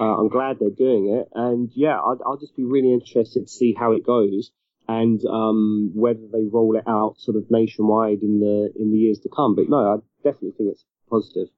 Uh, 0.00 0.16
I'm 0.18 0.28
glad 0.28 0.58
they're 0.58 0.70
doing 0.70 1.08
it, 1.08 1.28
and 1.34 1.70
yeah, 1.74 2.00
I'd, 2.00 2.18
I'll 2.26 2.38
just 2.38 2.56
be 2.56 2.64
really 2.64 2.92
interested 2.92 3.46
to 3.46 3.52
see 3.52 3.74
how 3.78 3.92
it 3.92 4.04
goes 4.04 4.50
and 4.88 5.20
um, 5.26 5.92
whether 5.94 6.26
they 6.32 6.44
roll 6.50 6.76
it 6.76 6.84
out 6.86 7.16
sort 7.18 7.36
of 7.36 7.50
nationwide 7.50 8.22
in 8.22 8.40
the 8.40 8.72
in 8.78 8.90
the 8.92 8.98
years 8.98 9.18
to 9.20 9.28
come. 9.28 9.54
But 9.54 9.68
no, 9.68 9.76
I 9.76 9.96
definitely 10.22 10.52
think 10.56 10.70
it's 10.72 10.84
positive. 11.08 11.48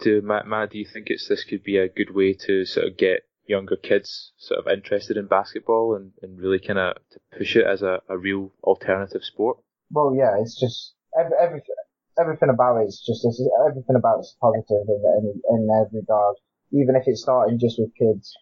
Do 0.00 0.20
Matt, 0.20 0.46
Matt, 0.46 0.70
do 0.70 0.78
you 0.78 0.86
think 0.86 1.08
it's 1.08 1.28
this 1.28 1.44
could 1.44 1.62
be 1.62 1.76
a 1.78 1.88
good 1.88 2.14
way 2.14 2.34
to 2.46 2.64
sort 2.64 2.86
of 2.86 2.96
get 2.96 3.22
younger 3.46 3.76
kids 3.76 4.32
sort 4.36 4.60
of 4.60 4.72
interested 4.72 5.16
in 5.16 5.26
basketball 5.26 5.94
and, 5.94 6.12
and 6.22 6.38
really 6.38 6.58
kind 6.58 6.78
of 6.78 6.96
to 7.10 7.20
push 7.36 7.56
it 7.56 7.66
as 7.66 7.82
a, 7.82 8.00
a 8.08 8.16
real 8.16 8.52
alternative 8.62 9.22
sport? 9.22 9.58
Well, 9.90 10.14
yeah, 10.16 10.40
it's 10.40 10.58
just 10.58 10.94
every, 11.18 11.36
everything 11.40 11.76
everything 12.20 12.50
about 12.50 12.76
it 12.78 12.88
is 12.88 13.02
just 13.04 13.26
everything 13.68 13.96
about 13.96 14.20
it's 14.20 14.36
positive 14.40 14.84
in, 14.88 15.02
in, 15.18 15.42
in 15.48 15.68
every 15.70 16.00
regard. 16.00 16.36
Even 16.72 16.96
if 16.96 17.04
it's 17.06 17.22
starting 17.22 17.58
just 17.58 17.78
with 17.78 17.94
kids, 17.94 18.34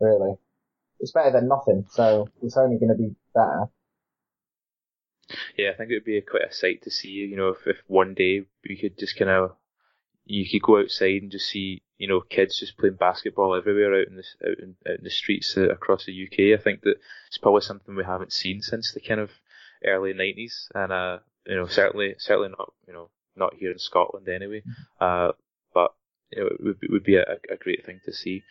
really, 0.00 0.34
it's 1.00 1.12
better 1.12 1.32
than 1.32 1.48
nothing. 1.48 1.86
So 1.90 2.28
it's 2.42 2.56
only 2.56 2.78
going 2.78 2.90
to 2.90 3.02
be 3.02 3.14
better. 3.34 3.66
Yeah, 5.56 5.70
I 5.70 5.76
think 5.76 5.90
it 5.90 5.94
would 5.94 6.04
be 6.04 6.18
a, 6.18 6.22
quite 6.22 6.48
a 6.48 6.52
sight 6.52 6.82
to 6.82 6.90
see. 6.90 7.08
You 7.08 7.36
know, 7.36 7.48
if, 7.48 7.66
if 7.66 7.76
one 7.86 8.14
day 8.14 8.46
we 8.68 8.76
could 8.76 8.98
just 8.98 9.16
kind 9.16 9.30
of 9.30 9.52
you 10.24 10.48
could 10.48 10.62
go 10.62 10.80
outside 10.80 11.22
and 11.22 11.30
just 11.30 11.48
see 11.48 11.82
you 11.98 12.08
know 12.08 12.20
kids 12.20 12.58
just 12.58 12.76
playing 12.78 12.96
basketball 12.96 13.54
everywhere 13.54 14.00
out 14.00 14.08
in 14.08 14.16
the 14.16 14.48
out 14.48 14.58
in, 14.58 14.76
out 14.88 14.98
in 14.98 15.04
the 15.04 15.10
streets 15.10 15.56
uh, 15.56 15.68
across 15.68 16.04
the 16.04 16.26
UK. 16.26 16.58
I 16.58 16.62
think 16.62 16.82
that 16.82 16.96
it's 17.28 17.38
probably 17.38 17.62
something 17.62 17.94
we 17.94 18.04
haven't 18.04 18.32
seen 18.32 18.60
since 18.60 18.92
the 18.92 19.00
kind 19.00 19.20
of 19.20 19.30
early 19.84 20.12
'90s, 20.12 20.66
and 20.74 20.92
uh, 20.92 21.18
you 21.46 21.56
know, 21.56 21.66
certainly, 21.66 22.14
certainly 22.18 22.50
not, 22.50 22.72
you 22.86 22.92
know, 22.92 23.10
not 23.36 23.54
here 23.54 23.70
in 23.70 23.78
Scotland 23.78 24.28
anyway. 24.28 24.62
Uh, 25.00 25.32
but 25.74 25.92
you 26.30 26.40
know, 26.40 26.46
it 26.46 26.62
would 26.62 26.80
be, 26.80 26.86
would 26.90 27.04
be 27.04 27.16
a, 27.16 27.24
a, 27.50 27.56
great 27.56 27.84
thing 27.84 28.00
to 28.04 28.12
see. 28.12 28.42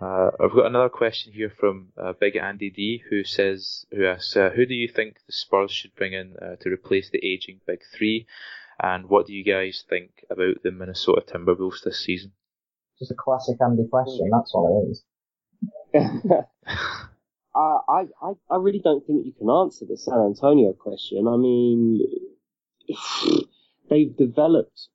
Uh, 0.00 0.30
I've 0.40 0.52
got 0.52 0.66
another 0.66 0.88
question 0.88 1.32
here 1.32 1.52
from 1.58 1.92
uh, 1.96 2.12
Big 2.18 2.36
Andy 2.36 2.70
D, 2.70 3.02
who 3.08 3.24
says, 3.24 3.86
who 3.90 4.06
asks, 4.06 4.36
uh, 4.36 4.50
who 4.50 4.66
do 4.66 4.74
you 4.74 4.88
think 4.88 5.16
the 5.26 5.32
Spurs 5.32 5.70
should 5.70 5.94
bring 5.94 6.12
in 6.12 6.34
uh, 6.42 6.56
to 6.60 6.70
replace 6.70 7.10
the 7.10 7.24
aging 7.24 7.60
Big 7.66 7.80
Three, 7.96 8.26
and 8.82 9.08
what 9.08 9.26
do 9.26 9.32
you 9.32 9.44
guys 9.44 9.84
think 9.88 10.24
about 10.28 10.62
the 10.62 10.72
Minnesota 10.72 11.22
Timberwolves 11.22 11.84
this 11.84 12.04
season? 12.04 12.32
Just 12.98 13.12
a 13.12 13.14
classic 13.14 13.56
Andy 13.60 13.86
question. 13.88 14.28
That's 14.30 14.52
all 14.52 14.84
it 14.84 14.90
is. 14.90 15.04
I, 17.54 18.06
I, 18.20 18.32
I 18.50 18.56
really 18.56 18.80
don't 18.80 19.06
think 19.06 19.24
you 19.24 19.32
can 19.32 19.48
answer 19.48 19.84
the 19.88 19.96
San 19.96 20.18
Antonio 20.18 20.72
question. 20.72 21.28
I 21.28 21.36
mean, 21.36 22.00
they've 23.90 24.16
developed 24.16 24.88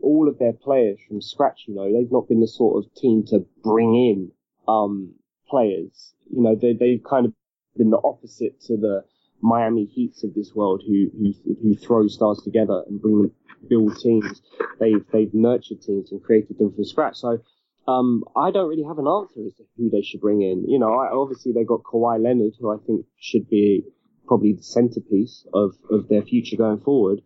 all 0.00 0.28
of 0.28 0.38
their 0.38 0.52
players 0.52 0.98
from 1.08 1.20
scratch. 1.20 1.64
You 1.66 1.74
know, 1.74 1.92
they've 1.92 2.10
not 2.10 2.28
been 2.28 2.40
the 2.40 2.48
sort 2.48 2.84
of 2.84 2.94
team 2.94 3.24
to 3.28 3.46
bring 3.62 3.94
in 3.94 4.30
um, 4.68 5.14
players. 5.48 6.14
You 6.30 6.42
know, 6.42 6.54
they 6.54 6.72
they've 6.72 7.02
kind 7.02 7.26
of 7.26 7.32
been 7.76 7.90
the 7.90 8.00
opposite 8.02 8.60
to 8.62 8.76
the 8.76 9.04
Miami 9.40 9.84
Heats 9.84 10.24
of 10.24 10.34
this 10.34 10.54
world, 10.54 10.82
who 10.86 11.10
who 11.18 11.54
who 11.62 11.74
throw 11.76 12.08
stars 12.08 12.40
together 12.42 12.82
and 12.86 13.00
bring 13.00 13.18
them 13.18 13.32
build 13.68 13.98
teams. 14.00 14.42
They've 14.80 15.04
they've 15.12 15.34
nurtured 15.34 15.82
teams 15.82 16.12
and 16.12 16.22
created 16.22 16.58
them 16.58 16.72
from 16.72 16.84
scratch. 16.84 17.16
So 17.16 17.38
um, 17.86 18.24
I 18.36 18.50
don't 18.50 18.68
really 18.68 18.84
have 18.84 18.98
an 18.98 19.06
answer 19.06 19.40
as 19.46 19.54
to 19.54 19.64
who 19.76 19.90
they 19.90 20.02
should 20.02 20.20
bring 20.20 20.42
in. 20.42 20.64
You 20.68 20.78
know, 20.78 20.94
I, 20.94 21.12
obviously 21.12 21.52
they 21.52 21.64
got 21.64 21.82
Kawhi 21.82 22.22
Leonard, 22.22 22.54
who 22.58 22.72
I 22.72 22.78
think 22.86 23.04
should 23.18 23.48
be 23.48 23.84
probably 24.26 24.54
the 24.54 24.62
centerpiece 24.62 25.46
of, 25.52 25.72
of 25.90 26.08
their 26.08 26.22
future 26.22 26.56
going 26.56 26.80
forward. 26.80 27.20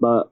But, 0.00 0.30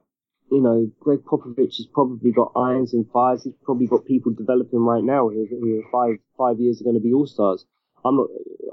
you 0.51 0.61
know, 0.61 0.91
Gregg 0.99 1.19
Popovich 1.25 1.77
has 1.77 1.87
probably 1.93 2.31
got 2.31 2.51
irons 2.55 2.93
and 2.93 3.09
fires. 3.11 3.43
He's 3.43 3.53
probably 3.63 3.87
got 3.87 4.05
people 4.05 4.31
developing 4.31 4.79
right 4.79 5.03
now 5.03 5.29
who, 5.29 5.47
who 5.49 5.83
five, 5.91 6.17
five 6.37 6.59
years 6.59 6.81
are 6.81 6.83
going 6.83 6.95
to 6.95 7.01
be 7.01 7.13
all-stars. 7.13 7.65
I'm 8.03 8.17
not, 8.17 8.27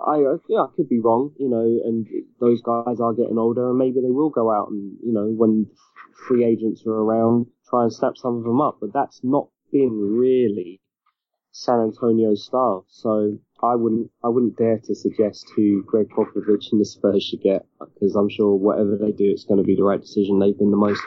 I, 0.07 0.19
yeah, 0.49 0.61
I 0.61 0.67
could 0.77 0.89
be 0.89 1.01
wrong, 1.01 1.33
you 1.39 1.49
know, 1.49 1.63
and 1.63 2.07
those 2.39 2.61
guys 2.61 3.01
are 3.01 3.15
getting 3.15 3.39
older 3.39 3.71
and 3.71 3.79
maybe 3.79 4.01
they 4.01 4.11
will 4.11 4.29
go 4.29 4.53
out 4.53 4.69
and, 4.69 4.99
you 5.03 5.13
know, 5.13 5.27
when 5.27 5.67
free 6.29 6.45
agents 6.45 6.85
are 6.87 6.93
around, 6.93 7.47
try 7.69 7.85
and 7.85 7.93
snap 7.93 8.17
some 8.17 8.37
of 8.37 8.45
them 8.45 8.61
up. 8.61 8.77
But 8.81 8.93
that's 8.93 9.21
not 9.23 9.49
been 9.73 10.19
really 10.19 10.81
San 11.51 11.81
Antonio's 11.81 12.45
style. 12.45 12.85
So 12.91 13.39
I 13.63 13.75
wouldn't, 13.75 14.11
I 14.23 14.29
wouldn't 14.29 14.59
dare 14.59 14.79
to 14.85 14.95
suggest 14.95 15.51
who 15.57 15.83
Gregg 15.85 16.11
Popovich 16.11 16.71
and 16.71 16.81
the 16.81 16.85
Spurs 16.85 17.25
should 17.25 17.41
get 17.41 17.65
because 17.79 18.15
I'm 18.15 18.29
sure 18.29 18.55
whatever 18.55 18.99
they 19.01 19.13
do, 19.13 19.31
it's 19.31 19.45
going 19.45 19.59
to 19.59 19.65
be 19.65 19.77
the 19.77 19.85
right 19.85 20.01
decision. 20.01 20.39
They've 20.39 20.59
been 20.59 20.71
the 20.71 20.77
most 20.77 21.01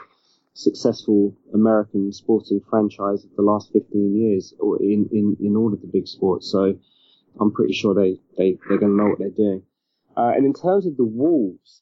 successful 0.55 1.35
American 1.53 2.11
sporting 2.13 2.61
franchise 2.69 3.25
of 3.25 3.35
the 3.35 3.41
last 3.41 3.71
15 3.73 4.15
years 4.15 4.53
or 4.59 4.81
in, 4.81 5.07
in, 5.11 5.35
in 5.41 5.55
all 5.57 5.73
of 5.73 5.81
the 5.81 5.87
big 5.87 6.07
sports. 6.07 6.49
So 6.49 6.79
I'm 7.39 7.51
pretty 7.51 7.73
sure 7.73 7.93
they, 7.93 8.19
they, 8.37 8.57
they're 8.67 8.77
going 8.77 8.93
to 8.93 8.97
know 8.97 9.09
what 9.09 9.19
they're 9.19 9.29
doing. 9.29 9.63
Uh, 10.15 10.31
and 10.33 10.45
in 10.45 10.53
terms 10.53 10.85
of 10.85 10.95
the 10.95 11.03
Wolves, 11.03 11.81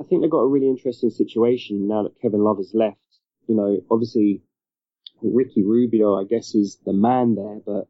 I 0.00 0.04
think 0.04 0.20
they've 0.20 0.30
got 0.30 0.40
a 0.40 0.48
really 0.48 0.68
interesting 0.68 1.10
situation 1.10 1.86
now 1.86 2.02
that 2.02 2.20
Kevin 2.20 2.42
Love 2.42 2.56
has 2.56 2.72
left. 2.74 2.98
You 3.46 3.54
know, 3.54 3.78
obviously 3.88 4.42
Ricky 5.22 5.62
Rubio, 5.62 6.20
I 6.20 6.24
guess, 6.24 6.56
is 6.56 6.78
the 6.84 6.92
man 6.92 7.36
there, 7.36 7.60
but 7.64 7.86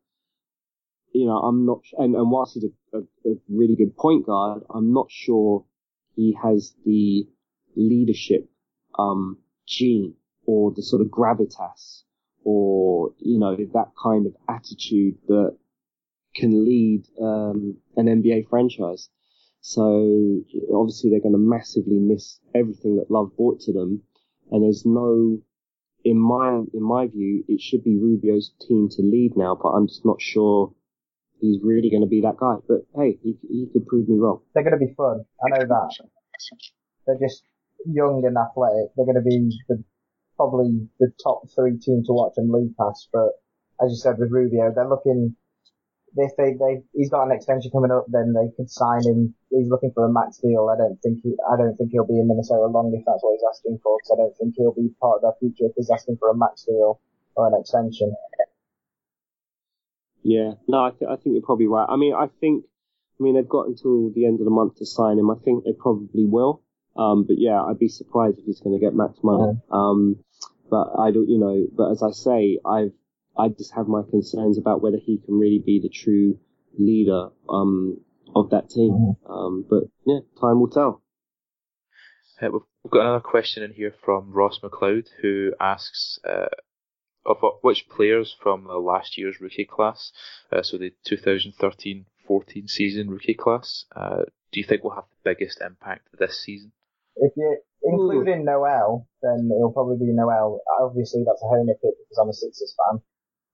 you 1.15 1.27
know, 1.27 1.39
I'm 1.39 1.65
not, 1.65 1.81
and, 1.97 2.15
and 2.15 2.31
whilst 2.31 2.53
he's 2.53 2.65
a, 2.65 2.99
a, 2.99 3.01
a 3.01 3.35
really 3.49 3.77
good 3.77 3.97
point 3.97 4.27
guard, 4.27 4.63
I'm 4.69 4.93
not 4.93 5.07
sure 5.11 5.65
he 6.17 6.37
has 6.43 6.75
the 6.85 7.27
leadership, 7.75 8.51
um, 8.99 9.39
gene 9.67 10.15
or 10.49 10.73
the 10.75 10.83
sort 10.83 11.03
of 11.03 11.09
gravitas 11.09 12.05
or, 12.43 13.13
you 13.19 13.39
know, 13.39 13.55
that 13.55 13.91
kind 14.03 14.27
of 14.27 14.33
attitude 14.49 15.15
that 15.27 15.55
can 16.35 16.65
lead, 16.65 17.05
um, 17.21 17.77
an 17.99 18.07
NBA 18.07 18.49
franchise. 18.49 19.11
So 19.61 20.41
obviously 20.75 21.11
they're 21.11 21.21
going 21.21 21.35
to 21.35 21.51
massively 21.57 21.99
miss 21.99 22.41
everything 22.55 22.97
that 22.97 23.11
Love 23.11 23.37
brought 23.37 23.61
to 23.61 23.75
them. 23.75 24.03
And 24.51 24.65
there's 24.65 24.87
no, 24.87 25.39
in 26.03 26.19
my, 26.19 26.63
in 26.73 26.83
my 26.83 27.09
view, 27.09 27.45
it 27.47 27.61
should 27.61 27.85
be 27.85 27.99
Rubio's 27.99 28.51
team 28.67 28.89
to 28.93 29.03
lead 29.03 29.37
now, 29.37 29.55
but 29.55 29.69
I'm 29.69 29.87
just 29.87 30.07
not 30.07 30.23
sure 30.23 30.73
he's 31.43 31.59
really 31.63 31.91
going 31.91 32.01
to 32.01 32.09
be 32.09 32.23
that 32.23 32.39
guy. 32.39 32.55
But 32.67 32.87
hey, 32.97 33.19
he, 33.23 33.37
he 33.43 33.69
could 33.71 33.87
prove 33.87 34.09
me 34.09 34.17
wrong. 34.19 34.41
They're 34.55 34.65
going 34.65 34.81
to 34.81 34.87
be 34.87 34.95
fun. 34.95 35.27
I 35.45 35.59
know 35.59 35.67
that. 35.67 35.91
They're 37.07 37.19
just 37.21 37.43
young 37.85 38.25
and 38.25 38.37
athletic. 38.39 38.97
They're 38.97 39.05
going 39.05 39.23
to 39.23 39.29
be 39.29 39.53
the, 39.69 39.85
probably 40.39 40.89
the 41.03 41.11
top 41.23 41.43
three 41.55 41.77
team 41.77 42.07
to 42.07 42.15
watch 42.15 42.39
in 42.39 42.51
League 42.51 42.77
Pass. 42.79 43.09
But 43.13 43.37
as 43.83 43.91
you 43.91 43.99
said 43.99 44.17
with 44.19 44.31
Rubio, 44.31 44.73
they're 44.75 44.89
looking. 44.89 45.35
If 46.17 46.33
they 46.39 46.57
they 46.57 46.81
he's 46.95 47.11
got 47.11 47.29
an 47.29 47.37
extension 47.37 47.71
coming 47.71 47.93
up, 47.93 48.07
then 48.09 48.33
they 48.33 48.49
could 48.57 48.71
sign 48.71 49.05
him. 49.05 49.35
He's 49.51 49.69
looking 49.69 49.93
for 49.93 50.07
a 50.07 50.13
max 50.13 50.39
deal. 50.39 50.73
I 50.73 50.79
don't 50.79 50.97
think 51.03 51.21
he 51.23 51.37
I 51.45 51.59
don't 51.59 51.77
think 51.77 51.91
he'll 51.93 52.09
be 52.09 52.19
in 52.19 52.27
Minnesota 52.27 52.65
long 52.67 52.95
if 52.97 53.05
that's 53.05 53.21
what 53.21 53.37
he's 53.37 53.45
asking 53.45 53.79
for. 53.83 53.99
Because 53.99 54.17
I 54.17 54.23
don't 54.23 54.37
think 54.39 54.55
he'll 54.57 54.73
be 54.73 54.89
part 55.03 55.21
of 55.21 55.23
their 55.23 55.37
future 55.39 55.69
if 55.69 55.77
he's 55.77 55.91
asking 55.91 56.17
for 56.17 56.31
a 56.31 56.37
max 56.37 56.65
deal 56.65 57.01
or 57.37 57.47
an 57.47 57.61
extension. 57.61 58.15
Yeah, 60.23 60.53
no, 60.67 60.85
I, 60.85 60.91
th- 60.91 61.09
I 61.11 61.17
think 61.17 61.35
you're 61.35 61.47
probably 61.47 61.69
right. 61.69 61.87
I 61.89 61.97
mean, 61.97 62.13
I 62.13 62.27
think, 62.41 62.65
I 63.19 63.23
mean, 63.23 63.35
they've 63.37 63.49
got 63.49 63.69
until 63.69 64.11
the 64.11 64.27
end 64.27 64.41
of 64.41 64.45
the 64.45 64.51
month 64.51 64.77
to 64.77 64.87
sign 64.87 65.19
him. 65.19 65.31
I 65.31 65.37
think 65.43 65.65
they 65.65 65.73
probably 65.73 66.27
will. 66.27 66.63
Um, 66.97 67.25
but 67.25 67.37
yeah, 67.39 67.63
I'd 67.63 67.79
be 67.79 67.89
surprised 67.89 68.39
if 68.39 68.45
he's 68.45 68.61
going 68.61 68.79
to 68.79 68.85
get 68.85 68.95
max 68.95 69.19
money. 69.23 69.55
Yeah. 69.55 69.61
Um, 69.71 70.17
but 70.71 70.93
I 70.99 71.11
don't, 71.11 71.29
you 71.29 71.39
know, 71.39 71.67
but 71.77 71.91
as 71.91 72.03
I 72.03 72.11
say, 72.11 72.59
I've, 72.65 72.93
I 73.37 73.49
just 73.49 73.75
have 73.75 73.87
my 73.87 74.03
concerns 74.09 74.59
about 74.59 74.83
whether 74.83 74.99
he 74.99 75.19
can 75.19 75.39
really 75.39 75.63
be 75.65 75.81
the 75.81 75.89
true 75.89 76.39
leader, 76.79 77.29
um, 77.49 78.01
of 78.35 78.51
that 78.51 78.71
team. 78.71 78.91
Mm-hmm. 78.91 79.33
Um, 79.33 79.65
but 79.69 79.85
yeah, 80.07 80.21
time 80.41 80.61
will 80.61 80.71
tell. 80.71 81.03
Uh, 82.41 82.49
we've 82.53 82.91
got 82.91 83.03
another 83.03 83.21
question 83.21 83.63
in 83.63 83.73
here 83.73 83.95
from 84.05 84.33
Ross 84.33 84.61
McLeod 84.63 85.09
who 85.23 85.53
asks, 85.61 86.19
uh, 86.25 86.47
of 87.27 87.39
which 87.63 87.89
players 87.89 88.35
from 88.41 88.65
the 88.65 88.79
last 88.79 89.19
year's 89.19 89.41
rookie 89.41 89.65
class, 89.65 90.13
uh, 90.53 90.63
so 90.63 90.79
the 90.79 90.93
2013-14 91.07 92.05
season 92.69 93.11
rookie 93.11 93.35
class, 93.35 93.85
uh, 93.95 94.23
do 94.53 94.61
you 94.61 94.65
think 94.65 94.83
will 94.83 94.95
have 94.95 95.05
the 95.11 95.35
biggest 95.35 95.61
impact 95.61 96.09
this 96.19 96.41
season? 96.43 96.73
If 97.17 97.33
you're 97.37 97.59
including. 97.83 98.45
Noel, 98.45 99.07
then 99.23 99.51
it'll 99.55 99.73
probably 99.73 99.99
be 99.99 100.13
Noel. 100.13 100.61
Obviously, 100.81 101.25
that's 101.27 101.43
a 101.43 101.49
homer 101.49 101.75
pick 101.75 101.95
because 101.99 102.19
I'm 102.21 102.29
a 102.29 102.33
Sixers 102.33 102.75
fan. 102.77 103.01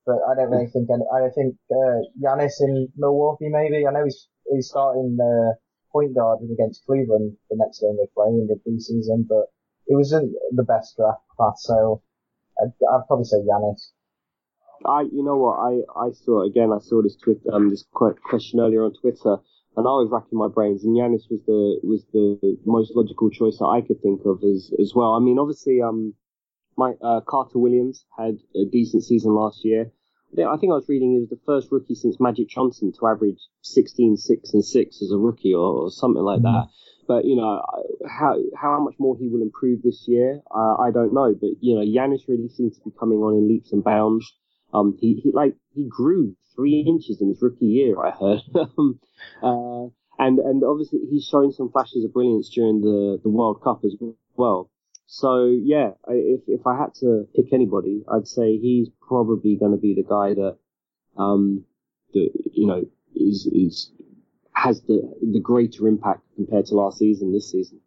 But 0.07 0.20
I 0.29 0.35
don't 0.37 0.51
really 0.51 0.68
think 0.68 0.89
any, 0.93 1.05
I 1.14 1.20
don't 1.20 1.35
think 1.35 1.57
uh, 1.72 2.05
Giannis 2.20 2.61
in 2.61 2.93
Milwaukee 2.97 3.49
maybe. 3.49 3.87
I 3.87 3.93
know 3.93 4.05
he's 4.05 4.29
he's 4.53 4.68
starting 4.68 5.16
uh, 5.16 5.57
point 5.93 6.14
guard 6.14 6.41
against 6.43 6.85
Cleveland 6.85 7.37
the 7.49 7.57
next 7.57 7.81
game 7.81 7.97
they 7.97 8.09
play 8.14 8.29
in 8.29 8.47
the 8.47 8.61
preseason, 8.61 9.27
but 9.27 9.49
it 9.87 9.97
wasn't 9.97 10.33
the 10.53 10.64
best 10.64 10.97
draft 10.97 11.22
class, 11.37 11.62
so 11.64 12.03
I'd, 12.61 12.72
I'd 12.93 13.07
probably 13.07 13.25
say 13.25 13.39
Giannis. 13.39 13.93
I, 14.85 15.03
you 15.03 15.22
know 15.22 15.37
what, 15.37 15.57
I, 15.57 16.07
I 16.09 16.11
saw, 16.12 16.43
again, 16.43 16.70
I 16.72 16.79
saw 16.81 17.01
this 17.01 17.16
tweet, 17.16 17.39
um, 17.53 17.70
this 17.70 17.85
question 17.93 18.61
earlier 18.61 18.85
on 18.85 18.93
Twitter, 19.01 19.39
and 19.77 19.87
I 19.87 19.91
was 19.91 20.09
racking 20.11 20.39
my 20.39 20.49
brains, 20.49 20.85
and 20.85 20.97
Giannis 20.97 21.31
was 21.31 21.41
the, 21.47 21.81
was 21.83 22.05
the 22.12 22.59
most 22.64 22.93
logical 22.95 23.31
choice 23.31 23.59
that 23.59 23.66
I 23.66 23.81
could 23.81 24.01
think 24.01 24.20
of 24.25 24.43
as, 24.45 24.72
as 24.81 24.93
well. 24.95 25.14
I 25.14 25.20
mean, 25.20 25.39
obviously, 25.39 25.83
um, 25.83 26.14
my, 26.77 26.93
uh, 27.03 27.20
Carter 27.27 27.59
Williams 27.59 28.05
had 28.16 28.39
a 28.55 28.64
decent 28.70 29.05
season 29.05 29.35
last 29.35 29.64
year. 29.64 29.91
I 30.37 30.57
think 30.57 30.72
I 30.72 30.75
was 30.75 30.89
reading 30.89 31.12
he 31.12 31.20
was 31.20 31.29
the 31.29 31.39
first 31.47 31.70
rookie 31.70 31.95
since 31.95 32.18
Magic 32.18 32.49
Johnson 32.49 32.93
to 32.99 33.07
average 33.07 33.39
16, 33.62 34.16
6 34.16 34.53
and 34.53 34.64
6 34.64 35.03
as 35.03 35.12
a 35.12 35.16
rookie 35.16 35.55
or, 35.55 35.85
or 35.85 35.91
something 35.91 36.22
like 36.22 36.41
mm-hmm. 36.41 36.66
that. 36.66 36.68
But 37.07 37.25
you 37.27 37.37
know 37.37 37.62
how 38.09 38.37
how 38.57 38.81
much 38.81 38.95
more 38.99 39.14
he 39.16 39.29
will 39.29 39.43
improve 39.43 39.83
this 39.83 40.07
year, 40.09 40.41
uh, 40.51 40.77
I 40.77 40.91
don't 40.91 41.12
know. 41.12 41.35
But 41.39 41.51
you 41.61 41.75
know, 41.75 41.85
Giannis 41.85 42.27
really 42.27 42.49
seems 42.49 42.79
to 42.79 42.85
be 42.85 42.91
coming 42.99 43.18
on 43.18 43.35
in 43.35 43.47
leaps 43.47 43.72
and 43.72 43.85
bounds. 43.85 44.25
Um, 44.75 44.97
he, 45.01 45.20
he 45.22 45.31
like 45.33 45.55
he 45.75 45.87
grew 45.89 46.35
three 46.57 46.85
inches 46.87 47.20
in 47.20 47.29
his 47.29 47.41
rookie 47.41 47.66
year, 47.66 47.95
I 48.05 48.11
heard. 48.11 48.43
Um, 48.77 49.01
uh, 49.43 50.22
and 50.22 50.39
and 50.39 50.62
obviously 50.64 51.01
he's 51.11 51.27
shown 51.27 51.53
some 51.53 51.70
flashes 51.70 52.05
of 52.05 52.12
brilliance 52.12 52.51
during 52.51 52.81
the 52.81 53.20
the 53.22 53.29
World 53.29 53.62
Cup 53.62 53.85
as 53.85 53.95
well. 54.37 54.70
So 55.07 55.47
yeah, 55.47 55.91
if 56.09 56.43
if 56.47 56.66
I 56.66 56.77
had 56.77 56.95
to 57.01 57.27
pick 57.35 57.53
anybody, 57.53 58.05
I'd 58.12 58.29
say 58.29 58.57
he's 58.59 58.89
probably 59.07 59.57
going 59.57 59.72
to 59.72 59.79
be 59.79 59.95
the 59.95 60.03
guy 60.03 60.35
that 60.35 60.59
um 61.16 61.64
that 62.12 62.31
you 62.53 62.66
know 62.66 62.85
is 63.14 63.47
is 63.53 63.93
has 64.55 64.83
the 64.83 65.03
the 65.20 65.41
greater 65.41 65.89
impact 65.89 66.22
compared 66.37 66.66
to 66.66 66.75
last 66.75 66.99
season 66.99 67.33
this 67.33 67.51
season. 67.51 67.81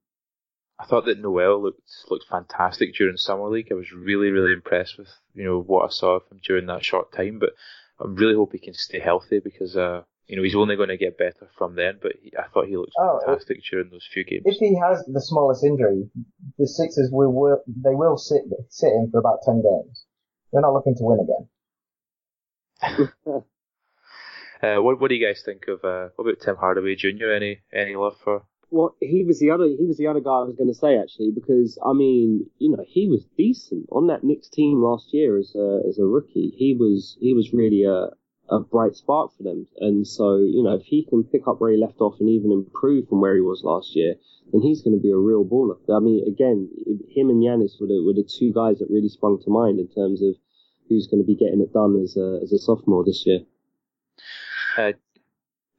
I 0.80 0.86
thought 0.86 1.06
that 1.06 1.20
Noel 1.20 1.62
looked 1.62 1.90
looked 2.10 2.28
fantastic 2.30 2.94
during 2.94 3.18
summer 3.18 3.50
league. 3.50 3.72
I 3.72 3.76
was 3.76 3.92
really 3.92 4.30
really 4.30 4.54
impressed 4.54 4.98
with 4.98 5.10
you 5.34 5.44
know 5.44 5.60
what 5.60 5.86
I 5.86 5.90
saw 5.90 6.18
of 6.18 6.28
him 6.32 6.40
during 6.44 6.68
that 6.68 6.86
short 6.86 7.12
time. 7.12 7.40
But 7.40 7.54
I 8.00 8.06
really 8.08 8.36
hope 8.36 8.52
he 8.52 8.60
can 8.60 8.76
stay 8.76 9.00
healthy 9.00 9.40
because 9.40 9.76
uh, 9.76 10.04
you 10.28 10.38
know 10.38 10.44
he's 10.44 10.56
only 10.56 10.76
going 10.76 10.90
to 10.90 10.98
get 10.98 11.18
better 11.18 11.50
from 11.58 11.74
then. 11.76 11.98
But 12.00 12.14
he, 12.22 12.32
I 12.38 12.48
thought 12.50 12.68
he 12.68 12.78
looked 12.78 12.94
oh, 13.00 13.20
fantastic 13.26 13.58
if, 13.58 13.64
during 13.72 13.90
those 13.90 14.08
few 14.14 14.24
games. 14.24 14.44
If 14.46 14.58
he 14.58 14.78
has 14.80 15.04
the 15.06 15.22
smallest 15.22 15.64
injury, 15.64 16.12
the 16.60 16.68
Sixers 16.68 17.10
will, 17.12 17.34
will 17.34 17.64
they 17.68 17.96
will 17.96 18.18
sit 18.18 18.44
sit 18.70 18.94
him 18.94 19.10
for 19.10 19.20
about 19.20 19.40
ten 19.44 19.64
games. 19.64 20.06
We're 20.52 20.62
not 20.62 20.74
looking 20.74 20.96
to 20.96 21.04
win 21.04 21.20
again. 21.20 21.50
Uh, 24.60 24.78
what 24.78 25.00
what 25.00 25.10
do 25.10 25.16
you 25.16 25.24
guys 25.24 25.44
think 25.46 25.68
of 25.68 25.86
uh, 25.86 26.10
what 26.16 26.28
about 26.28 26.42
Tim 26.42 26.56
Hardaway 26.56 26.96
Jr. 26.96 27.30
Any 27.30 27.60
any 27.72 27.96
love 27.96 28.18
for? 28.24 28.42
Well, 28.70 28.96
he 29.00 29.24
was 29.24 29.40
the 29.40 29.52
other 29.52 29.66
he 29.66 29.86
was 29.86 29.98
the 29.98 30.08
other 30.08 30.20
guy 30.20 30.40
I 30.40 30.44
was 30.44 30.56
going 30.56 30.68
to 30.68 30.78
say 30.78 30.98
actually 30.98 31.32
because 31.32 31.78
I 31.86 31.94
mean 31.94 32.50
you 32.60 32.76
know 32.76 32.84
he 32.86 33.08
was 33.08 33.26
decent 33.38 33.88
on 33.92 34.08
that 34.08 34.24
Knicks 34.24 34.50
team 34.50 34.82
last 34.84 35.14
year 35.14 35.38
as 35.38 35.56
a 35.56 35.82
as 35.88 36.00
a 36.00 36.06
rookie. 36.06 36.54
He 36.56 36.76
was 36.78 37.18
he 37.22 37.34
was 37.34 37.54
really 37.54 37.84
a 37.84 38.10
a 38.50 38.60
bright 38.60 38.96
spark 38.96 39.36
for 39.36 39.44
them, 39.44 39.68
and 39.80 40.08
so 40.08 40.38
you 40.38 40.64
know 40.64 40.76
if 40.76 40.84
he 40.84 41.06
can 41.06 41.24
pick 41.24 41.48
up 41.48 41.60
where 41.60 41.72
he 41.72 41.78
left 41.78 42.02
off 42.02 42.20
and 42.20 42.30
even 42.30 42.52
improve 42.52 43.08
from 43.08 43.22
where 43.22 43.36
he 43.36 43.42
was 43.42 43.64
last 43.64 43.96
year, 43.96 44.16
then 44.52 44.62
he's 44.62 44.82
going 44.82 44.96
to 44.96 45.02
be 45.02 45.12
a 45.12 45.18
real 45.18 45.44
baller. 45.44 45.78
I 45.94 46.00
mean, 46.00 46.26
again, 46.28 46.70
him 47.10 47.30
and 47.30 47.44
Giannis 47.44 47.80
were 47.80 47.88
the, 47.88 48.02
were 48.06 48.14
the 48.14 48.24
two 48.24 48.54
guys 48.54 48.80
that 48.80 48.90
really 48.90 49.10
sprung 49.10 49.40
to 49.44 49.50
mind 49.50 49.80
in 49.80 49.88
terms 49.88 50.22
of 50.22 50.36
who's 50.88 51.08
going 51.08 51.22
to 51.22 51.28
be 51.28 51.36
getting 51.36 51.62
it 51.62 51.74
done 51.74 52.02
as 52.02 52.16
a 52.18 52.40
as 52.42 52.52
a 52.52 52.58
sophomore 52.58 53.04
this 53.04 53.26
year. 53.26 53.40
Uh, 54.78 54.92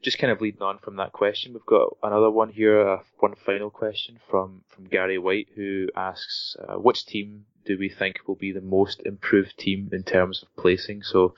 just 0.03 0.19
kind 0.19 0.31
of 0.31 0.41
leading 0.41 0.63
on 0.63 0.79
from 0.79 0.97
that 0.97 1.13
question, 1.13 1.53
we've 1.53 1.67
got 1.67 1.97
another 2.03 2.31
one 2.31 2.51
here, 2.51 2.89
uh, 2.89 2.99
one 3.19 3.35
final 3.35 3.71
question 3.71 4.19
from, 4.31 4.63
from 4.69 4.85
Gary 4.85 5.19
White, 5.19 5.49
who 5.55 5.89
asks, 5.97 6.57
uh, 6.69 6.75
which 6.75 7.05
team 7.07 7.45
do 7.65 7.77
we 7.79 7.89
think 7.89 8.17
will 8.27 8.37
be 8.37 8.53
the 8.53 8.61
most 8.61 9.03
improved 9.05 9.59
team 9.59 9.91
in 9.93 10.03
terms 10.03 10.43
of 10.43 10.49
placing? 10.57 11.03
So 11.03 11.35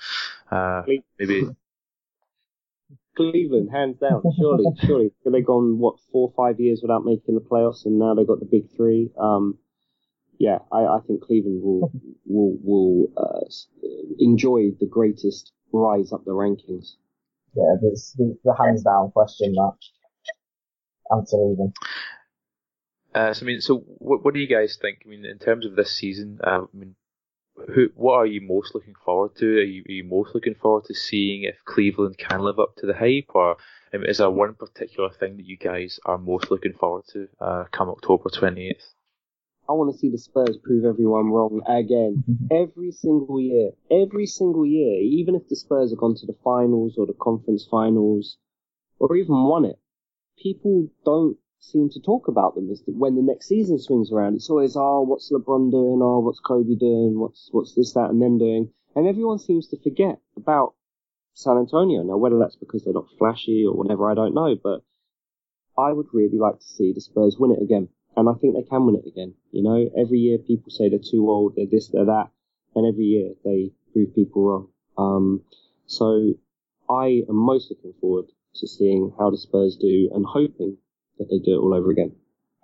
uh, 0.50 0.82
maybe 1.18 1.48
Cleveland, 3.16 3.70
hands 3.70 3.98
down, 3.98 4.22
surely, 4.38 4.64
surely. 4.86 5.10
They've 5.24 5.44
gone 5.44 5.78
what 5.78 5.96
four 6.12 6.28
or 6.28 6.34
five 6.36 6.60
years 6.60 6.80
without 6.82 7.04
making 7.04 7.34
the 7.34 7.40
playoffs, 7.40 7.84
and 7.84 7.98
now 7.98 8.14
they've 8.14 8.26
got 8.26 8.40
the 8.40 8.46
big 8.46 8.74
three. 8.76 9.10
Um, 9.18 9.58
yeah, 10.38 10.58
I, 10.72 10.84
I 10.84 10.98
think 11.06 11.22
Cleveland 11.22 11.62
will 11.62 11.92
will 12.24 12.56
will 12.62 13.08
uh, 13.16 13.44
enjoy 14.18 14.70
the 14.78 14.86
greatest 14.86 15.52
rise 15.72 16.12
up 16.12 16.24
the 16.24 16.30
rankings. 16.30 16.94
Yeah, 17.54 17.74
there's 17.82 18.14
the, 18.16 18.36
the 18.44 18.54
hands 18.54 18.84
down 18.84 19.10
question 19.10 19.52
that 19.54 19.72
answer 21.12 21.36
even. 21.52 21.72
Uh, 23.12 23.32
so 23.32 23.44
I 23.44 23.46
mean, 23.46 23.60
so 23.60 23.78
what, 23.98 24.24
what 24.24 24.34
do 24.34 24.40
you 24.40 24.46
guys 24.46 24.78
think? 24.80 24.98
I 25.04 25.08
mean, 25.08 25.24
in 25.24 25.38
terms 25.38 25.66
of 25.66 25.74
this 25.74 25.92
season, 25.92 26.38
uh, 26.44 26.60
I 26.62 26.76
mean, 26.76 26.94
who, 27.74 27.88
what 27.96 28.14
are 28.14 28.26
you 28.26 28.40
most 28.40 28.74
looking 28.74 28.94
forward 29.04 29.34
to? 29.36 29.46
Are 29.46 29.62
you, 29.62 29.82
are 29.88 29.92
you 29.92 30.04
most 30.04 30.34
looking 30.34 30.54
forward 30.54 30.84
to 30.84 30.94
seeing 30.94 31.42
if 31.42 31.56
Cleveland 31.64 32.18
can 32.18 32.40
live 32.40 32.60
up 32.60 32.76
to 32.76 32.86
the 32.86 32.94
hype, 32.94 33.30
or 33.34 33.56
um, 33.92 34.04
is 34.04 34.18
there 34.18 34.30
one 34.30 34.54
particular 34.54 35.10
thing 35.10 35.36
that 35.36 35.46
you 35.46 35.56
guys 35.56 35.98
are 36.06 36.18
most 36.18 36.50
looking 36.50 36.72
forward 36.72 37.04
to 37.12 37.28
uh, 37.40 37.64
come 37.72 37.88
October 37.88 38.30
twenty 38.30 38.68
eighth? 38.68 38.94
I 39.68 39.72
want 39.72 39.92
to 39.92 39.98
see 39.98 40.10
the 40.10 40.18
Spurs 40.18 40.58
prove 40.62 40.84
everyone 40.84 41.30
wrong 41.30 41.62
again. 41.66 42.24
Mm-hmm. 42.28 42.46
Every 42.50 42.90
single 42.90 43.40
year. 43.40 43.70
Every 43.90 44.26
single 44.26 44.66
year. 44.66 45.00
Even 45.00 45.34
if 45.34 45.48
the 45.48 45.56
Spurs 45.56 45.90
have 45.90 45.98
gone 45.98 46.16
to 46.16 46.26
the 46.26 46.36
finals 46.42 46.96
or 46.98 47.06
the 47.06 47.14
conference 47.20 47.66
finals 47.70 48.36
or 48.98 49.16
even 49.16 49.44
won 49.44 49.64
it, 49.64 49.78
people 50.42 50.88
don't 51.04 51.36
seem 51.60 51.88
to 51.90 52.00
talk 52.00 52.26
about 52.26 52.54
them 52.54 52.70
as 52.70 52.82
the, 52.82 52.92
when 52.92 53.14
the 53.14 53.22
next 53.22 53.46
season 53.46 53.78
swings 53.78 54.10
around. 54.10 54.34
It's 54.34 54.50
always, 54.50 54.76
oh, 54.76 55.02
what's 55.02 55.30
LeBron 55.30 55.70
doing? 55.70 56.00
Oh, 56.02 56.20
what's 56.20 56.40
Kobe 56.40 56.74
doing? 56.74 57.20
What's, 57.20 57.48
what's 57.52 57.74
this, 57.74 57.92
that, 57.92 58.10
and 58.10 58.20
them 58.20 58.38
doing? 58.38 58.70
And 58.96 59.06
everyone 59.06 59.38
seems 59.38 59.68
to 59.68 59.80
forget 59.80 60.18
about 60.36 60.74
San 61.34 61.58
Antonio. 61.58 62.02
Now, 62.02 62.16
whether 62.16 62.38
that's 62.38 62.56
because 62.56 62.84
they're 62.84 62.94
not 62.94 63.06
flashy 63.18 63.64
or 63.66 63.74
whatever, 63.74 64.10
I 64.10 64.14
don't 64.14 64.34
know, 64.34 64.56
but 64.60 64.82
I 65.78 65.92
would 65.92 66.06
really 66.12 66.38
like 66.38 66.58
to 66.58 66.66
see 66.66 66.92
the 66.92 67.00
Spurs 67.00 67.36
win 67.38 67.52
it 67.52 67.62
again. 67.62 67.88
And 68.16 68.28
I 68.28 68.32
think 68.40 68.54
they 68.54 68.68
can 68.68 68.86
win 68.86 68.96
it 68.96 69.08
again. 69.08 69.34
You 69.52 69.62
know, 69.62 69.88
every 69.96 70.18
year 70.18 70.38
people 70.38 70.70
say 70.70 70.88
they're 70.88 70.98
too 70.98 71.30
old, 71.30 71.54
they're 71.56 71.66
this, 71.70 71.88
they're 71.88 72.04
that, 72.04 72.30
and 72.74 72.86
every 72.86 73.04
year 73.04 73.34
they 73.44 73.72
prove 73.92 74.14
people 74.14 74.44
wrong. 74.44 74.68
Um, 74.98 75.42
so 75.86 76.34
I 76.88 77.22
am 77.28 77.36
most 77.36 77.70
looking 77.70 77.94
forward 78.00 78.26
to 78.56 78.66
seeing 78.66 79.12
how 79.18 79.30
the 79.30 79.38
Spurs 79.38 79.76
do 79.80 80.10
and 80.12 80.24
hoping 80.26 80.76
that 81.18 81.28
they 81.30 81.38
do 81.38 81.54
it 81.54 81.62
all 81.62 81.74
over 81.74 81.90
again. 81.90 82.12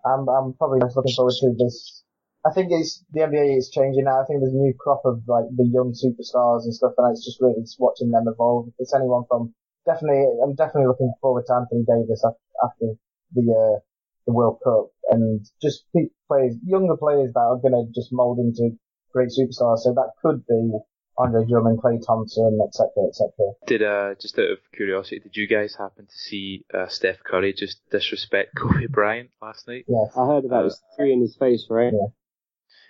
I'm, 0.05 0.29
I'm 0.29 0.53
probably 0.55 0.81
just 0.81 0.97
looking 0.97 1.15
forward 1.15 1.35
to 1.41 1.55
this. 1.59 2.03
I 2.45 2.53
think 2.53 2.71
it's, 2.71 3.05
the 3.13 3.21
NBA 3.21 3.59
is 3.59 3.71
changing 3.71 4.05
now. 4.05 4.23
I 4.23 4.25
think 4.27 4.41
there's 4.41 4.55
a 4.55 4.57
new 4.57 4.75
crop 4.79 5.03
of 5.05 5.23
like 5.27 5.47
the 5.57 5.67
young 5.67 5.95
superstars 5.95 6.63
and 6.63 6.75
stuff 6.75 6.93
and 6.99 7.11
it's 7.11 7.25
just 7.25 7.41
really 7.41 7.61
just 7.61 7.79
watching 7.79 8.11
them 8.11 8.27
evolve. 8.27 8.69
If 8.69 8.75
it's 8.79 8.95
anyone 8.95 9.25
from, 9.29 9.55
definitely, 9.85 10.27
I'm 10.43 10.55
definitely 10.55 10.87
looking 10.87 11.13
forward 11.21 11.45
to 11.47 11.55
Anthony 11.55 11.85
Davis 11.87 12.23
after 12.63 12.95
the, 13.35 13.45
uh, 13.51 13.79
the 14.27 14.33
World 14.33 14.59
Cup 14.65 14.91
and 15.11 15.47
just 15.63 15.85
players, 16.29 16.57
younger 16.65 16.97
players 16.97 17.33
that 17.35 17.41
are 17.41 17.57
going 17.57 17.73
to 17.73 17.93
just 17.95 18.13
mold 18.13 18.39
into 18.39 18.77
great 19.13 19.29
superstars. 19.29 19.79
So 19.79 19.95
that 19.95 20.11
could 20.23 20.47
be 20.47 20.73
Andre 21.19 21.47
Drummond, 21.47 21.79
Klay 21.79 22.05
Thompson, 22.05 22.59
etc., 22.67 22.91
etc. 23.09 23.31
Did 23.67 23.83
uh, 23.83 24.15
just 24.21 24.39
out 24.39 24.51
of 24.51 24.59
curiosity, 24.75 25.21
did 25.21 25.37
you 25.37 25.47
guys 25.47 25.75
happen 25.75 26.07
to 26.07 26.19
see 26.19 26.65
uh, 26.75 26.89
Steph 26.89 27.23
Curry 27.25 27.55
just 27.55 27.79
disrespect 27.91 28.55
Kobe 28.57 28.87
Bryant 28.87 29.31
last 29.41 29.67
night? 29.67 29.87
Yes, 29.89 30.13
I 30.17 30.27
heard 30.27 30.45
about 30.45 30.63
uh, 30.63 30.65
his 30.65 30.83
three 30.97 31.13
in 31.13 31.21
his 31.21 31.37
face, 31.37 31.67
right? 31.71 31.93
Yeah, 31.93 32.09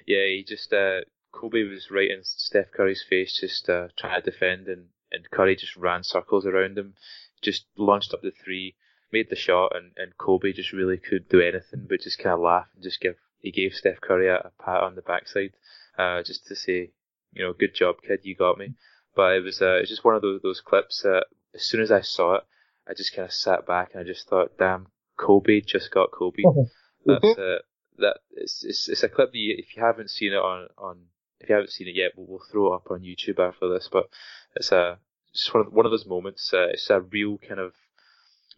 yeah 0.06 0.26
he 0.26 0.44
just 0.46 0.72
uh, 0.72 1.00
Kobe 1.32 1.62
was 1.64 1.90
right 1.90 2.10
in 2.10 2.20
Steph 2.24 2.72
Curry's 2.72 3.04
face, 3.08 3.38
just 3.38 3.68
uh, 3.68 3.88
trying 3.96 4.20
to 4.20 4.30
defend, 4.30 4.66
and 4.66 4.86
and 5.12 5.30
Curry 5.30 5.54
just 5.54 5.76
ran 5.76 6.02
circles 6.02 6.46
around 6.46 6.76
him, 6.76 6.94
just 7.42 7.66
launched 7.76 8.12
up 8.12 8.22
the 8.22 8.32
three, 8.32 8.74
made 9.12 9.30
the 9.30 9.36
shot, 9.36 9.72
and 9.74 9.92
and 9.96 10.16
Kobe 10.18 10.52
just 10.52 10.72
really 10.72 10.96
couldn't 10.96 11.28
do 11.28 11.40
anything 11.40 11.86
but 11.88 12.00
just 12.00 12.18
kind 12.18 12.34
of 12.34 12.40
laugh 12.40 12.66
and 12.74 12.82
just 12.82 13.00
give 13.00 13.16
he 13.38 13.50
gave 13.50 13.74
Steph 13.74 14.00
Curry 14.00 14.28
a, 14.28 14.36
a 14.36 14.52
pat 14.62 14.82
on 14.82 14.94
the 14.94 15.02
backside, 15.02 15.52
uh, 15.98 16.22
just 16.22 16.46
to 16.46 16.56
say 16.56 16.90
you 17.36 17.44
know, 17.44 17.52
good 17.52 17.74
job, 17.74 17.96
kid, 18.06 18.20
you 18.22 18.34
got 18.34 18.58
me. 18.58 18.74
But 19.14 19.36
it 19.36 19.44
was, 19.44 19.60
uh, 19.60 19.76
it 19.76 19.80
was 19.80 19.90
just 19.90 20.04
one 20.04 20.14
of 20.14 20.22
those, 20.22 20.40
those 20.42 20.60
clips 20.60 21.02
that 21.02 21.26
as 21.54 21.62
soon 21.62 21.80
as 21.80 21.92
I 21.92 22.00
saw 22.00 22.36
it, 22.36 22.44
I 22.88 22.94
just 22.94 23.14
kind 23.14 23.26
of 23.26 23.32
sat 23.32 23.66
back 23.66 23.90
and 23.92 24.00
I 24.00 24.04
just 24.04 24.28
thought, 24.28 24.58
damn, 24.58 24.88
Kobe 25.18 25.60
just 25.60 25.90
got 25.90 26.10
Kobe. 26.10 26.42
That's, 27.06 27.24
uh, 27.24 27.58
that, 27.98 28.18
it's, 28.32 28.64
it's, 28.64 28.88
it's 28.88 29.02
a 29.02 29.08
clip 29.08 29.32
that 29.32 29.38
you, 29.38 29.54
if 29.58 29.76
you 29.76 29.82
haven't 29.82 30.10
seen 30.10 30.32
it 30.32 30.36
on, 30.36 30.68
on, 30.76 30.98
if 31.40 31.48
you 31.48 31.54
haven't 31.54 31.70
seen 31.70 31.88
it 31.88 31.94
yet, 31.94 32.12
we'll, 32.16 32.26
we'll 32.26 32.42
throw 32.50 32.72
it 32.72 32.76
up 32.76 32.90
on 32.90 33.00
YouTube 33.00 33.38
after 33.38 33.68
this, 33.68 33.88
but 33.90 34.08
it's 34.54 34.72
a, 34.72 34.98
just 35.32 35.52
one 35.54 35.66
of, 35.66 35.72
one 35.72 35.86
of 35.86 35.92
those 35.92 36.06
moments, 36.06 36.52
uh, 36.52 36.68
it's 36.70 36.90
a 36.90 37.00
real 37.00 37.38
kind 37.38 37.60
of, 37.60 37.74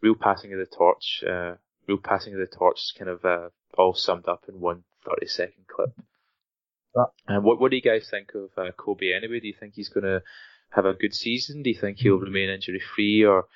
real 0.01 0.14
passing 0.14 0.53
of 0.53 0.59
the 0.59 0.66
torch, 0.66 1.22
uh, 1.28 1.55
real 1.86 1.99
passing 1.99 2.34
of 2.34 2.40
the 2.40 2.46
torch 2.46 2.78
is 2.80 2.94
kind 2.96 3.11
of, 3.11 3.24
uh, 3.24 3.49
all 3.76 3.94
summed 3.94 4.28
up 4.28 4.44
in 4.49 4.61
one 4.61 4.84
30 5.05 5.26
second 5.26 5.66
clip. 5.66 5.90
And 7.26 7.44
what 7.44 7.61
what 7.61 7.70
do 7.70 7.76
you 7.76 7.82
guys 7.82 8.09
think 8.11 8.32
of 8.34 8.51
uh, 8.57 8.72
Kobe 8.72 9.12
anyway? 9.12 9.40
Do 9.40 9.46
you 9.46 9.55
think 9.59 9.74
he's 9.74 9.88
going 9.88 10.05
to 10.05 10.22
have 10.70 10.84
a 10.84 10.94
good 10.94 11.14
season? 11.14 11.62
Do 11.62 11.70
you 11.70 11.78
think 11.78 11.99
he'll 11.99 12.18
remain 12.18 12.51
injury 12.51 12.80
free, 12.80 13.24
or 13.24 13.46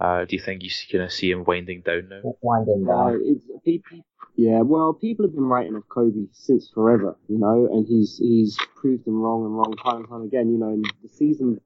uh, 0.00 0.24
do 0.24 0.36
you 0.36 0.42
think 0.42 0.62
you're 0.62 0.98
going 0.98 1.08
to 1.08 1.14
see 1.14 1.30
him 1.30 1.44
winding 1.44 1.82
down 1.82 2.08
now? 2.08 2.36
Winding 2.42 2.84
down. 2.84 3.16
Uh, 3.16 3.58
people, 3.64 4.04
yeah, 4.36 4.60
well, 4.60 4.92
people 4.92 5.24
have 5.24 5.34
been 5.34 5.44
writing 5.44 5.74
of 5.76 5.88
Kobe 5.88 6.26
since 6.32 6.70
forever, 6.72 7.16
you 7.28 7.38
know, 7.38 7.68
and 7.70 7.86
he's 7.86 8.18
he's 8.18 8.58
proved 8.76 9.04
them 9.06 9.20
wrong 9.20 9.44
and 9.44 9.56
wrong 9.56 9.74
time 9.82 9.96
and 10.02 10.08
time 10.08 10.22
again. 10.22 10.52
You 10.52 10.58
know, 10.58 10.70
in 10.70 10.82
the 11.02 11.08
season, 11.08 11.60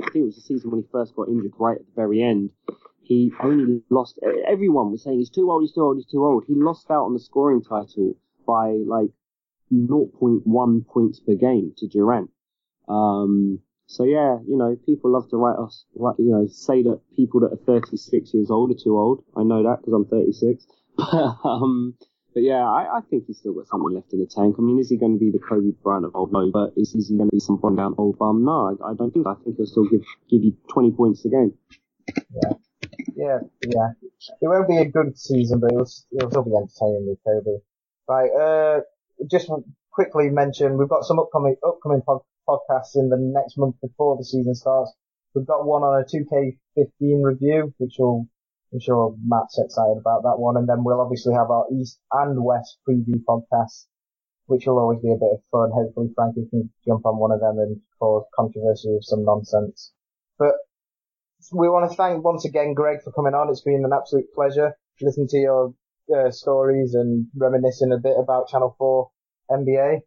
I 0.00 0.04
think 0.04 0.16
it 0.16 0.26
was 0.26 0.36
the 0.36 0.42
season 0.42 0.70
when 0.70 0.80
he 0.80 0.86
first 0.90 1.14
got 1.14 1.28
injured, 1.28 1.52
right 1.58 1.78
at 1.78 1.86
the 1.86 1.92
very 1.94 2.22
end. 2.22 2.50
He 3.10 3.32
only 3.42 3.82
lost. 3.90 4.20
Everyone 4.46 4.92
was 4.92 5.02
saying 5.02 5.18
he's 5.18 5.30
too 5.30 5.50
old, 5.50 5.64
he's 5.64 5.72
too 5.72 5.82
old, 5.82 5.96
he's 5.96 6.06
too 6.06 6.24
old. 6.24 6.44
He 6.46 6.54
lost 6.54 6.88
out 6.92 7.06
on 7.06 7.12
the 7.12 7.18
scoring 7.18 7.60
title 7.60 8.16
by 8.46 8.78
like 8.86 9.10
0.1 9.74 10.86
points 10.86 11.18
per 11.18 11.34
game 11.34 11.72
to 11.78 11.88
Durant. 11.88 12.30
Um, 12.88 13.58
so 13.86 14.04
yeah, 14.04 14.38
you 14.46 14.56
know, 14.56 14.76
people 14.86 15.10
love 15.10 15.28
to 15.30 15.38
write 15.38 15.58
us, 15.58 15.86
write, 15.96 16.20
you 16.20 16.30
know, 16.30 16.46
say 16.46 16.84
that 16.84 17.00
people 17.16 17.40
that 17.40 17.52
are 17.52 17.64
36 17.66 18.32
years 18.32 18.48
old 18.48 18.70
are 18.70 18.78
too 18.80 18.96
old. 18.96 19.24
I 19.36 19.42
know 19.42 19.64
that 19.64 19.78
because 19.80 19.92
I'm 19.92 20.06
36. 20.06 20.64
um, 21.44 21.96
but 22.32 22.44
yeah, 22.44 22.62
I, 22.62 22.98
I, 22.98 23.00
think 23.10 23.24
he's 23.26 23.38
still 23.38 23.54
got 23.54 23.66
something 23.66 23.92
left 23.92 24.12
in 24.12 24.20
the 24.20 24.26
tank. 24.26 24.54
I 24.56 24.62
mean, 24.62 24.78
is 24.78 24.88
he 24.88 24.96
going 24.96 25.14
to 25.14 25.18
be 25.18 25.32
the 25.32 25.40
Kobe 25.40 25.72
Bryant 25.82 26.04
of 26.04 26.14
old? 26.14 26.30
No, 26.30 26.48
but 26.52 26.74
is, 26.76 26.94
is 26.94 27.08
he 27.08 27.16
going 27.16 27.28
to 27.28 27.34
be 27.34 27.40
some 27.40 27.58
run 27.60 27.74
down 27.74 27.96
old 27.98 28.18
bum? 28.18 28.44
No, 28.44 28.70
I, 28.70 28.92
I, 28.92 28.94
don't 28.94 29.10
think. 29.10 29.26
I 29.26 29.34
think 29.42 29.56
he'll 29.56 29.66
still 29.66 29.88
give 29.90 30.02
give 30.30 30.44
you 30.44 30.56
20 30.72 30.92
points 30.92 31.24
a 31.24 31.28
game. 31.30 31.54
Yeah, 32.14 32.52
yeah, 33.16 33.38
yeah. 33.66 33.90
It 34.40 34.48
won't 34.48 34.68
be 34.68 34.78
a 34.78 34.84
good 34.84 35.18
season, 35.18 35.60
but 35.60 35.72
it'll, 35.72 35.90
it'll 36.12 36.30
still 36.30 36.44
be 36.44 36.56
entertaining 36.56 37.06
with 37.08 37.18
Kobe. 37.24 37.60
Right, 38.08 38.30
uh, 38.30 38.80
just 39.30 39.50
quickly 39.90 40.30
mention 40.30 40.78
we've 40.78 40.88
got 40.88 41.04
some 41.04 41.18
upcoming 41.18 41.56
upcoming 41.66 42.02
pod, 42.02 42.20
podcasts 42.48 42.96
in 42.96 43.08
the 43.08 43.18
next 43.18 43.56
month 43.58 43.76
before 43.80 44.16
the 44.16 44.24
season 44.24 44.54
starts. 44.54 44.92
We've 45.34 45.46
got 45.46 45.64
one 45.64 45.82
on 45.82 46.02
a 46.02 46.04
2K15 46.04 47.22
review, 47.22 47.72
which 47.78 47.94
will 47.98 48.26
I'm 48.72 48.80
sure 48.80 49.16
Matt's 49.26 49.58
excited 49.58 49.98
about 49.98 50.22
that 50.22 50.38
one, 50.38 50.56
and 50.56 50.68
then 50.68 50.84
we'll 50.84 51.00
obviously 51.00 51.34
have 51.34 51.50
our 51.50 51.66
East 51.72 51.98
and 52.12 52.42
West 52.44 52.78
preview 52.88 53.18
podcasts, 53.28 53.86
which 54.46 54.66
will 54.66 54.78
always 54.78 55.00
be 55.00 55.10
a 55.10 55.16
bit 55.16 55.34
of 55.34 55.42
fun. 55.50 55.70
Hopefully, 55.72 56.12
Frankie 56.14 56.46
can 56.50 56.70
jump 56.86 57.04
on 57.04 57.18
one 57.18 57.32
of 57.32 57.40
them 57.40 57.58
and 57.58 57.80
cause 57.98 58.24
controversy 58.34 58.90
with 58.90 59.04
some 59.04 59.24
nonsense. 59.24 59.92
But 60.38 60.54
we 61.52 61.68
want 61.68 61.90
to 61.90 61.96
thank 61.96 62.24
once 62.24 62.44
again 62.44 62.74
Greg 62.74 63.02
for 63.02 63.12
coming 63.12 63.34
on. 63.34 63.48
It's 63.48 63.62
been 63.62 63.84
an 63.84 63.92
absolute 63.92 64.32
pleasure. 64.34 64.72
to 64.98 65.04
Listen 65.04 65.26
to 65.28 65.36
your 65.36 65.74
uh, 66.14 66.30
stories 66.30 66.94
and 66.94 67.26
reminiscing 67.36 67.92
a 67.92 67.98
bit 67.98 68.16
about 68.18 68.48
Channel 68.48 68.74
4 68.78 69.10
NBA. 69.50 70.00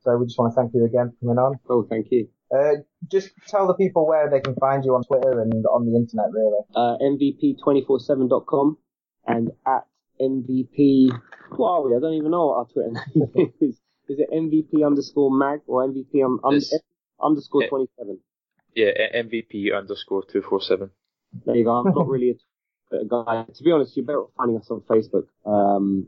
So 0.00 0.16
we 0.16 0.26
just 0.26 0.38
want 0.38 0.52
to 0.52 0.60
thank 0.60 0.74
you 0.74 0.84
again 0.84 1.12
for 1.12 1.26
coming 1.26 1.38
on. 1.38 1.58
Oh, 1.68 1.86
thank 1.88 2.08
you. 2.10 2.28
Uh, 2.54 2.82
just 3.10 3.30
tell 3.48 3.66
the 3.66 3.74
people 3.74 4.06
where 4.06 4.30
they 4.30 4.40
can 4.40 4.54
find 4.56 4.84
you 4.84 4.94
on 4.94 5.02
Twitter 5.04 5.40
and 5.40 5.64
on 5.66 5.86
the 5.86 5.96
internet, 5.96 6.30
really. 6.32 6.60
Uh, 6.74 6.96
MVP247.com 7.00 8.78
and 9.26 9.50
at 9.66 9.86
MVP. 10.20 11.08
What 11.56 11.68
are 11.68 11.88
we? 11.88 11.96
I 11.96 12.00
don't 12.00 12.14
even 12.14 12.30
know 12.30 12.46
what 12.46 12.58
our 12.58 12.66
Twitter 12.66 12.92
name 13.14 13.52
is. 13.60 13.80
Is 14.06 14.18
it 14.18 14.30
MVP 14.30 14.86
underscore 14.86 15.34
mag 15.34 15.60
or 15.66 15.86
MVP 15.88 16.22
um, 16.22 16.38
um, 16.44 16.60
underscore 17.22 17.66
27? 17.66 18.18
Yeah, 18.74 18.90
MVP 19.14 19.76
underscore 19.76 20.22
247. 20.22 20.90
There 21.46 21.56
you 21.56 21.64
go. 21.64 21.70
I'm 21.70 21.94
not 21.94 22.08
really 22.08 22.36
a 22.92 23.04
guy. 23.04 23.44
To 23.52 23.62
be 23.62 23.72
honest, 23.72 23.96
you're 23.96 24.06
better 24.06 24.22
off 24.22 24.30
finding 24.36 24.58
us 24.58 24.70
on 24.70 24.80
Facebook. 24.80 25.26
Um, 25.44 26.06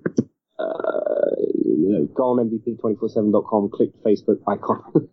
uh, 0.58 1.36
you 1.64 1.88
know, 1.90 2.04
go 2.14 2.30
on 2.30 2.48
MVP247.com, 2.48 3.70
click 3.70 3.90
the 3.92 4.10
Facebook 4.10 4.40
icon. 4.46 4.82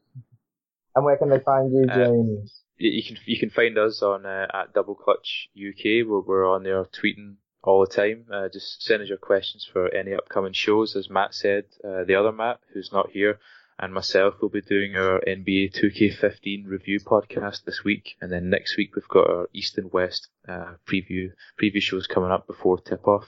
and 0.96 1.06
where 1.06 1.18
can 1.18 1.30
they 1.30 1.40
find 1.40 1.72
you, 1.72 1.86
James? 1.88 2.54
Uh, 2.54 2.60
you 2.78 3.04
can 3.04 3.18
you 3.26 3.40
can 3.40 3.50
find 3.50 3.78
us 3.78 4.02
on 4.02 4.26
uh, 4.26 4.48
at 4.54 4.74
Double 4.74 4.96
Clutch 4.96 5.50
UK, 5.56 6.08
where 6.08 6.20
we're 6.20 6.50
on 6.50 6.64
there 6.64 6.84
tweeting 6.86 7.36
all 7.64 7.86
the 7.86 7.94
time. 7.94 8.26
Uh, 8.32 8.50
just 8.52 8.82
send 8.82 9.02
us 9.02 9.10
your 9.10 9.18
questions 9.18 9.68
for 9.72 9.94
any 9.94 10.14
upcoming 10.14 10.54
shows. 10.54 10.96
As 10.96 11.10
Matt 11.10 11.34
said, 11.34 11.66
uh, 11.84 12.04
the 12.04 12.16
other 12.16 12.32
Matt, 12.32 12.60
who's 12.74 12.92
not 12.92 13.12
here, 13.12 13.40
and 13.80 13.94
myself 13.94 14.36
will 14.42 14.50
be 14.50 14.62
doing 14.62 14.96
our 14.96 15.22
NBA 15.28 15.74
2K15 15.74 16.68
review 16.68 17.00
podcast 17.00 17.64
this 17.66 17.84
week, 17.84 18.16
and 18.22 18.32
then 18.32 18.50
next 18.50 18.78
week 18.78 18.96
we've 18.96 19.08
got 19.08 19.30
our 19.30 19.50
East 19.54 19.78
and 19.78 19.92
West 19.92 20.30
uh, 20.48 20.74
preview 20.88 21.32
preview 21.62 21.82
shows 21.82 22.08
coming 22.08 22.32
up 22.32 22.48
before 22.48 22.80
tip 22.80 23.08
off. 23.08 23.26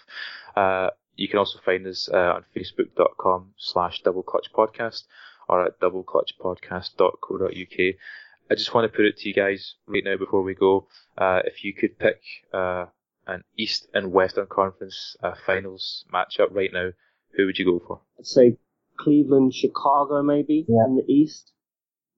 Uh, 0.55 0.89
you 1.15 1.27
can 1.27 1.39
also 1.39 1.59
find 1.63 1.85
us 1.87 2.09
uh, 2.13 2.33
on 2.35 2.45
facebook.com 2.55 3.53
slash 3.57 4.01
double 4.01 4.23
clutch 4.23 4.51
podcast 4.53 5.03
or 5.47 5.65
at 5.65 5.79
doubleclutchpodcast.co.uk. 5.79 7.95
I 8.51 8.55
just 8.55 8.73
want 8.73 8.91
to 8.91 8.95
put 8.95 9.05
it 9.05 9.17
to 9.17 9.27
you 9.27 9.33
guys 9.33 9.75
right 9.87 10.03
now 10.03 10.17
before 10.17 10.43
we 10.43 10.53
go. 10.53 10.87
Uh, 11.17 11.41
if 11.45 11.63
you 11.63 11.73
could 11.73 11.97
pick 11.97 12.21
uh, 12.53 12.85
an 13.25 13.43
East 13.57 13.87
and 13.93 14.11
Western 14.11 14.47
Conference 14.47 15.15
uh, 15.23 15.33
finals 15.45 16.05
matchup 16.13 16.49
right 16.51 16.71
now, 16.71 16.91
who 17.35 17.45
would 17.45 17.57
you 17.57 17.65
go 17.65 17.81
for? 17.85 18.01
I'd 18.19 18.27
say 18.27 18.57
Cleveland, 18.97 19.53
Chicago, 19.53 20.21
maybe 20.23 20.65
Yeah. 20.67 20.85
in 20.87 20.95
the 20.95 21.11
East. 21.11 21.51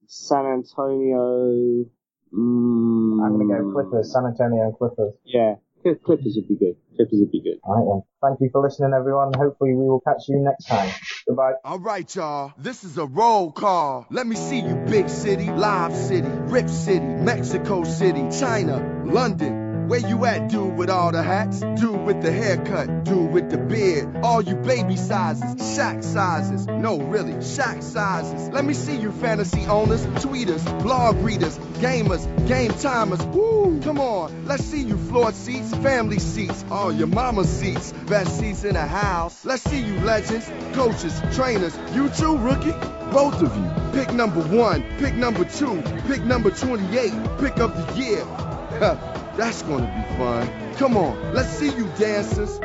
San 0.07 0.45
Antonio. 0.45 1.85
Mm, 2.33 3.23
I'm 3.25 3.37
going 3.37 3.49
to 3.49 3.63
go 3.63 3.71
Clippers, 3.73 4.11
San 4.13 4.25
Antonio 4.25 4.63
and 4.63 4.77
Clippers. 4.77 5.13
Yeah, 5.25 5.55
Clippers 5.83 6.33
would 6.35 6.47
be 6.47 6.55
good. 6.57 6.75
Clippers 6.95 7.19
would 7.19 7.31
be 7.31 7.41
good. 7.41 7.59
All 7.63 7.75
right 7.75 7.85
then. 7.85 8.03
Thank 8.29 8.41
you 8.41 8.49
for 8.51 8.61
listening, 8.61 8.93
everyone. 8.93 9.31
Hopefully 9.33 9.73
we 9.75 9.83
will 9.87 10.01
catch 10.01 10.27
you 10.27 10.39
next 10.39 10.65
time. 10.65 10.89
Goodbye. 11.27 11.53
All 11.63 11.79
right, 11.79 12.13
y'all. 12.15 12.53
This 12.57 12.83
is 12.83 12.97
a 12.97 13.05
roll 13.05 13.51
call. 13.51 14.05
Let 14.09 14.27
me 14.27 14.35
see 14.35 14.59
you, 14.59 14.75
big 14.87 15.09
city, 15.09 15.49
live 15.49 15.95
city, 15.95 16.27
rip 16.27 16.69
city, 16.69 16.99
Mexico 17.05 17.83
City, 17.83 18.27
China, 18.37 19.03
London. 19.05 19.66
Where 19.87 19.99
you 19.99 20.25
at, 20.25 20.49
dude 20.49 20.75
with 20.75 20.89
all 20.89 21.13
the 21.13 21.23
hats? 21.23 21.61
Dude 21.61 22.01
with 22.01 22.21
the 22.21 22.29
haircut, 22.29 23.05
dude 23.05 23.31
with 23.31 23.49
the 23.49 23.57
beard. 23.57 24.17
All 24.21 24.41
you 24.41 24.55
baby 24.55 24.97
sizes, 24.97 25.55
Shaq 25.55 26.03
sizes. 26.03 26.67
No, 26.67 26.97
really, 26.99 27.35
Shaq 27.35 27.81
sizes. 27.81 28.49
Let 28.49 28.65
me 28.65 28.73
see 28.73 28.97
you, 28.97 29.13
fantasy 29.13 29.65
owners, 29.65 30.05
tweeters, 30.05 30.83
blog 30.83 31.15
readers, 31.19 31.57
gamers, 31.79 32.25
game 32.49 32.71
timers. 32.71 33.23
Woo! 33.27 33.79
Come 33.81 34.01
on, 34.01 34.45
let's 34.45 34.65
see 34.65 34.81
you, 34.81 34.97
floor 34.97 35.31
seats, 35.31 35.73
family 35.77 36.19
seats, 36.19 36.65
all 36.69 36.91
your 36.91 37.07
mama 37.07 37.45
seats, 37.45 37.93
best 38.07 38.37
seats 38.37 38.65
in 38.65 38.73
the 38.73 38.85
house. 38.85 39.45
Let's 39.45 39.63
see 39.63 39.79
you, 39.79 40.01
legends, 40.01 40.51
coaches, 40.73 41.21
trainers. 41.33 41.77
You 41.93 42.09
too, 42.09 42.37
rookie. 42.37 42.73
Both 43.13 43.41
of 43.41 43.55
you. 43.55 43.97
Pick 43.97 44.13
number 44.13 44.41
one, 44.41 44.83
pick 44.97 45.15
number 45.15 45.45
two, 45.45 45.81
pick 46.07 46.25
number 46.25 46.51
28, 46.51 47.13
pick 47.39 47.57
of 47.59 47.73
the 47.73 47.93
year. 47.95 49.13
That's 49.37 49.61
gonna 49.61 49.85
be 49.85 50.17
fun. 50.17 50.73
Come 50.77 50.97
on, 50.97 51.33
let's 51.35 51.49
see 51.49 51.67
you 51.67 51.87
dancers. 51.99 52.59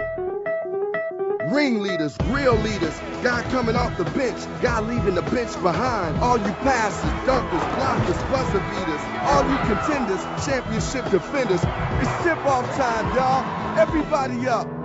Ringleaders, 1.52 2.16
real 2.28 2.54
leaders, 2.54 2.98
guy 3.22 3.42
coming 3.50 3.76
off 3.76 3.98
the 3.98 4.04
bench, 4.04 4.40
guy 4.62 4.80
leaving 4.80 5.14
the 5.14 5.22
bench 5.22 5.52
behind. 5.62 6.16
All 6.18 6.38
you 6.38 6.52
passers, 6.64 7.10
dunkers, 7.28 7.60
blockers, 7.76 8.30
buzzer 8.30 8.60
beaters, 8.70 9.02
all 9.26 9.44
you 9.50 9.58
contenders, 9.68 10.24
championship 10.46 11.10
defenders. 11.10 11.60
It's 11.62 12.24
tip 12.24 12.38
off 12.46 12.64
time, 12.74 13.14
y'all. 13.14 13.44
Everybody 13.78 14.48
up. 14.48 14.81